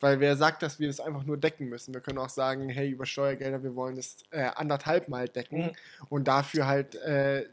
weil 0.00 0.18
wer 0.20 0.34
sagt, 0.36 0.62
dass 0.62 0.80
wir 0.80 0.88
es 0.88 1.00
einfach 1.00 1.24
nur 1.24 1.36
decken 1.36 1.68
müssen? 1.68 1.92
Wir 1.92 2.00
können 2.00 2.18
auch 2.18 2.30
sagen, 2.30 2.70
hey, 2.70 2.88
über 2.88 3.04
Steuergelder, 3.04 3.62
wir 3.62 3.74
wollen 3.74 3.98
es 3.98 4.16
äh, 4.30 4.44
anderthalb 4.54 5.08
Mal 5.08 5.28
decken 5.28 5.66
Mhm. 5.66 5.72
und 6.08 6.28
dafür 6.28 6.66
halt 6.66 6.94
äh, 6.94 7.46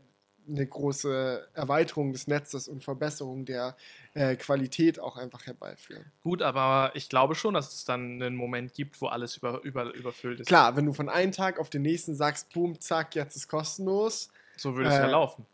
eine 0.47 0.65
große 0.67 1.49
Erweiterung 1.55 2.13
des 2.13 2.27
Netzes 2.27 2.67
und 2.67 2.83
Verbesserung 2.83 3.45
der 3.45 3.75
äh, 4.15 4.35
Qualität 4.37 4.99
auch 4.99 5.17
einfach 5.17 5.45
herbeiführen. 5.45 6.05
Gut, 6.21 6.41
aber 6.41 6.91
ich 6.95 7.09
glaube 7.09 7.35
schon, 7.35 7.53
dass 7.53 7.73
es 7.73 7.85
dann 7.85 8.21
einen 8.21 8.35
Moment 8.35 8.73
gibt, 8.73 8.99
wo 9.01 9.07
alles 9.07 9.37
über, 9.37 9.61
über, 9.63 9.93
überfüllt 9.93 10.39
ist. 10.39 10.47
Klar, 10.47 10.75
wenn 10.75 10.85
du 10.85 10.93
von 10.93 11.09
einem 11.09 11.31
Tag 11.33 11.59
auf 11.59 11.69
den 11.69 11.81
nächsten 11.83 12.15
sagst, 12.15 12.51
boom, 12.53 12.79
zack, 12.79 13.13
jetzt 13.15 13.35
ist 13.35 13.47
kostenlos. 13.47 14.29
So 14.55 14.75
würde 14.75 14.89
es 14.89 14.95
ja 14.95 15.07
Äh, 15.07 15.11
laufen. 15.11 15.45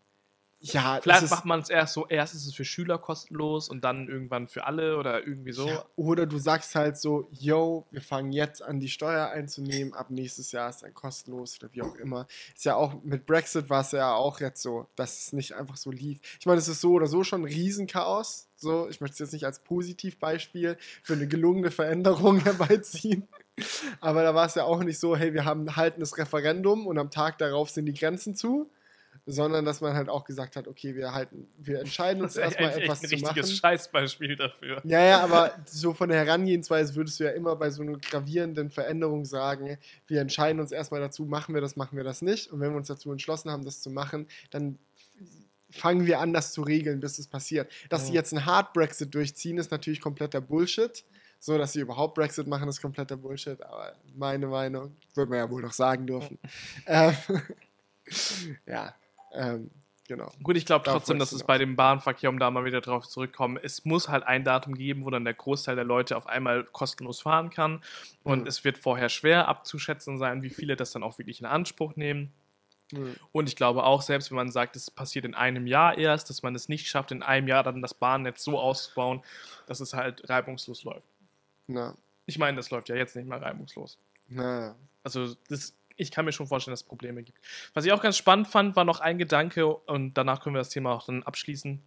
Ja, 0.64 1.00
Vielleicht 1.02 1.30
macht 1.32 1.46
man 1.46 1.60
es 1.60 1.70
erst 1.70 1.94
so, 1.94 2.08
erst 2.08 2.36
ist 2.36 2.46
es 2.46 2.54
für 2.54 2.66
Schüler 2.66 3.00
kostenlos 3.00 3.68
und 3.68 3.84
dann 3.84 4.08
irgendwann 4.08 4.48
für 4.48 4.66
alle 4.66 4.98
oder 4.98 5.26
irgendwie 5.26 5.54
so. 5.54 5.68
ja, 5.68 5.84
oder 5.96 6.28
du 6.28 6.38
sagst 6.38 6.76
halt 6.76 6.98
so, 6.98 7.28
yo, 7.32 7.88
wir 7.90 8.02
fangen 8.02 8.32
jetzt 8.32 8.62
an, 8.62 8.80
die 8.80 8.88
Steuer 8.88 9.30
einzunehmen, 9.30 9.94
ab 9.96 10.12
nächstes 10.12 10.52
Jahr 10.52 10.70
ist 10.70 10.84
dann 10.84 10.94
kostenlos 10.94 11.58
oder 11.60 11.74
wie 11.74 11.82
auch 11.82 11.96
immer. 11.96 12.28
Ist 12.56 12.66
ja 12.66 12.76
auch, 12.76 13.02
mit 13.04 13.26
Brexit 13.26 13.72
war 13.72 13.82
es 13.82 13.92
ja 13.92 14.14
auch 14.14 14.40
jetzt 14.40 14.62
so, 14.62 14.88
dass 14.96 15.20
es 15.20 15.34
nicht 15.34 15.56
einfach 15.56 15.78
so 15.78 15.90
lief. 15.90 16.20
Ich 16.40 16.46
meine, 16.46 16.60
es 16.60 16.68
ist 16.68 16.82
so 16.82 16.92
oder 16.92 17.08
so 17.08 17.24
schon 17.24 17.42
ein 17.42 17.46
Riesenchaos. 17.46 18.48
So, 18.56 18.88
ich 18.88 19.02
möchte 19.02 19.14
es 19.14 19.20
jetzt 19.20 19.34
nicht 19.34 19.46
als 19.46 19.64
Positivbeispiel 19.64 20.78
für 21.02 21.14
eine 21.14 21.28
gelungene 21.28 21.72
Veränderung 21.72 22.40
herbeiziehen. 22.44 23.28
Aber 24.00 24.22
da 24.22 24.36
war 24.36 24.46
es 24.46 24.54
ja 24.54 24.64
auch 24.66 24.84
nicht 24.84 25.00
so, 25.00 25.16
hey, 25.18 25.34
wir 25.34 25.46
haben 25.46 25.76
halten 25.76 26.00
das 26.00 26.20
Referendum 26.20 26.86
und 26.86 27.00
am 27.00 27.10
Tag 27.10 27.40
darauf 27.40 27.72
sind 27.72 27.88
die 27.88 27.94
Grenzen 27.94 28.36
zu, 28.36 28.70
sondern 29.26 29.66
dass 29.66 29.82
man 29.82 29.94
halt 29.94 30.10
auch 30.10 30.24
gesagt 30.24 30.56
hat, 30.56 30.68
okay, 30.68 30.96
wir 30.96 31.14
halten, 31.14 31.48
wir 31.58 31.80
entscheiden 31.80 32.24
uns 32.24 32.34
Das 32.34 32.52
ist 32.52 32.60
erstmal 32.60 32.82
etwas 32.82 33.04
echt 33.04 33.14
ein 33.14 33.18
zu 33.20 33.24
machen. 33.26 33.36
richtiges 33.40 33.58
Scheißbeispiel 33.60 34.36
dafür. 34.36 34.82
Ja, 34.84 35.04
ja, 35.04 35.20
aber 35.24 35.54
so 35.66 35.94
von 35.94 36.10
der 36.10 36.26
Herangehensweise 36.26 36.96
würdest 36.96 37.20
du 37.20 37.26
ja 37.26 37.32
immer 37.32 37.56
bei 37.56 37.70
so 37.70 37.82
einer 37.84 37.98
gravierenden 37.98 38.70
Veränderung 38.72 39.26
sagen, 39.26 39.78
wir 40.08 40.22
entscheiden 40.22 40.60
uns 40.60 40.72
erstmal 40.72 41.02
dazu, 41.02 41.26
machen 41.26 41.54
wir 41.54 41.62
das, 41.62 41.76
machen 41.76 41.98
wir 41.98 42.04
das 42.04 42.22
nicht. 42.22 42.52
Und 42.52 42.60
wenn 42.60 42.72
wir 42.72 42.78
uns 42.78 42.88
dazu 42.88 43.12
entschlossen 43.12 43.52
haben, 43.52 43.64
das 43.64 43.82
zu 43.82 43.90
machen, 43.90 44.28
dann 44.50 44.78
fangen 45.70 46.06
wir 46.06 46.20
an, 46.20 46.34
das 46.34 46.52
zu 46.52 46.64
regeln, 46.64 47.00
bis 47.00 47.18
es 47.18 47.28
passiert. 47.28 47.72
Dass 47.90 48.08
sie 48.08 48.14
Ja. 48.14 48.20
jetzt 48.20 48.34
einen 48.34 48.46
Hard 48.46 48.74
Brexit 48.74 49.14
durchziehen, 49.16 49.58
ist 49.58 49.72
natürlich 49.72 50.02
kompletter 50.02 50.42
Bullshit. 50.42 51.06
So, 51.40 51.58
dass 51.58 51.74
sie 51.74 51.80
überhaupt 51.80 52.14
Brexit 52.16 52.46
machen, 52.46 52.68
ist 52.70 52.82
kompletter 52.82 53.18
Bullshit. 53.18 53.62
Aber 53.64 53.94
meine 54.16 54.46
Meinung, 54.48 54.96
wird 55.16 55.30
man 55.30 55.40
ja 55.40 55.50
wohl 55.50 55.62
noch 55.62 55.72
sagen 55.74 56.06
dürfen. 56.06 56.38
ähm, 56.86 57.16
ja, 58.68 58.94
ähm, 59.34 59.72
genau. 60.08 60.32
Gut, 60.44 60.58
ich 60.58 60.66
glaube 60.66 60.86
trotzdem, 60.86 61.20
dass 61.20 61.32
es 61.32 61.44
bei 61.44 61.58
dem 61.58 61.76
Bahnverkehr, 61.76 62.30
um 62.30 62.40
da 62.40 62.52
mal 62.52 62.66
wieder 62.66 62.82
drauf 62.82 63.08
zurückkommen, 63.08 63.58
es 63.62 63.86
muss 63.86 64.10
halt 64.10 64.24
ein 64.24 64.44
Datum 64.44 64.76
geben, 64.76 65.06
wo 65.06 65.10
dann 65.10 65.24
der 65.26 65.34
Großteil 65.34 65.76
der 65.76 65.86
Leute 65.86 66.18
auf 66.18 66.28
einmal 66.28 66.64
kostenlos 66.66 67.22
fahren 67.22 67.50
kann. 67.50 67.82
Und 68.24 68.42
Mhm. 68.42 68.48
es 68.48 68.64
wird 68.64 68.78
vorher 68.78 69.10
schwer 69.10 69.48
abzuschätzen 69.48 70.18
sein, 70.18 70.44
wie 70.44 70.50
viele 70.50 70.76
das 70.76 70.92
dann 70.92 71.04
auch 71.04 71.18
wirklich 71.18 71.40
in 71.40 71.46
Anspruch 71.46 71.96
nehmen. 71.96 72.32
Hm. 72.94 73.16
Und 73.32 73.48
ich 73.48 73.56
glaube 73.56 73.86
auch, 73.86 74.02
selbst 74.02 74.32
wenn 74.32 74.36
man 74.36 74.52
sagt, 74.52 74.76
es 74.76 74.92
passiert 74.92 75.24
in 75.24 75.34
einem 75.34 75.66
Jahr 75.66 75.98
erst, 75.98 76.30
dass 76.30 76.44
man 76.44 76.54
es 76.56 76.68
nicht 76.68 76.88
schafft, 76.88 77.12
in 77.12 77.24
einem 77.24 77.48
Jahr 77.48 77.64
dann 77.64 77.82
das 77.82 77.94
Bahnnetz 77.94 78.44
so 78.44 78.60
auszubauen, 78.60 79.24
dass 79.66 79.80
es 79.80 79.94
halt 79.94 80.28
reibungslos 80.30 80.84
läuft. 80.84 81.08
Na, 81.68 81.96
Ich 82.26 82.38
meine, 82.38 82.58
das 82.58 82.70
läuft 82.70 82.90
ja 82.90 82.96
jetzt 82.96 83.16
nicht 83.16 83.30
mal 83.30 83.40
reibungslos. 83.40 83.98
na, 84.28 84.76
Also 85.04 85.36
das, 85.48 85.74
ich 86.02 86.12
kann 86.12 86.26
mir 86.26 86.32
schon 86.32 86.48
vorstellen, 86.48 86.74
dass 86.74 86.82
es 86.82 86.88
Probleme 86.88 87.24
gibt. 87.24 87.40
Was 87.74 87.86
ich 87.86 87.92
auch 87.92 88.02
ganz 88.02 88.18
spannend 88.18 88.48
fand, 88.48 88.76
war 88.76 88.84
noch 88.84 89.00
ein 89.00 89.18
Gedanke 89.18 89.68
und 89.68 90.16
danach 90.16 90.42
können 90.42 90.56
wir 90.56 90.60
das 90.60 90.70
Thema 90.70 90.94
auch 90.94 91.06
dann 91.06 91.24
abschließen, 91.24 91.82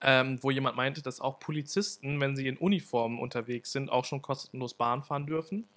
ähm, 0.00 0.38
wo 0.42 0.50
jemand 0.50 0.76
meinte, 0.76 1.02
dass 1.02 1.20
auch 1.20 1.38
Polizisten, 1.38 2.20
wenn 2.20 2.36
sie 2.36 2.48
in 2.48 2.56
Uniformen 2.56 3.18
unterwegs 3.18 3.72
sind, 3.72 3.90
auch 3.90 4.04
schon 4.04 4.22
kostenlos 4.22 4.74
Bahn 4.74 5.02
fahren 5.02 5.26
dürfen. 5.26 5.68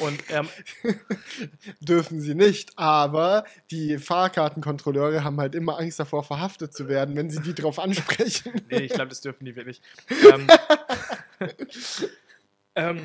Und 0.00 0.22
ähm, 0.28 0.48
dürfen 1.80 2.20
sie 2.20 2.34
nicht, 2.34 2.78
aber 2.78 3.44
die 3.70 3.98
Fahrkartenkontrolleure 3.98 5.24
haben 5.24 5.40
halt 5.40 5.54
immer 5.54 5.78
Angst 5.78 5.98
davor, 5.98 6.24
verhaftet 6.24 6.74
zu 6.74 6.88
werden, 6.88 7.16
wenn 7.16 7.30
sie 7.30 7.40
die 7.40 7.54
drauf 7.54 7.78
ansprechen. 7.78 8.52
nee, 8.68 8.80
ich 8.80 8.92
glaube, 8.92 9.08
das 9.08 9.20
dürfen 9.20 9.44
die 9.44 9.56
wirklich. 9.56 9.80
Ähm, 10.32 10.48
ähm, 12.74 13.00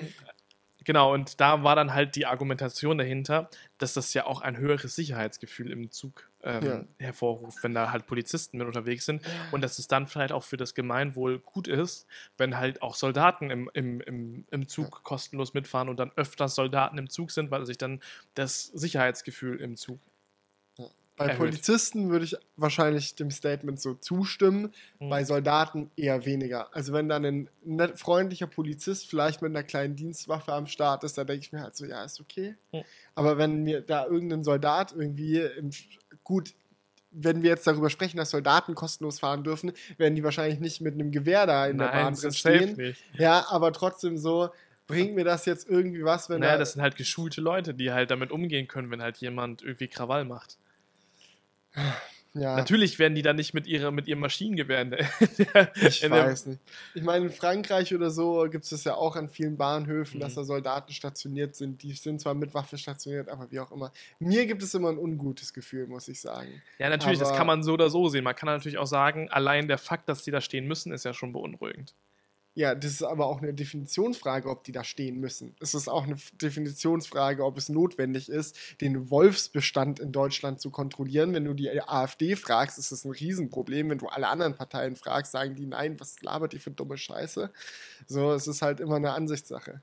genau, 0.84 1.14
und 1.14 1.40
da 1.42 1.64
war 1.64 1.76
dann 1.76 1.94
halt 1.94 2.16
die 2.16 2.26
Argumentation 2.26 2.98
dahinter, 2.98 3.50
dass 3.78 3.94
das 3.94 4.14
ja 4.14 4.26
auch 4.26 4.42
ein 4.42 4.58
höheres 4.58 4.96
Sicherheitsgefühl 4.96 5.72
im 5.72 5.92
Zug 5.92 6.30
ähm, 6.44 6.64
Ja. 6.66 6.84
hervorruft, 7.00 7.64
wenn 7.64 7.74
da 7.74 7.92
halt 7.92 8.06
Polizisten 8.06 8.58
mit 8.58 8.68
unterwegs 8.68 9.06
sind 9.06 9.22
und 9.52 9.62
dass 9.62 9.80
es 9.80 9.88
dann 9.88 10.08
vielleicht 10.08 10.32
auch 10.34 10.44
für 10.44 10.58
das 10.58 10.74
Gemeinwohl 10.76 11.40
gut 11.40 11.68
ist, 11.68 12.08
wenn 12.38 12.58
halt 12.58 12.82
auch 12.82 12.96
Soldaten 12.96 13.50
im, 13.50 13.70
im, 13.74 14.02
im, 14.02 14.46
im 14.52 14.68
Zug 14.68 15.04
kostenlos 15.04 15.54
mitfahren 15.54 15.90
und 15.90 15.98
dann 16.00 16.12
öfters 16.16 16.56
Soldaten 16.56 16.98
im 16.98 17.10
Zug 17.10 17.32
sind, 17.32 17.52
weil 17.52 17.66
sich 17.66 17.78
dann 17.78 18.02
das 18.36 18.66
Sicherheitsgefühl 18.66 19.60
im 19.60 19.76
Zug 19.78 20.00
Bei 21.16 21.26
Erhöht. 21.26 21.38
Polizisten 21.38 22.10
würde 22.10 22.26
ich 22.26 22.36
wahrscheinlich 22.58 23.14
dem 23.16 23.30
Statement 23.30 23.80
so 23.80 23.94
zustimmen, 23.94 24.74
Mhm. 25.00 25.10
bei 25.10 25.24
Soldaten 25.24 25.92
eher 25.96 26.26
weniger. 26.26 26.76
Also 26.76 26.92
wenn 26.92 27.08
dann 27.08 27.24
ein 27.24 27.50
net, 27.64 28.00
freundlicher 28.00 28.48
Polizist 28.48 29.08
vielleicht 29.10 29.42
mit 29.44 29.52
einer 29.52 29.62
kleinen 29.64 29.96
Dienstwaffe 29.96 30.52
am 30.54 30.66
Start 30.66 31.04
ist, 31.04 31.18
dann 31.18 31.28
denke 31.28 31.46
ich 31.46 31.52
mir 31.52 31.62
halt 31.62 31.76
so, 31.76 31.86
ja, 31.86 32.04
ist 32.04 32.20
okay. 32.20 32.56
Mhm. 32.72 32.84
Aber 33.14 33.38
wenn 33.38 33.62
mir 33.64 33.82
da 33.82 34.06
irgendein 34.08 34.44
Soldat 34.44 34.92
irgendwie 34.92 35.38
im, 35.42 35.70
gut, 36.24 36.54
wenn 37.12 37.44
wir 37.44 37.52
jetzt 37.52 37.68
darüber 37.68 37.92
sprechen, 37.92 38.18
dass 38.18 38.32
Soldaten 38.32 38.74
kostenlos 38.74 39.20
fahren 39.20 39.44
dürfen, 39.44 39.72
werden 39.98 40.16
die 40.16 40.24
wahrscheinlich 40.24 40.60
nicht 40.60 40.82
mit 40.82 40.96
einem 40.96 41.12
Gewehr 41.12 41.46
da 41.46 41.68
in 41.68 41.78
der 41.78 41.90
Bahn 41.90 42.16
drin 42.16 42.32
stehen. 42.34 42.76
nicht. 42.76 43.00
Ja, 43.20 43.46
aber 43.52 43.72
trotzdem 43.72 44.18
so, 44.18 44.50
bringt 44.88 45.14
mir 45.14 45.24
das 45.24 45.46
jetzt 45.46 45.70
irgendwie 45.70 46.04
was, 46.04 46.28
wenn 46.30 46.40
Naja, 46.42 46.54
da- 46.54 46.58
das 46.58 46.74
sind 46.74 46.82
halt 46.82 46.96
geschulte 46.96 47.40
Leute, 47.40 47.76
die 47.76 47.92
halt 47.92 48.10
damit 48.10 48.32
umgehen 48.32 48.68
können, 48.68 48.90
wenn 48.90 49.04
halt 49.04 49.18
jemand 49.18 49.62
irgendwie 49.62 49.88
Krawall 49.88 50.26
macht. 50.26 50.58
Ja. 52.34 52.56
Natürlich 52.56 52.98
werden 53.00 53.14
die 53.16 53.22
dann 53.22 53.36
nicht 53.36 53.54
mit, 53.54 53.68
ihrer, 53.68 53.92
mit 53.92 54.08
ihrem 54.08 54.20
Maschinengewehr 54.20 54.82
in 54.82 54.90
der, 54.92 55.08
Ich 55.76 56.04
in 56.04 56.12
weiß 56.12 56.48
nicht. 56.48 56.60
Ich 56.96 57.04
meine, 57.04 57.26
in 57.26 57.32
Frankreich 57.32 57.94
oder 57.94 58.10
so 58.10 58.48
gibt 58.50 58.64
es 58.64 58.72
das 58.72 58.84
ja 58.84 58.96
auch 58.96 59.16
an 59.16 59.30
vielen 59.30 59.56
Bahnhöfen, 59.58 60.20
dass 60.20 60.32
Mhm. 60.34 60.36
da 60.38 60.44
Soldaten 60.46 60.94
stationiert 60.94 61.56
sind. 61.56 61.84
Die 61.84 61.94
sind 61.94 62.20
zwar 62.22 62.34
mit 62.34 62.54
Waffe 62.54 62.78
stationiert, 62.78 63.30
aber 63.30 63.52
wie 63.52 63.60
auch 63.60 63.72
immer. 63.72 63.92
Mir 64.20 64.46
gibt 64.48 64.64
es 64.64 64.74
immer 64.74 64.90
ein 64.90 64.98
ungutes 64.98 65.54
Gefühl, 65.54 65.86
muss 65.88 66.08
ich 66.08 66.20
sagen. 66.22 66.62
Ja, 66.80 66.90
natürlich, 66.90 67.20
das 67.20 67.30
Aber- 67.30 67.38
kann 67.38 67.48
man 67.48 67.62
so 67.64 67.74
oder 67.74 67.90
so 67.90 68.10
sehen. 68.10 68.24
Man 68.24 68.36
kann 68.36 68.48
natürlich 68.48 68.78
auch 68.80 68.88
sagen, 68.88 69.30
allein 69.30 69.68
der 69.68 69.78
Fakt, 69.78 70.10
dass 70.10 70.24
die 70.24 70.32
da 70.32 70.42
stehen 70.42 70.68
müssen, 70.68 70.92
ist 70.92 71.06
ja 71.06 71.14
schon 71.14 71.34
beunruhigend. 71.34 71.94
Ja, 72.56 72.76
das 72.76 72.92
ist 72.92 73.04
aber 73.04 73.26
auch 73.26 73.42
eine 73.42 73.52
Definitionsfrage, 73.54 74.48
ob 74.48 74.64
die 74.64 74.72
da 74.72 74.84
stehen 74.84 75.20
müssen. 75.20 75.56
Es 75.60 75.74
ist 75.74 75.88
auch 75.88 76.04
eine 76.04 76.18
Definitionsfrage, 76.40 77.44
ob 77.44 77.58
es 77.58 77.68
notwendig 77.68 78.30
ist, 78.30 78.56
den 78.80 79.10
Wolfsbestand 79.10 80.00
in 80.00 80.12
Deutschland 80.12 80.62
zu 80.62 80.70
kontrollieren. 80.70 81.34
Wenn 81.34 81.46
du 81.46 81.56
die 81.56 81.72
AfD 81.82 82.36
fragst, 82.36 82.78
ist 82.78 82.92
das 82.92 83.06
ein 83.06 83.12
Riesenproblem. 83.12 83.90
Wenn 83.90 83.98
du 83.98 84.08
alle 84.08 84.28
anderen 84.28 84.56
Parteien 84.56 84.96
fragst, 84.96 85.32
sagen 85.32 85.56
die, 85.56 85.66
nein, 85.66 86.00
was 86.00 86.22
labert 86.22 86.54
ihr 86.54 86.60
für 86.60 86.70
dumme 86.70 86.96
Scheiße? 86.98 87.52
So, 88.06 88.34
es 88.34 88.48
ist 88.48 88.62
halt 88.62 88.80
immer 88.80 88.98
eine 88.98 89.14
Ansichtssache. 89.14 89.82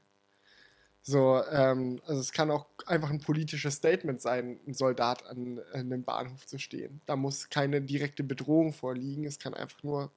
So, 1.03 1.43
ähm, 1.51 2.01
also 2.07 2.21
es 2.21 2.31
kann 2.33 2.51
auch 2.51 2.67
einfach 2.87 3.11
ein 3.11 3.21
politisches 3.21 3.75
Statement 3.77 4.21
sein, 4.21 4.61
ein 4.67 4.75
Soldat 4.75 5.27
an, 5.27 5.61
an 5.73 5.81
einem 5.81 6.05
Bahnhof 6.05 6.47
zu 6.47 6.59
stehen. 6.59 7.01
Da 7.07 7.17
muss 7.17 7.49
keine 7.49 7.81
direkte 7.81 8.23
Bedrohung 8.23 8.73
vorliegen. 8.73 9.25
Es 9.25 9.39
kann 9.39 9.55
einfach 9.55 9.83
nur. 9.83 10.13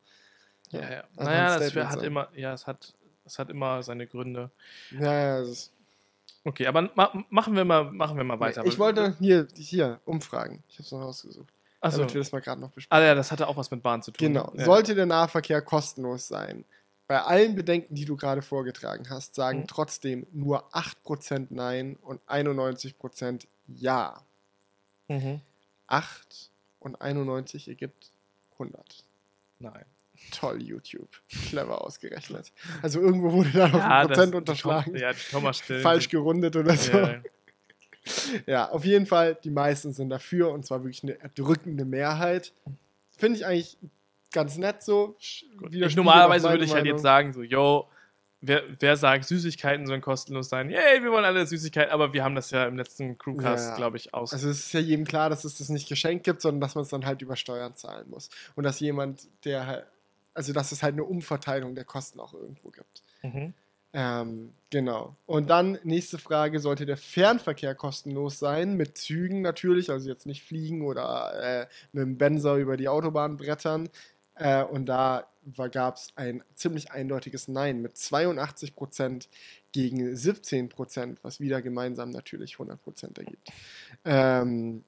Ja, 0.73 0.81
ja. 0.81 0.87
einfach 1.01 1.17
ein 1.17 1.25
Naja, 1.25 1.59
das 1.59 1.75
hat 1.75 1.93
sein. 1.99 2.03
immer, 2.03 2.27
ja, 2.35 2.53
es 2.53 2.67
hat, 2.67 2.93
es 3.25 3.39
hat 3.39 3.49
immer 3.49 3.81
seine 3.83 4.07
Gründe. 4.07 4.49
Ja, 4.91 5.13
ja, 5.13 5.39
das 5.39 5.49
ist, 5.49 5.71
Okay, 6.45 6.67
aber 6.67 6.89
ma 6.93 7.23
machen 7.29 7.55
wir 7.55 7.63
mal, 7.63 7.85
machen 7.85 8.17
wir 8.17 8.23
mal 8.25 8.37
weiter. 8.39 8.65
ich 8.65 8.77
wollte 8.77 9.15
hier, 9.19 9.47
hier 9.55 10.01
umfragen. 10.03 10.61
Ich 10.67 10.75
habe 10.75 10.83
es 10.83 10.91
noch 10.91 10.99
rausgesucht. 10.99 11.47
Achso. 11.79 11.99
Damit 11.99 12.13
wir 12.13 12.19
das 12.21 12.31
mal 12.33 12.41
gerade 12.41 12.59
noch 12.59 12.71
besprechen. 12.71 13.01
Ah 13.03 13.07
ja, 13.07 13.15
das 13.15 13.31
hatte 13.31 13.47
auch 13.47 13.55
was 13.55 13.71
mit 13.71 13.81
Bahn 13.81 14.01
zu 14.03 14.11
tun. 14.11 14.27
Genau. 14.27 14.51
Ja. 14.55 14.65
Sollte 14.65 14.93
der 14.93 15.05
Nahverkehr 15.05 15.61
kostenlos 15.61 16.27
sein? 16.27 16.65
Bei 17.07 17.21
allen 17.21 17.55
Bedenken, 17.55 17.95
die 17.95 18.03
du 18.05 18.17
gerade 18.17 18.41
vorgetragen 18.41 19.09
hast, 19.09 19.35
sagen 19.35 19.59
Mhm. 19.61 19.67
trotzdem 19.67 20.27
nur 20.33 20.65
8% 20.75 21.47
Nein 21.51 21.95
und 22.01 22.19
91% 22.27 23.47
Ja. 23.67 24.21
Mhm. 25.07 25.39
8 25.87 26.49
und 26.79 26.99
91 27.01 27.67
ergibt 27.69 28.11
100. 28.53 29.05
Nein. 29.59 29.85
Toll, 30.31 30.61
YouTube. 30.61 31.09
Clever 31.49 31.81
ausgerechnet. 31.83 32.51
Also 32.81 32.99
irgendwo 32.99 33.31
wurde 33.31 33.49
da 33.51 33.67
noch 33.67 33.83
ein 33.83 34.07
das- 34.07 34.17
Prozent 34.17 34.33
die 34.33 34.37
unterschlagen. 34.37 34.95
Ja, 34.95 35.13
die 35.13 35.19
Thomas-Stellen. 35.31 35.81
Falsch 35.81 36.09
gerundet 36.09 36.55
oder 36.55 36.75
so. 36.75 36.97
Ja, 36.97 37.21
Ja, 38.45 38.69
auf 38.69 38.83
jeden 38.83 39.05
Fall, 39.05 39.35
die 39.43 39.49
meisten 39.49 39.93
sind 39.93 40.09
dafür 40.09 40.51
und 40.51 40.65
zwar 40.65 40.83
wirklich 40.83 41.03
eine 41.03 41.19
erdrückende 41.21 41.85
Mehrheit. 41.85 42.51
Finde 43.17 43.37
ich 43.39 43.45
eigentlich 43.45 43.77
ganz 44.33 44.57
nett 44.57 44.81
so. 44.83 45.15
Ich, 45.19 45.45
normalerweise 45.95 46.49
würde 46.49 46.65
ich 46.65 46.71
halt 46.73 46.83
Meinung. 46.83 46.97
jetzt 46.97 47.03
sagen, 47.03 47.31
so, 47.33 47.43
yo, 47.43 47.87
wer, 48.41 48.63
wer 48.79 48.97
sagt, 48.97 49.23
Süßigkeiten 49.25 49.87
sollen 49.87 50.01
kostenlos 50.01 50.49
sein? 50.49 50.69
Yay, 50.69 51.01
wir 51.01 51.11
wollen 51.11 51.23
alle 51.23 51.45
Süßigkeiten, 51.45 51.91
aber 51.93 52.11
wir 52.11 52.25
haben 52.25 52.35
das 52.35 52.51
ja 52.51 52.65
im 52.65 52.75
letzten 52.75 53.17
Crewcast, 53.17 53.69
Ja. 53.69 53.75
glaube 53.77 53.95
ich, 53.95 54.13
aus. 54.13 54.33
Also 54.33 54.49
es 54.49 54.59
ist 54.65 54.73
ja 54.73 54.81
jedem 54.81 55.05
klar, 55.05 55.29
dass 55.29 55.45
es 55.45 55.57
das 55.59 55.69
nicht 55.69 55.87
geschenkt 55.87 56.25
gibt, 56.25 56.41
sondern 56.41 56.59
dass 56.59 56.75
man 56.75 56.81
es 56.83 56.89
dann 56.89 57.05
halt 57.05 57.21
über 57.21 57.37
Steuern 57.37 57.73
zahlen 57.75 58.09
muss. 58.09 58.29
Und 58.55 58.63
dass 58.65 58.81
jemand, 58.81 59.27
der 59.45 59.65
halt, 59.67 59.85
also 60.33 60.53
dass 60.53 60.71
es 60.71 60.83
halt 60.83 60.93
eine 60.93 61.03
Umverteilung 61.03 61.75
der 61.75 61.85
Kosten 61.85 62.19
auch 62.19 62.33
irgendwo 62.33 62.69
gibt. 62.69 63.03
mhm. 63.21 63.53
Ähm, 63.95 64.53
genau. 64.71 65.15
Und 65.27 65.51
dann 65.51 65.77
nächste 65.83 66.17
Frage, 66.17 66.59
sollte 66.59 66.87
der 66.87 66.97
Fernverkehr 66.97 67.75
kostenlos 67.75 68.39
sein? 68.39 68.75
Mit 68.75 68.97
Zügen 68.97 69.41
natürlich, 69.41 69.91
also 69.91 70.09
jetzt 70.09 70.25
nicht 70.25 70.43
fliegen 70.43 70.81
oder 70.81 71.61
äh, 71.61 71.67
mit 71.91 72.01
dem 72.01 72.17
Benzer 72.17 72.55
über 72.55 72.75
die 72.75 72.87
Autobahn 72.87 73.37
brettern. 73.37 73.89
Äh, 74.33 74.63
und 74.63 74.87
da 74.87 75.27
gab 75.71 75.97
es 75.97 76.07
ein 76.15 76.43
ziemlich 76.55 76.91
eindeutiges 76.91 77.47
Nein 77.47 77.83
mit 77.83 77.93
82% 77.93 79.27
gegen 79.73 80.07
17%, 80.13 81.17
was 81.23 81.39
wieder 81.39 81.61
gemeinsam 81.61 82.11
natürlich 82.11 82.55
100% 82.55 83.17
ergibt. 83.17 83.49
Ähm, 84.05 84.83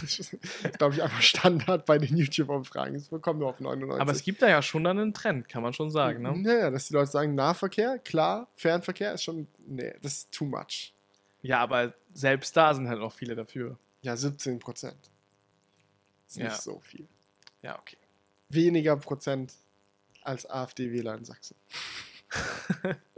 das 0.00 0.18
ist, 0.18 0.36
glaube 0.76 0.94
ich, 0.94 1.02
einfach 1.02 1.22
Standard 1.22 1.86
bei 1.86 1.98
den 1.98 2.16
YouTube-Umfragen. 2.16 2.96
Es 2.96 3.08
kommt 3.22 3.38
nur 3.38 3.48
auf 3.48 3.60
99. 3.60 4.00
Aber 4.02 4.12
es 4.12 4.22
gibt 4.22 4.42
da 4.42 4.48
ja 4.50 4.60
schon 4.60 4.84
dann 4.84 4.98
einen 4.98 5.14
Trend, 5.14 5.48
kann 5.48 5.62
man 5.62 5.72
schon 5.72 5.90
sagen, 5.90 6.22
ne? 6.22 6.36
Naja, 6.36 6.70
dass 6.70 6.88
die 6.88 6.94
Leute 6.94 7.10
sagen, 7.12 7.34
Nahverkehr, 7.36 7.98
klar, 8.00 8.48
Fernverkehr 8.54 9.14
ist 9.14 9.22
schon, 9.22 9.46
nee, 9.66 9.94
das 10.02 10.12
ist 10.14 10.32
too 10.32 10.44
much. 10.44 10.92
Ja, 11.40 11.60
aber 11.60 11.94
selbst 12.12 12.56
da 12.56 12.74
sind 12.74 12.88
halt 12.88 12.98
noch 12.98 13.12
viele 13.12 13.36
dafür. 13.36 13.78
Ja, 14.02 14.16
17 14.16 14.58
Prozent. 14.58 15.10
Ist 16.26 16.36
Ja. 16.38 16.44
nicht 16.44 16.60
so 16.60 16.80
viel. 16.80 17.06
Ja, 17.62 17.78
okay. 17.78 17.96
Weniger 18.48 18.96
Prozent 18.96 19.54
als 20.22 20.44
AfD-Wähler 20.50 21.16
in 21.16 21.24
Sachsen. 21.24 21.54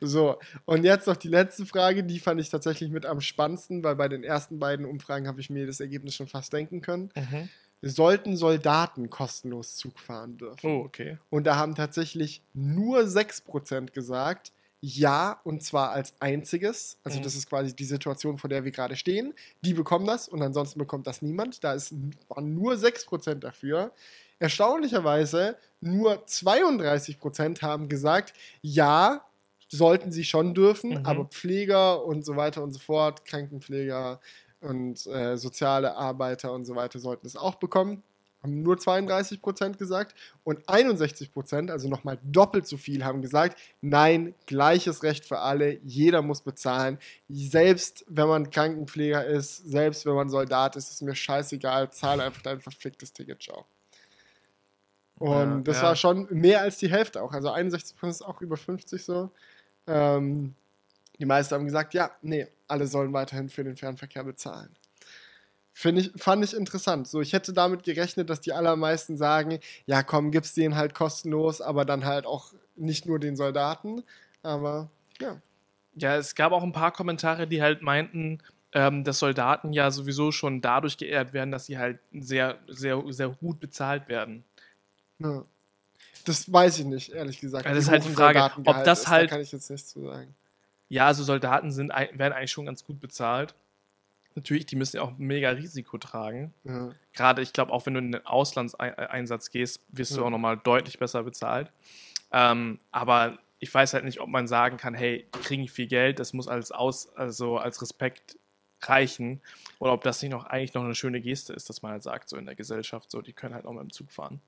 so, 0.00 0.38
und 0.64 0.84
jetzt 0.84 1.06
noch 1.06 1.16
die 1.16 1.28
letzte 1.28 1.66
Frage, 1.66 2.04
die 2.04 2.18
fand 2.20 2.40
ich 2.40 2.48
tatsächlich 2.48 2.90
mit 2.90 3.06
am 3.06 3.20
spannendsten, 3.20 3.82
weil 3.82 3.96
bei 3.96 4.08
den 4.08 4.22
ersten 4.24 4.58
beiden 4.58 4.86
Umfragen 4.86 5.26
habe 5.26 5.40
ich 5.40 5.50
mir 5.50 5.66
das 5.66 5.80
Ergebnis 5.80 6.14
schon 6.14 6.26
fast 6.28 6.52
denken 6.52 6.80
können. 6.80 7.10
Mhm. 7.16 7.48
Sollten 7.80 8.36
Soldaten 8.36 9.08
kostenlos 9.08 9.76
Zug 9.76 10.00
fahren 10.00 10.36
dürfen? 10.36 10.66
Oh, 10.68 10.84
okay. 10.84 11.18
Und 11.30 11.44
da 11.46 11.56
haben 11.56 11.74
tatsächlich 11.76 12.42
nur 12.52 13.00
6% 13.06 13.92
gesagt, 13.92 14.52
ja, 14.80 15.40
und 15.44 15.62
zwar 15.62 15.90
als 15.90 16.14
einziges. 16.20 16.98
Also 17.02 17.18
Mhm. 17.18 17.22
das 17.24 17.34
ist 17.34 17.48
quasi 17.48 17.74
die 17.74 17.84
Situation, 17.84 18.38
vor 18.38 18.48
der 18.50 18.64
wir 18.64 18.70
gerade 18.70 18.94
stehen. 18.96 19.34
Die 19.62 19.74
bekommen 19.74 20.06
das 20.06 20.28
und 20.28 20.40
ansonsten 20.42 20.78
bekommt 20.78 21.06
das 21.06 21.20
niemand. 21.22 21.62
Da 21.64 21.72
ist, 21.72 21.94
waren 22.28 22.54
nur 22.54 22.76
6% 22.76 23.40
dafür. 23.40 23.92
Erstaunlicherweise 24.38 25.56
nur 25.80 26.24
32% 26.26 27.62
haben 27.62 27.88
gesagt, 27.88 28.34
ja, 28.62 29.24
sollten 29.68 30.10
sie 30.12 30.24
schon 30.24 30.54
dürfen, 30.54 30.90
Mhm. 30.90 31.06
aber 31.06 31.24
Pfleger 31.26 32.04
und 32.04 32.24
so 32.24 32.36
weiter 32.36 32.62
und 32.62 32.72
so 32.72 32.78
fort, 32.78 33.24
Krankenpfleger 33.24 34.20
und 34.60 35.06
äh, 35.06 35.36
soziale 35.36 35.94
Arbeiter 35.96 36.52
und 36.52 36.64
so 36.64 36.74
weiter 36.74 36.98
sollten 36.98 37.26
es 37.26 37.36
auch 37.36 37.56
bekommen. 37.56 38.02
Haben 38.42 38.62
nur 38.62 38.78
32 38.78 39.42
Prozent 39.42 39.78
gesagt 39.78 40.14
und 40.44 40.68
61 40.68 41.32
Prozent, 41.32 41.72
also 41.72 41.88
nochmal 41.88 42.20
doppelt 42.22 42.68
so 42.68 42.76
viel, 42.76 43.04
haben 43.04 43.20
gesagt, 43.20 43.58
nein, 43.80 44.32
gleiches 44.46 45.02
Recht 45.02 45.24
für 45.24 45.40
alle, 45.40 45.80
jeder 45.82 46.22
muss 46.22 46.42
bezahlen. 46.42 46.98
Selbst 47.28 48.04
wenn 48.08 48.28
man 48.28 48.50
Krankenpfleger 48.50 49.24
ist, 49.26 49.56
selbst 49.68 50.06
wenn 50.06 50.14
man 50.14 50.28
Soldat 50.28 50.76
ist, 50.76 50.88
ist 50.90 51.02
mir 51.02 51.16
scheißegal, 51.16 51.90
zahle 51.90 52.22
einfach 52.22 52.42
dein 52.42 52.60
verficktes 52.60 53.12
Ticket, 53.12 53.42
ciao. 53.42 53.66
Und 55.18 55.30
Ja, 55.56 55.60
das 55.64 55.76
ja. 55.78 55.82
war 55.84 55.96
schon 55.96 56.28
mehr 56.30 56.60
als 56.60 56.78
die 56.78 56.88
Hälfte 56.90 57.22
auch. 57.22 57.32
Also 57.32 57.50
61 57.50 57.96
Prozent 57.96 58.14
ist 58.20 58.22
auch 58.22 58.40
über 58.40 58.56
50 58.56 59.04
so. 59.04 59.30
Ähm, 59.88 60.54
die 61.18 61.24
meisten 61.24 61.54
haben 61.54 61.64
gesagt, 61.64 61.94
ja, 61.94 62.10
nee, 62.22 62.46
alle 62.68 62.86
sollen 62.86 63.12
weiterhin 63.12 63.48
für 63.48 63.64
den 63.64 63.76
Fernverkehr 63.76 64.24
bezahlen. 64.24 64.76
Finde 65.72 66.02
ich, 66.02 66.12
fand 66.16 66.44
ich 66.44 66.54
interessant. 66.54 67.06
So, 67.06 67.20
ich 67.20 67.32
hätte 67.32 67.52
damit 67.52 67.84
gerechnet, 67.84 68.28
dass 68.30 68.40
die 68.40 68.52
allermeisten 68.52 69.16
sagen, 69.16 69.60
ja 69.86 70.02
komm, 70.02 70.30
gib's 70.32 70.54
denen 70.54 70.76
halt 70.76 70.94
kostenlos, 70.94 71.60
aber 71.60 71.84
dann 71.84 72.04
halt 72.04 72.26
auch 72.26 72.52
nicht 72.76 73.06
nur 73.06 73.18
den 73.18 73.36
Soldaten. 73.36 74.02
Aber 74.42 74.90
ja. 75.20 75.40
Ja, 75.94 76.16
es 76.16 76.34
gab 76.34 76.52
auch 76.52 76.62
ein 76.62 76.72
paar 76.72 76.92
Kommentare, 76.92 77.46
die 77.46 77.62
halt 77.62 77.82
meinten, 77.82 78.38
ähm, 78.72 79.04
dass 79.04 79.20
Soldaten 79.20 79.72
ja 79.72 79.90
sowieso 79.90 80.32
schon 80.32 80.60
dadurch 80.60 80.96
geehrt 80.96 81.32
werden, 81.32 81.50
dass 81.50 81.66
sie 81.66 81.78
halt 81.78 82.00
sehr, 82.12 82.58
sehr, 82.68 83.02
sehr 83.08 83.28
gut 83.28 83.60
bezahlt 83.60 84.08
werden. 84.08 84.44
ja. 85.18 85.44
Das 86.28 86.52
weiß 86.52 86.78
ich 86.80 86.84
nicht, 86.84 87.10
ehrlich 87.12 87.40
gesagt. 87.40 87.66
Also 87.66 87.76
das 87.76 87.84
ist 87.86 87.90
halt 87.90 88.04
die 88.04 88.10
Frage, 88.10 88.50
ob 88.66 88.84
das 88.84 89.00
ist, 89.00 89.08
halt- 89.08 89.30
Da 89.30 89.34
kann 89.36 89.40
ich 89.40 89.50
jetzt 89.52 89.70
nichts 89.70 89.88
zu 89.88 90.02
sagen. 90.04 90.34
Ja, 90.90 91.06
also 91.06 91.22
Soldaten 91.24 91.70
sind, 91.70 91.88
werden 91.90 92.32
eigentlich 92.32 92.50
schon 92.52 92.66
ganz 92.66 92.84
gut 92.84 93.00
bezahlt. 93.00 93.54
Natürlich, 94.34 94.66
die 94.66 94.76
müssen 94.76 94.96
ja 94.96 95.02
auch 95.02 95.16
mega 95.18 95.50
Risiko 95.50 95.98
tragen. 95.98 96.54
Ja. 96.64 96.90
Gerade, 97.12 97.42
ich 97.42 97.52
glaube, 97.52 97.72
auch 97.72 97.84
wenn 97.86 97.94
du 97.94 98.00
in 98.00 98.12
den 98.12 98.26
Auslandseinsatz 98.26 99.50
gehst, 99.50 99.80
wirst 99.88 100.12
du 100.12 100.20
Ja. 100.20 100.26
auch 100.26 100.30
nochmal 100.30 100.56
deutlich 100.58 100.98
besser 100.98 101.22
bezahlt. 101.24 101.72
Ähm, 102.30 102.78
aber 102.92 103.38
ich 103.58 103.72
weiß 103.72 103.94
halt 103.94 104.04
nicht, 104.04 104.20
ob 104.20 104.28
man 104.28 104.46
sagen 104.46 104.76
kann, 104.76 104.94
hey, 104.94 105.26
kriegen 105.42 105.66
viel 105.66 105.88
Geld, 105.88 106.18
das 106.20 106.32
muss 106.32 106.46
als, 106.46 106.70
Aus, 106.72 107.08
also 107.16 107.58
als 107.58 107.82
Respekt 107.82 108.38
reichen. 108.82 109.40
Oder 109.80 109.92
ob 109.92 110.02
das 110.04 110.22
nicht 110.22 110.30
noch 110.30 110.44
eigentlich 110.44 110.74
noch 110.74 110.84
eine 110.84 110.94
schöne 110.94 111.20
Geste 111.20 111.52
ist, 111.52 111.68
dass 111.68 111.82
man 111.82 111.92
halt 111.92 112.02
sagt, 112.02 112.28
so 112.28 112.36
in 112.36 112.46
der 112.46 112.54
Gesellschaft, 112.54 113.10
so, 113.10 113.22
die 113.22 113.32
können 113.32 113.54
halt 113.54 113.64
auch 113.66 113.72
mit 113.72 113.82
dem 113.82 113.90
Zug 113.92 114.12
fahren. 114.12 114.40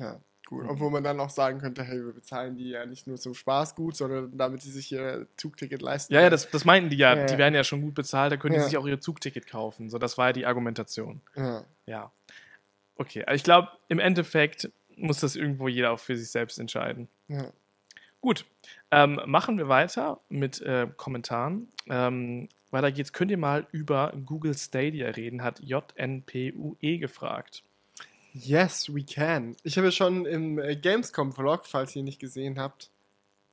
Ja, 0.00 0.18
gut. 0.46 0.64
Obwohl 0.68 0.90
man 0.90 1.02
dann 1.04 1.18
auch 1.20 1.30
sagen 1.30 1.58
könnte, 1.58 1.82
hey, 1.82 2.04
wir 2.04 2.12
bezahlen 2.12 2.56
die 2.56 2.70
ja 2.70 2.84
nicht 2.86 3.06
nur 3.06 3.16
zum 3.16 3.34
Spaß 3.34 3.74
gut, 3.74 3.96
sondern 3.96 4.36
damit 4.36 4.62
sie 4.62 4.70
sich 4.70 4.90
ihr 4.92 5.26
Zugticket 5.36 5.82
leisten. 5.82 6.12
Ja, 6.12 6.20
ja, 6.22 6.30
das, 6.30 6.50
das 6.50 6.64
meinten 6.64 6.90
die 6.90 6.96
ja. 6.96 7.16
Ja, 7.16 7.26
Die 7.26 7.38
werden 7.38 7.54
ja 7.54 7.64
schon 7.64 7.80
gut 7.82 7.94
bezahlt, 7.94 8.32
da 8.32 8.36
können 8.36 8.54
Ja. 8.54 8.60
die 8.60 8.66
sich 8.66 8.76
auch 8.76 8.86
ihr 8.86 9.00
Zugticket 9.00 9.46
kaufen. 9.46 9.88
So, 9.90 9.98
das 9.98 10.18
war 10.18 10.28
ja 10.28 10.32
die 10.32 10.46
Argumentation. 10.46 11.20
Ja. 11.36 11.64
Ja. 11.86 12.12
Okay, 12.96 13.24
also 13.24 13.36
ich 13.36 13.44
glaube, 13.44 13.68
im 13.88 13.98
Endeffekt 13.98 14.70
muss 14.96 15.20
das 15.20 15.36
irgendwo 15.36 15.68
jeder 15.68 15.90
auch 15.92 15.98
für 15.98 16.16
sich 16.16 16.30
selbst 16.30 16.58
entscheiden. 16.58 17.08
Ja. 17.28 17.46
Gut, 18.20 18.44
ähm, 18.92 19.20
machen 19.26 19.58
wir 19.58 19.68
weiter 19.68 20.20
mit 20.28 20.60
äh, 20.60 20.86
Kommentaren. 20.96 21.68
Ähm, 21.88 22.48
weiter 22.70 22.92
geht's. 22.92 23.12
Könnt 23.12 23.30
ihr 23.32 23.38
mal 23.38 23.66
über 23.72 24.12
Google 24.26 24.54
Stadia 24.56 25.08
reden? 25.08 25.42
Hat 25.42 25.60
JNPUE 25.60 26.98
gefragt. 26.98 27.64
Yes, 28.32 28.92
we 28.94 29.04
can. 29.04 29.56
Ich 29.62 29.76
habe 29.78 29.92
schon 29.92 30.24
im 30.26 30.58
äh, 30.58 30.76
Gamescom-Vlog, 30.76 31.66
falls 31.66 31.94
ihr 31.94 32.00
ihn 32.00 32.06
nicht 32.06 32.18
gesehen 32.20 32.58
habt. 32.58 32.90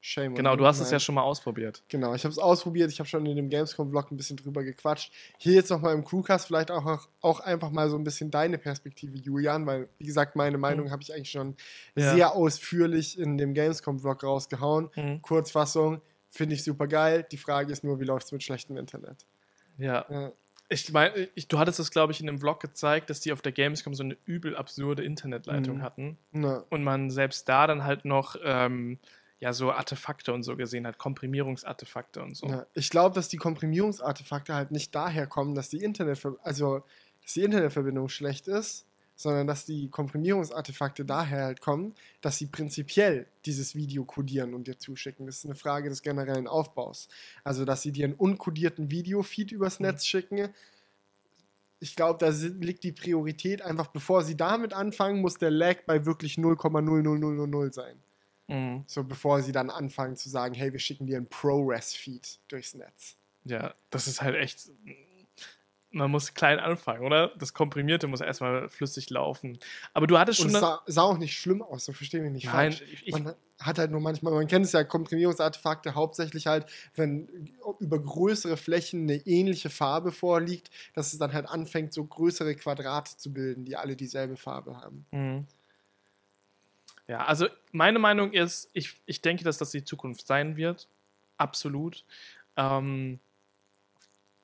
Shame. 0.02 0.34
Genau, 0.34 0.56
du 0.56 0.66
hast 0.66 0.80
es 0.80 0.88
ja 0.88 0.94
Nein. 0.94 1.00
schon 1.02 1.16
mal 1.16 1.24
ausprobiert. 1.24 1.84
Genau, 1.90 2.14
ich 2.16 2.24
habe 2.24 2.32
es 2.32 2.40
ausprobiert. 2.40 2.90
Ich 2.90 3.00
habe 3.00 3.10
schon 3.10 3.26
in 3.26 3.36
dem 3.36 3.50
Gamescom-Vlog 3.50 4.12
ein 4.12 4.16
bisschen 4.16 4.38
drüber 4.38 4.64
gequatscht. 4.64 5.12
Hier 5.38 5.56
jetzt 5.56 5.70
nochmal 5.70 5.94
im 5.94 6.06
Crewcast 6.06 6.48
vielleicht 6.48 6.72
auch, 6.72 7.08
auch 7.20 7.40
einfach 7.42 7.70
mal 7.70 7.90
so 7.90 7.98
ein 7.98 8.06
bisschen 8.06 8.32
deine 8.32 8.58
Perspektive, 8.58 9.18
Julian, 9.18 9.66
weil, 9.66 9.90
wie 9.98 10.06
gesagt, 10.06 10.38
meine 10.38 10.58
Meinung 10.58 10.90
habe 10.92 11.02
ich 11.04 11.14
eigentlich 11.14 11.32
schon 11.32 11.48
Mhm. 11.50 11.56
Ja. 11.96 12.14
sehr 12.14 12.32
ausführlich 12.34 13.20
in 13.20 13.38
dem 13.38 13.54
Gamescom-Vlog 13.54 14.24
rausgehauen. 14.24 14.90
Mhm. 14.96 15.22
Kurzfassung, 15.22 16.00
finde 16.30 16.56
ich 16.56 16.64
super 16.64 16.88
geil. 16.88 17.26
Die 17.30 17.38
Frage 17.38 17.74
ist 17.74 17.84
nur, 17.84 18.00
wie 18.00 18.06
läuft 18.06 18.28
es 18.28 18.32
mit 18.32 18.42
schlechtem 18.42 18.78
Internet? 18.78 19.26
Ja. 19.78 20.06
Ja. 20.10 20.32
Ich 20.72 20.92
meine, 20.94 21.28
du 21.48 21.58
hattest 21.60 21.80
es, 21.80 21.90
glaube 21.92 22.14
ich, 22.14 22.20
in 22.22 22.28
dem 22.28 22.40
Vlog 22.40 22.60
gezeigt, 22.60 23.10
dass 23.10 23.20
die 23.20 23.32
auf 23.32 23.42
der 23.42 23.52
Gamescom 23.52 23.96
so 23.96 24.04
eine 24.04 24.16
übel 24.26 24.56
absurde 24.56 25.04
Internetleitung 25.04 25.78
Mhm. 25.78 25.82
hatten. 25.82 26.18
Na, 26.32 26.64
und 26.70 26.84
man 26.84 27.10
selbst 27.10 27.50
da 27.50 27.66
dann 27.66 27.84
halt 27.84 28.06
noch 28.06 28.36
ähm, 28.44 29.00
ja 29.40 29.52
so 29.54 29.72
Artefakte 29.72 30.32
und 30.32 30.44
so 30.44 30.56
gesehen 30.56 30.86
hat, 30.86 30.98
Komprimierungsartefakte 30.98 32.22
und 32.22 32.36
so. 32.38 32.48
Ja, 32.48 32.66
ich 32.76 32.90
glaube, 32.90 33.16
dass 33.16 33.30
die 33.30 33.38
Komprimierungsartefakte 33.38 34.54
halt 34.54 34.72
nicht 34.72 34.94
daher 34.94 35.26
kommen, 35.28 35.56
dass 35.56 35.70
die 35.70 35.84
Internetver 35.84 36.36
also 36.44 36.84
dass 37.24 37.34
die 37.34 37.44
Internetverbindung 37.44 38.10
schlecht 38.10 38.48
ist, 38.48 38.86
sondern 39.20 39.48
dass 39.48 39.66
die 39.66 39.90
Komprimierungsartefakte 39.90 41.04
daher 41.04 41.44
halt 41.44 41.60
kommen, 41.60 41.94
dass 42.22 42.38
sie 42.38 42.46
prinzipiell 42.46 43.28
dieses 43.46 43.76
Video 43.76 44.06
kodieren 44.06 44.54
und 44.54 44.66
dir 44.66 44.80
zuschicken. 44.80 45.26
Das 45.26 45.40
ist 45.40 45.46
eine 45.46 45.56
Frage 45.56 45.90
des 45.90 46.02
generellen 46.02 46.48
Aufbaus. 46.48 47.10
Also, 47.44 47.66
dass 47.66 47.82
sie 47.82 47.92
dir 47.92 48.06
einen 48.06 48.14
unkodierten 48.14 48.92
Videofeed 48.92 49.52
übers 49.52 49.82
Mhm. 49.82 49.88
Netz 49.88 50.06
schicken. 50.06 50.54
Ich 51.82 51.98
glaube, 51.98 52.18
da 52.18 52.30
liegt 52.30 52.86
die 52.86 52.94
Priorität 52.94 53.62
einfach, 53.62 53.88
bevor 53.88 54.24
sie 54.24 54.38
damit 54.38 54.72
anfangen, 54.72 55.20
muss 55.20 55.38
der 55.38 55.52
Lag 55.52 55.84
bei 55.86 56.06
wirklich 56.06 56.38
0,00000 56.38 57.74
sein. 57.74 57.98
Mhm. 58.48 58.86
So, 58.88 59.04
bevor 59.04 59.42
sie 59.42 59.52
dann 59.52 59.70
anfangen 59.70 60.16
zu 60.16 60.30
sagen, 60.30 60.56
hey, 60.56 60.72
wir 60.72 60.80
schicken 60.80 61.08
dir 61.08 61.18
einen 61.18 61.28
ProRes-Feed 61.28 62.40
durchs 62.48 62.74
Netz. 62.74 63.18
Ja, 63.44 63.76
das 63.90 64.08
ist 64.08 64.22
halt 64.22 64.38
echt. 64.38 64.72
Man 65.92 66.12
muss 66.12 66.36
klein 66.36 66.60
anfangen, 66.60 67.04
oder? 67.04 67.30
Das 67.40 67.54
Komprimierte 67.56 68.08
muss 68.08 68.22
erstmal 68.22 68.70
flüssig 68.70 69.10
laufen. 69.10 69.58
Aber 69.94 70.06
du 70.06 70.20
hattest 70.20 70.40
Und 70.40 70.52
schon. 70.52 70.56
es 70.56 70.64
eine- 70.64 70.74
sah, 70.76 70.82
sah 70.86 71.02
auch 71.02 71.18
nicht 71.18 71.36
schlimm 71.38 71.64
aus, 71.64 71.86
so 71.86 71.94
verstehen 71.94 72.24
wir 72.24 72.30
nicht 72.30 72.46
Nein, 72.46 72.72
falsch. 72.74 72.82
ich, 72.92 73.08
ich, 73.08 73.12
Man 73.12 73.34
hat 73.60 73.80
halt 73.80 73.90
nur 73.90 74.00
manchmal, 74.00 74.34
man 74.34 74.46
kennt 74.48 74.66
es 74.66 74.72
ja, 74.72 74.84
Komprimierungsartefakte 74.84 75.96
hauptsächlich 75.96 76.46
halt, 76.46 76.68
wenn 76.94 77.28
über 77.80 77.98
größere 78.00 78.56
Flächen 78.56 79.02
eine 79.04 79.16
ähnliche 79.26 79.72
Farbe 79.72 80.12
vorliegt, 80.12 80.70
dass 80.94 81.12
es 81.12 81.20
dann 81.20 81.34
halt 81.34 81.48
anfängt, 81.50 81.92
so 81.94 82.06
größere 82.06 82.56
Quadrate 82.56 83.18
zu 83.18 83.34
bilden, 83.34 83.66
die 83.66 83.76
alle 83.76 83.96
dieselbe 83.96 84.38
Farbe 84.38 84.78
haben. 84.78 85.06
Mhm. 85.12 85.48
Ja, 87.08 87.26
also 87.26 87.48
meine 87.72 87.98
Meinung 87.98 88.32
ist, 88.34 88.70
ich, 88.74 88.94
ich 89.08 89.22
denke, 89.22 89.44
dass 89.44 89.58
das 89.58 89.72
die 89.72 89.84
Zukunft 89.84 90.28
sein 90.28 90.56
wird. 90.56 90.88
Absolut. 91.38 92.06
Ähm, 92.56 93.20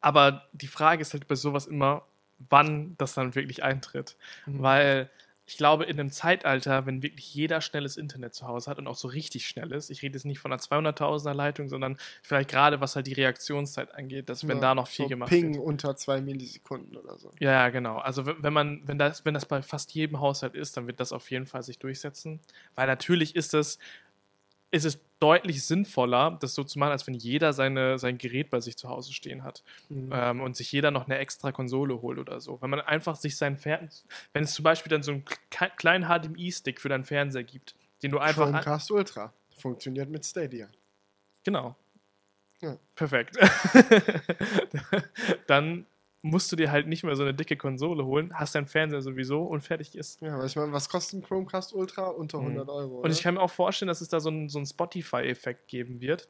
aber 0.06 0.44
die 0.54 0.68
Frage 0.68 1.02
ist 1.02 1.14
halt 1.14 1.28
bei 1.28 1.34
sowas 1.34 1.66
immer, 1.66 2.04
wann 2.38 2.96
das 3.00 3.16
dann 3.16 3.34
wirklich 3.34 3.64
eintritt. 3.64 4.18
Mhm. 4.46 4.62
Weil 4.62 5.10
ich 5.48 5.58
glaube, 5.58 5.86
in 5.86 6.00
einem 6.00 6.12
Zeitalter, 6.12 6.86
wenn 6.86 7.02
wirklich 7.02 7.34
jeder 7.34 7.60
schnelles 7.60 7.98
Internet 7.98 8.36
zu 8.36 8.48
Hause 8.48 8.70
hat 8.70 8.78
und 8.78 8.86
auch 8.88 8.96
so 8.96 9.08
richtig 9.08 9.48
schnelles, 9.48 9.90
ich 9.90 10.04
rede 10.04 10.16
jetzt 10.16 10.26
nicht 10.26 10.38
von 10.40 10.52
einer 10.52 10.62
200.000er 10.62 11.34
Leitung, 11.34 11.70
sondern 11.70 11.98
vielleicht 12.22 12.50
gerade 12.52 12.82
was 12.82 12.96
halt 12.96 13.08
die 13.08 13.14
Reaktionszeit 13.14 13.96
angeht, 13.96 14.30
dass 14.30 14.48
wenn 14.48 14.58
Ja, 14.58 14.62
da 14.62 14.76
noch 14.76 14.88
viel 14.88 15.06
so 15.06 15.10
gemacht 15.10 15.30
Ping 15.30 15.56
wird. 15.56 15.64
unter 15.64 15.96
zwei 15.96 16.22
Millisekunden 16.22 16.96
oder 16.98 17.18
so. 17.18 17.32
Ja, 17.40 17.70
genau. 17.70 17.98
Also 17.98 18.26
wenn 18.28 18.54
man, 18.54 18.88
wenn 18.88 19.00
das, 19.00 19.26
wenn 19.26 19.34
das 19.34 19.46
bei 19.48 19.64
fast 19.64 19.92
jedem 19.94 20.20
Haushalt 20.20 20.54
ist, 20.54 20.78
dann 20.78 20.86
wird 20.86 21.00
das 21.00 21.12
auf 21.14 21.32
jeden 21.32 21.48
Fall 21.48 21.64
sich 21.64 21.80
durchsetzen. 21.80 22.40
Weil 22.76 22.86
natürlich 22.86 23.36
ist 23.36 23.56
es, 23.56 23.80
ist 24.70 24.86
es 24.86 25.00
deutlich 25.26 25.66
sinnvoller, 25.66 26.38
das 26.40 26.54
so 26.54 26.64
zu 26.64 26.78
machen, 26.78 26.92
als 26.92 27.08
wenn 27.08 27.16
jeder 27.16 27.52
seine, 27.52 27.98
sein 27.98 28.20
Gerät 28.20 28.52
bei 28.52 28.60
sich 28.60 28.78
zu 28.78 28.90
Hause 28.90 29.12
stehen 29.12 29.44
hat. 29.44 29.64
Mhm. 29.90 30.12
Ähm, 30.14 30.42
und 30.42 30.56
sich 30.56 30.72
jeder 30.72 30.92
noch 30.92 31.06
eine 31.06 31.18
extra 31.18 31.52
Konsole 31.52 32.00
holt 32.04 32.20
oder 32.20 32.40
so. 32.40 32.62
Wenn 32.62 32.70
man 32.70 32.82
einfach 32.82 33.16
sich 33.16 33.36
seinen 33.36 33.58
Fernseher, 33.58 34.04
wenn 34.34 34.44
es 34.44 34.54
zum 34.54 34.62
Beispiel 34.62 34.92
dann 34.92 35.02
so 35.02 35.14
einen 35.14 35.26
kleinen 35.78 36.06
HDMI-Stick 36.06 36.80
für 36.80 36.90
deinen 36.90 37.06
Fernseher 37.06 37.44
gibt, 37.44 37.74
den 38.04 38.12
du 38.12 38.20
einfach. 38.20 38.44
Chromecast 38.44 38.92
Ultra 38.92 39.34
funktioniert 39.58 40.10
mit 40.10 40.24
Stadia. 40.24 40.68
genau. 41.44 41.76
Ja. 42.62 42.78
Perfekt. 42.94 43.36
dann 45.48 45.88
musst 46.26 46.52
du 46.52 46.56
dir 46.56 46.72
halt 46.72 46.88
nicht 46.88 47.04
mehr 47.04 47.16
so 47.16 47.22
eine 47.22 47.36
dicke 47.36 47.56
Konsole 47.56 48.04
holen, 48.04 48.32
hast 48.34 48.56
deinen 48.56 48.66
Fernseher 48.66 49.04
sowieso 49.04 49.44
und 49.44 49.62
fertig 49.62 49.96
ist. 49.96 50.22
Ja, 50.22 50.40
weil 50.40 50.48
ich 50.48 50.56
meine, 50.56 50.72
was 50.74 50.90
kostet 50.90 51.20
ein 51.20 51.24
Chromecast 51.24 51.72
Ultra? 51.74 52.08
Unter 52.08 52.40
Mhm. 52.40 52.48
100 52.48 52.70
Euro. 52.70 53.02
Und 53.02 53.12
ich 53.12 53.22
kann 53.22 53.36
mir 53.36 53.42
auch 53.42 53.52
vorstellen, 53.52 53.88
dass 53.88 54.02
es 54.02 54.08
da 54.08 54.20
so 54.20 54.30
einen, 54.30 54.50
so 54.50 54.64
Spotify-Effekt 54.66 55.68
geben 55.68 56.02
wird. 56.02 56.28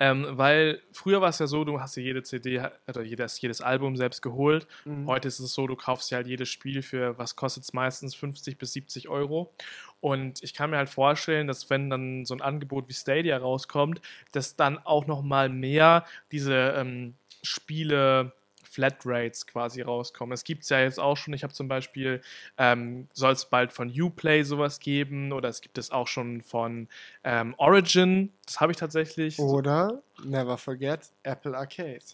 Ähm, 0.00 0.26
weil 0.30 0.80
früher 0.90 1.20
war 1.20 1.28
es 1.28 1.38
ja 1.38 1.46
so, 1.46 1.64
du 1.64 1.80
hast 1.80 1.94
dir 1.94 2.02
jede 2.02 2.22
CD 2.24 2.62
oder 2.88 3.02
jedes, 3.02 3.40
jedes 3.40 3.60
Album 3.60 3.96
selbst 3.96 4.22
geholt. 4.22 4.66
Mhm. 4.84 5.06
Heute 5.06 5.28
ist 5.28 5.38
es 5.38 5.52
so, 5.52 5.66
du 5.68 5.76
kaufst 5.76 6.10
dir 6.10 6.16
halt 6.16 6.26
jedes 6.26 6.48
Spiel 6.48 6.82
für, 6.82 7.16
was 7.18 7.36
kostet 7.36 7.62
es 7.64 7.72
meistens, 7.72 8.14
50 8.16 8.58
bis 8.58 8.72
70 8.72 9.08
Euro. 9.08 9.52
Und 10.00 10.42
ich 10.42 10.54
kann 10.54 10.70
mir 10.70 10.78
halt 10.78 10.88
vorstellen, 10.88 11.46
dass 11.46 11.70
wenn 11.70 11.90
dann 11.90 12.24
so 12.24 12.34
ein 12.34 12.40
Angebot 12.40 12.88
wie 12.88 12.94
Stadia 12.94 13.36
rauskommt, 13.36 14.00
dass 14.32 14.56
dann 14.56 14.78
auch 14.78 15.06
noch 15.06 15.22
mal 15.22 15.48
mehr 15.48 16.06
diese 16.32 16.74
ähm, 16.76 17.14
Spiele 17.42 18.32
Flatrates 18.70 19.46
quasi 19.46 19.82
rauskommen. 19.82 20.32
Es 20.32 20.44
gibt 20.44 20.62
es 20.62 20.68
ja 20.68 20.80
jetzt 20.80 21.00
auch 21.00 21.16
schon, 21.16 21.34
ich 21.34 21.42
habe 21.42 21.52
zum 21.52 21.68
Beispiel, 21.68 22.22
ähm, 22.56 23.08
soll 23.12 23.32
es 23.32 23.44
bald 23.46 23.72
von 23.72 23.90
Uplay 23.90 24.42
sowas 24.44 24.78
geben 24.80 25.32
oder 25.32 25.48
es 25.48 25.60
gibt 25.60 25.76
es 25.78 25.90
auch 25.90 26.06
schon 26.08 26.40
von 26.42 26.88
ähm, 27.24 27.54
Origin, 27.58 28.32
das 28.46 28.60
habe 28.60 28.72
ich 28.72 28.78
tatsächlich. 28.78 29.38
Oder, 29.38 30.02
never 30.24 30.56
forget, 30.58 31.12
Apple 31.22 31.56
Arcade. 31.56 32.04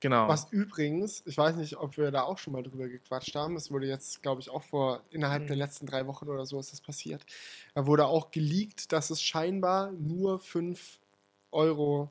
genau. 0.00 0.28
Was 0.28 0.50
übrigens, 0.52 1.22
ich 1.26 1.36
weiß 1.36 1.56
nicht, 1.56 1.76
ob 1.76 1.96
wir 1.96 2.10
da 2.10 2.22
auch 2.22 2.38
schon 2.38 2.52
mal 2.52 2.62
drüber 2.62 2.88
gequatscht 2.88 3.34
haben, 3.34 3.54
das 3.54 3.70
wurde 3.70 3.86
jetzt, 3.86 4.22
glaube 4.22 4.40
ich, 4.40 4.50
auch 4.50 4.62
vor, 4.62 5.02
innerhalb 5.10 5.44
Mhm. 5.44 5.48
der 5.48 5.56
letzten 5.56 5.86
drei 5.86 6.06
Wochen 6.06 6.28
oder 6.28 6.46
so 6.46 6.58
ist 6.60 6.72
das 6.72 6.80
passiert. 6.80 7.24
Da 7.74 7.86
wurde 7.86 8.06
auch 8.06 8.30
geleakt, 8.30 8.92
dass 8.92 9.10
es 9.10 9.22
scheinbar 9.22 9.92
nur 9.92 10.38
5 10.38 11.00
Euro 11.50 12.10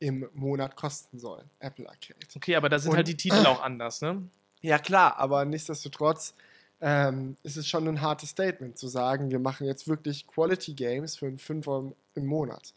im 0.00 0.28
Monat 0.34 0.76
kosten 0.76 1.18
soll, 1.18 1.44
Apple 1.58 1.88
Arcade. 1.88 2.18
Okay, 2.36 2.56
aber 2.56 2.68
da 2.68 2.78
sind 2.78 2.90
Und- 2.90 2.96
halt 2.96 3.08
die 3.08 3.16
Titel 3.16 3.36
auch 3.46 3.62
anders, 3.62 4.00
ne? 4.00 4.22
Ja 4.60 4.78
klar, 4.78 5.18
aber 5.18 5.44
nichtsdestotrotz 5.44 6.34
ähm, 6.80 7.36
ist 7.42 7.56
es 7.56 7.68
schon 7.68 7.86
ein 7.88 8.00
hartes 8.00 8.30
Statement 8.30 8.78
zu 8.78 8.88
sagen, 8.88 9.30
wir 9.30 9.38
machen 9.38 9.66
jetzt 9.66 9.88
wirklich 9.88 10.26
Quality 10.26 10.74
Games 10.74 11.16
für 11.16 11.26
einen 11.26 11.38
Fünfer 11.38 11.92
im 12.14 12.26
Monat. 12.26 12.72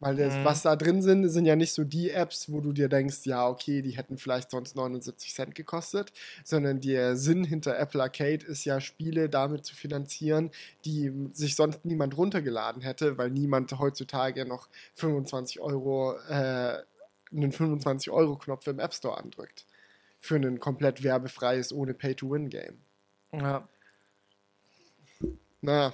Weil 0.00 0.16
das, 0.16 0.34
Mhm. 0.34 0.44
was 0.44 0.62
da 0.62 0.76
drin 0.76 1.02
sind, 1.02 1.28
sind 1.28 1.44
ja 1.44 1.56
nicht 1.56 1.72
so 1.74 1.84
die 1.84 2.10
Apps, 2.10 2.50
wo 2.50 2.60
du 2.62 2.72
dir 2.72 2.88
denkst, 2.88 3.18
ja, 3.24 3.46
okay, 3.46 3.82
die 3.82 3.90
hätten 3.90 4.16
vielleicht 4.16 4.50
sonst 4.50 4.74
79 4.74 5.34
Cent 5.34 5.54
gekostet, 5.54 6.12
sondern 6.42 6.80
der 6.80 7.16
Sinn 7.16 7.44
hinter 7.44 7.78
Apple 7.78 8.02
Arcade 8.02 8.44
ist 8.46 8.64
ja, 8.64 8.80
Spiele 8.80 9.28
damit 9.28 9.66
zu 9.66 9.74
finanzieren, 9.74 10.50
die 10.86 11.12
sich 11.32 11.54
sonst 11.54 11.84
niemand 11.84 12.16
runtergeladen 12.16 12.80
hätte, 12.80 13.18
weil 13.18 13.30
niemand 13.30 13.78
heutzutage 13.78 14.46
noch 14.46 14.68
25 14.94 15.60
Euro, 15.60 16.16
äh, 16.30 16.78
einen 17.32 17.52
25-Euro-Knopf 17.52 18.66
im 18.68 18.78
App 18.80 18.94
Store 18.94 19.18
andrückt. 19.18 19.66
Für 20.18 20.36
ein 20.36 20.58
komplett 20.60 21.02
werbefreies, 21.02 21.72
ohne 21.72 21.94
Pay-to-Win-Game. 21.94 22.78
Ja. 23.32 23.68
Naja, 25.60 25.92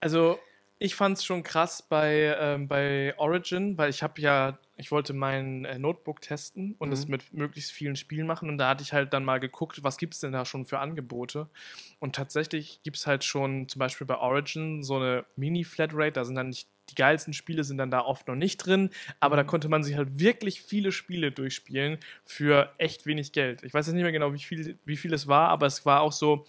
Also, 0.00 0.38
ich 0.78 0.94
fand 0.94 1.16
es 1.18 1.24
schon 1.24 1.42
krass 1.42 1.82
bei, 1.88 2.36
ähm, 2.38 2.68
bei 2.68 3.14
Origin, 3.16 3.78
weil 3.78 3.90
ich 3.90 4.02
habe 4.02 4.20
ja, 4.20 4.58
ich 4.76 4.90
wollte 4.90 5.12
mein 5.14 5.64
äh, 5.64 5.78
Notebook 5.78 6.20
testen 6.20 6.74
und 6.78 6.88
Mhm. 6.88 6.92
es 6.92 7.08
mit 7.08 7.32
möglichst 7.32 7.72
vielen 7.72 7.96
Spielen 7.96 8.26
machen. 8.26 8.48
Und 8.48 8.58
da 8.58 8.68
hatte 8.70 8.82
ich 8.82 8.92
halt 8.92 9.12
dann 9.12 9.24
mal 9.24 9.38
geguckt, 9.40 9.82
was 9.84 9.96
gibt 9.98 10.14
es 10.14 10.20
denn 10.20 10.32
da 10.32 10.44
schon 10.44 10.66
für 10.66 10.80
Angebote. 10.80 11.48
Und 12.00 12.16
tatsächlich 12.16 12.80
gibt 12.82 12.96
es 12.96 13.06
halt 13.06 13.24
schon 13.24 13.68
zum 13.68 13.78
Beispiel 13.78 14.06
bei 14.06 14.16
Origin 14.18 14.82
so 14.82 14.96
eine 14.96 15.24
Mini-Flatrate, 15.36 16.12
da 16.12 16.24
sind 16.24 16.34
dann 16.34 16.48
nicht 16.48 16.68
die 16.90 16.96
geilsten 16.96 17.32
Spiele 17.32 17.64
sind 17.64 17.78
dann 17.78 17.90
da 17.90 18.02
oft 18.02 18.28
noch 18.28 18.34
nicht 18.34 18.58
drin, 18.58 18.90
aber 19.18 19.36
da 19.36 19.42
konnte 19.44 19.70
man 19.70 19.82
sich 19.82 19.96
halt 19.96 20.18
wirklich 20.18 20.60
viele 20.60 20.92
Spiele 20.92 21.32
durchspielen 21.32 21.98
für 22.26 22.74
echt 22.76 23.06
wenig 23.06 23.32
Geld. 23.32 23.62
Ich 23.62 23.72
weiß 23.72 23.86
jetzt 23.86 23.94
nicht 23.94 24.02
mehr 24.02 24.12
genau, 24.12 24.34
wie 24.34 24.38
viel, 24.38 24.78
wie 24.84 24.98
viel 24.98 25.14
es 25.14 25.26
war, 25.26 25.48
aber 25.48 25.64
es 25.64 25.86
war 25.86 26.02
auch 26.02 26.12
so, 26.12 26.44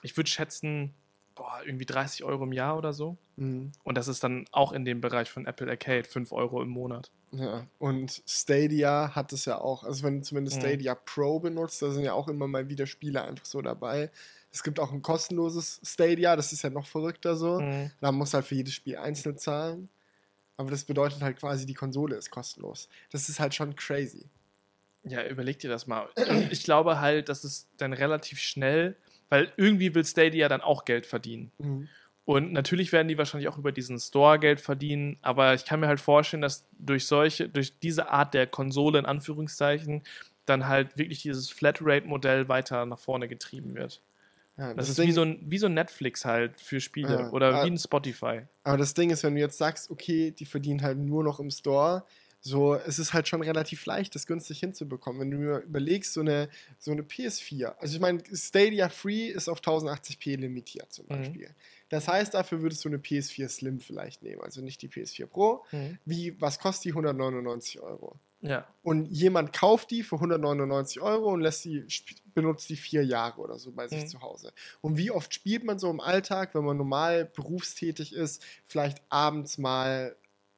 ich 0.00 0.16
würde 0.16 0.30
schätzen, 0.30 0.94
boah, 1.34 1.60
irgendwie 1.64 1.86
30 1.86 2.24
Euro 2.24 2.44
im 2.44 2.52
Jahr 2.52 2.76
oder 2.78 2.92
so. 2.92 3.16
mhm. 3.36 3.72
Und 3.82 3.96
das 3.98 4.08
ist 4.08 4.22
dann 4.22 4.44
auch 4.52 4.72
in 4.72 4.84
dem 4.84 5.00
Bereich 5.00 5.30
von 5.30 5.46
Apple 5.46 5.68
Arcade, 5.68 6.04
5 6.08 6.32
Euro 6.32 6.62
im 6.62 6.68
Monat. 6.68 7.10
ja. 7.32 7.66
Und 7.78 8.22
Stadia 8.26 9.14
hat 9.14 9.32
es 9.32 9.44
ja 9.44 9.58
auch. 9.60 9.82
Also, 9.84 10.04
wenn 10.04 10.18
du 10.18 10.22
zumindest 10.22 10.58
Mhm. 10.58 10.60
Stadia 10.62 10.94
Pro 10.94 11.40
benutzt, 11.40 11.82
da 11.82 11.90
sind 11.90 12.04
ja 12.04 12.12
auch 12.12 12.28
immer 12.28 12.46
mal 12.46 12.68
wieder 12.68 12.86
Spiele 12.86 13.22
einfach 13.22 13.44
so 13.46 13.60
dabei. 13.62 14.10
Es 14.52 14.62
gibt 14.62 14.78
auch 14.78 14.92
ein 14.92 15.02
kostenloses 15.02 15.80
Stadia, 15.82 16.36
das 16.36 16.52
ist 16.52 16.62
ja 16.62 16.70
noch 16.70 16.86
verrückter 16.86 17.34
so. 17.36 17.60
Mhm. 17.60 17.90
Da 18.00 18.12
musst 18.12 18.32
du 18.32 18.36
halt 18.36 18.46
für 18.46 18.54
jedes 18.54 18.74
Spiel 18.74 18.96
einzeln 18.96 19.36
zahlen. 19.36 19.88
Aber 20.56 20.70
das 20.70 20.84
bedeutet 20.84 21.20
halt 21.22 21.38
quasi, 21.38 21.66
die 21.66 21.74
Konsole 21.74 22.14
ist 22.14 22.30
kostenlos. 22.30 22.88
Das 23.10 23.28
ist 23.28 23.40
halt 23.40 23.52
schon 23.56 23.74
crazy. 23.74 24.26
Ja, 25.02 25.26
überleg 25.26 25.58
dir 25.58 25.68
das 25.68 25.88
mal. 25.88 26.08
Ich 26.50 26.62
glaube 26.62 27.00
halt, 27.00 27.28
dass 27.28 27.42
es 27.42 27.66
dann 27.76 27.92
relativ 27.92 28.38
schnell, 28.38 28.96
weil 29.34 29.52
irgendwie 29.56 29.92
will 29.96 30.04
Stadia 30.04 30.48
dann 30.48 30.60
auch 30.60 30.84
Geld 30.84 31.06
verdienen. 31.06 31.50
Mhm. 31.58 31.88
Und 32.24 32.52
natürlich 32.52 32.92
werden 32.92 33.08
die 33.08 33.18
wahrscheinlich 33.18 33.48
auch 33.48 33.58
über 33.58 33.72
diesen 33.72 33.98
Store 33.98 34.38
Geld 34.38 34.60
verdienen, 34.60 35.18
aber 35.22 35.54
ich 35.54 35.64
kann 35.64 35.80
mir 35.80 35.88
halt 35.88 35.98
vorstellen, 35.98 36.40
dass 36.40 36.64
durch 36.78 37.06
solche, 37.06 37.48
durch 37.48 37.76
diese 37.80 38.10
Art 38.10 38.32
der 38.32 38.46
Konsole 38.46 39.00
in 39.00 39.06
Anführungszeichen, 39.06 40.04
dann 40.46 40.68
halt 40.68 40.96
wirklich 40.96 41.22
dieses 41.22 41.50
Flatrate-Modell 41.50 42.48
weiter 42.48 42.86
nach 42.86 42.98
vorne 42.98 43.26
getrieben 43.26 43.74
wird. 43.74 44.00
Ja, 44.56 44.72
Das, 44.72 44.88
ist 44.88 45.02
wie 45.02 45.10
so, 45.10 45.22
ein, 45.22 45.40
wie 45.44 45.58
so 45.58 45.68
Netflix 45.68 46.24
halt 46.24 46.60
für 46.60 46.80
Spiele 46.80 47.22
Ja, 47.22 47.30
oder 47.30 47.56
ah. 47.56 47.64
wie 47.64 47.70
ein 47.70 47.78
Spotify. 47.78 48.42
Aber 48.62 48.76
das 48.78 48.94
Ding 48.94 49.10
ist, 49.10 49.24
wenn 49.24 49.34
du 49.34 49.40
jetzt 49.40 49.58
sagst, 49.58 49.90
okay, 49.90 50.30
die 50.30 50.46
verdienen 50.46 50.82
halt 50.82 50.98
nur 50.98 51.24
noch 51.24 51.40
im 51.40 51.50
Store, 51.50 52.04
So, 52.46 52.74
es 52.74 52.98
ist 52.98 53.14
halt 53.14 53.26
schon 53.26 53.40
relativ 53.40 53.86
leicht, 53.86 54.14
das 54.14 54.26
günstig 54.26 54.60
hinzubekommen. 54.60 55.18
Wenn 55.22 55.30
du 55.30 55.38
mir 55.38 55.58
überlegst, 55.60 56.12
so 56.12 56.20
eine, 56.20 56.50
so 56.78 56.90
eine 56.90 57.00
PS4, 57.00 57.74
also 57.78 57.94
ich 57.94 58.00
meine, 58.00 58.22
Stadia 58.34 58.90
Free 58.90 59.28
ist 59.28 59.48
auf 59.48 59.60
1080p 59.60 60.36
limitiert 60.36 60.92
zum 60.92 61.06
Mhm. 61.06 61.08
Beispiel. 61.08 61.54
Das 61.88 62.06
heißt, 62.06 62.34
dafür 62.34 62.60
würdest 62.60 62.84
du 62.84 62.90
eine 62.90 62.98
PS4 62.98 63.48
Slim 63.48 63.80
vielleicht 63.80 64.22
nehmen, 64.22 64.42
also 64.42 64.60
nicht 64.60 64.82
die 64.82 64.88
PS4 64.90 65.24
Pro. 65.26 65.64
Mhm. 65.72 65.98
Wie, 66.04 66.38
was 66.38 66.58
kostet 66.58 66.84
die? 66.84 66.90
199 66.90 67.80
Euro. 67.80 68.16
Ja. 68.42 68.66
Und 68.82 69.06
jemand 69.06 69.54
kauft 69.54 69.90
die 69.90 70.02
für 70.02 70.16
199 70.16 71.00
Euro 71.00 71.32
und 71.32 71.40
lässt 71.40 71.62
sp- 71.88 72.20
benutzt 72.34 72.68
die 72.68 72.76
vier 72.76 73.02
Jahre 73.06 73.40
oder 73.40 73.58
so 73.58 73.72
bei 73.72 73.88
sich 73.88 74.02
Mhm. 74.02 74.08
zu 74.08 74.20
Hause. 74.20 74.52
Und 74.82 74.98
wie 74.98 75.10
oft 75.10 75.32
spielt 75.32 75.64
man 75.64 75.78
so 75.78 75.88
im 75.90 76.00
Alltag, 76.00 76.54
wenn 76.54 76.64
man 76.64 76.76
normal 76.76 77.24
berufstätig 77.24 78.12
ist, 78.12 78.42
vielleicht 78.66 79.00
abends 79.08 79.56
mal 79.56 80.14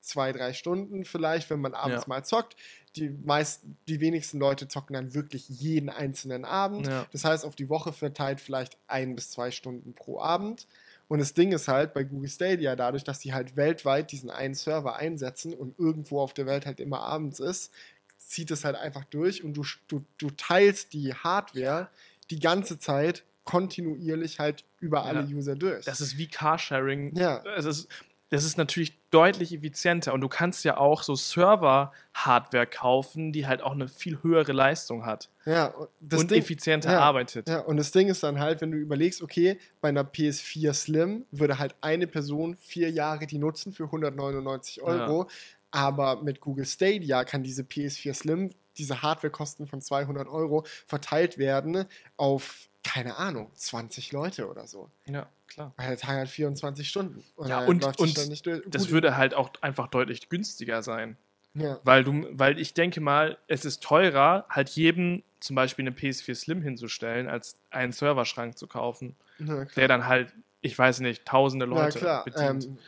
zwei, 0.07 0.33
drei 0.33 0.53
Stunden 0.53 1.05
vielleicht, 1.05 1.51
wenn 1.51 1.61
man 1.61 1.75
abends 1.75 2.03
Ja. 2.03 2.09
mal 2.09 2.25
zockt. 2.25 2.57
Die 2.97 3.11
meisten, 3.11 3.77
die 3.89 4.01
wenigsten 4.01 4.39
Leute 4.39 4.69
zocken 4.69 4.95
dann 4.95 5.13
wirklich 5.15 5.49
jeden 5.49 5.91
einzelnen 5.91 6.45
Abend. 6.45 6.87
Ja. 6.87 7.07
Das 7.13 7.25
heißt, 7.25 7.45
auf 7.45 7.57
die 7.57 7.69
Woche 7.69 7.93
verteilt 7.93 8.41
vielleicht 8.41 8.79
ein 8.87 9.15
bis 9.15 9.31
zwei 9.31 9.51
Stunden 9.51 9.93
pro 9.95 10.21
Abend. 10.21 10.67
Und 11.09 11.19
das 11.21 11.35
Ding 11.35 11.53
ist 11.53 11.69
halt 11.69 11.93
bei 11.95 12.03
Google 12.05 12.29
Stadia, 12.29 12.75
dadurch, 12.75 13.05
dass 13.05 13.19
die 13.21 13.33
halt 13.35 13.55
weltweit 13.57 14.11
diesen 14.11 14.31
einen 14.31 14.55
Server 14.55 14.97
einsetzen 14.97 15.55
und 15.55 15.79
irgendwo 15.79 16.21
auf 16.21 16.35
der 16.35 16.47
Welt 16.47 16.67
halt 16.67 16.81
immer 16.81 17.01
abends 17.01 17.39
ist, 17.39 17.73
zieht 18.19 18.51
es 18.51 18.65
halt 18.65 18.75
einfach 18.77 19.05
durch 19.05 19.45
und 19.45 19.55
du, 19.55 19.63
du, 19.89 20.05
du 20.19 20.31
teilst 20.31 20.93
die 20.95 21.15
Hardware 21.15 21.89
die 22.31 22.41
ganze 22.41 22.79
Zeit 22.79 23.23
kontinuierlich 23.45 24.41
halt 24.41 24.65
über 24.81 25.05
alle 25.05 25.21
Ja. 25.21 25.37
User 25.37 25.55
durch. 25.55 25.85
Das 25.85 26.01
ist 26.01 26.19
wie 26.19 26.27
Carsharing. 26.29 27.15
Ja. 27.17 27.45
Es 27.57 27.65
ist, 27.65 27.89
das 28.31 28.45
ist 28.45 28.59
natürlich 28.59 28.99
deutlich 29.11 29.55
effizienter 29.55 30.13
und 30.13 30.21
du 30.21 30.29
kannst 30.29 30.65
ja 30.65 30.77
auch 30.79 31.03
so 31.03 31.15
Server-Hardware 31.15 32.67
kaufen, 32.67 33.33
die 33.33 33.47
halt 33.47 33.63
auch 33.63 33.73
eine 33.73 33.87
viel 33.87 34.23
höhere 34.23 34.53
Leistung 34.53 35.07
hat 35.07 35.31
ja, 35.45 35.67
und 35.67 36.31
Ding, 36.31 36.41
effizienter 36.41 36.93
ja, 36.93 37.01
arbeitet. 37.01 37.49
Ja, 37.49 37.61
und 37.61 37.77
das 37.77 37.93
Ding 37.93 38.09
ist 38.09 38.23
dann 38.23 38.41
halt, 38.41 38.61
wenn 38.61 38.73
du 38.73 38.79
überlegst, 38.79 39.23
okay, 39.23 39.59
bei 39.81 39.91
einer 39.91 40.03
PS4 40.03 40.73
Slim 40.73 41.25
würde 41.31 41.59
halt 41.59 41.77
eine 41.81 42.09
Person 42.09 42.57
vier 42.57 42.91
Jahre 42.91 43.27
die 43.27 43.39
nutzen 43.39 43.73
für 43.73 43.85
199 43.85 44.83
Euro, 44.83 45.29
aber 45.71 46.23
mit 46.23 46.41
Google 46.41 46.67
Stadia 46.67 47.25
kann 47.25 47.43
diese 47.43 47.63
PS4 47.63 48.15
Slim, 48.15 48.51
diese 48.77 49.03
Hardwarekosten 49.03 49.67
von 49.67 49.81
200 49.81 50.27
Euro 50.27 50.65
verteilt 50.87 51.39
werden 51.39 51.85
auf, 52.17 52.69
keine 52.87 53.17
Ahnung, 53.17 53.51
20 53.55 54.13
Leute 54.13 54.49
oder 54.49 54.67
so. 54.67 54.89
Ja, 55.07 55.27
klar. 55.49 55.73
Weil 55.77 55.89
der 55.89 55.97
Tag 55.99 56.19
hat 56.21 56.29
24 56.29 56.89
Stunden. 56.89 57.25
Und 57.37 57.49
Ja, 57.49 57.65
und- 57.65 57.85
und. 57.99 58.65
Das 58.75 58.91
würde 58.91 59.17
halt 59.17 59.35
auch 59.35 59.51
einfach 59.61 59.89
deutlich 59.89 60.29
günstiger 60.29 60.83
sein. 60.83 61.17
ja. 61.55 61.81
Weil 61.85 62.05
du, 62.05 62.27
weil 62.33 62.61
ich 62.61 62.75
denke 62.75 63.01
mal, 63.01 63.39
es 63.49 63.65
ist 63.65 63.83
teurer, 63.83 64.45
halt 64.49 64.69
jedem 64.71 65.23
zum 65.41 65.57
Beispiel 65.57 65.83
eine 65.85 65.95
PS4 65.95 66.35
Slim 66.35 66.63
hinzustellen, 66.63 67.29
als 67.29 67.57
einen 67.71 67.93
Serverschrank 67.93 68.57
zu 68.59 68.67
kaufen, 68.67 69.17
Ja, 69.39 69.65
der 69.65 69.89
dann 69.89 70.07
halt, 70.07 70.33
ich 70.61 70.79
weiß 70.79 71.01
nicht, 71.01 71.25
tausende 71.27 71.67
Ja, 71.67 71.73
Leute 71.73 71.99
klar. 71.99 72.25
bedient. 72.25 72.65
Ähm, 72.67 72.79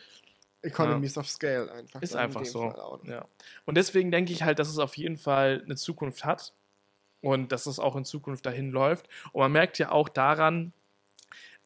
Economies 0.62 1.16
of 1.16 1.28
Scale 1.28 1.70
einfach. 1.72 2.02
Ist 2.02 2.16
einfach 2.16 2.44
so. 2.44 2.74
Ja. 3.04 3.24
Und 3.64 3.76
deswegen 3.76 4.10
denke 4.10 4.32
ich 4.32 4.42
halt, 4.42 4.58
dass 4.58 4.68
es 4.68 4.78
auf 4.78 4.96
jeden 4.96 5.16
Fall 5.16 5.62
eine 5.64 5.76
Zukunft 5.76 6.24
hat 6.24 6.52
und 7.20 7.52
dass 7.52 7.66
es 7.66 7.78
auch 7.78 7.96
in 7.96 8.04
Zukunft 8.04 8.46
dahin 8.46 8.70
läuft. 8.70 9.08
Und 9.32 9.40
man 9.40 9.52
merkt 9.52 9.78
ja 9.78 9.90
auch 9.90 10.08
daran, 10.08 10.72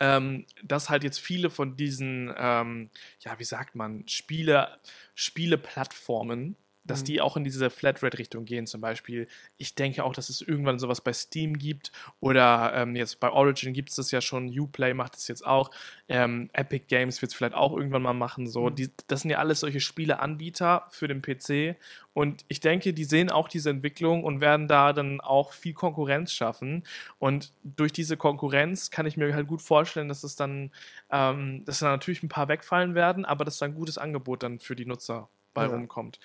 ähm, 0.01 0.47
dass 0.63 0.91
halt 0.91 1.05
jetzt 1.05 1.21
viele 1.21 1.51
von 1.51 1.77
diesen, 1.77 2.33
ähm, 2.37 2.91
ja, 3.21 3.39
wie 3.39 3.45
sagt 3.45 3.75
man, 3.75 4.07
Spiele, 4.09 4.79
Spieleplattformen, 5.15 6.57
dass 6.85 7.03
Mhm. 7.03 7.05
die 7.05 7.21
auch 7.21 7.37
in 7.37 7.45
diese 7.45 7.71
Flatrate-Richtung 7.71 8.45
gehen. 8.45 8.67
Zum 8.67 8.81
Beispiel, 8.81 9.29
ich 9.57 9.75
denke 9.75 10.05
auch, 10.05 10.13
dass 10.13 10.29
es 10.29 10.41
irgendwann 10.41 10.79
sowas 10.79 11.01
bei 11.01 11.13
Steam 11.13 11.59
gibt 11.59 11.93
oder 12.21 12.73
ähm, 12.75 12.97
jetzt 12.97 13.21
bei 13.21 13.31
Origin 13.31 13.73
gibt 13.73 13.91
es 13.91 13.97
das 13.97 14.11
ja 14.11 14.21
schon, 14.21 14.49
Uplay 14.59 14.95
macht 14.95 15.17
es 15.17 15.29
jetzt 15.29 15.47
auch, 15.47 15.71
ähm, 16.09 16.51
Epic 16.53 16.87
Games 16.89 17.23
wird 17.23 17.31
es 17.33 17.37
vielleicht 17.37 17.55
auch 17.55 17.77
irgendwann 17.77 18.03
mal 18.03 18.13
machen. 18.15 18.47
So, 18.47 18.69
Mhm. 18.69 18.75
die, 18.75 18.91
das 19.07 19.23
sind 19.23 19.31
ja 19.31 19.39
alles 19.39 19.61
solche 19.61 19.81
Spieleanbieter 19.81 20.87
für 20.91 21.09
den 21.09 21.23
PC 21.23 21.77
und 22.15 22.45
ich 22.49 22.61
denke, 22.61 22.93
die 22.93 23.05
sehen 23.05 23.31
auch 23.31 23.49
diese 23.49 23.71
Entwicklung 23.71 24.25
und 24.25 24.41
werden 24.41 24.69
da 24.69 24.93
dann 24.93 25.21
auch 25.21 25.53
viel 25.53 25.73
Konkurrenz 25.75 26.33
schaffen. 26.33 26.85
Und 27.19 27.53
durch 27.63 27.93
diese 27.93 28.17
Konkurrenz 28.17 28.91
kann 28.91 29.07
ich 29.07 29.17
mir 29.17 29.35
halt 29.35 29.47
gut 29.49 29.63
vorstellen, 29.63 30.09
dass 30.09 30.23
es 30.25 30.37
dann, 30.37 30.73
ähm, 31.11 31.65
dass 31.65 31.79
da 31.79 31.87
natürlich 31.91 32.23
ein 32.23 32.29
paar 32.29 32.49
wegfallen 32.49 32.95
werden, 32.95 33.25
aber 33.25 33.45
dass 33.45 33.59
da 33.59 33.67
ein 33.67 33.75
gutes 33.75 33.99
Angebot 33.99 34.43
dann 34.43 34.59
für 34.59 34.77
die 34.77 34.85
Nutzer 34.87 35.29
bei 35.55 35.65
Ja. 35.65 35.69
rumkommt. 35.69 36.19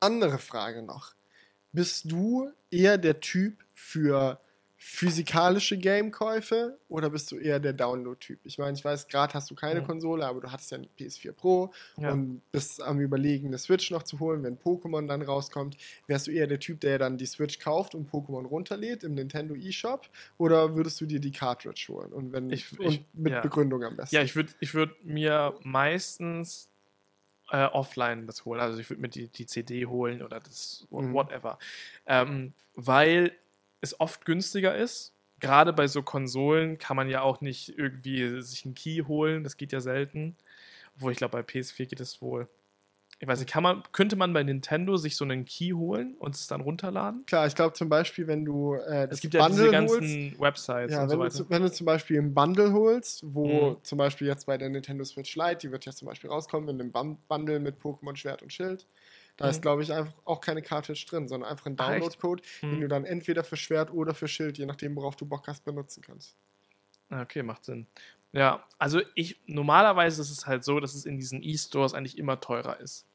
Andere 0.00 0.38
Frage 0.38 0.82
noch. 0.82 1.14
Bist 1.72 2.10
du 2.10 2.50
eher 2.70 2.98
der 2.98 3.20
Typ 3.20 3.64
für 3.74 4.40
physikalische 4.78 5.76
Game-Käufe 5.78 6.78
oder 6.88 7.10
bist 7.10 7.32
du 7.32 7.38
eher 7.38 7.58
der 7.58 7.72
Download-Typ? 7.72 8.40
Ich 8.44 8.58
meine, 8.58 8.76
ich 8.76 8.84
weiß, 8.84 9.08
gerade 9.08 9.34
hast 9.34 9.50
du 9.50 9.54
keine 9.54 9.80
Mhm. 9.80 9.86
Konsole, 9.86 10.26
aber 10.26 10.40
du 10.42 10.52
hattest 10.52 10.70
ja 10.70 10.76
eine 10.78 10.86
PS4 10.86 11.32
Pro 11.32 11.72
Ja. 11.96 12.12
und 12.12 12.40
bist 12.52 12.80
am 12.82 13.00
Überlegen, 13.00 13.48
eine 13.48 13.58
Switch 13.58 13.90
noch 13.90 14.02
zu 14.04 14.20
holen, 14.20 14.42
wenn 14.42 14.58
Pokémon 14.58 15.06
dann 15.08 15.22
rauskommt. 15.22 15.76
Wärst 16.06 16.26
du 16.26 16.30
eher 16.30 16.46
der 16.46 16.60
Typ, 16.60 16.80
der 16.80 16.98
dann 16.98 17.16
die 17.18 17.26
Switch 17.26 17.58
kauft 17.58 17.94
und 17.94 18.10
Pokémon 18.10 18.44
runterlädt 18.46 19.02
im 19.02 19.14
Nintendo 19.14 19.54
eShop 19.54 20.08
oder 20.38 20.76
würdest 20.76 21.00
du 21.00 21.06
dir 21.06 21.20
die 21.20 21.32
Cartridge 21.32 21.86
holen? 21.88 22.12
Und, 22.12 22.32
wenn, 22.32 22.50
Ich- 22.50 22.78
und 22.78 22.86
ich- 22.86 23.04
mit 23.14 23.32
ja. 23.32 23.40
Begründung 23.40 23.82
am 23.82 23.96
besten. 23.96 24.14
Ja, 24.14 24.22
ich 24.22 24.36
würde 24.36 24.52
ich 24.60 24.72
würd 24.74 24.90
mir 25.04 25.58
meistens 25.62 26.68
äh, 27.50 27.64
offline 27.64 28.26
das 28.26 28.44
holen. 28.44 28.60
Also 28.60 28.78
ich 28.78 28.90
würde 28.90 29.02
mir 29.02 29.08
die, 29.08 29.28
die 29.28 29.46
CD 29.46 29.86
holen 29.86 30.22
oder 30.22 30.40
das 30.40 30.86
Mhm. 30.90 31.12
whatever. 31.12 31.58
Ähm, 32.06 32.52
weil 32.74 33.32
es 33.80 33.98
oft 34.00 34.24
günstiger 34.24 34.74
ist. 34.74 35.12
Gerade 35.38 35.72
bei 35.72 35.86
so 35.86 36.02
Konsolen 36.02 36.78
kann 36.78 36.96
man 36.96 37.10
ja 37.10 37.20
auch 37.20 37.42
nicht 37.42 37.78
irgendwie 37.78 38.40
sich 38.40 38.64
einen 38.64 38.74
Key 38.74 39.02
holen. 39.06 39.44
Das 39.44 39.56
geht 39.56 39.72
ja 39.72 39.80
selten. 39.80 40.36
Obwohl 40.96 41.12
ich 41.12 41.18
glaube, 41.18 41.32
bei 41.32 41.42
PS4 41.42 41.86
geht 41.86 42.00
es 42.00 42.22
wohl. 42.22 42.48
Ich 43.18 43.26
weiß 43.26 43.38
nicht, 43.40 43.50
kann 43.50 43.62
man, 43.62 43.82
könnte 43.92 44.16
man 44.16 44.32
bei 44.32 44.42
Nintendo 44.42 44.96
sich 44.98 45.16
so 45.16 45.24
einen 45.24 45.44
Key 45.46 45.72
holen 45.72 46.14
und 46.18 46.34
es 46.34 46.46
dann 46.46 46.60
runterladen? 46.60 47.24
Klar, 47.26 47.46
ich 47.46 47.54
glaube 47.54 47.72
zum 47.72 47.88
Beispiel, 47.88 48.26
wenn 48.26 48.44
du 48.44 48.74
äh, 48.74 49.08
das 49.08 49.16
Es 49.16 49.20
gibt 49.20 49.34
ja 49.34 49.42
diese 49.42 49.70
Bundle 49.70 49.88
holst, 49.88 50.02
ganzen 50.02 50.38
Websites 50.38 50.92
Ja, 50.92 51.02
und 51.02 51.08
so 51.08 51.12
wenn, 51.12 51.20
du, 51.20 51.24
weiter. 51.24 51.38
zu- 51.38 51.50
wenn 51.50 51.62
du 51.62 51.72
zum 51.72 51.86
Beispiel 51.86 52.18
ein 52.20 52.34
Bundle 52.34 52.72
holst, 52.72 53.22
wo 53.26 53.72
Mhm. 53.72 53.84
zum 53.84 53.98
Beispiel 53.98 54.26
jetzt 54.28 54.46
bei 54.46 54.58
der 54.58 54.68
Nintendo 54.68 55.02
Switch 55.04 55.34
Lite, 55.34 55.56
die 55.58 55.72
wird 55.72 55.86
ja 55.86 55.92
zum 55.92 56.06
Beispiel 56.08 56.30
rauskommen 56.30 56.68
in 56.68 56.80
einem 56.80 56.92
Bun- 56.92 57.18
Bundle 57.26 57.58
mit 57.58 57.80
Pokémon 57.80 58.14
Schwert 58.16 58.42
und 58.42 58.52
Schild, 58.52 58.86
da 59.36 59.46
Mhm. 59.46 59.50
ist, 59.50 59.62
glaube 59.62 59.82
ich, 59.82 59.92
einfach 59.92 60.14
auch 60.24 60.40
keine 60.40 60.62
Cartridge 60.62 61.06
drin, 61.08 61.26
sondern 61.26 61.50
einfach 61.50 61.66
ein 61.66 61.72
echt? 61.72 61.78
Download-Code, 61.78 62.42
den 62.70 62.80
Mhm. 62.80 62.80
du 62.80 62.88
dann 62.88 63.04
entweder 63.04 63.44
für 63.44 63.56
Schwert 63.56 63.92
oder 63.92 64.14
für 64.14 64.28
Schild, 64.28 64.58
je 64.58 64.66
nachdem, 64.66 64.94
worauf 64.96 65.16
du 65.16 65.26
Bock 65.26 65.48
hast, 65.48 65.64
benutzen 65.64 66.02
kannst. 66.02 66.36
Ah, 67.10 67.22
Okay, 67.22 67.42
macht 67.42 67.64
Sinn. 67.64 67.86
Ja, 68.36 68.62
also 68.78 69.00
ich, 69.14 69.40
normalerweise 69.46 70.20
ist 70.20 70.30
es 70.30 70.46
halt 70.46 70.62
so, 70.62 70.78
dass 70.78 70.94
es 70.94 71.06
in 71.06 71.16
diesen 71.16 71.42
E-Stores 71.42 71.94
eigentlich 71.94 72.18
immer 72.18 72.38
teurer 72.38 72.78
ist. 72.80 73.06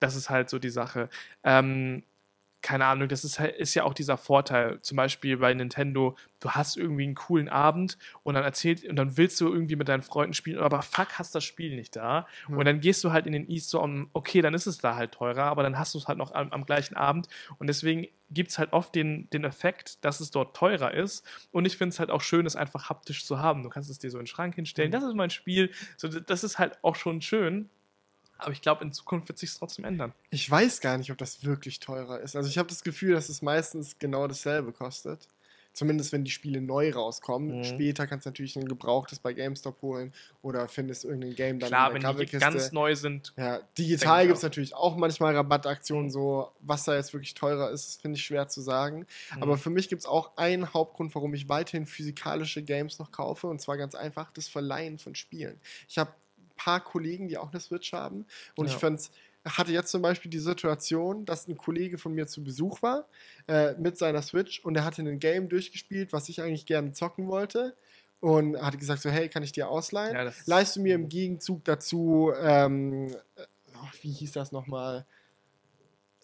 Das 0.00 0.14
ist 0.16 0.28
halt 0.30 0.50
so 0.50 0.58
die 0.58 0.70
Sache. 0.70 1.08
Ähm, 1.42 2.02
keine 2.66 2.86
Ahnung, 2.86 3.06
das 3.06 3.22
ist, 3.22 3.38
halt, 3.38 3.54
ist 3.54 3.74
ja 3.74 3.84
auch 3.84 3.94
dieser 3.94 4.16
Vorteil. 4.16 4.80
Zum 4.80 4.96
Beispiel 4.96 5.36
bei 5.36 5.54
Nintendo, 5.54 6.16
du 6.40 6.50
hast 6.50 6.76
irgendwie 6.76 7.04
einen 7.04 7.14
coolen 7.14 7.48
Abend 7.48 7.96
und 8.24 8.34
dann 8.34 8.42
erzählt, 8.42 8.84
und 8.84 8.96
dann 8.96 9.16
willst 9.16 9.40
du 9.40 9.46
irgendwie 9.46 9.76
mit 9.76 9.88
deinen 9.88 10.02
Freunden 10.02 10.34
spielen, 10.34 10.58
aber 10.58 10.82
fuck, 10.82 11.16
hast 11.16 11.32
das 11.36 11.44
Spiel 11.44 11.76
nicht 11.76 11.94
da. 11.94 12.26
Ja. 12.48 12.56
Und 12.56 12.64
dann 12.64 12.80
gehst 12.80 13.04
du 13.04 13.12
halt 13.12 13.28
in 13.28 13.32
den 13.34 13.48
E-Store 13.48 13.84
und 13.84 14.10
okay, 14.14 14.42
dann 14.42 14.52
ist 14.52 14.66
es 14.66 14.78
da 14.78 14.96
halt 14.96 15.12
teurer, 15.12 15.44
aber 15.44 15.62
dann 15.62 15.78
hast 15.78 15.94
du 15.94 15.98
es 15.98 16.08
halt 16.08 16.18
noch 16.18 16.34
am, 16.34 16.50
am 16.50 16.66
gleichen 16.66 16.96
Abend. 16.96 17.28
Und 17.58 17.68
deswegen 17.68 18.08
gibt 18.30 18.50
es 18.50 18.58
halt 18.58 18.72
oft 18.72 18.96
den, 18.96 19.30
den 19.30 19.44
Effekt, 19.44 20.04
dass 20.04 20.18
es 20.18 20.32
dort 20.32 20.56
teurer 20.56 20.92
ist. 20.92 21.24
Und 21.52 21.66
ich 21.66 21.76
finde 21.76 21.92
es 21.92 22.00
halt 22.00 22.10
auch 22.10 22.20
schön, 22.20 22.46
es 22.46 22.56
einfach 22.56 22.90
haptisch 22.90 23.24
zu 23.24 23.38
haben. 23.38 23.62
Du 23.62 23.68
kannst 23.68 23.90
es 23.90 24.00
dir 24.00 24.10
so 24.10 24.18
in 24.18 24.24
den 24.24 24.26
Schrank 24.26 24.56
hinstellen. 24.56 24.90
Mhm. 24.90 24.92
Das 24.94 25.04
ist 25.04 25.14
mein 25.14 25.30
Spiel. 25.30 25.70
So, 25.96 26.08
das 26.08 26.42
ist 26.42 26.58
halt 26.58 26.82
auch 26.82 26.96
schon 26.96 27.22
schön. 27.22 27.70
Aber 28.38 28.52
ich 28.52 28.62
glaube, 28.62 28.84
in 28.84 28.92
Zukunft 28.92 29.28
wird 29.28 29.38
sich 29.38 29.54
trotzdem 29.54 29.84
ändern. 29.84 30.12
Ich 30.30 30.50
weiß 30.50 30.80
gar 30.80 30.98
nicht, 30.98 31.10
ob 31.10 31.18
das 31.18 31.44
wirklich 31.44 31.80
teurer 31.80 32.20
ist. 32.20 32.36
Also 32.36 32.48
ich 32.48 32.58
habe 32.58 32.68
das 32.68 32.82
Gefühl, 32.82 33.14
dass 33.14 33.28
es 33.28 33.42
meistens 33.42 33.98
genau 33.98 34.26
dasselbe 34.28 34.72
kostet. 34.72 35.28
Zumindest 35.72 36.10
wenn 36.12 36.24
die 36.24 36.30
Spiele 36.30 36.62
neu 36.62 36.90
rauskommen. 36.90 37.58
Mhm. 37.58 37.64
Später 37.64 38.06
kannst 38.06 38.24
du 38.24 38.30
natürlich 38.30 38.56
ein 38.56 38.66
gebrauchtes 38.66 39.18
bei 39.18 39.34
GameStop 39.34 39.82
holen 39.82 40.14
oder 40.40 40.68
findest 40.68 41.04
irgendein 41.04 41.34
Game 41.34 41.58
dann 41.58 41.68
Klar, 41.68 41.88
in 41.88 41.96
wenn 41.96 42.00
der 42.00 42.12
die 42.12 42.24
Coverkiste. 42.24 42.50
ganz 42.50 42.72
neu 42.72 42.94
sind. 42.94 43.34
Ja, 43.36 43.60
digital 43.76 44.26
gibt 44.26 44.38
es 44.38 44.42
natürlich 44.42 44.74
auch 44.74 44.96
manchmal 44.96 45.36
Rabattaktionen, 45.36 46.10
so 46.10 46.50
was 46.60 46.84
da 46.84 46.94
jetzt 46.94 47.12
wirklich 47.12 47.34
teurer 47.34 47.70
ist, 47.70 48.00
finde 48.00 48.16
ich 48.16 48.24
schwer 48.24 48.48
zu 48.48 48.62
sagen. 48.62 49.06
Mhm. 49.34 49.42
Aber 49.42 49.58
für 49.58 49.68
mich 49.68 49.90
gibt 49.90 50.00
es 50.00 50.06
auch 50.06 50.38
einen 50.38 50.72
Hauptgrund, 50.72 51.14
warum 51.14 51.34
ich 51.34 51.50
weiterhin 51.50 51.84
physikalische 51.84 52.62
Games 52.62 52.98
noch 52.98 53.12
kaufe, 53.12 53.46
und 53.46 53.60
zwar 53.60 53.76
ganz 53.76 53.94
einfach 53.94 54.30
das 54.30 54.48
Verleihen 54.48 54.98
von 54.98 55.14
Spielen. 55.14 55.60
Ich 55.88 55.98
habe 55.98 56.10
paar 56.56 56.80
Kollegen, 56.80 57.28
die 57.28 57.38
auch 57.38 57.50
eine 57.52 57.60
Switch 57.60 57.92
haben, 57.92 58.26
und 58.56 58.66
Ja. 58.66 58.72
ich 58.74 58.78
fand's 58.78 59.10
hatte 59.46 59.70
jetzt 59.70 59.92
zum 59.92 60.02
Beispiel 60.02 60.28
die 60.28 60.40
Situation, 60.40 61.24
dass 61.24 61.46
ein 61.46 61.56
Kollege 61.56 61.98
von 61.98 62.12
mir 62.12 62.26
zu 62.26 62.42
Besuch 62.42 62.82
war 62.82 63.06
äh, 63.46 63.74
mit 63.74 63.96
seiner 63.96 64.20
Switch 64.22 64.58
und 64.64 64.76
er 64.76 64.84
hatte 64.84 65.02
ein 65.02 65.20
Game 65.20 65.48
durchgespielt, 65.48 66.12
was 66.12 66.28
ich 66.28 66.42
eigentlich 66.42 66.66
gerne 66.66 66.92
zocken 66.92 67.28
wollte 67.28 67.76
und 68.18 68.60
hatte 68.60 68.76
gesagt 68.76 69.02
so, 69.02 69.10
hey, 69.10 69.28
kann 69.28 69.44
ich 69.44 69.52
dir 69.52 69.68
ausleihen? 69.68 70.14
Ja, 70.16 70.32
Leihst 70.46 70.74
du 70.74 70.80
mir 70.80 70.96
im 70.96 71.08
Gegenzug 71.08 71.64
dazu, 71.64 72.32
ähm, 72.40 73.14
äh, 73.36 73.42
oh, 73.74 73.88
wie 74.02 74.10
hieß 74.10 74.32
das 74.32 74.50
nochmal? 74.50 75.06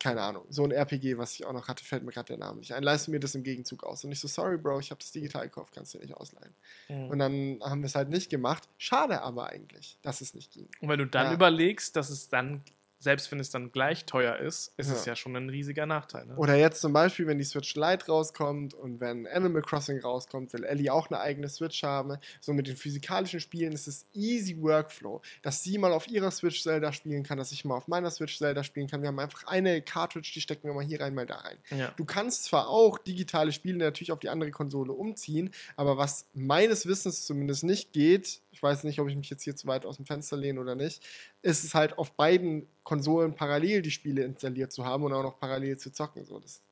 Keine 0.03 0.21
Ahnung, 0.23 0.45
so 0.51 0.65
ein 0.65 0.73
RPG, 0.73 1.17
was 1.17 1.35
ich 1.35 1.47
auch 1.47 1.53
noch 1.53 1.69
hatte, 1.69 1.85
fällt 1.85 2.03
mir 2.03 2.11
gerade 2.11 2.27
der 2.27 2.39
Name 2.39 2.59
nicht 2.59 2.73
ein. 2.75 2.83
Leiste 2.83 3.11
mir 3.13 3.21
das 3.21 3.35
im 3.37 3.43
Gegenzug 3.45 3.85
aus. 3.85 4.05
Und 4.05 4.11
ich 4.13 4.19
so, 4.21 4.27
sorry, 4.29 4.59
Bro, 4.59 4.81
ich 4.81 4.91
habe 4.91 4.99
das 4.99 5.13
digital 5.13 5.45
gekauft, 5.45 5.73
kannst 5.75 5.95
du 5.95 5.99
dir 5.99 6.05
nicht 6.07 6.17
ausleihen. 6.17 6.55
Mhm. 6.89 7.09
Und 7.09 7.19
dann 7.21 7.59
haben 7.63 7.81
wir 7.83 7.87
es 7.87 7.95
halt 7.95 8.09
nicht 8.09 8.29
gemacht. 8.29 8.69
Schade 8.79 9.23
aber 9.23 9.49
eigentlich, 9.51 9.99
dass 10.03 10.21
es 10.21 10.35
nicht 10.35 10.53
ging. 10.53 10.69
Und 10.81 10.89
wenn 10.89 10.99
du 10.99 11.07
dann 11.07 11.27
Ja. 11.29 11.35
überlegst, 11.35 11.95
dass 11.95 12.11
es 12.11 12.29
dann, 12.29 12.63
selbst 13.03 13.33
wenn 13.33 13.41
es 13.41 13.51
dann 13.51 13.73
gleich 13.73 14.05
teuer 14.07 14.37
ist, 14.37 14.73
ist 14.77 14.89
es 14.91 15.05
Ja. 15.05 15.13
ja 15.13 15.17
schon 15.17 15.35
ein 15.35 15.49
riesiger 15.49 15.87
Nachteil. 15.87 16.25
Ne? 16.27 16.37
Oder 16.37 16.55
jetzt 16.55 16.81
zum 16.81 16.93
Beispiel, 16.93 17.27
wenn 17.27 17.39
die 17.39 17.45
Switch 17.45 17.75
Lite 17.75 18.07
rauskommt 18.07 18.75
und 18.75 19.01
wenn 19.01 19.27
Animal 19.27 19.63
Crossing 19.63 19.99
rauskommt, 20.01 20.53
will 20.53 20.63
Ellie 20.63 20.93
auch 20.93 21.11
eine 21.11 21.19
eigene 21.19 21.49
Switch 21.49 21.83
haben. 21.83 22.17
So 22.41 22.53
mit 22.53 22.69
den 22.69 22.77
physikalischen 22.77 23.41
Spielen 23.41 23.73
ist 23.73 23.89
es 23.89 24.07
easy 24.15 24.57
Workflow, 24.63 25.21
dass 25.43 25.65
sie 25.65 25.79
mal 25.79 25.93
auf 25.93 26.07
ihrer 26.07 26.31
Switch 26.31 26.63
Zelda 26.63 26.93
spielen 26.93 27.25
kann, 27.25 27.39
dass 27.39 27.51
ich 27.51 27.65
mal 27.65 27.75
auf 27.77 27.89
meiner 27.89 28.11
Switch 28.11 28.39
Zelda 28.39 28.63
spielen 28.63 28.87
kann. 28.87 29.03
Wir 29.03 29.09
haben 29.09 29.19
einfach 29.19 29.45
eine 29.49 29.83
Cartridge, 29.83 30.31
die 30.35 30.41
stecken 30.41 30.69
wir 30.69 30.75
mal 30.75 30.85
hier 30.85 31.01
rein, 31.01 31.15
mal 31.15 31.27
da 31.27 31.39
rein. 31.39 31.59
ja. 31.71 31.93
Du 31.97 32.05
kannst 32.05 32.45
zwar 32.45 32.69
auch 32.69 32.99
digitale 32.99 33.51
Spiele 33.51 33.79
natürlich 33.79 34.13
auf 34.13 34.21
die 34.21 34.29
andere 34.29 34.53
Konsole 34.53 34.93
umziehen, 34.93 35.51
aber 35.75 35.97
was 35.99 36.27
meines 36.35 36.87
Wissens 36.87 37.27
zumindest 37.27 37.65
nicht 37.65 37.93
geht, 37.93 38.41
ich 38.53 38.63
weiß 38.63 38.85
nicht, 38.85 39.01
ob 39.01 39.09
ich 39.09 39.17
mich 39.17 39.31
jetzt 39.31 39.43
hier 39.43 39.57
zu 39.57 39.67
weit 39.67 39.87
aus 39.87 39.97
dem 39.97 40.07
Fenster 40.07 40.37
lehne 40.37 40.61
oder 40.61 40.75
nicht, 40.77 41.03
ist 41.41 41.65
es 41.65 41.75
halt 41.75 41.99
auf 41.99 42.13
beiden 42.13 42.69
Konsolen 42.85 42.92
parallel 43.37 43.83
die 43.83 43.91
Spiele 43.91 44.25
installiert 44.25 44.73
zu 44.73 44.85
haben 44.85 45.05
und 45.05 45.13
auch 45.13 45.23
noch 45.23 45.39
parallel 45.39 45.79
zu 45.79 45.93
zocken. 45.93 46.25
So, 46.25 46.39
das 46.41 46.63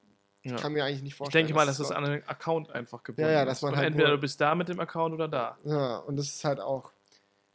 Ja. 0.43 0.57
kann 0.57 0.73
mir 0.73 0.85
eigentlich 0.85 1.03
nicht 1.03 1.13
Ich 1.13 1.17
vorstellen. 1.17 1.47
denke 1.47 1.57
mal, 1.59 1.67
dass 1.67 1.79
das 1.79 1.89
so- 1.89 1.95
an 1.95 2.05
den 2.05 2.27
Account 2.29 2.71
einfach 2.71 3.03
gebunden 3.03 3.31
Ja, 3.31 3.39
ja, 3.41 3.45
dass 3.45 3.59
ist. 3.59 3.63
man 3.63 3.73
Und 3.73 3.79
halt 3.79 3.87
entweder 3.89 4.11
du 4.11 4.19
bist 4.19 4.41
da 4.41 4.55
mit 4.55 4.69
dem 4.69 4.81
Account 4.81 5.15
oder 5.15 5.29
da. 5.29 5.59
Ja, 5.65 5.99
und 5.99 6.17
das 6.17 6.27
ist 6.29 6.45
halt 6.45 6.61
auch, 6.61 6.93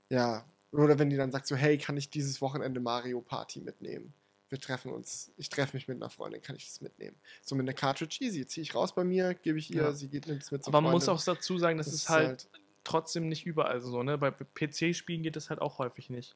ja, 0.09 0.45
oder 0.71 0.99
wenn 0.99 1.09
die 1.09 1.17
dann 1.17 1.31
sagt 1.31 1.47
so, 1.47 1.55
hey, 1.55 1.77
kann 1.77 1.97
ich 1.97 2.09
dieses 2.09 2.41
Wochenende 2.41 2.79
Mario 2.79 3.21
Party 3.21 3.61
mitnehmen? 3.61 4.13
Wir 4.49 4.59
treffen 4.61 4.91
uns, 4.91 5.31
ich 5.37 5.49
treffe 5.49 5.75
mich 5.75 5.87
mit 5.87 5.97
einer 5.97 6.09
Freundin, 6.11 6.41
kann 6.41 6.55
ich 6.55 6.65
das 6.67 6.79
mitnehmen? 6.79 7.17
So 7.41 7.55
mit 7.55 7.63
einer 7.63 7.73
Cartridge 7.73 8.17
easy, 8.21 8.45
ziehe 8.45 8.61
ich 8.61 8.75
raus 8.75 8.93
bei 8.93 9.03
mir, 9.03 9.33
gebe 9.33 9.57
ich 9.57 9.73
ihr, 9.73 9.81
Ja. 9.81 9.91
sie 9.91 10.07
geht 10.07 10.27
nimmt 10.27 10.43
es 10.43 10.51
mit 10.51 10.63
zur 10.63 10.71
Aber 10.71 10.81
man 10.81 10.91
muss 10.91 11.09
auch 11.09 11.21
dazu 11.23 11.57
sagen, 11.57 11.77
das, 11.77 11.87
Das 11.87 11.95
ist 11.95 12.01
ist 12.03 12.09
halt, 12.09 12.27
halt- 12.27 12.47
trotzdem 12.83 13.27
nicht 13.27 13.45
überall 13.47 13.81
so. 13.81 14.03
Ne? 14.03 14.17
Bei 14.19 14.29
PC-Spielen 14.29 15.23
geht 15.23 15.35
das 15.35 15.49
halt 15.49 15.59
auch 15.59 15.79
häufig 15.79 16.11
nicht. 16.11 16.35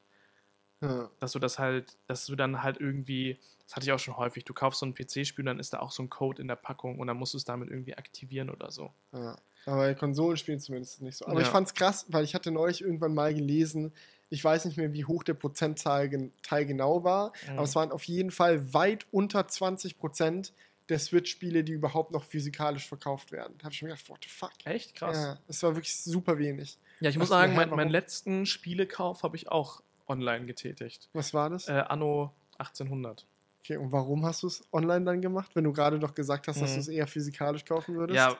Ja. 0.80 1.10
Dass 1.20 1.32
du 1.32 1.38
das 1.38 1.58
halt, 1.58 1.96
dass 2.06 2.26
du 2.26 2.36
dann 2.36 2.62
halt 2.62 2.80
irgendwie, 2.80 3.38
das 3.66 3.76
hatte 3.76 3.84
ich 3.86 3.92
auch 3.92 3.98
schon 3.98 4.16
häufig, 4.16 4.44
du 4.44 4.54
kaufst 4.54 4.80
so 4.80 4.86
ein 4.86 4.94
PC-Spiel 4.94 5.44
dann 5.44 5.58
ist 5.58 5.72
da 5.74 5.80
auch 5.80 5.90
so 5.90 6.02
ein 6.02 6.08
Code 6.10 6.40
in 6.40 6.48
der 6.48 6.56
Packung 6.56 6.98
und 6.98 7.06
dann 7.06 7.16
musst 7.18 7.34
du 7.34 7.38
es 7.38 7.44
damit 7.44 7.68
irgendwie 7.68 7.96
aktivieren 7.96 8.48
oder 8.50 8.70
so. 8.70 8.92
Ja, 9.12 9.36
aber 9.66 9.76
bei 9.76 9.94
Konsolenspielen 9.94 10.58
zumindest 10.60 11.02
nicht 11.02 11.16
so. 11.18 11.26
Aber 11.26 11.40
Ja. 11.40 11.46
ich 11.46 11.52
fand's 11.52 11.74
krass, 11.74 12.06
weil 12.08 12.24
ich 12.24 12.34
hatte 12.34 12.50
neulich 12.50 12.80
irgendwann 12.80 13.12
mal 13.14 13.34
gelesen, 13.34 13.92
ich 14.30 14.42
weiß 14.42 14.64
nicht 14.64 14.76
mehr, 14.76 14.92
wie 14.92 15.04
hoch 15.04 15.22
der 15.24 15.34
Prozentteil 15.34 16.08
gen- 16.08 16.32
Teil 16.42 16.64
genau 16.64 17.04
war, 17.04 17.32
Mhm. 17.46 17.54
aber 17.58 17.62
es 17.64 17.74
waren 17.74 17.92
auf 17.92 18.04
jeden 18.04 18.30
Fall 18.30 18.72
weit 18.72 19.06
unter 19.10 19.46
20 19.48 19.98
Prozent 19.98 20.54
der 20.88 20.98
Switch-Spiele, 20.98 21.62
die 21.62 21.72
überhaupt 21.72 22.10
noch 22.12 22.24
physikalisch 22.24 22.88
verkauft 22.88 23.30
werden. 23.32 23.54
Da 23.58 23.64
habe 23.64 23.74
ich 23.74 23.82
mir 23.82 23.90
gedacht, 23.90 24.08
what 24.08 24.18
the 24.24 24.28
fuck? 24.30 24.50
Echt 24.64 24.94
krass. 24.96 25.16
Ja, 25.16 25.38
es 25.46 25.62
war 25.62 25.76
wirklich 25.76 25.94
super 25.96 26.38
wenig. 26.38 26.78
Ja, 27.00 27.10
ich 27.10 27.18
muss 27.18 27.28
sagen, 27.28 27.54
mein, 27.54 27.70
meinen 27.70 27.90
letzten 27.90 28.44
Spielekauf 28.46 29.22
habe 29.22 29.36
ich 29.36 29.48
auch 29.48 29.82
online 30.10 30.44
getätigt. 30.46 31.08
Was 31.14 31.32
war 31.32 31.48
das? 31.48 31.68
Äh, 31.68 31.82
anno 31.88 32.32
1800. 32.58 33.24
Okay, 33.62 33.76
und 33.76 33.92
warum 33.92 34.26
hast 34.26 34.42
du 34.42 34.46
es 34.48 34.62
online 34.72 35.04
dann 35.04 35.20
gemacht, 35.22 35.50
wenn 35.54 35.64
du 35.64 35.72
gerade 35.72 35.98
doch 35.98 36.14
gesagt 36.14 36.48
hast, 36.48 36.60
dass 36.60 36.70
Mhm. 36.70 36.74
du 36.74 36.80
es 36.80 36.88
eher 36.88 37.06
physikalisch 37.06 37.64
kaufen 37.64 37.94
würdest? 37.94 38.16
Ja, 38.16 38.36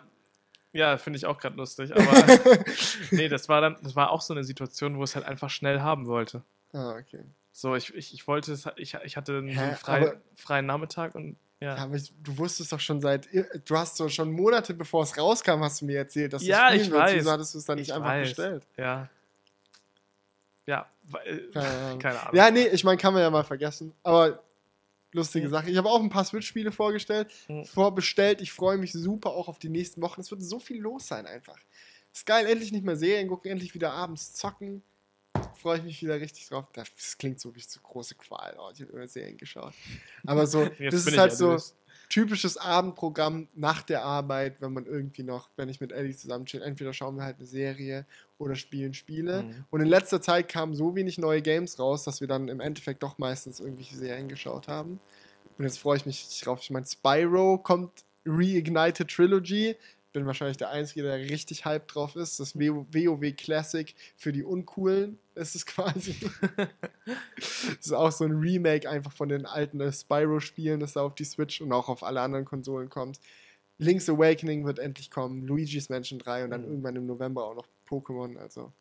ja 0.73 0.99
finde 0.99 1.17
ich 1.19 1.27
auch 1.27 1.39
gerade 1.39 1.57
lustig. 1.57 1.93
Aber 1.95 2.03
nee, 3.11 3.29
das 3.29 3.49
war 3.49 3.61
dann, 3.61 3.77
das 3.83 3.95
war 3.97 4.11
auch 4.11 4.21
so 4.23 4.35
eine 4.35 4.45
Situation, 4.45 4.97
wo 4.99 5.05
ich 5.05 5.11
es 5.11 5.17
halt 5.17 5.27
einfach 5.27 5.51
schnell 5.51 5.81
haben 5.81 6.07
wollte. 6.07 6.43
Ah, 6.73 6.97
okay. 6.99 7.25
So, 7.53 7.75
ich, 7.75 7.93
ich, 7.95 8.15
ich 8.15 8.27
wollte 8.29 8.53
es, 8.53 8.67
ich, 8.77 8.95
ich 9.05 9.17
hatte 9.17 9.39
einen 9.39 9.49
Hä, 9.49 9.75
frei, 9.75 10.01
aber- 10.03 10.21
freien 10.37 10.67
Nachmittag 10.67 11.15
und 11.15 11.37
ja. 11.63 11.77
Ja, 11.77 11.83
aber 11.85 11.97
ich, 11.97 12.11
du 12.23 12.39
wusstest 12.39 12.73
doch 12.73 12.81
schon 12.81 13.03
seit, 13.03 13.29
du 13.67 13.77
hast 13.77 13.97
so 13.99 14.09
schon 14.09 14.33
Monate 14.33 14.73
bevor 14.73 15.03
es 15.03 15.19
rauskam, 15.19 15.61
hast 15.63 15.83
du 15.83 15.85
mir 15.85 15.99
erzählt, 15.99 16.33
dass 16.33 16.43
Ja, 16.43 16.71
du 16.71 16.77
ich 16.77 16.85
spielen 16.85 16.95
willst. 16.95 17.05
weiß. 17.13 17.15
Wieso 17.19 17.31
hattest 17.33 17.55
du 17.55 17.59
es 17.59 17.65
dann 17.67 17.77
nicht 17.79 17.89
Ich 17.89 17.95
einfach 17.95 18.09
weiß. 18.09 18.29
bestellt? 18.29 18.67
Ja. 18.79 19.11
Ja, 20.67 20.89
weil, 21.09 21.51
Keine 21.53 21.67
Ahnung. 21.87 21.99
keine 21.99 22.21
Ahnung. 22.21 22.37
Ja, 22.37 22.51
nee, 22.51 22.67
ich 22.69 22.85
meine, 22.85 22.97
kann 22.99 23.13
man 23.15 23.23
ja 23.23 23.31
mal 23.31 23.45
vergessen. 23.45 23.93
Aber 24.03 24.43
lustige 25.13 25.47
Mhm. 25.49 25.51
Sache. 25.51 25.71
Ich 25.71 25.77
habe 25.77 25.89
auch 25.89 26.01
ein 26.01 26.11
paar 26.11 26.25
Switch-Spiele 26.25 26.71
vorgestellt, 26.73 27.33
Mhm. 27.49 27.65
vorbestellt. 27.65 28.41
Ich 28.41 28.53
freue 28.53 28.79
mich 28.79 28.93
super 28.93 29.31
auch 29.31 29.49
auf 29.49 29.59
die 29.59 29.69
nächsten 29.69 30.01
Wochen. 30.03 30.21
Es 30.21 30.31
wird 30.31 30.43
so 30.43 30.61
viel 30.61 30.81
los 30.81 31.07
sein 31.09 31.27
einfach. 31.27 31.59
Ist 32.13 32.27
geil, 32.27 32.47
endlich 32.47 32.73
nicht 32.73 32.85
mehr 32.85 32.97
Serien 32.97 33.29
gucken, 33.29 33.51
endlich 33.53 33.75
wieder 33.75 33.93
abends 33.93 34.33
zocken. 34.35 34.83
Freue 35.57 35.79
ich 35.79 35.85
mich 35.85 36.03
wieder 36.03 36.21
richtig 36.21 36.49
drauf. 36.49 36.67
Das 36.73 36.89
klingt 37.19 37.39
so 37.41 37.55
wie 37.55 37.61
so 37.61 37.81
große 37.81 38.15
Qual. 38.17 38.57
Oh, 38.59 38.71
ich 38.75 38.81
habe 38.83 38.93
immer 38.93 39.07
Serien 39.09 39.37
geschaut. 39.37 39.73
Aber 40.27 40.47
so, 40.47 40.65
das 40.81 41.07
ist 41.07 41.17
halt 41.19 41.33
so 41.33 41.47
erlöst. 41.49 41.77
Typisches 42.11 42.59
Abendprogramm 42.59 43.49
nach 43.55 43.83
der 43.83 44.05
Arbeit, 44.05 44.61
wenn 44.61 44.73
man 44.73 44.85
irgendwie 44.85 45.23
noch, 45.23 45.49
wenn 45.57 45.69
ich 45.69 45.81
mit 45.81 45.93
Ellie 45.93 46.15
zusammen 46.15 46.45
chill, 46.45 46.61
entweder 46.61 46.93
schauen 46.93 47.17
wir 47.17 47.23
halt 47.23 47.39
eine 47.39 47.47
Serie 47.47 48.05
oder 48.37 48.57
spielen 48.57 48.93
Spiele. 48.93 49.45
Mhm. 49.45 49.65
Und 49.71 49.81
in 49.81 49.87
letzter 49.87 50.21
Zeit 50.21 50.49
kamen 50.49 50.75
so 50.75 50.95
wenig 50.95 51.19
neue 51.19 51.41
Games 51.41 51.79
raus, 51.79 52.05
dass 52.05 52.21
wir 52.21 52.29
dann 52.29 52.49
im 52.49 52.61
Endeffekt 52.61 53.03
doch 53.03 53.17
meistens 53.19 53.61
irgendwelche 53.61 53.97
Serien 53.97 54.29
geschaut 54.29 54.67
haben. 54.69 55.01
Und 55.57 55.65
jetzt 55.65 55.79
freue 55.79 55.97
ich 55.97 56.05
mich 56.05 56.41
drauf. 56.43 56.61
Ich 56.63 56.71
meine, 56.71 56.85
Spyro 56.85 57.59
kommt 57.59 58.05
Reignited 58.27 59.09
Trilogy. 59.09 59.77
Bin 60.13 60.27
wahrscheinlich 60.27 60.57
der 60.57 60.71
Einzige, 60.71 61.03
der 61.03 61.19
richtig 61.19 61.65
hyped 61.65 61.95
drauf 61.95 62.17
ist. 62.17 62.41
Das 62.41 62.57
WoW 62.57 63.33
Classic 63.37 63.95
für 64.17 64.33
die 64.33 64.43
Uncoolen 64.43 65.19
ist 65.37 65.55
es 65.55 65.65
quasi. 65.67 66.17
das 67.37 67.65
ist 67.81 67.93
auch 67.93 68.11
so 68.11 68.25
ein 68.25 68.33
Remake 68.33 68.89
einfach 68.91 69.13
von 69.13 69.29
den 69.29 69.47
alten 69.47 69.81
äh, 69.81 69.93
Spyro-Spielen, 69.93 70.81
das 70.81 70.95
da 70.95 71.03
auf 71.03 71.15
die 71.15 71.25
Switch 71.25 71.61
und 71.61 71.73
auch 71.73 71.89
auf 71.89 72.03
alle 72.03 72.21
anderen 72.21 72.45
Konsolen 72.45 72.89
kommt. 72.91 73.21
Link's 73.79 74.09
Awakening 74.11 74.67
wird 74.67 74.79
endlich 74.79 75.11
kommen, 75.11 75.47
Luigi's 75.47 75.89
Mansion 75.89 76.19
3 76.19 76.45
und 76.45 76.51
dann 76.51 76.63
Mhm. 76.63 76.69
irgendwann 76.69 76.97
im 76.97 77.07
November 77.07 77.45
auch 77.45 77.55
noch 77.55 77.67
Pokémon. 77.89 78.37
Also, 78.37 78.73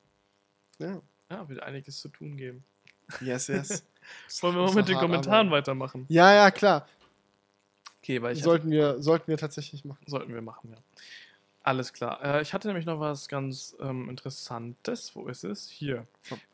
ja. 0.80 1.02
Ja, 1.30 1.48
wird 1.48 1.62
einiges 1.62 2.00
zu 2.00 2.10
tun 2.10 2.36
geben. 2.38 2.64
Yes, 3.22 3.48
yes. 3.48 3.84
Wollen 4.42 4.56
wir 4.56 4.64
mal 4.64 4.74
mit 4.74 4.88
den 4.90 4.98
Kommentaren 4.98 5.48
arbeiten. 5.48 5.52
weitermachen? 5.52 6.06
ja, 6.10 6.34
ja, 6.34 6.52
klar. 6.52 6.88
Okay, 8.02 8.22
weil 8.22 8.36
ich 8.36 8.44
Sollten 8.44 8.72
wir, 8.72 9.02
sollten 9.02 9.28
wir 9.28 9.38
tatsächlich 9.38 9.86
machen. 9.86 10.04
Sollten 10.08 10.34
wir 10.34 10.42
machen, 10.42 10.72
ja. 10.72 10.78
Alles 11.62 11.92
klar. 11.92 12.24
Äh, 12.24 12.42
ich 12.42 12.54
hatte 12.54 12.68
nämlich 12.68 12.86
noch 12.86 13.00
was 13.00 13.28
ganz 13.28 13.76
ähm, 13.82 14.10
Interessantes. 14.10 15.14
Wo 15.14 15.28
ist 15.28 15.44
es? 15.44 15.70
Hier. 15.70 16.08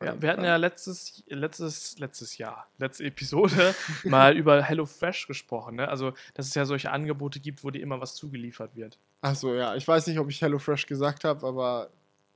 Ja, 0.04 0.20
wir 0.20 0.32
hatten 0.32 0.44
ja 0.44 0.56
letztes, 0.56 1.24
letztes, 1.28 2.00
letztes 2.00 2.38
Jahr, 2.38 2.68
letzte 2.80 3.04
Episode 3.04 3.76
mal 4.04 4.36
über 4.36 4.64
HelloFresh 4.64 5.28
gesprochen. 5.28 5.76
Ne? 5.76 5.88
Also, 5.88 6.14
dass 6.34 6.48
es 6.48 6.56
ja 6.56 6.66
solche 6.66 6.92
Angebote 6.92 7.40
gibt, 7.40 7.64
wo 7.64 7.70
dir 7.70 7.82
immer 7.82 8.02
was 8.02 8.16
zugeliefert 8.16 8.76
wird. 8.76 8.98
Achso, 9.22 9.54
ja. 9.54 9.76
Ich 9.76 9.88
weiß 9.88 10.08
nicht, 10.08 10.20
ob 10.20 10.30
ich 10.30 10.42
HelloFresh 10.42 10.88
gesagt 10.88 11.24
habe, 11.24 11.46
aber 11.46 11.90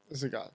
ist 0.10 0.24
egal. 0.24 0.52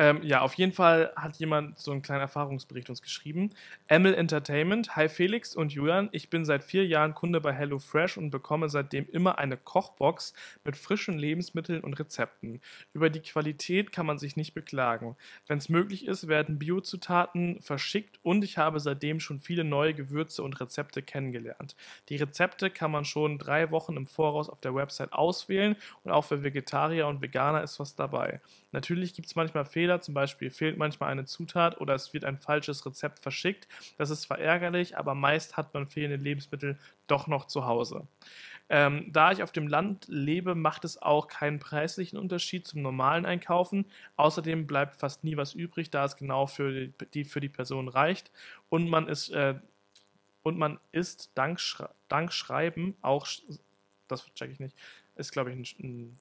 Ähm, 0.00 0.22
ja, 0.22 0.42
auf 0.42 0.54
jeden 0.54 0.70
Fall 0.70 1.12
hat 1.16 1.38
jemand 1.38 1.76
so 1.76 1.90
einen 1.90 2.02
kleinen 2.02 2.20
Erfahrungsbericht 2.20 2.88
uns 2.88 3.02
geschrieben. 3.02 3.50
Emil 3.88 4.14
Entertainment, 4.14 4.94
hi 4.94 5.08
Felix 5.08 5.56
und 5.56 5.72
Julian, 5.72 6.08
ich 6.12 6.30
bin 6.30 6.44
seit 6.44 6.62
vier 6.62 6.86
Jahren 6.86 7.14
Kunde 7.14 7.40
bei 7.40 7.52
HelloFresh 7.52 8.16
und 8.16 8.30
bekomme 8.30 8.68
seitdem 8.68 9.08
immer 9.10 9.38
eine 9.38 9.56
Kochbox 9.56 10.34
mit 10.62 10.76
frischen 10.76 11.18
Lebensmitteln 11.18 11.82
und 11.82 11.94
Rezepten. 11.94 12.60
Über 12.92 13.10
die 13.10 13.18
Qualität 13.18 13.90
kann 13.90 14.06
man 14.06 14.18
sich 14.18 14.36
nicht 14.36 14.54
beklagen. 14.54 15.16
Wenn 15.48 15.58
es 15.58 15.68
möglich 15.68 16.06
ist, 16.06 16.28
werden 16.28 16.60
Biozutaten 16.60 17.60
verschickt 17.60 18.20
und 18.22 18.44
ich 18.44 18.56
habe 18.56 18.78
seitdem 18.78 19.18
schon 19.18 19.40
viele 19.40 19.64
neue 19.64 19.94
Gewürze 19.94 20.44
und 20.44 20.60
Rezepte 20.60 21.02
kennengelernt. 21.02 21.74
Die 22.08 22.16
Rezepte 22.16 22.70
kann 22.70 22.92
man 22.92 23.04
schon 23.04 23.36
drei 23.38 23.72
Wochen 23.72 23.96
im 23.96 24.06
Voraus 24.06 24.48
auf 24.48 24.60
der 24.60 24.76
Website 24.76 25.12
auswählen 25.12 25.74
und 26.04 26.12
auch 26.12 26.24
für 26.24 26.44
Vegetarier 26.44 27.08
und 27.08 27.20
Veganer 27.20 27.64
ist 27.64 27.80
was 27.80 27.96
dabei. 27.96 28.40
Natürlich 28.72 29.14
gibt 29.14 29.28
es 29.28 29.34
manchmal 29.34 29.64
Fehler, 29.64 30.00
zum 30.00 30.14
Beispiel 30.14 30.50
fehlt 30.50 30.76
manchmal 30.76 31.10
eine 31.10 31.24
Zutat 31.24 31.80
oder 31.80 31.94
es 31.94 32.12
wird 32.12 32.24
ein 32.24 32.38
falsches 32.38 32.84
Rezept 32.84 33.18
verschickt. 33.18 33.66
Das 33.96 34.10
ist 34.10 34.22
zwar 34.22 34.38
ärgerlich, 34.38 34.96
aber 34.96 35.14
meist 35.14 35.56
hat 35.56 35.72
man 35.72 35.86
fehlende 35.86 36.22
Lebensmittel 36.22 36.78
doch 37.06 37.26
noch 37.28 37.46
zu 37.46 37.66
Hause. 37.66 38.06
Ähm, 38.70 39.10
da 39.10 39.32
ich 39.32 39.42
auf 39.42 39.52
dem 39.52 39.66
Land 39.66 40.06
lebe, 40.08 40.54
macht 40.54 40.84
es 40.84 41.00
auch 41.00 41.28
keinen 41.28 41.58
preislichen 41.58 42.18
Unterschied 42.18 42.66
zum 42.66 42.82
normalen 42.82 43.24
Einkaufen. 43.24 43.86
Außerdem 44.16 44.66
bleibt 44.66 44.96
fast 44.96 45.24
nie 45.24 45.38
was 45.38 45.54
übrig, 45.54 45.90
da 45.90 46.04
es 46.04 46.16
genau 46.16 46.46
für 46.46 46.72
die, 46.72 46.92
die, 47.14 47.24
für 47.24 47.40
die 47.40 47.48
Person 47.48 47.88
reicht. 47.88 48.30
Und 48.68 48.90
man 48.90 49.08
ist, 49.08 49.30
äh, 49.30 49.54
und 50.42 50.58
man 50.58 50.78
ist 50.92 51.30
dank, 51.34 51.60
Schra 51.60 51.90
dank 52.08 52.32
Schreiben 52.32 52.94
auch, 53.00 53.26
das 54.06 54.26
check 54.34 54.50
ich 54.50 54.60
nicht, 54.60 54.76
ist 55.16 55.32
glaube 55.32 55.50
ich 55.50 55.56
ein, 55.56 55.66
ein 55.82 56.18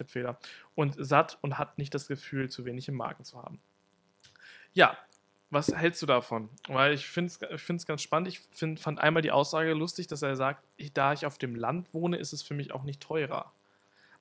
Tippfehler, 0.00 0.38
und 0.74 0.96
satt 0.98 1.38
und 1.42 1.58
hat 1.58 1.78
nicht 1.78 1.94
das 1.94 2.08
Gefühl, 2.08 2.48
zu 2.48 2.64
wenig 2.64 2.88
im 2.88 2.94
Magen 2.94 3.24
zu 3.24 3.42
haben. 3.42 3.60
Ja, 4.72 4.96
was 5.50 5.74
hältst 5.74 6.00
du 6.00 6.06
davon? 6.06 6.48
Weil 6.68 6.94
ich 6.94 7.08
finde 7.08 7.32
es 7.32 7.86
ganz 7.86 8.02
spannend. 8.02 8.28
Ich 8.28 8.40
find, 8.40 8.78
fand 8.78 9.00
einmal 9.00 9.22
die 9.22 9.32
Aussage 9.32 9.72
lustig, 9.74 10.06
dass 10.06 10.22
er 10.22 10.36
sagt, 10.36 10.64
ich, 10.76 10.92
da 10.92 11.12
ich 11.12 11.26
auf 11.26 11.38
dem 11.38 11.56
Land 11.56 11.92
wohne, 11.92 12.16
ist 12.16 12.32
es 12.32 12.42
für 12.42 12.54
mich 12.54 12.72
auch 12.72 12.84
nicht 12.84 13.02
teurer. 13.02 13.52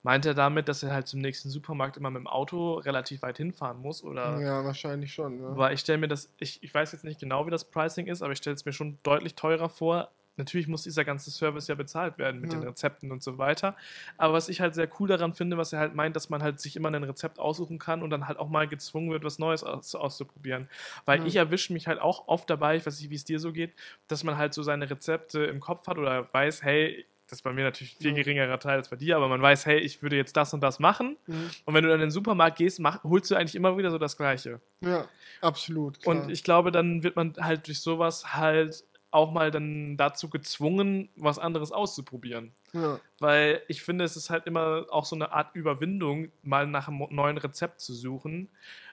Meint 0.02 0.26
er 0.26 0.34
damit, 0.34 0.70
dass 0.70 0.82
er 0.82 0.94
halt 0.94 1.08
zum 1.08 1.20
nächsten 1.20 1.50
Supermarkt 1.50 1.98
immer 1.98 2.10
mit 2.10 2.22
dem 2.22 2.28
Auto 2.28 2.76
relativ 2.76 3.22
weit 3.22 3.38
hinfahren 3.38 3.80
muss? 3.82 4.04
Oder? 4.04 4.40
Ja, 4.40 4.64
wahrscheinlich 4.64 5.14
schon. 5.14 5.40
Ja. 5.42 5.58
Weil 5.58 5.74
ich 5.74 5.82
stelle 5.82 5.98
mir 6.00 6.08
das, 6.08 6.34
ich, 6.40 6.64
ich 6.64 6.74
weiß 6.74 6.94
jetzt 6.94 7.04
nicht 7.04 7.20
genau, 7.20 7.46
wie 7.46 7.52
das 7.52 7.66
Pricing 7.66 8.08
ist, 8.08 8.22
aber 8.22 8.32
ich 8.32 8.40
stelle 8.40 8.56
es 8.56 8.66
mir 8.66 8.74
schon 8.74 8.98
deutlich 9.04 9.36
teurer 9.36 9.70
vor, 9.70 10.10
natürlich 10.40 10.68
muss 10.68 10.82
dieser 10.84 11.06
ganze 11.06 11.30
Service 11.30 11.68
ja 11.68 11.76
bezahlt 11.76 12.18
werden 12.18 12.42
mit 12.42 12.52
Ja. 12.52 12.60
den 12.60 12.68
Rezepten 12.68 13.12
und 13.12 13.22
so 13.22 13.38
weiter. 13.38 13.76
Aber 14.18 14.34
was 14.34 14.50
ich 14.50 14.60
halt 14.62 14.74
sehr 14.74 14.90
cool 15.00 15.08
daran 15.08 15.34
finde, 15.36 15.58
was 15.58 15.72
er 15.74 15.80
halt 15.80 15.94
meint, 15.94 16.16
dass 16.16 16.30
man 16.32 16.42
halt 16.42 16.60
sich 16.60 16.76
immer 16.76 16.90
ein 16.90 17.04
Rezept 17.04 17.38
aussuchen 17.38 17.78
kann 17.78 18.02
und 18.02 18.10
dann 18.10 18.28
halt 18.28 18.40
auch 18.40 18.50
mal 18.50 18.68
gezwungen 18.68 19.12
wird, 19.12 19.24
was 19.24 19.38
Neues 19.38 19.64
aus, 19.64 19.94
auszuprobieren. 19.94 20.68
Weil 21.06 21.20
Ja. 21.20 21.26
ich 21.28 21.36
erwische 21.36 21.72
mich 21.74 21.86
halt 21.88 22.00
auch 22.02 22.28
oft 22.28 22.50
dabei, 22.50 22.78
ich 22.78 22.86
weiß 22.88 23.00
nicht, 23.00 23.12
wie 23.12 23.16
es 23.16 23.24
dir 23.26 23.40
so 23.40 23.52
geht, 23.54 23.74
dass 24.08 24.24
man 24.24 24.38
halt 24.38 24.54
so 24.56 24.64
seine 24.64 24.90
Rezepte 24.90 25.44
im 25.44 25.60
Kopf 25.60 25.86
hat 25.88 26.00
oder 26.00 26.28
weiß, 26.34 26.64
hey, 26.64 27.06
das 27.28 27.38
ist 27.40 27.44
bei 27.44 27.54
mir 27.54 27.64
natürlich 27.64 27.94
ein 27.96 28.02
viel 28.02 28.14
geringerer 28.16 28.58
Teil 28.60 28.78
als 28.78 28.90
bei 28.90 28.96
dir, 28.96 29.16
aber 29.16 29.28
man 29.28 29.40
weiß, 29.40 29.68
hey, 29.68 29.78
ich 29.78 30.02
würde 30.02 30.16
jetzt 30.16 30.36
das 30.36 30.52
und 30.56 30.62
das 30.62 30.80
machen. 30.80 31.16
Mhm. 31.28 31.50
Und 31.66 31.74
wenn 31.76 31.84
du 31.84 31.90
dann 31.90 32.00
in 32.00 32.08
den 32.08 32.12
Supermarkt 32.12 32.58
gehst, 32.58 32.80
mach, 32.80 33.04
holst 33.04 33.30
du 33.30 33.36
eigentlich 33.36 33.54
immer 33.54 33.78
wieder 33.78 33.92
so 33.92 34.00
das 34.00 34.18
Gleiche. 34.18 34.60
Ja, 34.82 35.08
absolut. 35.40 36.02
Klar. 36.02 36.16
Und 36.16 36.32
ich 36.32 36.44
glaube, 36.44 36.72
dann 36.72 37.04
wird 37.04 37.16
man 37.16 37.36
halt 37.40 37.68
durch 37.68 37.82
sowas 37.82 38.34
halt 38.34 38.84
auch 39.12 39.32
mal 39.32 39.50
dann 39.52 39.98
dazu 39.98 40.30
gezwungen, 40.30 41.10
was 41.16 41.40
anderes 41.40 41.72
auszuprobieren. 41.72 42.54
ja. 42.74 43.00
Weil 43.20 43.62
ich 43.68 43.82
finde, 43.82 44.06
es 44.06 44.16
ist 44.16 44.30
halt 44.30 44.46
immer 44.46 44.86
auch 44.92 45.06
so 45.06 45.16
eine 45.16 45.32
Art 45.32 45.56
Überwindung, 45.56 46.32
mal 46.44 46.68
nach 46.68 46.88
einem 46.88 47.06
neuen 47.10 47.38
Rezept 47.38 47.82
zu 47.82 47.94
suchen 47.94 48.50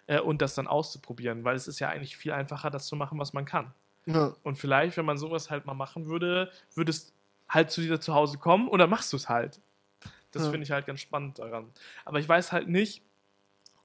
äh, 0.07 0.21
und 0.21 0.41
das 0.43 0.55
dann 0.55 0.67
auszuprobieren. 0.67 1.45
Weil 1.45 1.55
es 1.57 1.69
ist 1.69 1.79
ja 1.81 1.89
eigentlich 1.91 2.17
viel 2.17 2.33
einfacher, 2.33 2.71
das 2.71 2.87
zu 2.87 2.97
machen, 2.97 3.19
was 3.19 3.33
man 3.35 3.45
kann. 3.45 3.73
Ja. 4.07 4.35
Und 4.43 4.57
vielleicht, 4.57 4.97
wenn 4.97 5.05
man 5.05 5.19
sowas 5.19 5.51
halt 5.51 5.67
mal 5.67 5.75
machen 5.75 6.07
würde, 6.07 6.51
würde 6.75 6.91
es 6.91 7.13
halt 7.49 7.71
zu 7.71 7.81
dir 7.83 8.01
zu 8.01 8.15
Hause 8.15 8.39
kommen 8.39 8.69
und 8.69 8.79
dann 8.79 8.89
machst 8.91 9.13
du 9.13 9.17
es 9.17 9.29
halt. 9.29 9.61
Das 10.33 10.45
Ja. 10.45 10.51
finde 10.51 10.65
ich 10.65 10.71
halt 10.71 10.87
ganz 10.87 11.01
spannend 11.01 11.39
daran. 11.39 11.71
Aber 12.05 12.19
ich 12.19 12.29
weiß 12.29 12.53
halt 12.53 12.69
nicht, 12.69 13.03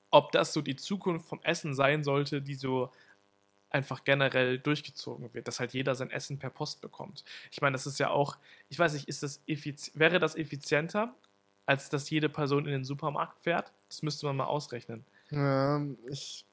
ob 0.10 0.32
das 0.32 0.53
so 0.53 0.62
die 0.62 0.76
Zukunft 0.76 1.28
vom 1.28 1.40
Essen 1.44 1.74
sein 1.74 2.03
sollte, 2.03 2.41
die 2.41 2.56
so 2.56 2.91
einfach 3.73 4.03
generell 4.03 4.60
durchgezogen 4.60 5.34
wird, 5.34 5.48
dass 5.48 5.60
halt 5.60 5.73
jeder 5.73 5.95
sein 5.95 6.11
Essen 6.11 6.39
per 6.39 6.49
Post 6.49 6.81
bekommt. 6.81 7.23
Ich 7.52 7.61
meine, 7.61 7.73
das 7.73 7.88
ist 7.88 7.99
ja 7.99 8.10
auch, 8.10 8.38
ich 8.69 8.77
weiß 8.77 8.93
nicht, 8.93 9.07
ist 9.07 9.23
das 9.23 9.41
wäre 9.93 10.19
das 10.19 10.35
effizienter, 10.35 11.15
als 11.65 11.89
dass 11.89 12.10
jede 12.10 12.30
Person 12.30 12.65
in 12.65 12.72
den 12.72 12.84
Supermarkt 12.84 13.39
fährt? 13.43 13.72
Das 13.88 14.02
müsste 14.03 14.26
man 14.26 14.35
mal 14.35 14.45
ausrechnen. 14.45 15.06
Ja, 15.30 15.81
ich, 16.10 16.45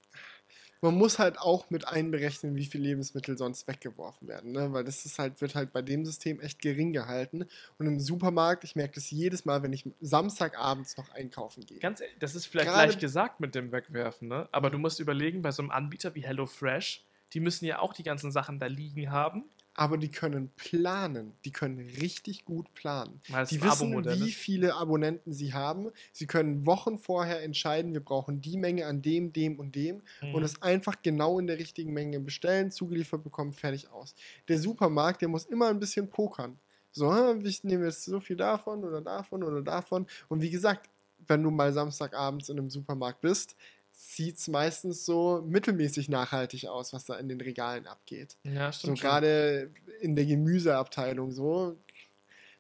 man 0.81 0.95
muss 0.95 1.19
halt 1.19 1.39
auch 1.41 1.71
mit 1.71 1.89
einberechnen, 1.89 2.55
wie 2.55 2.67
viele 2.67 2.85
Lebensmittel 2.85 3.37
sonst 3.37 3.67
weggeworfen 3.67 4.29
werden, 4.29 4.53
ne? 4.53 4.73
weil 4.73 4.85
das 4.85 5.05
ist 5.05 5.19
halt, 5.19 5.41
wird 5.41 5.57
halt 5.57 5.73
bei 5.73 5.83
dem 5.83 6.05
System 6.05 6.41
echt 6.41 6.61
gering 6.63 6.93
gehalten. 6.93 7.47
Und 7.79 7.87
im 7.87 7.99
Supermarkt, 7.99 8.63
ich 8.63 8.77
merke 8.77 8.95
das 8.95 9.11
jedes 9.11 9.45
Mal, 9.45 9.63
wenn 9.65 9.73
ich 9.73 9.85
Samstagabends 10.01 10.97
noch 10.97 11.11
einkaufen 11.11 11.67
gehe. 11.67 11.79
Ganz 11.81 12.01
ehrlich, 12.01 12.17
das 12.21 12.37
ist 12.37 12.47
vielleicht 12.47 12.69
Gerade- 12.69 12.87
leicht 12.87 13.01
gesagt 13.01 13.41
mit 13.41 13.57
dem 13.57 13.73
Wegwerfen, 13.73 14.29
ne? 14.29 14.49
aber 14.53 14.71
du 14.71 14.79
musst 14.79 15.01
überlegen, 15.01 15.43
bei 15.43 15.51
so 15.51 15.63
einem 15.63 15.73
Anbieter 15.73 16.15
wie 16.15 16.23
HelloFresh, 16.23 17.05
die 17.33 17.41
müssen 17.41 17.65
ja 17.65 17.79
auch 17.81 17.93
die 17.93 18.03
ganzen 18.03 18.33
Sachen 18.33 18.59
da 18.59 18.67
liegen 18.67 19.11
haben. 19.11 19.45
Aber 19.75 19.97
die 19.97 20.11
können 20.11 20.51
planen, 20.57 21.35
die 21.45 21.53
können 21.53 21.79
richtig 21.79 22.45
gut 22.45 22.75
planen. 22.75 23.21
Weil 23.29 23.45
es 23.45 23.51
Die 23.51 23.63
wissen, 23.63 24.09
wie 24.09 24.33
viele 24.33 24.75
Abonnenten 24.75 25.33
sie 25.33 25.53
haben. 25.55 25.91
Sie 26.13 26.27
können 26.27 26.67
Wochen 26.67 26.99
vorher 26.99 27.45
entscheiden, 27.45 27.93
wir 27.93 28.01
brauchen 28.05 28.41
die 28.41 28.57
Menge 28.57 28.87
an 28.87 29.03
dem, 29.03 29.33
dem 29.33 29.61
und 29.61 29.77
dem 29.77 30.03
Mhm. 30.21 30.35
und 30.35 30.43
es 30.43 30.63
einfach 30.63 31.01
genau 31.03 31.39
in 31.39 31.47
der 31.47 31.59
richtigen 31.59 31.93
Menge 31.93 32.19
bestellen, 32.19 32.73
zugeliefert 32.73 33.23
bekommen, 33.23 33.53
fertig 33.53 33.89
aus. 33.91 34.17
Der 34.49 34.59
Supermarkt, 34.59 35.21
der 35.23 35.29
muss 35.29 35.45
immer 35.45 35.69
ein 35.69 35.79
bisschen 35.79 36.11
pokern. 36.11 36.59
So, 36.91 37.15
hm, 37.15 37.45
ich 37.45 37.63
nehme 37.63 37.85
jetzt 37.85 38.05
so 38.05 38.19
viel 38.19 38.37
davon 38.37 38.85
oder 38.85 39.01
davon 39.01 39.45
oder 39.45 39.63
davon. 39.63 40.07
Und 40.29 40.43
wie 40.43 40.51
gesagt, 40.51 40.91
wenn 41.27 41.43
du 41.43 41.51
mal 41.51 41.73
Samstagabends 41.73 42.49
in 42.49 42.59
einem 42.59 42.71
Supermarkt 42.71 43.21
bist, 43.21 43.55
sieht 44.01 44.37
es 44.39 44.47
meistens 44.47 45.05
so 45.05 45.43
mittelmäßig 45.45 46.09
nachhaltig 46.09 46.69
aus, 46.69 46.93
was 46.93 47.05
da 47.05 47.17
in 47.17 47.29
den 47.29 47.41
Regalen 47.41 47.89
abgeht. 47.89 48.37
Ja, 48.45 48.71
So 48.73 48.79
stimmt. 48.79 48.99
schon. 49.01 49.09
gerade 49.09 49.71
in 50.01 50.15
der 50.15 50.25
Gemüseabteilung 50.25 51.33
so. 51.33 51.77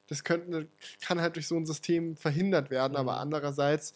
Das 0.08 0.24
könnte, 0.24 0.66
kann 1.00 1.20
halt 1.20 1.36
durch 1.36 1.46
so 1.46 1.54
ein 1.56 1.64
System 1.64 2.16
verhindert 2.16 2.70
werden, 2.70 2.96
aber 2.96 3.12
Mhm. 3.12 3.18
andererseits, 3.20 3.94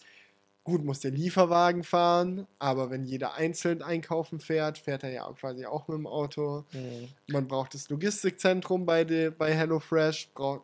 gut, 0.63 0.85
muss 0.85 1.01
der 1.01 1.11
Lieferwagen 1.11 1.83
fahren, 1.83 2.47
aber 2.61 2.91
wenn 2.91 3.03
jeder 3.05 3.35
einzeln 3.35 3.83
einkaufen 3.83 4.39
fährt, 4.39 4.79
fährt 4.79 5.03
er 5.03 5.11
ja 5.11 5.25
auch 5.27 5.37
quasi 5.37 5.67
auch 5.67 5.89
mit 5.89 5.97
dem 5.99 6.07
Auto. 6.07 6.65
Mhm. 6.73 7.09
Man 7.27 7.49
braucht 7.49 7.75
das 7.75 7.89
Logistikzentrum 7.89 8.87
bei, 8.87 9.03
de, 9.03 9.31
bei 9.31 9.53
HelloFresh, 9.53 10.29
braucht, 10.33 10.63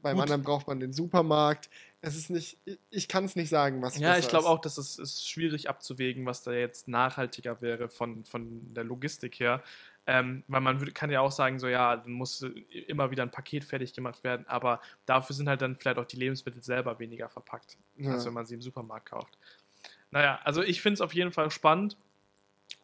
beim 0.00 0.14
Gut. 0.16 0.22
anderen 0.22 0.42
braucht 0.42 0.66
man 0.66 0.80
den 0.80 0.94
Supermarkt. 0.94 1.68
Es 2.06 2.14
ist 2.16 2.30
nicht, 2.30 2.56
ich- 2.90 3.08
kann 3.08 3.24
es 3.24 3.34
nicht 3.34 3.48
sagen, 3.48 3.82
was 3.82 3.98
Ja, 3.98 4.16
ich 4.16 4.28
glaube 4.28 4.46
auch, 4.46 4.60
dass 4.60 4.78
es 4.78 4.96
ist 4.96 5.28
schwierig 5.28 5.68
abzuwägen, 5.68 6.24
was 6.24 6.44
da 6.44 6.52
jetzt 6.52 6.86
nachhaltiger 6.86 7.60
wäre 7.60 7.88
von, 7.88 8.24
von 8.24 8.72
der 8.74 8.84
Logistik 8.84 9.40
her. 9.40 9.60
Ähm, 10.06 10.44
weil 10.46 10.60
man 10.60 10.78
würde, 10.80 10.92
kann 10.92 11.10
ja 11.10 11.20
auch 11.20 11.32
sagen, 11.32 11.58
so 11.58 11.66
ja, 11.66 11.96
dann 11.96 12.12
muss 12.12 12.42
äh, 12.42 12.48
immer 12.86 13.10
wieder 13.10 13.24
ein 13.24 13.32
Paket 13.32 13.64
fertig 13.64 13.92
gemacht 13.92 14.22
werden, 14.22 14.46
aber 14.46 14.80
dafür 15.04 15.34
sind 15.34 15.48
halt 15.48 15.60
dann 15.62 15.74
vielleicht 15.74 15.98
auch 15.98 16.04
die 16.04 16.14
Lebensmittel 16.16 16.62
selber 16.62 16.96
weniger 17.00 17.28
verpackt, 17.28 17.76
Ja. 17.96 18.12
als 18.12 18.24
wenn 18.24 18.32
man 18.34 18.46
sie 18.46 18.54
im 18.54 18.62
Supermarkt 18.62 19.06
kauft. 19.10 19.36
Naja, 20.12 20.38
also 20.44 20.62
ich 20.62 20.80
finde 20.80 20.94
es 20.94 21.00
auf 21.00 21.12
jeden 21.12 21.32
Fall 21.32 21.50
spannend. 21.50 21.96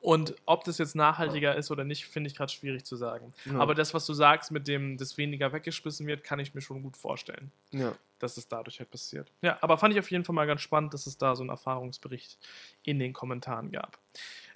Und 0.01 0.35
ob 0.47 0.65
das 0.65 0.79
jetzt 0.79 0.97
nachhaltiger 0.97 1.55
ist 1.55 1.71
oder 1.71 1.85
nicht, 1.85 2.07
finde 2.07 2.29
ich 2.29 2.35
gerade 2.37 2.51
schwierig 2.53 2.85
zu 2.85 2.97
sagen. 2.97 3.33
Ja. 3.45 3.61
Aber 3.61 3.77
das, 3.77 3.95
was 3.95 4.05
du 4.05 4.15
sagst, 4.15 4.51
mit 4.51 4.67
dem, 4.67 4.97
dass 4.99 5.17
weniger 5.17 5.53
weggeschmissen 5.53 6.09
wird, 6.09 6.25
kann 6.25 6.41
ich 6.41 6.55
mir 6.55 6.61
schon 6.61 6.83
gut 6.83 6.97
vorstellen 6.97 7.53
Ja. 7.71 7.95
Dass 8.23 8.37
es 8.37 8.47
dadurch 8.49 8.79
halt 8.79 8.91
passiert. 8.91 9.31
Ja, 9.43 9.59
aber 9.61 9.77
fand 9.79 9.93
ich 9.95 10.01
auf 10.01 10.11
jeden 10.11 10.25
Fall 10.25 10.35
mal 10.35 10.47
ganz 10.47 10.61
spannend, 10.61 10.95
dass 10.95 11.07
es 11.07 11.19
da 11.19 11.35
so 11.35 11.43
einen 11.43 11.51
Erfahrungsbericht 11.51 12.39
in 12.85 12.99
den 12.99 13.13
Kommentaren 13.13 13.73
gab. 13.73 13.99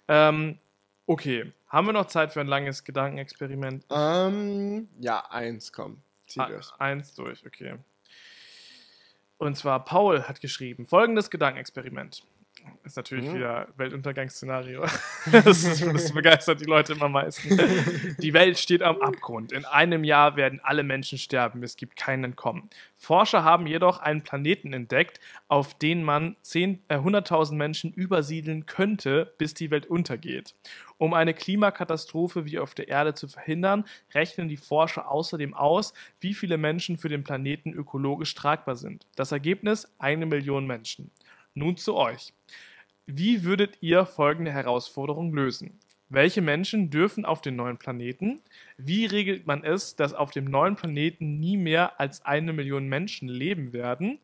Ähm, 0.08 0.58
okay, 1.06 1.52
haben 1.68 1.86
wir 1.86 1.92
noch 1.92 2.06
Zeit 2.06 2.32
für 2.32 2.40
ein 2.40 2.46
langes 2.46 2.84
Gedankenexperiment? 2.84 3.84
Ähm, 3.90 4.88
ja, 5.00 5.28
eins, 5.30 5.72
komm. 5.72 6.00
Zieh 6.26 6.40
Ah, 6.40 6.46
durch. 6.48 6.72
eins 6.78 7.14
durch, 7.14 7.44
okay. 7.46 7.76
Und 9.38 9.56
zwar 9.56 9.84
Paul 9.84 10.22
hat 10.22 10.40
geschrieben, 10.40 10.86
folgendes 10.86 11.30
Gedankenexperiment. 11.30 12.22
Ist 12.84 12.96
natürlich 12.96 13.26
Mhm. 13.30 13.34
wieder 13.34 13.68
Weltuntergangsszenario. 13.76 14.84
Das, 15.44 15.62
das 15.62 16.12
begeistert 16.12 16.60
die 16.60 16.64
Leute 16.66 16.92
immer 16.92 17.06
am 17.06 17.12
meisten. 17.12 17.58
Die 18.18 18.32
Welt 18.32 18.58
steht 18.58 18.82
am 18.82 19.00
Abgrund. 19.00 19.52
In 19.52 19.64
einem 19.64 20.04
Jahr 20.04 20.36
werden 20.36 20.60
alle 20.62 20.82
Menschen 20.84 21.18
sterben. 21.18 21.62
Es 21.62 21.76
gibt 21.76 21.96
kein 21.96 22.22
Entkommen. 22.24 22.70
Forscher 22.94 23.42
haben 23.44 23.66
jedoch 23.66 23.98
einen 23.98 24.22
Planeten 24.22 24.72
entdeckt, 24.72 25.20
auf 25.48 25.74
den 25.74 26.02
man 26.04 26.36
10 26.42 26.82
äh, 26.88 26.96
100.000 26.96 27.54
Menschen 27.54 27.92
übersiedeln 27.92 28.66
könnte, 28.66 29.34
bis 29.38 29.54
die 29.54 29.70
Welt 29.70 29.86
untergeht. 29.86 30.54
Um 30.98 31.12
eine 31.12 31.34
Klimakatastrophe 31.34 32.46
wie 32.46 32.58
auf 32.58 32.74
der 32.74 32.88
Erde 32.88 33.12
zu 33.14 33.28
verhindern, 33.28 33.84
rechnen 34.14 34.48
die 34.48 34.56
Forscher 34.56 35.10
außerdem 35.10 35.52
aus, 35.54 35.92
wie 36.20 36.32
viele 36.34 36.56
Menschen 36.56 36.96
für 36.96 37.08
den 37.10 37.22
Planeten 37.24 37.72
ökologisch 37.74 38.34
tragbar 38.34 38.76
sind. 38.76 39.06
Das 39.16 39.32
Ergebnis: 39.32 39.92
eine 39.98 40.24
Million 40.24 40.66
Menschen. 40.66 41.10
Nun 41.56 41.78
zu 41.78 41.96
euch. 41.96 42.34
Wie 43.06 43.42
würdet 43.42 43.78
ihr 43.80 44.04
folgende 44.04 44.52
Herausforderung 44.52 45.32
lösen? 45.32 45.80
Welche 46.10 46.42
Menschen 46.42 46.90
dürfen 46.90 47.24
auf 47.24 47.40
den 47.40 47.56
neuen 47.56 47.78
Planeten? 47.78 48.42
Wie 48.76 49.06
regelt 49.06 49.46
man 49.46 49.64
es, 49.64 49.96
dass 49.96 50.12
auf 50.12 50.32
dem 50.32 50.44
neuen 50.44 50.76
Planeten 50.76 51.40
nie 51.40 51.56
mehr 51.56 51.98
als 51.98 52.26
eine 52.26 52.52
Million 52.52 52.88
Menschen 52.88 53.28
leben 53.28 53.72
werden? 53.72 54.18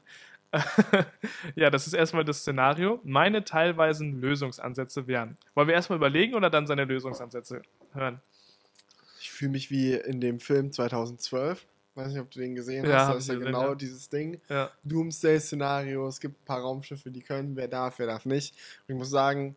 ja, 1.55 1.71
das 1.71 1.87
ist 1.87 1.95
erstmal 1.95 2.27
das 2.27 2.41
Szenario. 2.41 3.01
Meine 3.03 3.45
teilweisen 3.45 4.21
Lösungsansätze 4.21 5.07
wären. 5.07 5.39
Wollen 5.55 5.69
wir 5.69 5.75
erstmal 5.75 5.97
überlegen 5.97 6.35
oder 6.35 6.51
dann 6.51 6.67
seine 6.67 6.85
Lösungsansätze 6.85 7.63
hören? 7.95 8.21
Ich 9.23 9.33
fühle 9.33 9.53
mich 9.53 9.71
wie 9.71 9.95
in 9.95 10.21
dem 10.21 10.39
Film 10.39 10.71
2012. 10.71 11.67
Weiß 11.95 12.09
nicht, 12.09 12.21
ob 12.21 12.31
du 12.31 12.41
den 12.41 12.55
gesehen 12.55 12.85
Ja, 12.87 12.93
hast. 12.93 13.07
hab 13.07 13.13
Da 13.13 13.19
ist 13.19 13.29
ja 13.29 13.35
genau 13.35 13.69
ja. 13.69 13.75
dieses 13.75 14.09
Ding. 14.09 14.41
Ja. 14.49 14.71
Doomsday-Szenario. 14.85 16.09
Es 16.09 16.21
gibt 16.21 16.41
ein 16.41 16.45
paar 16.45 16.61
Raumschiffe, 16.61 17.11
die 17.11 17.21
können. 17.21 17.55
Wer 17.55 17.69
darf, 17.69 17.99
wer 17.99 18.07
darf 18.07 18.25
nicht. 18.25 18.55
Und 18.87 18.95
ich 18.95 18.99
muss 18.99 19.11
sagen, 19.11 19.57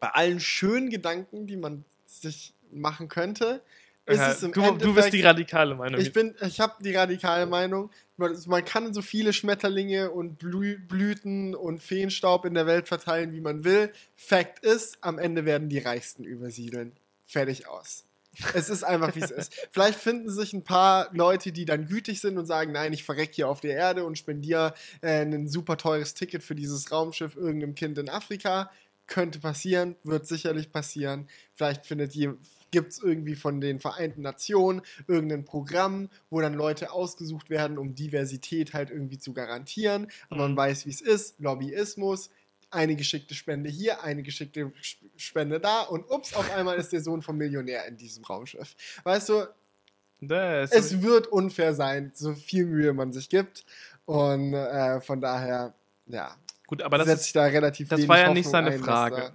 bei 0.00 0.08
allen 0.08 0.40
schönen 0.40 0.90
Gedanken, 0.90 1.46
die 1.46 1.56
man 1.56 1.84
sich 2.06 2.54
machen 2.72 3.08
könnte, 3.08 3.62
ist 4.06 4.20
es 4.20 4.42
im 4.42 4.52
du, 4.52 4.60
Endeffekt... 4.60 4.84
du 4.84 4.94
bist 4.94 5.12
die 5.12 5.22
radikale 5.22 5.74
Meinung. 5.74 6.00
Ich 6.00 6.12
bin, 6.12 6.34
ich 6.40 6.60
habe 6.60 6.82
die 6.82 6.94
radikale 6.94 7.46
Meinung. 7.46 7.90
Man, 8.16 8.36
man 8.46 8.64
kann 8.64 8.94
so 8.94 9.02
viele 9.02 9.32
Schmetterlinge 9.32 10.10
und 10.10 10.38
Blü 10.38 10.78
Blüten 10.78 11.54
und 11.54 11.80
Feenstaub 11.80 12.46
in 12.46 12.54
der 12.54 12.66
Welt 12.66 12.88
verteilen, 12.88 13.32
wie 13.32 13.40
man 13.40 13.64
will. 13.64 13.92
Fakt 14.16 14.60
ist, 14.64 14.98
am 15.02 15.18
Ende 15.18 15.44
werden 15.44 15.68
die 15.68 15.78
Reichsten 15.78 16.24
übersiedeln. 16.24 16.92
Fertig 17.22 17.68
aus. 17.68 18.04
Es 18.54 18.68
ist 18.68 18.84
einfach, 18.84 19.14
wie 19.16 19.20
es 19.20 19.30
ist. 19.30 19.54
Vielleicht 19.70 19.98
finden 19.98 20.30
sich 20.30 20.52
ein 20.52 20.64
paar 20.64 21.08
Leute, 21.12 21.52
die 21.52 21.64
dann 21.64 21.86
gütig 21.86 22.20
sind 22.20 22.38
und 22.38 22.46
sagen, 22.46 22.72
nein, 22.72 22.92
ich 22.92 23.04
verreck 23.04 23.34
hier 23.34 23.48
auf 23.48 23.60
der 23.60 23.74
Erde 23.74 24.04
und 24.04 24.16
spendiere 24.18 24.74
äh, 25.00 25.22
ein 25.22 25.48
super 25.48 25.76
teures 25.76 26.14
Ticket 26.14 26.42
für 26.42 26.54
dieses 26.54 26.90
Raumschiff 26.92 27.36
irgendeinem 27.36 27.74
Kind 27.74 27.98
in 27.98 28.08
Afrika. 28.08 28.70
Könnte 29.06 29.38
passieren, 29.38 29.96
wird 30.04 30.26
sicherlich 30.26 30.70
passieren. 30.70 31.28
Vielleicht 31.54 31.86
findet 31.86 32.14
je, 32.14 32.30
gibt 32.70 32.92
es 32.92 32.98
irgendwie 33.02 33.36
von 33.36 33.60
den 33.60 33.80
Vereinten 33.80 34.20
Nationen 34.20 34.82
irgendein 35.06 35.44
Programm, 35.46 36.10
wo 36.28 36.40
dann 36.42 36.52
Leute 36.52 36.92
ausgesucht 36.92 37.48
werden, 37.48 37.78
um 37.78 37.94
Diversität 37.94 38.74
halt 38.74 38.90
irgendwie 38.90 39.18
zu 39.18 39.32
garantieren. 39.32 40.08
Aber 40.28 40.42
man 40.42 40.52
Mhm. 40.52 40.56
weiß, 40.58 40.84
wie 40.84 40.90
es 40.90 41.00
ist. 41.00 41.40
Lobbyismus, 41.40 42.28
eine 42.70 42.96
geschickte 42.96 43.34
Spende 43.34 43.70
hier, 43.70 44.02
eine 44.04 44.22
geschickte 44.22 44.72
Sp- 44.82 45.08
Spende 45.16 45.58
da 45.60 45.82
und 45.82 46.10
ups, 46.10 46.34
auf 46.34 46.50
einmal 46.52 46.76
ist 46.76 46.92
der 46.92 47.00
Sohn 47.00 47.22
vom 47.22 47.36
Millionär 47.38 47.86
in 47.86 47.96
diesem 47.96 48.24
Raumschiff. 48.24 48.74
Weißt 49.04 49.28
du, 49.30 49.46
Das 50.20 50.72
es 50.72 51.00
wird 51.02 51.28
unfair 51.28 51.74
sein, 51.74 52.10
so 52.14 52.34
viel 52.34 52.66
Mühe 52.66 52.92
man 52.92 53.12
sich 53.12 53.28
gibt. 53.28 53.64
Und 54.04 54.54
äh, 54.54 55.00
von 55.00 55.20
daher, 55.20 55.74
ja, 56.06 56.34
gut, 56.66 56.82
aber 56.82 56.98
das 56.98 57.06
setze 57.06 57.20
ist, 57.20 57.26
ich 57.28 57.32
da 57.34 57.44
relativ 57.44 57.88
das 57.88 58.08
war 58.08 58.18
ja 58.18 58.32
nicht 58.32 58.46
Hoffnung 58.46 58.64
seine 58.64 58.70
ein, 58.72 58.80
Frage. 58.82 59.32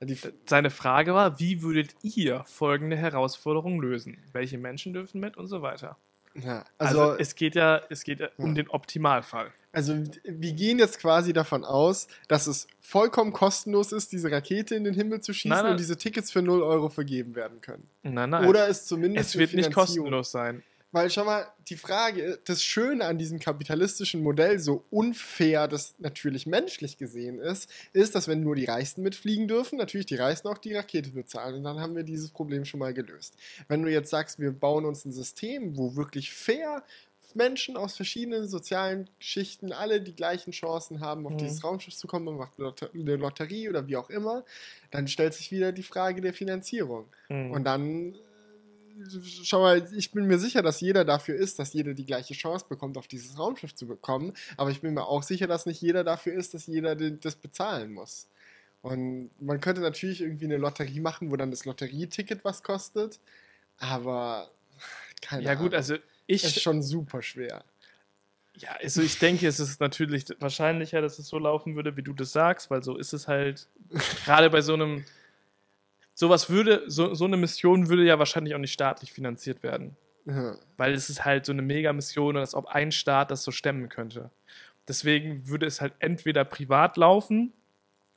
Da, 0.00 0.06
die, 0.06 0.18
seine 0.46 0.70
Frage 0.70 1.14
war, 1.14 1.38
wie 1.40 1.62
würdet 1.62 1.94
ihr 2.02 2.44
folgende 2.46 2.96
Herausforderung 2.96 3.80
lösen? 3.80 4.18
Welche 4.32 4.58
Menschen 4.58 4.92
dürfen 4.92 5.20
mit 5.20 5.36
und 5.36 5.46
so 5.46 5.62
weiter? 5.62 5.96
ja, 6.34 6.64
Also, 6.76 7.00
also, 7.00 7.18
es 7.18 7.34
geht 7.34 7.54
ja, 7.54 7.80
es 7.88 8.04
geht 8.04 8.20
ja 8.20 8.28
um 8.36 8.48
Ja. 8.48 8.54
den 8.54 8.68
Optimalfall. 8.68 9.52
Also 9.76 9.94
wir 10.24 10.52
gehen 10.54 10.78
jetzt 10.78 10.98
quasi 10.98 11.34
davon 11.34 11.62
aus, 11.62 12.08
dass 12.28 12.46
es 12.46 12.66
vollkommen 12.80 13.34
kostenlos 13.34 13.92
ist, 13.92 14.10
diese 14.10 14.32
Rakete 14.32 14.74
in 14.74 14.84
den 14.84 14.94
Himmel 14.94 15.20
zu 15.20 15.34
schießen 15.34 15.50
Nein, 15.50 15.64
nein. 15.64 15.72
und 15.72 15.80
diese 15.80 15.98
Tickets 15.98 16.32
für 16.32 16.40
0 16.40 16.62
Euro 16.62 16.88
vergeben 16.88 17.34
werden 17.34 17.60
können. 17.60 17.86
Nein, 18.02 18.30
nein. 18.30 18.46
Oder 18.46 18.68
es 18.70 18.86
zumindest 18.86 19.34
es 19.34 19.38
wird 19.38 19.52
nicht 19.52 19.74
kostenlos 19.74 20.30
sein. 20.30 20.62
Weil 20.92 21.10
schau 21.10 21.26
mal, 21.26 21.46
die 21.68 21.76
Frage, 21.76 22.38
das 22.46 22.62
Schöne 22.62 23.04
an 23.04 23.18
diesem 23.18 23.38
kapitalistischen 23.38 24.22
Modell, 24.22 24.58
so 24.60 24.82
unfair 24.88 25.68
das 25.68 25.94
natürlich 25.98 26.46
menschlich 26.46 26.96
gesehen 26.96 27.38
ist, 27.38 27.68
ist, 27.92 28.14
dass 28.14 28.28
wenn 28.28 28.40
nur 28.40 28.56
die 28.56 28.64
Reichsten 28.64 29.02
mitfliegen 29.02 29.46
dürfen, 29.46 29.76
natürlich 29.76 30.06
die 30.06 30.16
Reichsten 30.16 30.48
auch 30.48 30.56
die 30.56 30.72
Rakete 30.72 31.10
bezahlen. 31.10 31.56
Und 31.56 31.64
dann 31.64 31.80
haben 31.80 31.96
wir 31.96 32.02
dieses 32.02 32.30
Problem 32.30 32.64
schon 32.64 32.80
mal 32.80 32.94
gelöst. 32.94 33.34
Wenn 33.68 33.82
du 33.82 33.90
jetzt 33.90 34.08
sagst, 34.08 34.38
wir 34.38 34.52
bauen 34.52 34.86
uns 34.86 35.04
ein 35.04 35.12
System, 35.12 35.76
wo 35.76 35.96
wirklich 35.96 36.32
fair 36.32 36.82
Menschen 37.34 37.76
aus 37.76 37.96
verschiedenen 37.96 38.46
sozialen 38.48 39.10
Schichten 39.18 39.72
alle 39.72 40.00
die 40.00 40.14
gleichen 40.14 40.52
Chancen 40.52 41.00
haben, 41.00 41.26
auf 41.26 41.32
Mhm. 41.32 41.38
dieses 41.38 41.64
Raumschiff 41.64 41.96
zu 41.96 42.06
kommen, 42.06 42.26
man 42.26 42.36
macht 42.36 42.52
eine 42.58 43.16
Lotterie 43.16 43.68
oder 43.68 43.86
wie 43.88 43.96
auch 43.96 44.10
immer, 44.10 44.44
dann 44.90 45.08
stellt 45.08 45.34
sich 45.34 45.50
wieder 45.50 45.72
die 45.72 45.82
Frage 45.82 46.20
der 46.20 46.32
Finanzierung. 46.32 47.06
Mhm. 47.28 47.50
Und 47.50 47.64
dann, 47.64 48.14
äh, 48.14 48.18
schau 49.42 49.60
mal, 49.60 49.86
ich 49.94 50.10
bin 50.12 50.26
mir 50.26 50.38
sicher, 50.38 50.62
dass 50.62 50.80
jeder 50.80 51.04
dafür 51.04 51.36
ist, 51.36 51.58
dass 51.58 51.72
jeder 51.72 51.94
die 51.94 52.06
gleiche 52.06 52.34
Chance 52.34 52.66
bekommt, 52.68 52.96
auf 52.96 53.08
dieses 53.08 53.38
Raumschiff 53.38 53.74
zu 53.74 53.86
bekommen. 53.86 54.32
Aber 54.56 54.70
ich 54.70 54.80
bin 54.80 54.94
mir 54.94 55.06
auch 55.06 55.22
sicher, 55.22 55.46
dass 55.46 55.66
nicht 55.66 55.80
jeder 55.82 56.04
dafür 56.04 56.32
ist, 56.34 56.54
dass 56.54 56.66
jeder 56.66 56.94
das 56.94 57.36
bezahlen 57.36 57.92
muss. 57.92 58.28
Und 58.82 59.30
man 59.40 59.60
könnte 59.60 59.80
natürlich 59.80 60.20
irgendwie 60.20 60.44
eine 60.44 60.58
Lotterie 60.58 61.00
machen, 61.00 61.30
wo 61.30 61.36
dann 61.36 61.50
das 61.50 61.64
Lotterieticket 61.64 62.44
was 62.44 62.62
kostet. 62.62 63.18
Aber 63.78 64.50
keine 65.22 65.42
ja, 65.42 65.54
gut, 65.54 65.72
Ahnung. 65.72 65.74
also 65.78 65.96
Es 66.26 66.44
ist 66.44 66.56
ich, 66.56 66.62
schon 66.62 66.82
super 66.82 67.22
schwer. 67.22 67.64
ja, 68.56 68.70
also 68.82 69.02
ich 69.02 69.18
denke, 69.18 69.46
es 69.46 69.60
ist 69.60 69.80
natürlich 69.80 70.24
wahrscheinlicher, 70.40 71.00
dass 71.00 71.18
es 71.18 71.28
so 71.28 71.38
laufen 71.38 71.76
würde, 71.76 71.96
wie 71.96 72.02
du 72.02 72.12
das 72.12 72.32
sagst, 72.32 72.70
weil 72.70 72.82
so 72.82 72.96
ist 72.96 73.12
es 73.12 73.28
halt. 73.28 73.68
Gerade 74.24 74.50
bei 74.50 74.60
so 74.60 74.74
einem, 74.74 75.04
sowas 76.14 76.50
würde, 76.50 76.84
so, 76.86 77.14
so 77.14 77.24
eine 77.24 77.36
Mission 77.36 77.88
würde 77.88 78.04
ja 78.04 78.18
wahrscheinlich 78.18 78.54
auch 78.54 78.58
nicht 78.58 78.72
staatlich 78.72 79.12
finanziert 79.12 79.62
werden. 79.62 79.96
Ja. 80.24 80.56
Weil 80.76 80.94
es 80.94 81.08
ist 81.08 81.24
halt 81.24 81.46
so 81.46 81.52
eine 81.52 81.62
Mega-Mission 81.62 82.34
und 82.34 82.40
als 82.40 82.54
ob 82.54 82.66
ein 82.66 82.90
Staat 82.90 83.30
das 83.30 83.44
so 83.44 83.52
stemmen 83.52 83.88
könnte. 83.88 84.30
Deswegen 84.88 85.48
würde 85.48 85.66
es 85.66 85.80
halt 85.80 85.94
entweder 86.00 86.44
privat 86.44 86.96
laufen 86.96 87.52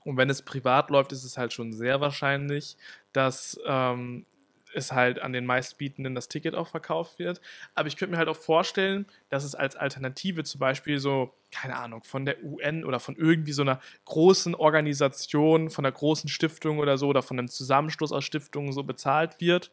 und 0.03 0.17
wenn 0.17 0.29
es 0.29 0.41
privat 0.41 0.89
läuft, 0.89 1.11
ist 1.11 1.23
es 1.23 1.37
halt 1.37 1.53
schon 1.53 1.73
sehr 1.73 2.01
wahrscheinlich, 2.01 2.77
dass 3.13 3.59
ähm, 3.65 4.25
es 4.73 4.91
halt 4.91 5.19
an 5.19 5.33
den 5.33 5.45
meistbietenden 5.45 6.15
das 6.15 6.27
Ticket 6.27 6.55
auch 6.55 6.67
verkauft 6.67 7.19
wird. 7.19 7.41
Aber 7.75 7.87
ich 7.87 7.97
könnte 7.97 8.11
mir 8.11 8.17
halt 8.17 8.29
auch 8.29 8.37
vorstellen, 8.37 9.05
dass 9.29 9.43
es 9.43 9.55
als 9.55 9.75
Alternative 9.75 10.43
zum 10.43 10.59
Beispiel 10.59 10.99
so, 10.99 11.33
keine 11.51 11.75
Ahnung, 11.77 12.03
von 12.03 12.25
der 12.25 12.43
UN 12.43 12.85
oder 12.85 12.99
von 12.99 13.15
irgendwie 13.15 13.51
so 13.51 13.61
einer 13.61 13.79
großen 14.05 14.55
Organisation, 14.55 15.69
von 15.69 15.85
einer 15.85 15.91
großen 15.91 16.29
Stiftung 16.29 16.79
oder 16.79 16.97
so 16.97 17.07
oder 17.07 17.21
von 17.21 17.39
einem 17.39 17.47
Zusammenschluss 17.47 18.11
aus 18.11 18.25
Stiftungen 18.25 18.71
so 18.71 18.83
bezahlt 18.83 19.39
wird. 19.39 19.71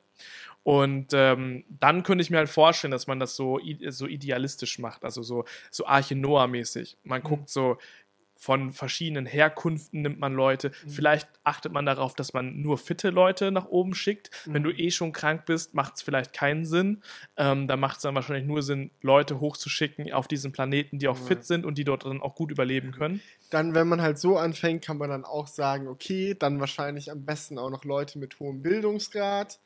Und 0.63 1.13
ähm, 1.13 1.65
dann 1.69 2.03
könnte 2.03 2.23
ich 2.23 2.31
mir 2.31 2.39
halt 2.39 2.49
vorstellen, 2.49 2.91
dass 2.91 3.07
man 3.07 3.21
das 3.21 3.37
so, 3.37 3.61
so 3.91 4.07
idealistisch 4.09 4.81
macht, 4.81 5.05
also 5.05 5.23
so, 5.23 5.45
so 5.71 5.87
Arche 5.87 6.17
Noah-mäßig. 6.17 6.99
Man 7.05 7.23
guckt 7.23 7.49
so, 7.49 7.79
von 8.37 8.71
verschiedenen 8.73 9.27
Herkunften 9.27 10.03
nimmt 10.03 10.21
man 10.21 10.35
Leute. 10.35 10.71
Vielleicht 10.87 11.29
achtet 11.43 11.73
man 11.73 11.87
darauf, 11.87 12.15
dass 12.15 12.35
man 12.35 12.61
nur 12.61 12.79
fitte 12.79 13.11
Leute 13.11 13.51
nach 13.51 13.67
oben 13.67 13.95
schickt. 13.95 14.31
Wenn 14.45 14.63
du 14.63 14.71
eh 14.71 14.91
schon 14.91 15.13
krank 15.13 15.47
bist, 15.47 15.75
macht 15.75 15.97
es 15.97 16.03
vielleicht 16.03 16.33
keinen 16.33 16.65
Sinn. 16.65 17.03
Ähm, 17.37 17.67
da 17.67 17.77
macht 17.77 17.97
es 17.97 18.03
dann 18.03 18.15
wahrscheinlich 18.15 18.47
nur 18.47 18.63
Sinn, 18.63 18.91
Leute 19.01 19.41
hochzuschicken 19.41 20.13
auf 20.13 20.29
diesen 20.29 20.53
Planeten, 20.53 20.99
die 20.99 21.09
auch 21.09 21.17
fit 21.17 21.45
sind 21.45 21.65
und 21.65 21.79
die 21.79 21.85
dort 21.85 22.05
dann 22.05 22.21
auch 22.21 22.35
gut 22.35 22.51
überleben 22.51 22.93
können. 22.93 23.21
Dann, 23.51 23.75
wenn 23.75 23.89
man 23.89 24.03
halt 24.03 24.19
so 24.19 24.37
anfängt, 24.37 24.85
kann 24.85 24.99
man 24.99 25.11
dann 25.11 25.25
auch 25.25 25.47
sagen, 25.47 25.89
okay, 25.89 26.37
dann 26.39 26.61
wahrscheinlich 26.61 27.11
am 27.11 27.25
besten 27.25 27.59
auch 27.59 27.71
noch 27.71 27.85
Leute 27.85 28.19
mit 28.19 28.39
hohem 28.39 28.63
Bildungsgrad. 28.63 29.59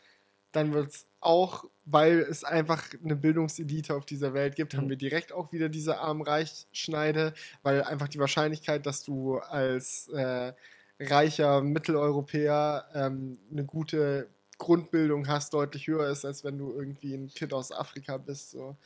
Dann 0.53 0.73
wird 0.73 0.91
es 0.91 1.07
auch, 1.21 1.65
weil 1.85 2.21
es 2.21 2.45
einfach 2.45 2.85
eine 3.05 3.17
Bildungselite 3.17 3.95
auf 3.95 4.07
dieser 4.07 4.35
Welt 4.35 4.57
gibt, 4.57 4.77
haben 4.77 4.87
Mhm. 4.87 4.91
wir 4.91 4.97
direkt 4.97 5.33
auch 5.33 5.53
wieder 5.53 5.69
diese 5.69 5.99
Arm-Reich-Schneide, 5.99 7.35
weil 7.63 7.83
einfach 7.83 8.09
die 8.09 8.19
Wahrscheinlichkeit, 8.19 8.87
dass 8.87 9.03
du 9.03 9.39
als 9.39 10.09
äh, 10.09 10.53
reicher 11.01 11.63
Mitteleuropäer 11.63 12.87
ähm, 12.95 13.39
eine 13.51 13.65
gute 13.65 14.31
Grundbildung 14.59 15.27
hast, 15.29 15.55
deutlich 15.55 15.87
höher 15.87 16.09
ist, 16.11 16.25
als 16.25 16.45
wenn 16.45 16.59
du 16.59 16.73
irgendwie 16.73 17.15
ein 17.15 17.29
Kind 17.29 17.55
aus 17.55 17.73
Afrika 17.73 18.19
bist. 18.19 18.51
So. 18.51 18.77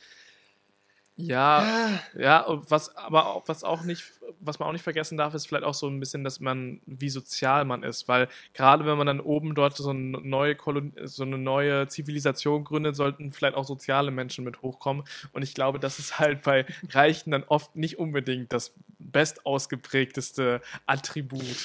Ja, 1.17 2.01
ja, 2.17 2.45
was 2.47 2.93
aber 2.97 3.27
auch, 3.27 3.47
was 3.47 3.63
auch 3.63 3.83
nicht, 3.83 4.03
was 4.41 4.59
man 4.59 4.67
auch 4.67 4.73
nicht 4.73 4.83
vergessen 4.83 5.17
darf, 5.17 5.33
ist 5.33 5.47
vielleicht 5.47 5.63
auch 5.63 5.73
so 5.73 5.87
ein 5.87 5.99
bisschen, 5.99 6.25
dass 6.25 6.41
man, 6.41 6.81
wie 6.85 7.09
sozial 7.09 7.63
man 7.63 7.83
ist, 7.83 8.09
weil 8.09 8.27
gerade 8.53 8.85
wenn 8.85 8.97
man 8.97 9.07
dann 9.07 9.21
oben 9.21 9.55
dort 9.55 9.77
so 9.77 9.89
eine 9.91 10.19
neue 10.19 10.55
Kolon 10.55 10.91
so 11.03 11.23
eine 11.23 11.37
neue 11.37 11.87
Zivilisation 11.87 12.65
gründet, 12.65 12.97
sollten 12.97 13.31
vielleicht 13.31 13.55
auch 13.55 13.63
soziale 13.63 14.11
Menschen 14.11 14.43
mit 14.43 14.61
hochkommen. 14.61 15.05
Und 15.31 15.41
ich 15.41 15.53
glaube, 15.53 15.79
das 15.79 15.99
ist 15.99 16.19
halt 16.19 16.41
bei 16.41 16.65
Reichen 16.89 17.31
dann 17.31 17.45
oft 17.45 17.77
nicht 17.77 17.97
unbedingt 17.97 18.51
das 18.51 18.73
bestausgeprägteste 18.99 20.61
Attribut. 20.85 21.55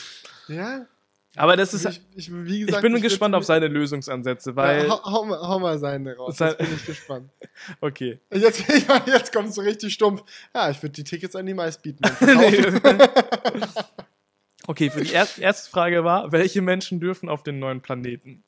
Ja, 0.46 0.86
Aber 1.36 1.56
das 1.56 1.74
ist, 1.74 1.84
ich, 1.86 2.00
ich, 2.16 2.32
wie 2.32 2.60
ich 2.62 2.66
gesagt, 2.66 2.82
bin 2.82 2.92
würd 2.92 3.02
gespannt 3.02 3.34
auf 3.36 3.44
seine 3.44 3.68
Lösungsansätze, 3.68 4.56
weil, 4.56 4.84
ja, 4.86 4.90
hau, 4.90 5.04
hau, 5.04 5.24
mal- 5.24 5.40
hau 5.40 5.58
mal 5.60 5.78
seine 5.78 6.16
raus. 6.16 6.36
Sein- 6.36 6.48
Jetzt 6.50 6.58
bin 6.58 6.74
ich 6.74 6.86
gespannt. 6.86 7.30
okay. 7.80 8.18
Jetzt, 8.34 8.64
jetzt 9.06 9.32
kommt 9.32 9.54
so 9.54 9.60
richtig 9.60 9.92
stumpf. 9.94 10.24
Ja, 10.54 10.70
ich 10.70 10.82
würde 10.82 10.92
die 10.94 11.04
Tickets 11.04 11.36
an 11.36 11.46
die 11.46 11.54
verkaufen. 11.54 12.80
Okay, 14.66 14.90
für 14.90 15.02
die 15.02 15.14
er 15.14 15.26
erste 15.38 15.70
Frage 15.70 16.04
war, 16.04 16.30
welche 16.32 16.62
Menschen 16.62 17.00
dürfen 17.00 17.28
auf 17.28 17.42
den 17.42 17.58
neuen 17.58 17.80
Planeten? 17.80 18.44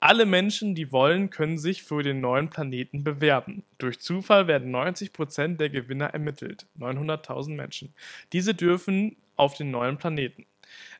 Alle 0.00 0.24
Menschen, 0.24 0.74
die 0.74 0.92
wollen, 0.92 1.28
können 1.28 1.58
sich 1.58 1.82
für 1.82 2.02
den 2.02 2.20
neuen 2.20 2.48
Planeten 2.48 3.02
bewerben. 3.04 3.64
Durch 3.76 3.98
Zufall 4.00 4.46
werden 4.46 4.74
90% 4.74 5.56
der 5.56 5.68
Gewinner 5.68 6.06
ermittelt. 6.06 6.66
900.000 6.78 7.54
Menschen. 7.54 7.92
Diese 8.32 8.54
dürfen 8.54 9.16
auf 9.36 9.54
den 9.56 9.70
neuen 9.70 9.98
Planeten. 9.98 10.46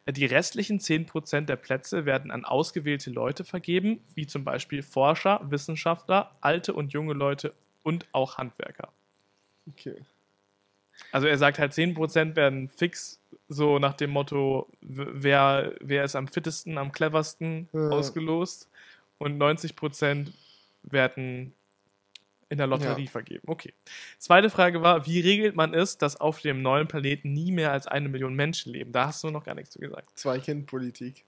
Die 0.09 0.24
restlichen 0.24 0.80
10% 0.80 1.48
der 1.48 1.56
Plätze 1.56 2.06
werden 2.06 2.30
an 2.30 2.44
ausgewählte 2.47 3.10
Leute 3.10 3.44
vergeben, 3.44 4.01
wie 4.14 4.26
zum 4.26 4.43
Beispiel 4.43 4.82
Forscher, 4.82 5.40
Wissenschaftler, 5.44 6.35
alte 6.40 6.72
und 6.72 6.93
junge 6.94 7.12
Leute 7.12 7.52
und 7.82 8.06
auch 8.12 8.39
Handwerker. 8.39 8.89
Okay. 9.68 10.05
Also 11.12 11.26
er 11.26 11.36
sagt 11.39 11.59
halt 11.59 11.72
10% 11.72 12.36
werden 12.36 12.68
fix, 12.68 13.20
so 13.48 13.78
nach 13.78 13.94
dem 13.94 14.10
Motto, 14.10 14.68
wer, 14.80 15.74
wer 15.80 16.05
ist 16.05 16.16
am 16.16 16.26
fittesten, 16.26 16.78
am 16.78 16.90
cleversten 16.93 17.68
Ja. 17.72 17.90
ausgelost 17.90 18.68
und 19.18 19.39
90% 19.39 20.32
werden 20.82 21.52
in 22.50 22.58
der 22.58 22.66
Lotterie 22.66 23.04
Ja. 23.04 23.10
vergeben. 23.10 23.42
Okay. 23.46 23.74
Zweite 24.18 24.48
Frage 24.50 24.80
war, 24.82 25.06
wie 25.06 25.20
regelt 25.20 25.54
man 25.56 25.74
es, 25.74 25.98
dass 25.98 26.16
auf 26.20 26.40
dem 26.40 26.62
neuen 26.62 26.88
Planeten 26.88 27.32
nie 27.32 27.52
mehr 27.52 27.72
als 27.72 27.86
eine 27.86 28.08
Million 28.08 28.34
Menschen 28.34 28.72
leben? 28.72 28.92
Da 28.92 29.06
hast 29.08 29.22
du 29.22 29.30
noch 29.30 29.44
gar 29.44 29.54
nichts 29.54 29.70
zu 29.72 29.78
gesagt. 29.78 30.18
Zwei-Kind-Politik. 30.18 31.24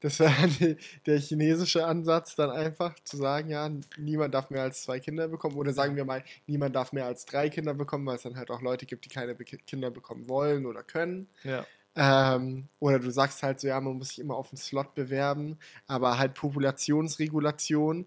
Das 0.00 0.20
wäre 0.20 0.32
die- 0.60 0.76
der 1.06 1.18
chinesische 1.18 1.84
Ansatz, 1.84 2.36
dann 2.36 2.50
einfach 2.50 2.94
zu 3.04 3.16
sagen, 3.16 3.50
ja, 3.50 3.68
niemand 3.96 4.32
darf 4.32 4.48
mehr 4.50 4.62
als 4.62 4.82
zwei 4.82 5.00
Kinder 5.00 5.26
bekommen. 5.28 5.56
Oder 5.56 5.72
sagen 5.72 5.96
wir 5.96 6.04
mal, 6.04 6.22
niemand 6.46 6.76
darf 6.76 6.92
mehr 6.92 7.06
als 7.06 7.24
drei 7.24 7.50
Kinder 7.50 7.74
bekommen, 7.74 8.06
weil 8.06 8.16
es 8.16 8.22
dann 8.22 8.36
halt 8.36 8.50
auch 8.50 8.62
Leute 8.62 8.86
gibt, 8.86 9.04
die 9.04 9.08
keine 9.08 9.34
Kinder 9.34 9.90
bekommen 9.90 10.28
wollen 10.28 10.66
oder 10.66 10.82
können. 10.84 11.28
Ja. 11.42 11.66
Ähm, 11.96 12.68
oder 12.78 13.00
du 13.00 13.10
sagst 13.10 13.42
halt 13.42 13.58
so, 13.58 13.66
ja, 13.66 13.80
man 13.80 13.94
muss 13.98 14.10
sich 14.10 14.20
immer 14.20 14.36
auf 14.36 14.52
einen 14.52 14.58
Slot 14.58 14.94
bewerben, 14.94 15.58
aber 15.88 16.16
halt 16.16 16.34
Populationsregulation 16.34 18.06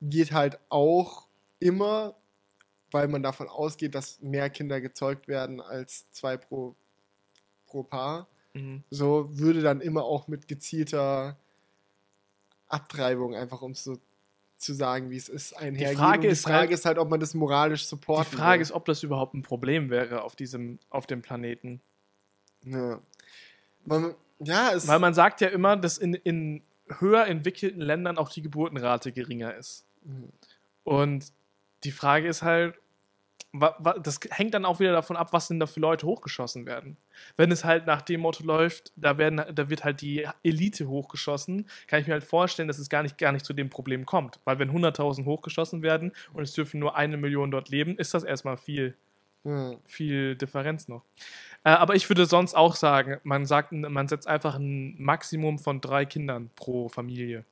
geht 0.00 0.32
halt 0.32 0.58
auch 0.68 1.26
immer, 1.58 2.14
weil 2.90 3.08
man 3.08 3.22
davon 3.22 3.48
ausgeht, 3.48 3.94
dass 3.94 4.20
mehr 4.20 4.50
Kinder 4.50 4.80
gezeugt 4.80 5.28
werden 5.28 5.60
als 5.60 6.10
zwei 6.12 6.36
pro, 6.36 6.74
pro 7.66 7.82
Paar. 7.82 8.28
Mhm. 8.54 8.84
So 8.90 9.28
würde 9.38 9.62
dann 9.62 9.80
immer 9.80 10.04
auch 10.04 10.28
mit 10.28 10.46
gezielter 10.48 11.36
Abtreibung, 12.68 13.34
einfach 13.34 13.62
um 13.62 13.72
es 13.72 13.84
so 13.84 13.98
zu 14.56 14.72
sagen, 14.72 15.10
wie 15.10 15.16
es 15.16 15.28
ist, 15.28 15.52
einhergehen. 15.54 15.98
Frage 15.98 16.16
Und 16.18 16.22
die 16.22 16.28
ist 16.28 16.42
Frage 16.44 16.58
halt- 16.58 16.70
ist 16.70 16.84
halt, 16.84 16.98
ob 16.98 17.10
man 17.10 17.20
das 17.20 17.34
moralisch 17.34 17.82
Die 17.82 17.88
supporten 17.88 18.36
Frage 18.36 18.58
will. 18.60 18.62
ist, 18.62 18.72
ob 18.72 18.84
das 18.86 19.02
überhaupt 19.02 19.34
ein 19.34 19.42
Problem 19.42 19.90
wäre 19.90 20.22
auf 20.22 20.36
diesem, 20.36 20.78
auf 20.90 21.06
dem 21.06 21.20
Planeten. 21.22 21.80
Ja. 22.64 23.00
Man, 23.84 24.14
ja, 24.38 24.72
Weil 24.86 24.98
man 25.00 25.12
sagt 25.12 25.40
ja 25.40 25.48
immer, 25.48 25.76
dass 25.76 25.98
in, 25.98 26.14
in 26.14 26.62
höher 26.98 27.26
entwickelten 27.26 27.80
Ländern 27.80 28.16
auch 28.16 28.30
die 28.30 28.40
Geburtenrate 28.42 29.12
geringer 29.12 29.54
ist. 29.54 29.84
Und 30.84 31.32
die 31.84 31.92
Frage 31.92 32.28
ist 32.28 32.42
halt, 32.42 32.74
das 34.02 34.18
hängt 34.30 34.52
dann 34.54 34.64
auch 34.64 34.80
wieder 34.80 34.92
davon 34.92 35.16
ab, 35.16 35.32
was 35.32 35.46
denn 35.46 35.60
da 35.60 35.66
für 35.66 35.78
Leute 35.78 36.06
hochgeschossen 36.06 36.66
werden. 36.66 36.96
Wenn 37.36 37.52
es 37.52 37.64
halt 37.64 37.86
nach 37.86 38.02
dem 38.02 38.20
Motto 38.20 38.42
läuft, 38.42 38.92
da, 38.96 39.16
werden, 39.16 39.40
da 39.54 39.70
wird 39.70 39.84
halt 39.84 40.00
die 40.00 40.26
Elite 40.42 40.88
hochgeschossen, 40.88 41.68
kann 41.86 42.00
ich 42.00 42.06
mir 42.08 42.14
halt 42.14 42.24
vorstellen, 42.24 42.66
dass 42.66 42.78
es 42.78 42.88
gar 42.88 43.04
nicht, 43.04 43.16
gar 43.16 43.30
nicht 43.30 43.44
zu 43.44 43.52
dem 43.52 43.70
Problem 43.70 44.06
kommt. 44.06 44.40
Weil 44.44 44.58
wenn 44.58 44.72
100.000 44.72 45.24
hochgeschossen 45.24 45.82
werden 45.82 46.12
und 46.32 46.42
es 46.42 46.52
dürfen 46.52 46.80
nur 46.80 46.96
eine 46.96 47.16
Million 47.16 47.52
dort 47.52 47.68
leben, 47.68 47.96
ist 47.96 48.12
das 48.12 48.24
erstmal 48.24 48.56
viel, 48.56 48.96
Ja. 49.44 49.76
viel 49.84 50.34
Differenz 50.34 50.88
noch. 50.88 51.04
Äh, 51.62 51.70
aber 51.70 51.94
ich 51.94 52.08
würde 52.10 52.26
sonst 52.26 52.54
auch 52.54 52.74
sagen, 52.74 53.18
man 53.22 53.46
sagt, 53.46 53.70
man 53.70 54.08
setzt 54.08 54.26
einfach 54.26 54.56
ein 54.56 55.00
Maximum 55.00 55.60
von 55.60 55.80
drei 55.80 56.06
Kindern 56.06 56.50
pro 56.56 56.88
Familie. 56.88 57.44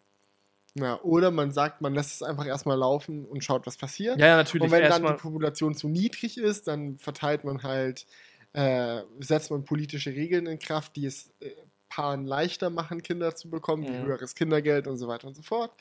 Ja, 0.74 0.99
oder 1.03 1.31
man 1.31 1.53
sagt, 1.53 1.82
man 1.82 1.94
lässt 1.94 2.15
es 2.15 2.23
einfach 2.23 2.47
erstmal 2.47 2.78
laufen 2.78 3.27
und 3.27 3.44
schaut, 3.44 3.66
was 3.66 3.77
passiert. 3.77 4.19
Ja, 4.20 4.27
ja, 4.28 4.36
natürlich. 4.36 4.62
und 4.65 4.70
wenn 4.73 4.89
dann 4.89 5.03
die 5.05 5.12
Population 5.12 5.74
zu 5.74 5.89
niedrig 5.89 6.39
ist, 6.39 6.66
dann 6.66 6.97
verteilt 6.97 7.44
man 7.44 7.62
halt, 7.62 8.07
äh, 8.55 9.03
setzt 9.20 9.51
man 9.51 9.65
politische 9.65 10.11
Regeln 10.11 10.47
in 10.47 10.59
Kraft, 10.59 10.97
die 10.97 11.05
es 11.07 11.31
äh, 11.40 11.51
Paaren 11.90 12.27
leichter 12.27 12.70
machen, 12.70 13.03
Kinder 13.03 13.35
zu 13.35 13.51
bekommen, 13.51 13.86
wie 13.86 13.93
Mhm. 13.93 14.07
höheres 14.07 14.35
Kindergeld 14.35 14.86
und 14.86 14.97
so 14.97 15.09
weiter 15.09 15.28
und 15.28 15.35
so 15.35 15.43
fort. 15.43 15.73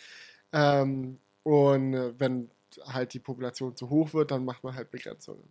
Ähm, 0.52 1.18
und 1.44 1.94
äh, 1.94 2.14
wenn 2.20 2.52
halt 2.86 3.14
die 3.14 3.20
Population 3.20 3.76
zu 3.76 3.90
hoch 3.90 4.14
wird, 4.14 4.32
dann 4.32 4.44
macht 4.46 4.64
man 4.64 4.76
halt 4.76 4.92
Begrenzungen. 4.92 5.44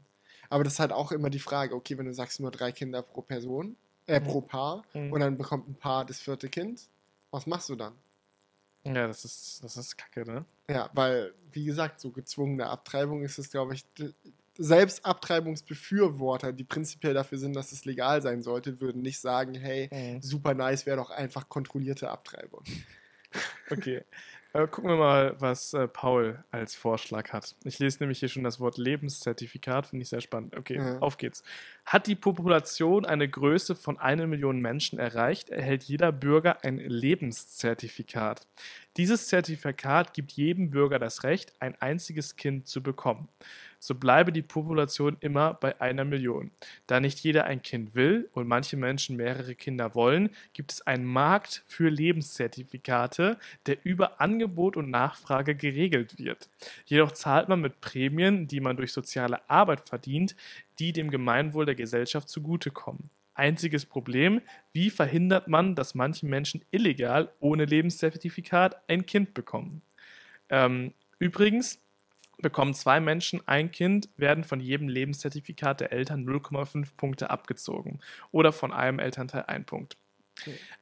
Aber 0.50 0.64
das 0.64 0.74
ist 0.74 0.80
halt 0.80 0.92
auch 0.92 1.12
immer 1.12 1.30
die 1.30 1.38
Frage, 1.38 1.74
okay, 1.74 1.96
wenn 1.98 2.06
du 2.06 2.14
sagst 2.14 2.40
nur 2.40 2.50
drei 2.50 2.72
Kinder 2.72 3.02
pro 3.02 3.22
Person, 3.22 3.76
äh, 4.06 4.20
pro 4.20 4.40
Paar, 4.42 4.84
Mhm. 4.94 5.12
und 5.12 5.20
dann 5.20 5.38
bekommt 5.38 5.68
ein 5.68 5.74
Paar 5.76 6.04
das 6.04 6.20
vierte 6.20 6.48
Kind, 6.50 6.88
was 7.30 7.46
machst 7.46 7.68
du 7.70 7.76
dann? 7.76 7.94
Ja, 8.84 9.06
das 9.06 9.24
ist, 9.24 9.60
das 9.62 9.76
ist 9.76 9.96
kacke, 9.96 10.24
ne? 10.30 10.44
Ja, 10.70 10.90
weil, 10.94 11.34
wie 11.52 11.64
gesagt, 11.64 12.00
so 12.00 12.10
gezwungene 12.10 12.66
Abtreibung 12.66 13.22
ist 13.22 13.38
es, 13.38 13.50
glaube 13.50 13.74
ich, 13.74 13.84
selbst 14.56 15.04
Abtreibungsbefürworter, 15.04 16.52
die 16.52 16.64
prinzipiell 16.64 17.14
dafür 17.14 17.38
sind, 17.38 17.54
dass 17.54 17.72
es 17.72 17.84
legal 17.84 18.22
sein 18.22 18.42
sollte, 18.42 18.80
würden 18.80 19.02
nicht 19.02 19.20
sagen, 19.20 19.54
hey, 19.54 19.88
Mhm. 19.92 20.22
super 20.22 20.54
nice 20.54 20.86
wäre 20.86 20.98
doch 20.98 21.10
einfach 21.10 21.48
kontrollierte 21.48 22.10
Abtreibung. 22.10 22.62
Okay. 23.70 24.02
Äh, 24.52 24.66
gucken 24.66 24.90
wir 24.90 24.96
mal, 24.96 25.36
was 25.38 25.74
äh, 25.74 25.86
Paul 25.86 26.42
als 26.50 26.74
Vorschlag 26.74 27.32
hat. 27.32 27.54
Ich 27.64 27.78
lese 27.78 27.98
nämlich 28.00 28.18
hier 28.18 28.28
schon 28.28 28.42
das 28.42 28.58
Wort 28.58 28.78
Lebenszertifikat, 28.78 29.86
finde 29.86 30.02
ich 30.02 30.08
sehr 30.08 30.20
spannend. 30.20 30.56
Okay, 30.56 30.76
Ja. 30.76 30.98
auf 30.98 31.18
geht's. 31.18 31.44
Hat 31.86 32.08
die 32.08 32.16
Population 32.16 33.06
eine 33.06 33.28
Größe 33.28 33.76
von 33.76 33.98
einer 33.98 34.26
Million 34.26 34.60
Menschen 34.60 34.98
erreicht, 34.98 35.50
erhält 35.50 35.84
jeder 35.84 36.10
Bürger 36.10 36.64
ein 36.64 36.78
Lebenszertifikat. 36.78 38.46
Dieses 38.96 39.28
Zertifikat 39.28 40.14
gibt 40.14 40.32
jedem 40.32 40.70
Bürger 40.70 40.98
das 40.98 41.22
Recht, 41.22 41.52
ein 41.60 41.80
einziges 41.80 42.34
Kind 42.34 42.66
zu 42.66 42.82
bekommen. 42.82 43.28
So 43.80 43.94
bleibe 43.94 44.30
die 44.30 44.42
Population 44.42 45.16
immer 45.20 45.54
bei 45.54 45.80
einer 45.80 46.04
Million. 46.04 46.50
Da 46.86 47.00
nicht 47.00 47.18
jeder 47.20 47.44
ein 47.44 47.62
Kind 47.62 47.94
will 47.94 48.28
und 48.32 48.46
manche 48.46 48.76
Menschen 48.76 49.16
mehrere 49.16 49.54
Kinder 49.54 49.94
wollen, 49.94 50.30
gibt 50.52 50.72
es 50.72 50.86
einen 50.86 51.06
Markt 51.06 51.64
für 51.66 51.88
Lebenszertifikate, 51.88 53.38
der 53.66 53.78
über 53.82 54.20
Angebot 54.20 54.76
und 54.76 54.90
Nachfrage 54.90 55.54
geregelt 55.54 56.18
wird. 56.18 56.50
Jedoch 56.84 57.12
zahlt 57.12 57.48
man 57.48 57.62
mit 57.62 57.80
Prämien, 57.80 58.46
die 58.46 58.60
man 58.60 58.76
durch 58.76 58.92
soziale 58.92 59.48
Arbeit 59.48 59.80
verdient, 59.80 60.36
die 60.78 60.92
dem 60.92 61.10
Gemeinwohl 61.10 61.64
der 61.64 61.74
Gesellschaft 61.74 62.28
zugutekommen. 62.28 63.08
Einziges 63.32 63.86
Problem, 63.86 64.42
wie 64.72 64.90
verhindert 64.90 65.48
man, 65.48 65.74
dass 65.74 65.94
manche 65.94 66.26
Menschen 66.26 66.62
illegal 66.70 67.32
ohne 67.40 67.64
Lebenszertifikat 67.64 68.76
ein 68.88 69.06
Kind 69.06 69.32
bekommen? 69.32 69.80
Ähm, 70.50 70.92
übrigens, 71.18 71.80
bekommen 72.42 72.74
zwei 72.74 73.00
Menschen 73.00 73.46
ein 73.46 73.70
Kind, 73.70 74.08
werden 74.16 74.44
von 74.44 74.60
jedem 74.60 74.88
Lebenszertifikat 74.88 75.80
der 75.80 75.92
Eltern 75.92 76.26
0,5 76.26 76.96
Punkte 76.96 77.30
abgezogen 77.30 78.00
oder 78.30 78.52
von 78.52 78.72
einem 78.72 78.98
Elternteil 78.98 79.44
ein 79.46 79.64
Punkt. 79.64 79.96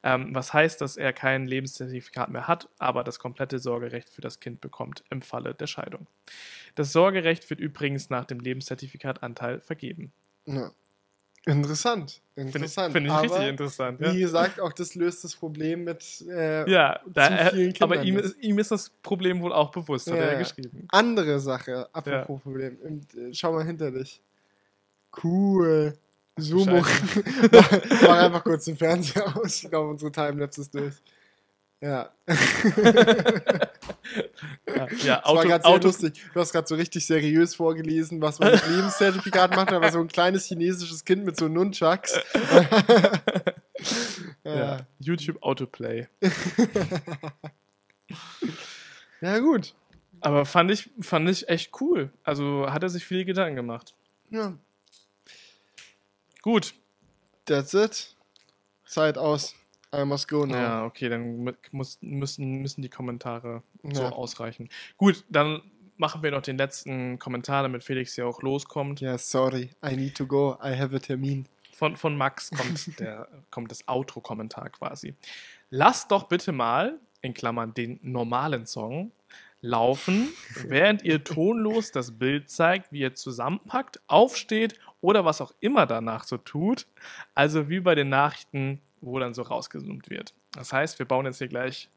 Ähm, 0.03 0.33
was 0.33 0.53
heißt, 0.53 0.79
dass 0.81 0.97
er 0.97 1.11
kein 1.13 1.47
Lebenszertifikat 1.47 2.29
mehr 2.29 2.47
hat, 2.47 2.69
aber 2.77 3.03
das 3.03 3.19
komplette 3.19 3.59
Sorgerecht 3.59 4.09
für 4.09 4.21
das 4.21 4.39
Kind 4.39 4.61
bekommt 4.61 5.03
im 5.09 5.21
Falle 5.21 5.53
der 5.53 5.67
Scheidung. 5.67 6.07
Das 6.75 6.93
Sorgerecht 6.93 7.49
wird 7.49 7.59
übrigens 7.59 8.09
nach 8.09 8.25
dem 8.25 8.39
Lebenszertifikatanteil 8.39 9.59
vergeben. 9.59 10.13
Ja. 10.45 10.71
Interessant. 11.45 12.21
Finde 12.35 12.49
ich, 12.49 12.55
Interessant. 12.55 12.93
find 12.93 13.05
ich 13.07 13.11
Aber, 13.11 13.23
richtig 13.23 13.47
interessant. 13.47 13.99
Ja, 14.01 14.13
Wie 14.13 14.19
gesagt, 14.19 14.59
auch 14.61 14.73
das 14.73 14.95
löst 14.95 15.23
das 15.23 15.35
Problem 15.35 15.83
mit 15.83 16.21
äh, 16.29 16.69
ja 16.69 16.99
da, 17.07 17.27
zu 17.49 17.55
vielen 17.55 17.73
er, 17.75 17.81
aber 17.81 17.97
Kindern 17.97 18.07
ihm 18.07 18.17
ist. 18.19 18.37
ihm 18.41 18.59
ist 18.59 18.71
das 18.71 18.89
Problem 19.01 19.41
wohl 19.41 19.51
auch 19.53 19.71
bewusst, 19.71 20.07
hat 20.09 20.17
Ja, 20.17 20.23
er 20.25 20.33
ja. 20.33 20.39
geschrieben. 20.39 20.85
andere 20.89 21.39
Sache. 21.39 21.89
Apropos 21.93 22.41
Problem. 22.41 22.77
Äh, 23.15 23.33
schau 23.33 23.53
mal 23.53 23.65
hinter 23.65 23.91
dich. 23.91 24.21
Cool. 25.23 25.93
Sumo. 26.37 26.81
mach, 27.51 27.71
mach 28.01 28.17
einfach 28.23 28.43
kurz 28.43 28.65
den 28.65 28.77
Fernseher 28.77 29.35
aus. 29.35 29.63
Ich 29.63 29.69
glaube, 29.69 29.89
unsere 29.89 30.11
Timelapse 30.11 30.61
ist 30.61 30.73
durch. 30.73 30.95
Ja. 31.81 32.11
Ja, 34.67 34.87
ja 35.03 35.21
Das 35.21 35.25
war 35.25 35.25
Auto, 35.25 35.67
Auto, 35.67 35.87
lustig. 35.87 36.13
Du 36.33 36.39
hast 36.39 36.51
gerade 36.51 36.67
so 36.67 36.75
richtig 36.75 37.05
seriös 37.05 37.55
vorgelesen, 37.55 38.21
was 38.21 38.39
man 38.39 38.51
mit 38.51 38.67
Lebenszertifikat 38.67 39.55
macht, 39.55 39.71
aber 39.71 39.91
so 39.91 39.99
ein 39.99 40.07
kleines 40.07 40.45
chinesisches 40.45 41.05
Kind 41.05 41.25
mit 41.25 41.37
so 41.37 41.47
Nunchucks. 41.47 42.19
ja. 44.43 44.85
YouTube 44.99 45.41
Autoplay. 45.41 46.07
ja, 49.21 49.39
gut. 49.39 49.73
Aber 50.21 50.45
fand 50.45 50.71
ich, 50.71 50.89
fand 51.01 51.29
ich 51.29 51.47
echt 51.47 51.71
cool. 51.81 52.11
Also 52.23 52.67
hat 52.69 52.83
er 52.83 52.89
sich 52.89 53.05
viele 53.05 53.25
Gedanken 53.25 53.55
gemacht. 53.55 53.95
Ja, 54.29 54.53
Gut. 56.41 56.73
that's 57.45 57.73
it. 57.73 58.15
Zeit 58.85 59.17
aus. 59.17 59.55
I 59.95 60.05
must 60.05 60.27
go 60.27 60.45
now. 60.45 60.53
Ja, 60.55 60.85
okay, 60.85 61.09
dann 61.09 61.43
mu- 61.43 61.51
muss, 61.71 61.97
müssen, 62.01 62.61
müssen 62.61 62.81
die 62.81 62.89
Kommentare 62.89 63.63
so 63.83 64.03
Ja. 64.03 64.09
ausreichen. 64.11 64.69
Gut, 64.97 65.23
dann 65.29 65.61
machen 65.97 66.21
wir 66.23 66.31
noch 66.31 66.41
den 66.43 66.57
letzten 66.57 67.17
Kommentar, 67.19 67.63
damit 67.63 67.83
Felix 67.83 68.15
ja 68.15 68.25
auch 68.25 68.41
loskommt. 68.41 69.01
Ja, 69.01 69.17
sorry. 69.17 69.69
I 69.85 69.95
need 69.95 70.15
to 70.15 70.25
go. 70.27 70.57
I 70.63 70.75
have 70.77 70.95
a 70.95 70.99
Termin. 70.99 71.45
Von, 71.73 71.95
von 71.95 72.15
Max 72.17 72.51
kommt, 72.51 72.99
der, 72.99 73.27
kommt 73.51 73.71
das 73.71 73.87
Outro-Kommentar 73.87 74.69
quasi. 74.69 75.15
Lasst 75.69 76.11
doch 76.11 76.23
bitte 76.23 76.51
mal, 76.51 76.99
in 77.21 77.33
Klammern, 77.33 77.73
den 77.73 77.99
normalen 78.01 78.65
Song 78.65 79.11
laufen, 79.61 80.29
während 80.67 81.03
ihr 81.03 81.23
tonlos 81.23 81.91
das 81.91 82.17
Bild 82.17 82.49
zeigt, 82.49 82.91
wie 82.91 82.99
ihr 82.99 83.15
zusammenpackt, 83.15 83.99
aufsteht 84.07 84.79
oder 85.01 85.25
was 85.25 85.41
auch 85.41 85.53
immer 85.59 85.85
danach 85.85 86.23
so 86.25 86.37
tut. 86.37 86.85
Also 87.35 87.69
wie 87.69 87.79
bei 87.81 87.95
den 87.95 88.09
Nachrichten, 88.09 88.81
wo 89.01 89.19
dann 89.19 89.33
so 89.33 89.41
rausgezoomt 89.43 90.09
wird. 90.09 90.33
Das 90.53 90.73
heißt, 90.73 90.99
wir 90.99 91.05
bauen 91.05 91.25
jetzt 91.25 91.37
hier 91.37 91.47
gleich 91.47 91.89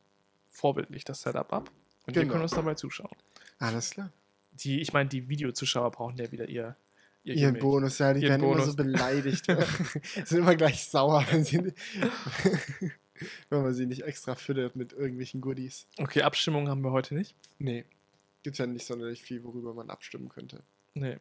vorbildlich 0.50 1.04
das 1.04 1.22
Setup 1.22 1.52
ab 1.52 1.70
und 2.06 2.14
wir 2.14 2.22
Genau. 2.22 2.32
können 2.32 2.42
uns 2.44 2.52
dabei 2.52 2.74
zuschauen. 2.74 3.10
Alles 3.58 3.90
klar. 3.90 4.10
Die, 4.52 4.80
ich 4.80 4.92
meine, 4.92 5.08
die 5.08 5.28
Videozuschauer 5.28 5.90
brauchen 5.92 6.16
ja 6.18 6.30
wieder 6.30 6.48
ihr, 6.48 6.76
ihr 7.24 7.34
Ihren 7.34 7.44
Gimmick. 7.54 7.62
Bonus, 7.62 7.98
ja, 7.98 8.12
die 8.12 8.20
Ihren 8.22 8.30
werden 8.30 8.42
immer 8.42 8.52
Bonus. 8.52 8.66
so 8.66 8.76
beleidigt. 8.76 9.46
sind 10.26 10.38
immer 10.38 10.54
gleich 10.56 10.84
sauer, 10.84 11.24
wenn, 11.30 11.44
sie, 11.44 11.58
wenn 13.50 13.62
man 13.62 13.72
sie 13.74 13.86
nicht 13.86 14.02
extra 14.02 14.34
füttert 14.34 14.76
mit 14.76 14.92
irgendwelchen 14.92 15.40
Goodies. 15.40 15.86
Okay, 15.98 16.22
Abstimmung 16.22 16.68
haben 16.68 16.82
wir 16.82 16.92
heute 16.92 17.14
nicht. 17.14 17.34
Nee. 17.58 17.84
Gibt 18.42 18.58
ja 18.58 18.66
nicht 18.66 18.84
sonderlich 18.86 19.22
viel, 19.22 19.42
worüber 19.44 19.72
man 19.72 19.88
abstimmen 19.88 20.28
könnte. 20.28 20.62
Nee. 20.94 21.18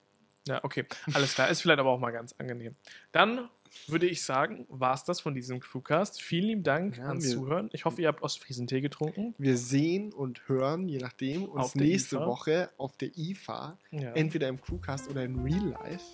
Ja, 0.48 0.64
okay. 0.64 0.86
Alles 1.14 1.36
klar. 1.36 1.50
Ist 1.50 1.62
vielleicht 1.62 1.80
aber 1.80 1.92
auch 1.92 2.00
mal 2.00 2.12
ganz 2.12 2.34
angenehm. 2.40 2.76
Dann 3.12 3.48
würde 3.88 4.08
ich 4.08 4.24
sagen, 4.24 4.66
war 4.70 4.94
es 4.94 5.04
das 5.04 5.20
von 5.22 5.34
diesem 5.34 5.60
Crewcast. 5.60 6.22
Vielen 6.22 6.46
lieben 6.46 6.64
Dank 6.64 6.98
Ja, 6.98 7.08
ans 7.08 7.30
Zuhören. 7.30 7.70
Ich 7.74 7.86
hoffe, 7.86 8.02
ihr 8.02 8.08
habt 8.08 8.22
Ostfriesentee 8.22 8.82
getrunken. 8.82 9.34
Wir 9.38 9.58
sehen 9.58 10.14
und 10.14 10.48
hören, 10.48 10.88
je 10.88 11.00
nachdem, 11.00 11.46
uns 11.46 11.76
nächste 11.76 12.18
IFA. 12.18 12.26
Woche 12.26 12.70
auf 12.78 12.98
der 12.98 13.18
IFA. 13.18 13.78
Ja. 13.92 14.12
Entweder 14.14 14.48
im 14.48 14.62
Crewcast 14.62 15.10
oder 15.10 15.24
in 15.24 15.40
Real 15.40 15.70
Life. 15.70 16.06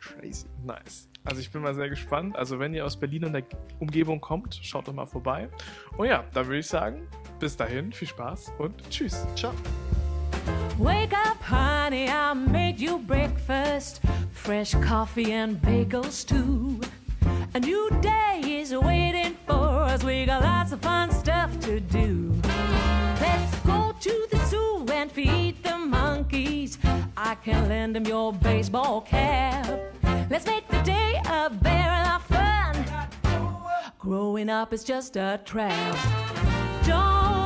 Crazy. 0.00 0.46
Nice. 0.64 1.08
Also 1.24 1.40
ich 1.40 1.50
bin 1.50 1.62
mal 1.62 1.74
sehr 1.74 1.88
gespannt. 1.88 2.36
Also 2.36 2.58
wenn 2.58 2.72
ihr 2.74 2.84
aus 2.84 2.96
Berlin 2.96 3.24
und 3.24 3.32
der 3.32 3.44
Umgebung 3.80 4.20
kommt, 4.20 4.58
schaut 4.62 4.86
doch 4.86 4.92
mal 4.92 5.06
vorbei. 5.06 5.48
Und 5.96 6.06
ja, 6.06 6.24
dann 6.32 6.46
würde 6.46 6.58
ich 6.58 6.66
sagen, 6.66 7.08
bis 7.40 7.56
dahin, 7.56 7.92
viel 7.92 8.08
Spaß 8.08 8.52
und 8.58 8.88
tschüss. 8.90 9.26
Ciao. 9.34 9.52
Wake 10.78 11.12
up, 11.12 11.40
honey, 11.42 12.08
I 12.08 12.34
made 12.34 12.78
you 12.78 12.98
breakfast. 12.98 14.00
Fresh 14.32 14.74
coffee 14.74 15.32
and 15.32 15.60
bagels, 15.62 16.26
too. 16.26 16.80
A 17.54 17.60
new 17.60 17.90
day 18.00 18.42
is 18.44 18.74
waiting 18.74 19.36
for 19.46 19.84
us. 19.84 20.04
We 20.04 20.26
got 20.26 20.42
lots 20.42 20.72
of 20.72 20.80
fun 20.80 21.10
stuff 21.10 21.58
to 21.60 21.80
do. 21.80 22.32
Let's 23.20 23.56
go 23.60 23.94
to 23.98 24.26
the 24.30 24.38
zoo 24.46 24.86
and 24.92 25.10
feed 25.10 25.62
the 25.62 25.78
monkeys. 25.78 26.78
I 27.16 27.34
can 27.36 27.68
lend 27.68 27.96
them 27.96 28.04
your 28.04 28.32
baseball 28.32 29.00
cap. 29.00 29.66
Let's 30.28 30.44
make 30.46 30.68
the 30.68 30.82
day 30.82 31.20
a 31.24 31.48
barrel 31.48 32.06
of 32.08 32.22
fun. 32.24 32.84
Growing 33.98 34.50
up 34.50 34.72
is 34.72 34.84
just 34.84 35.16
a 35.16 35.40
trap. 35.44 35.96
Don't 36.84 37.45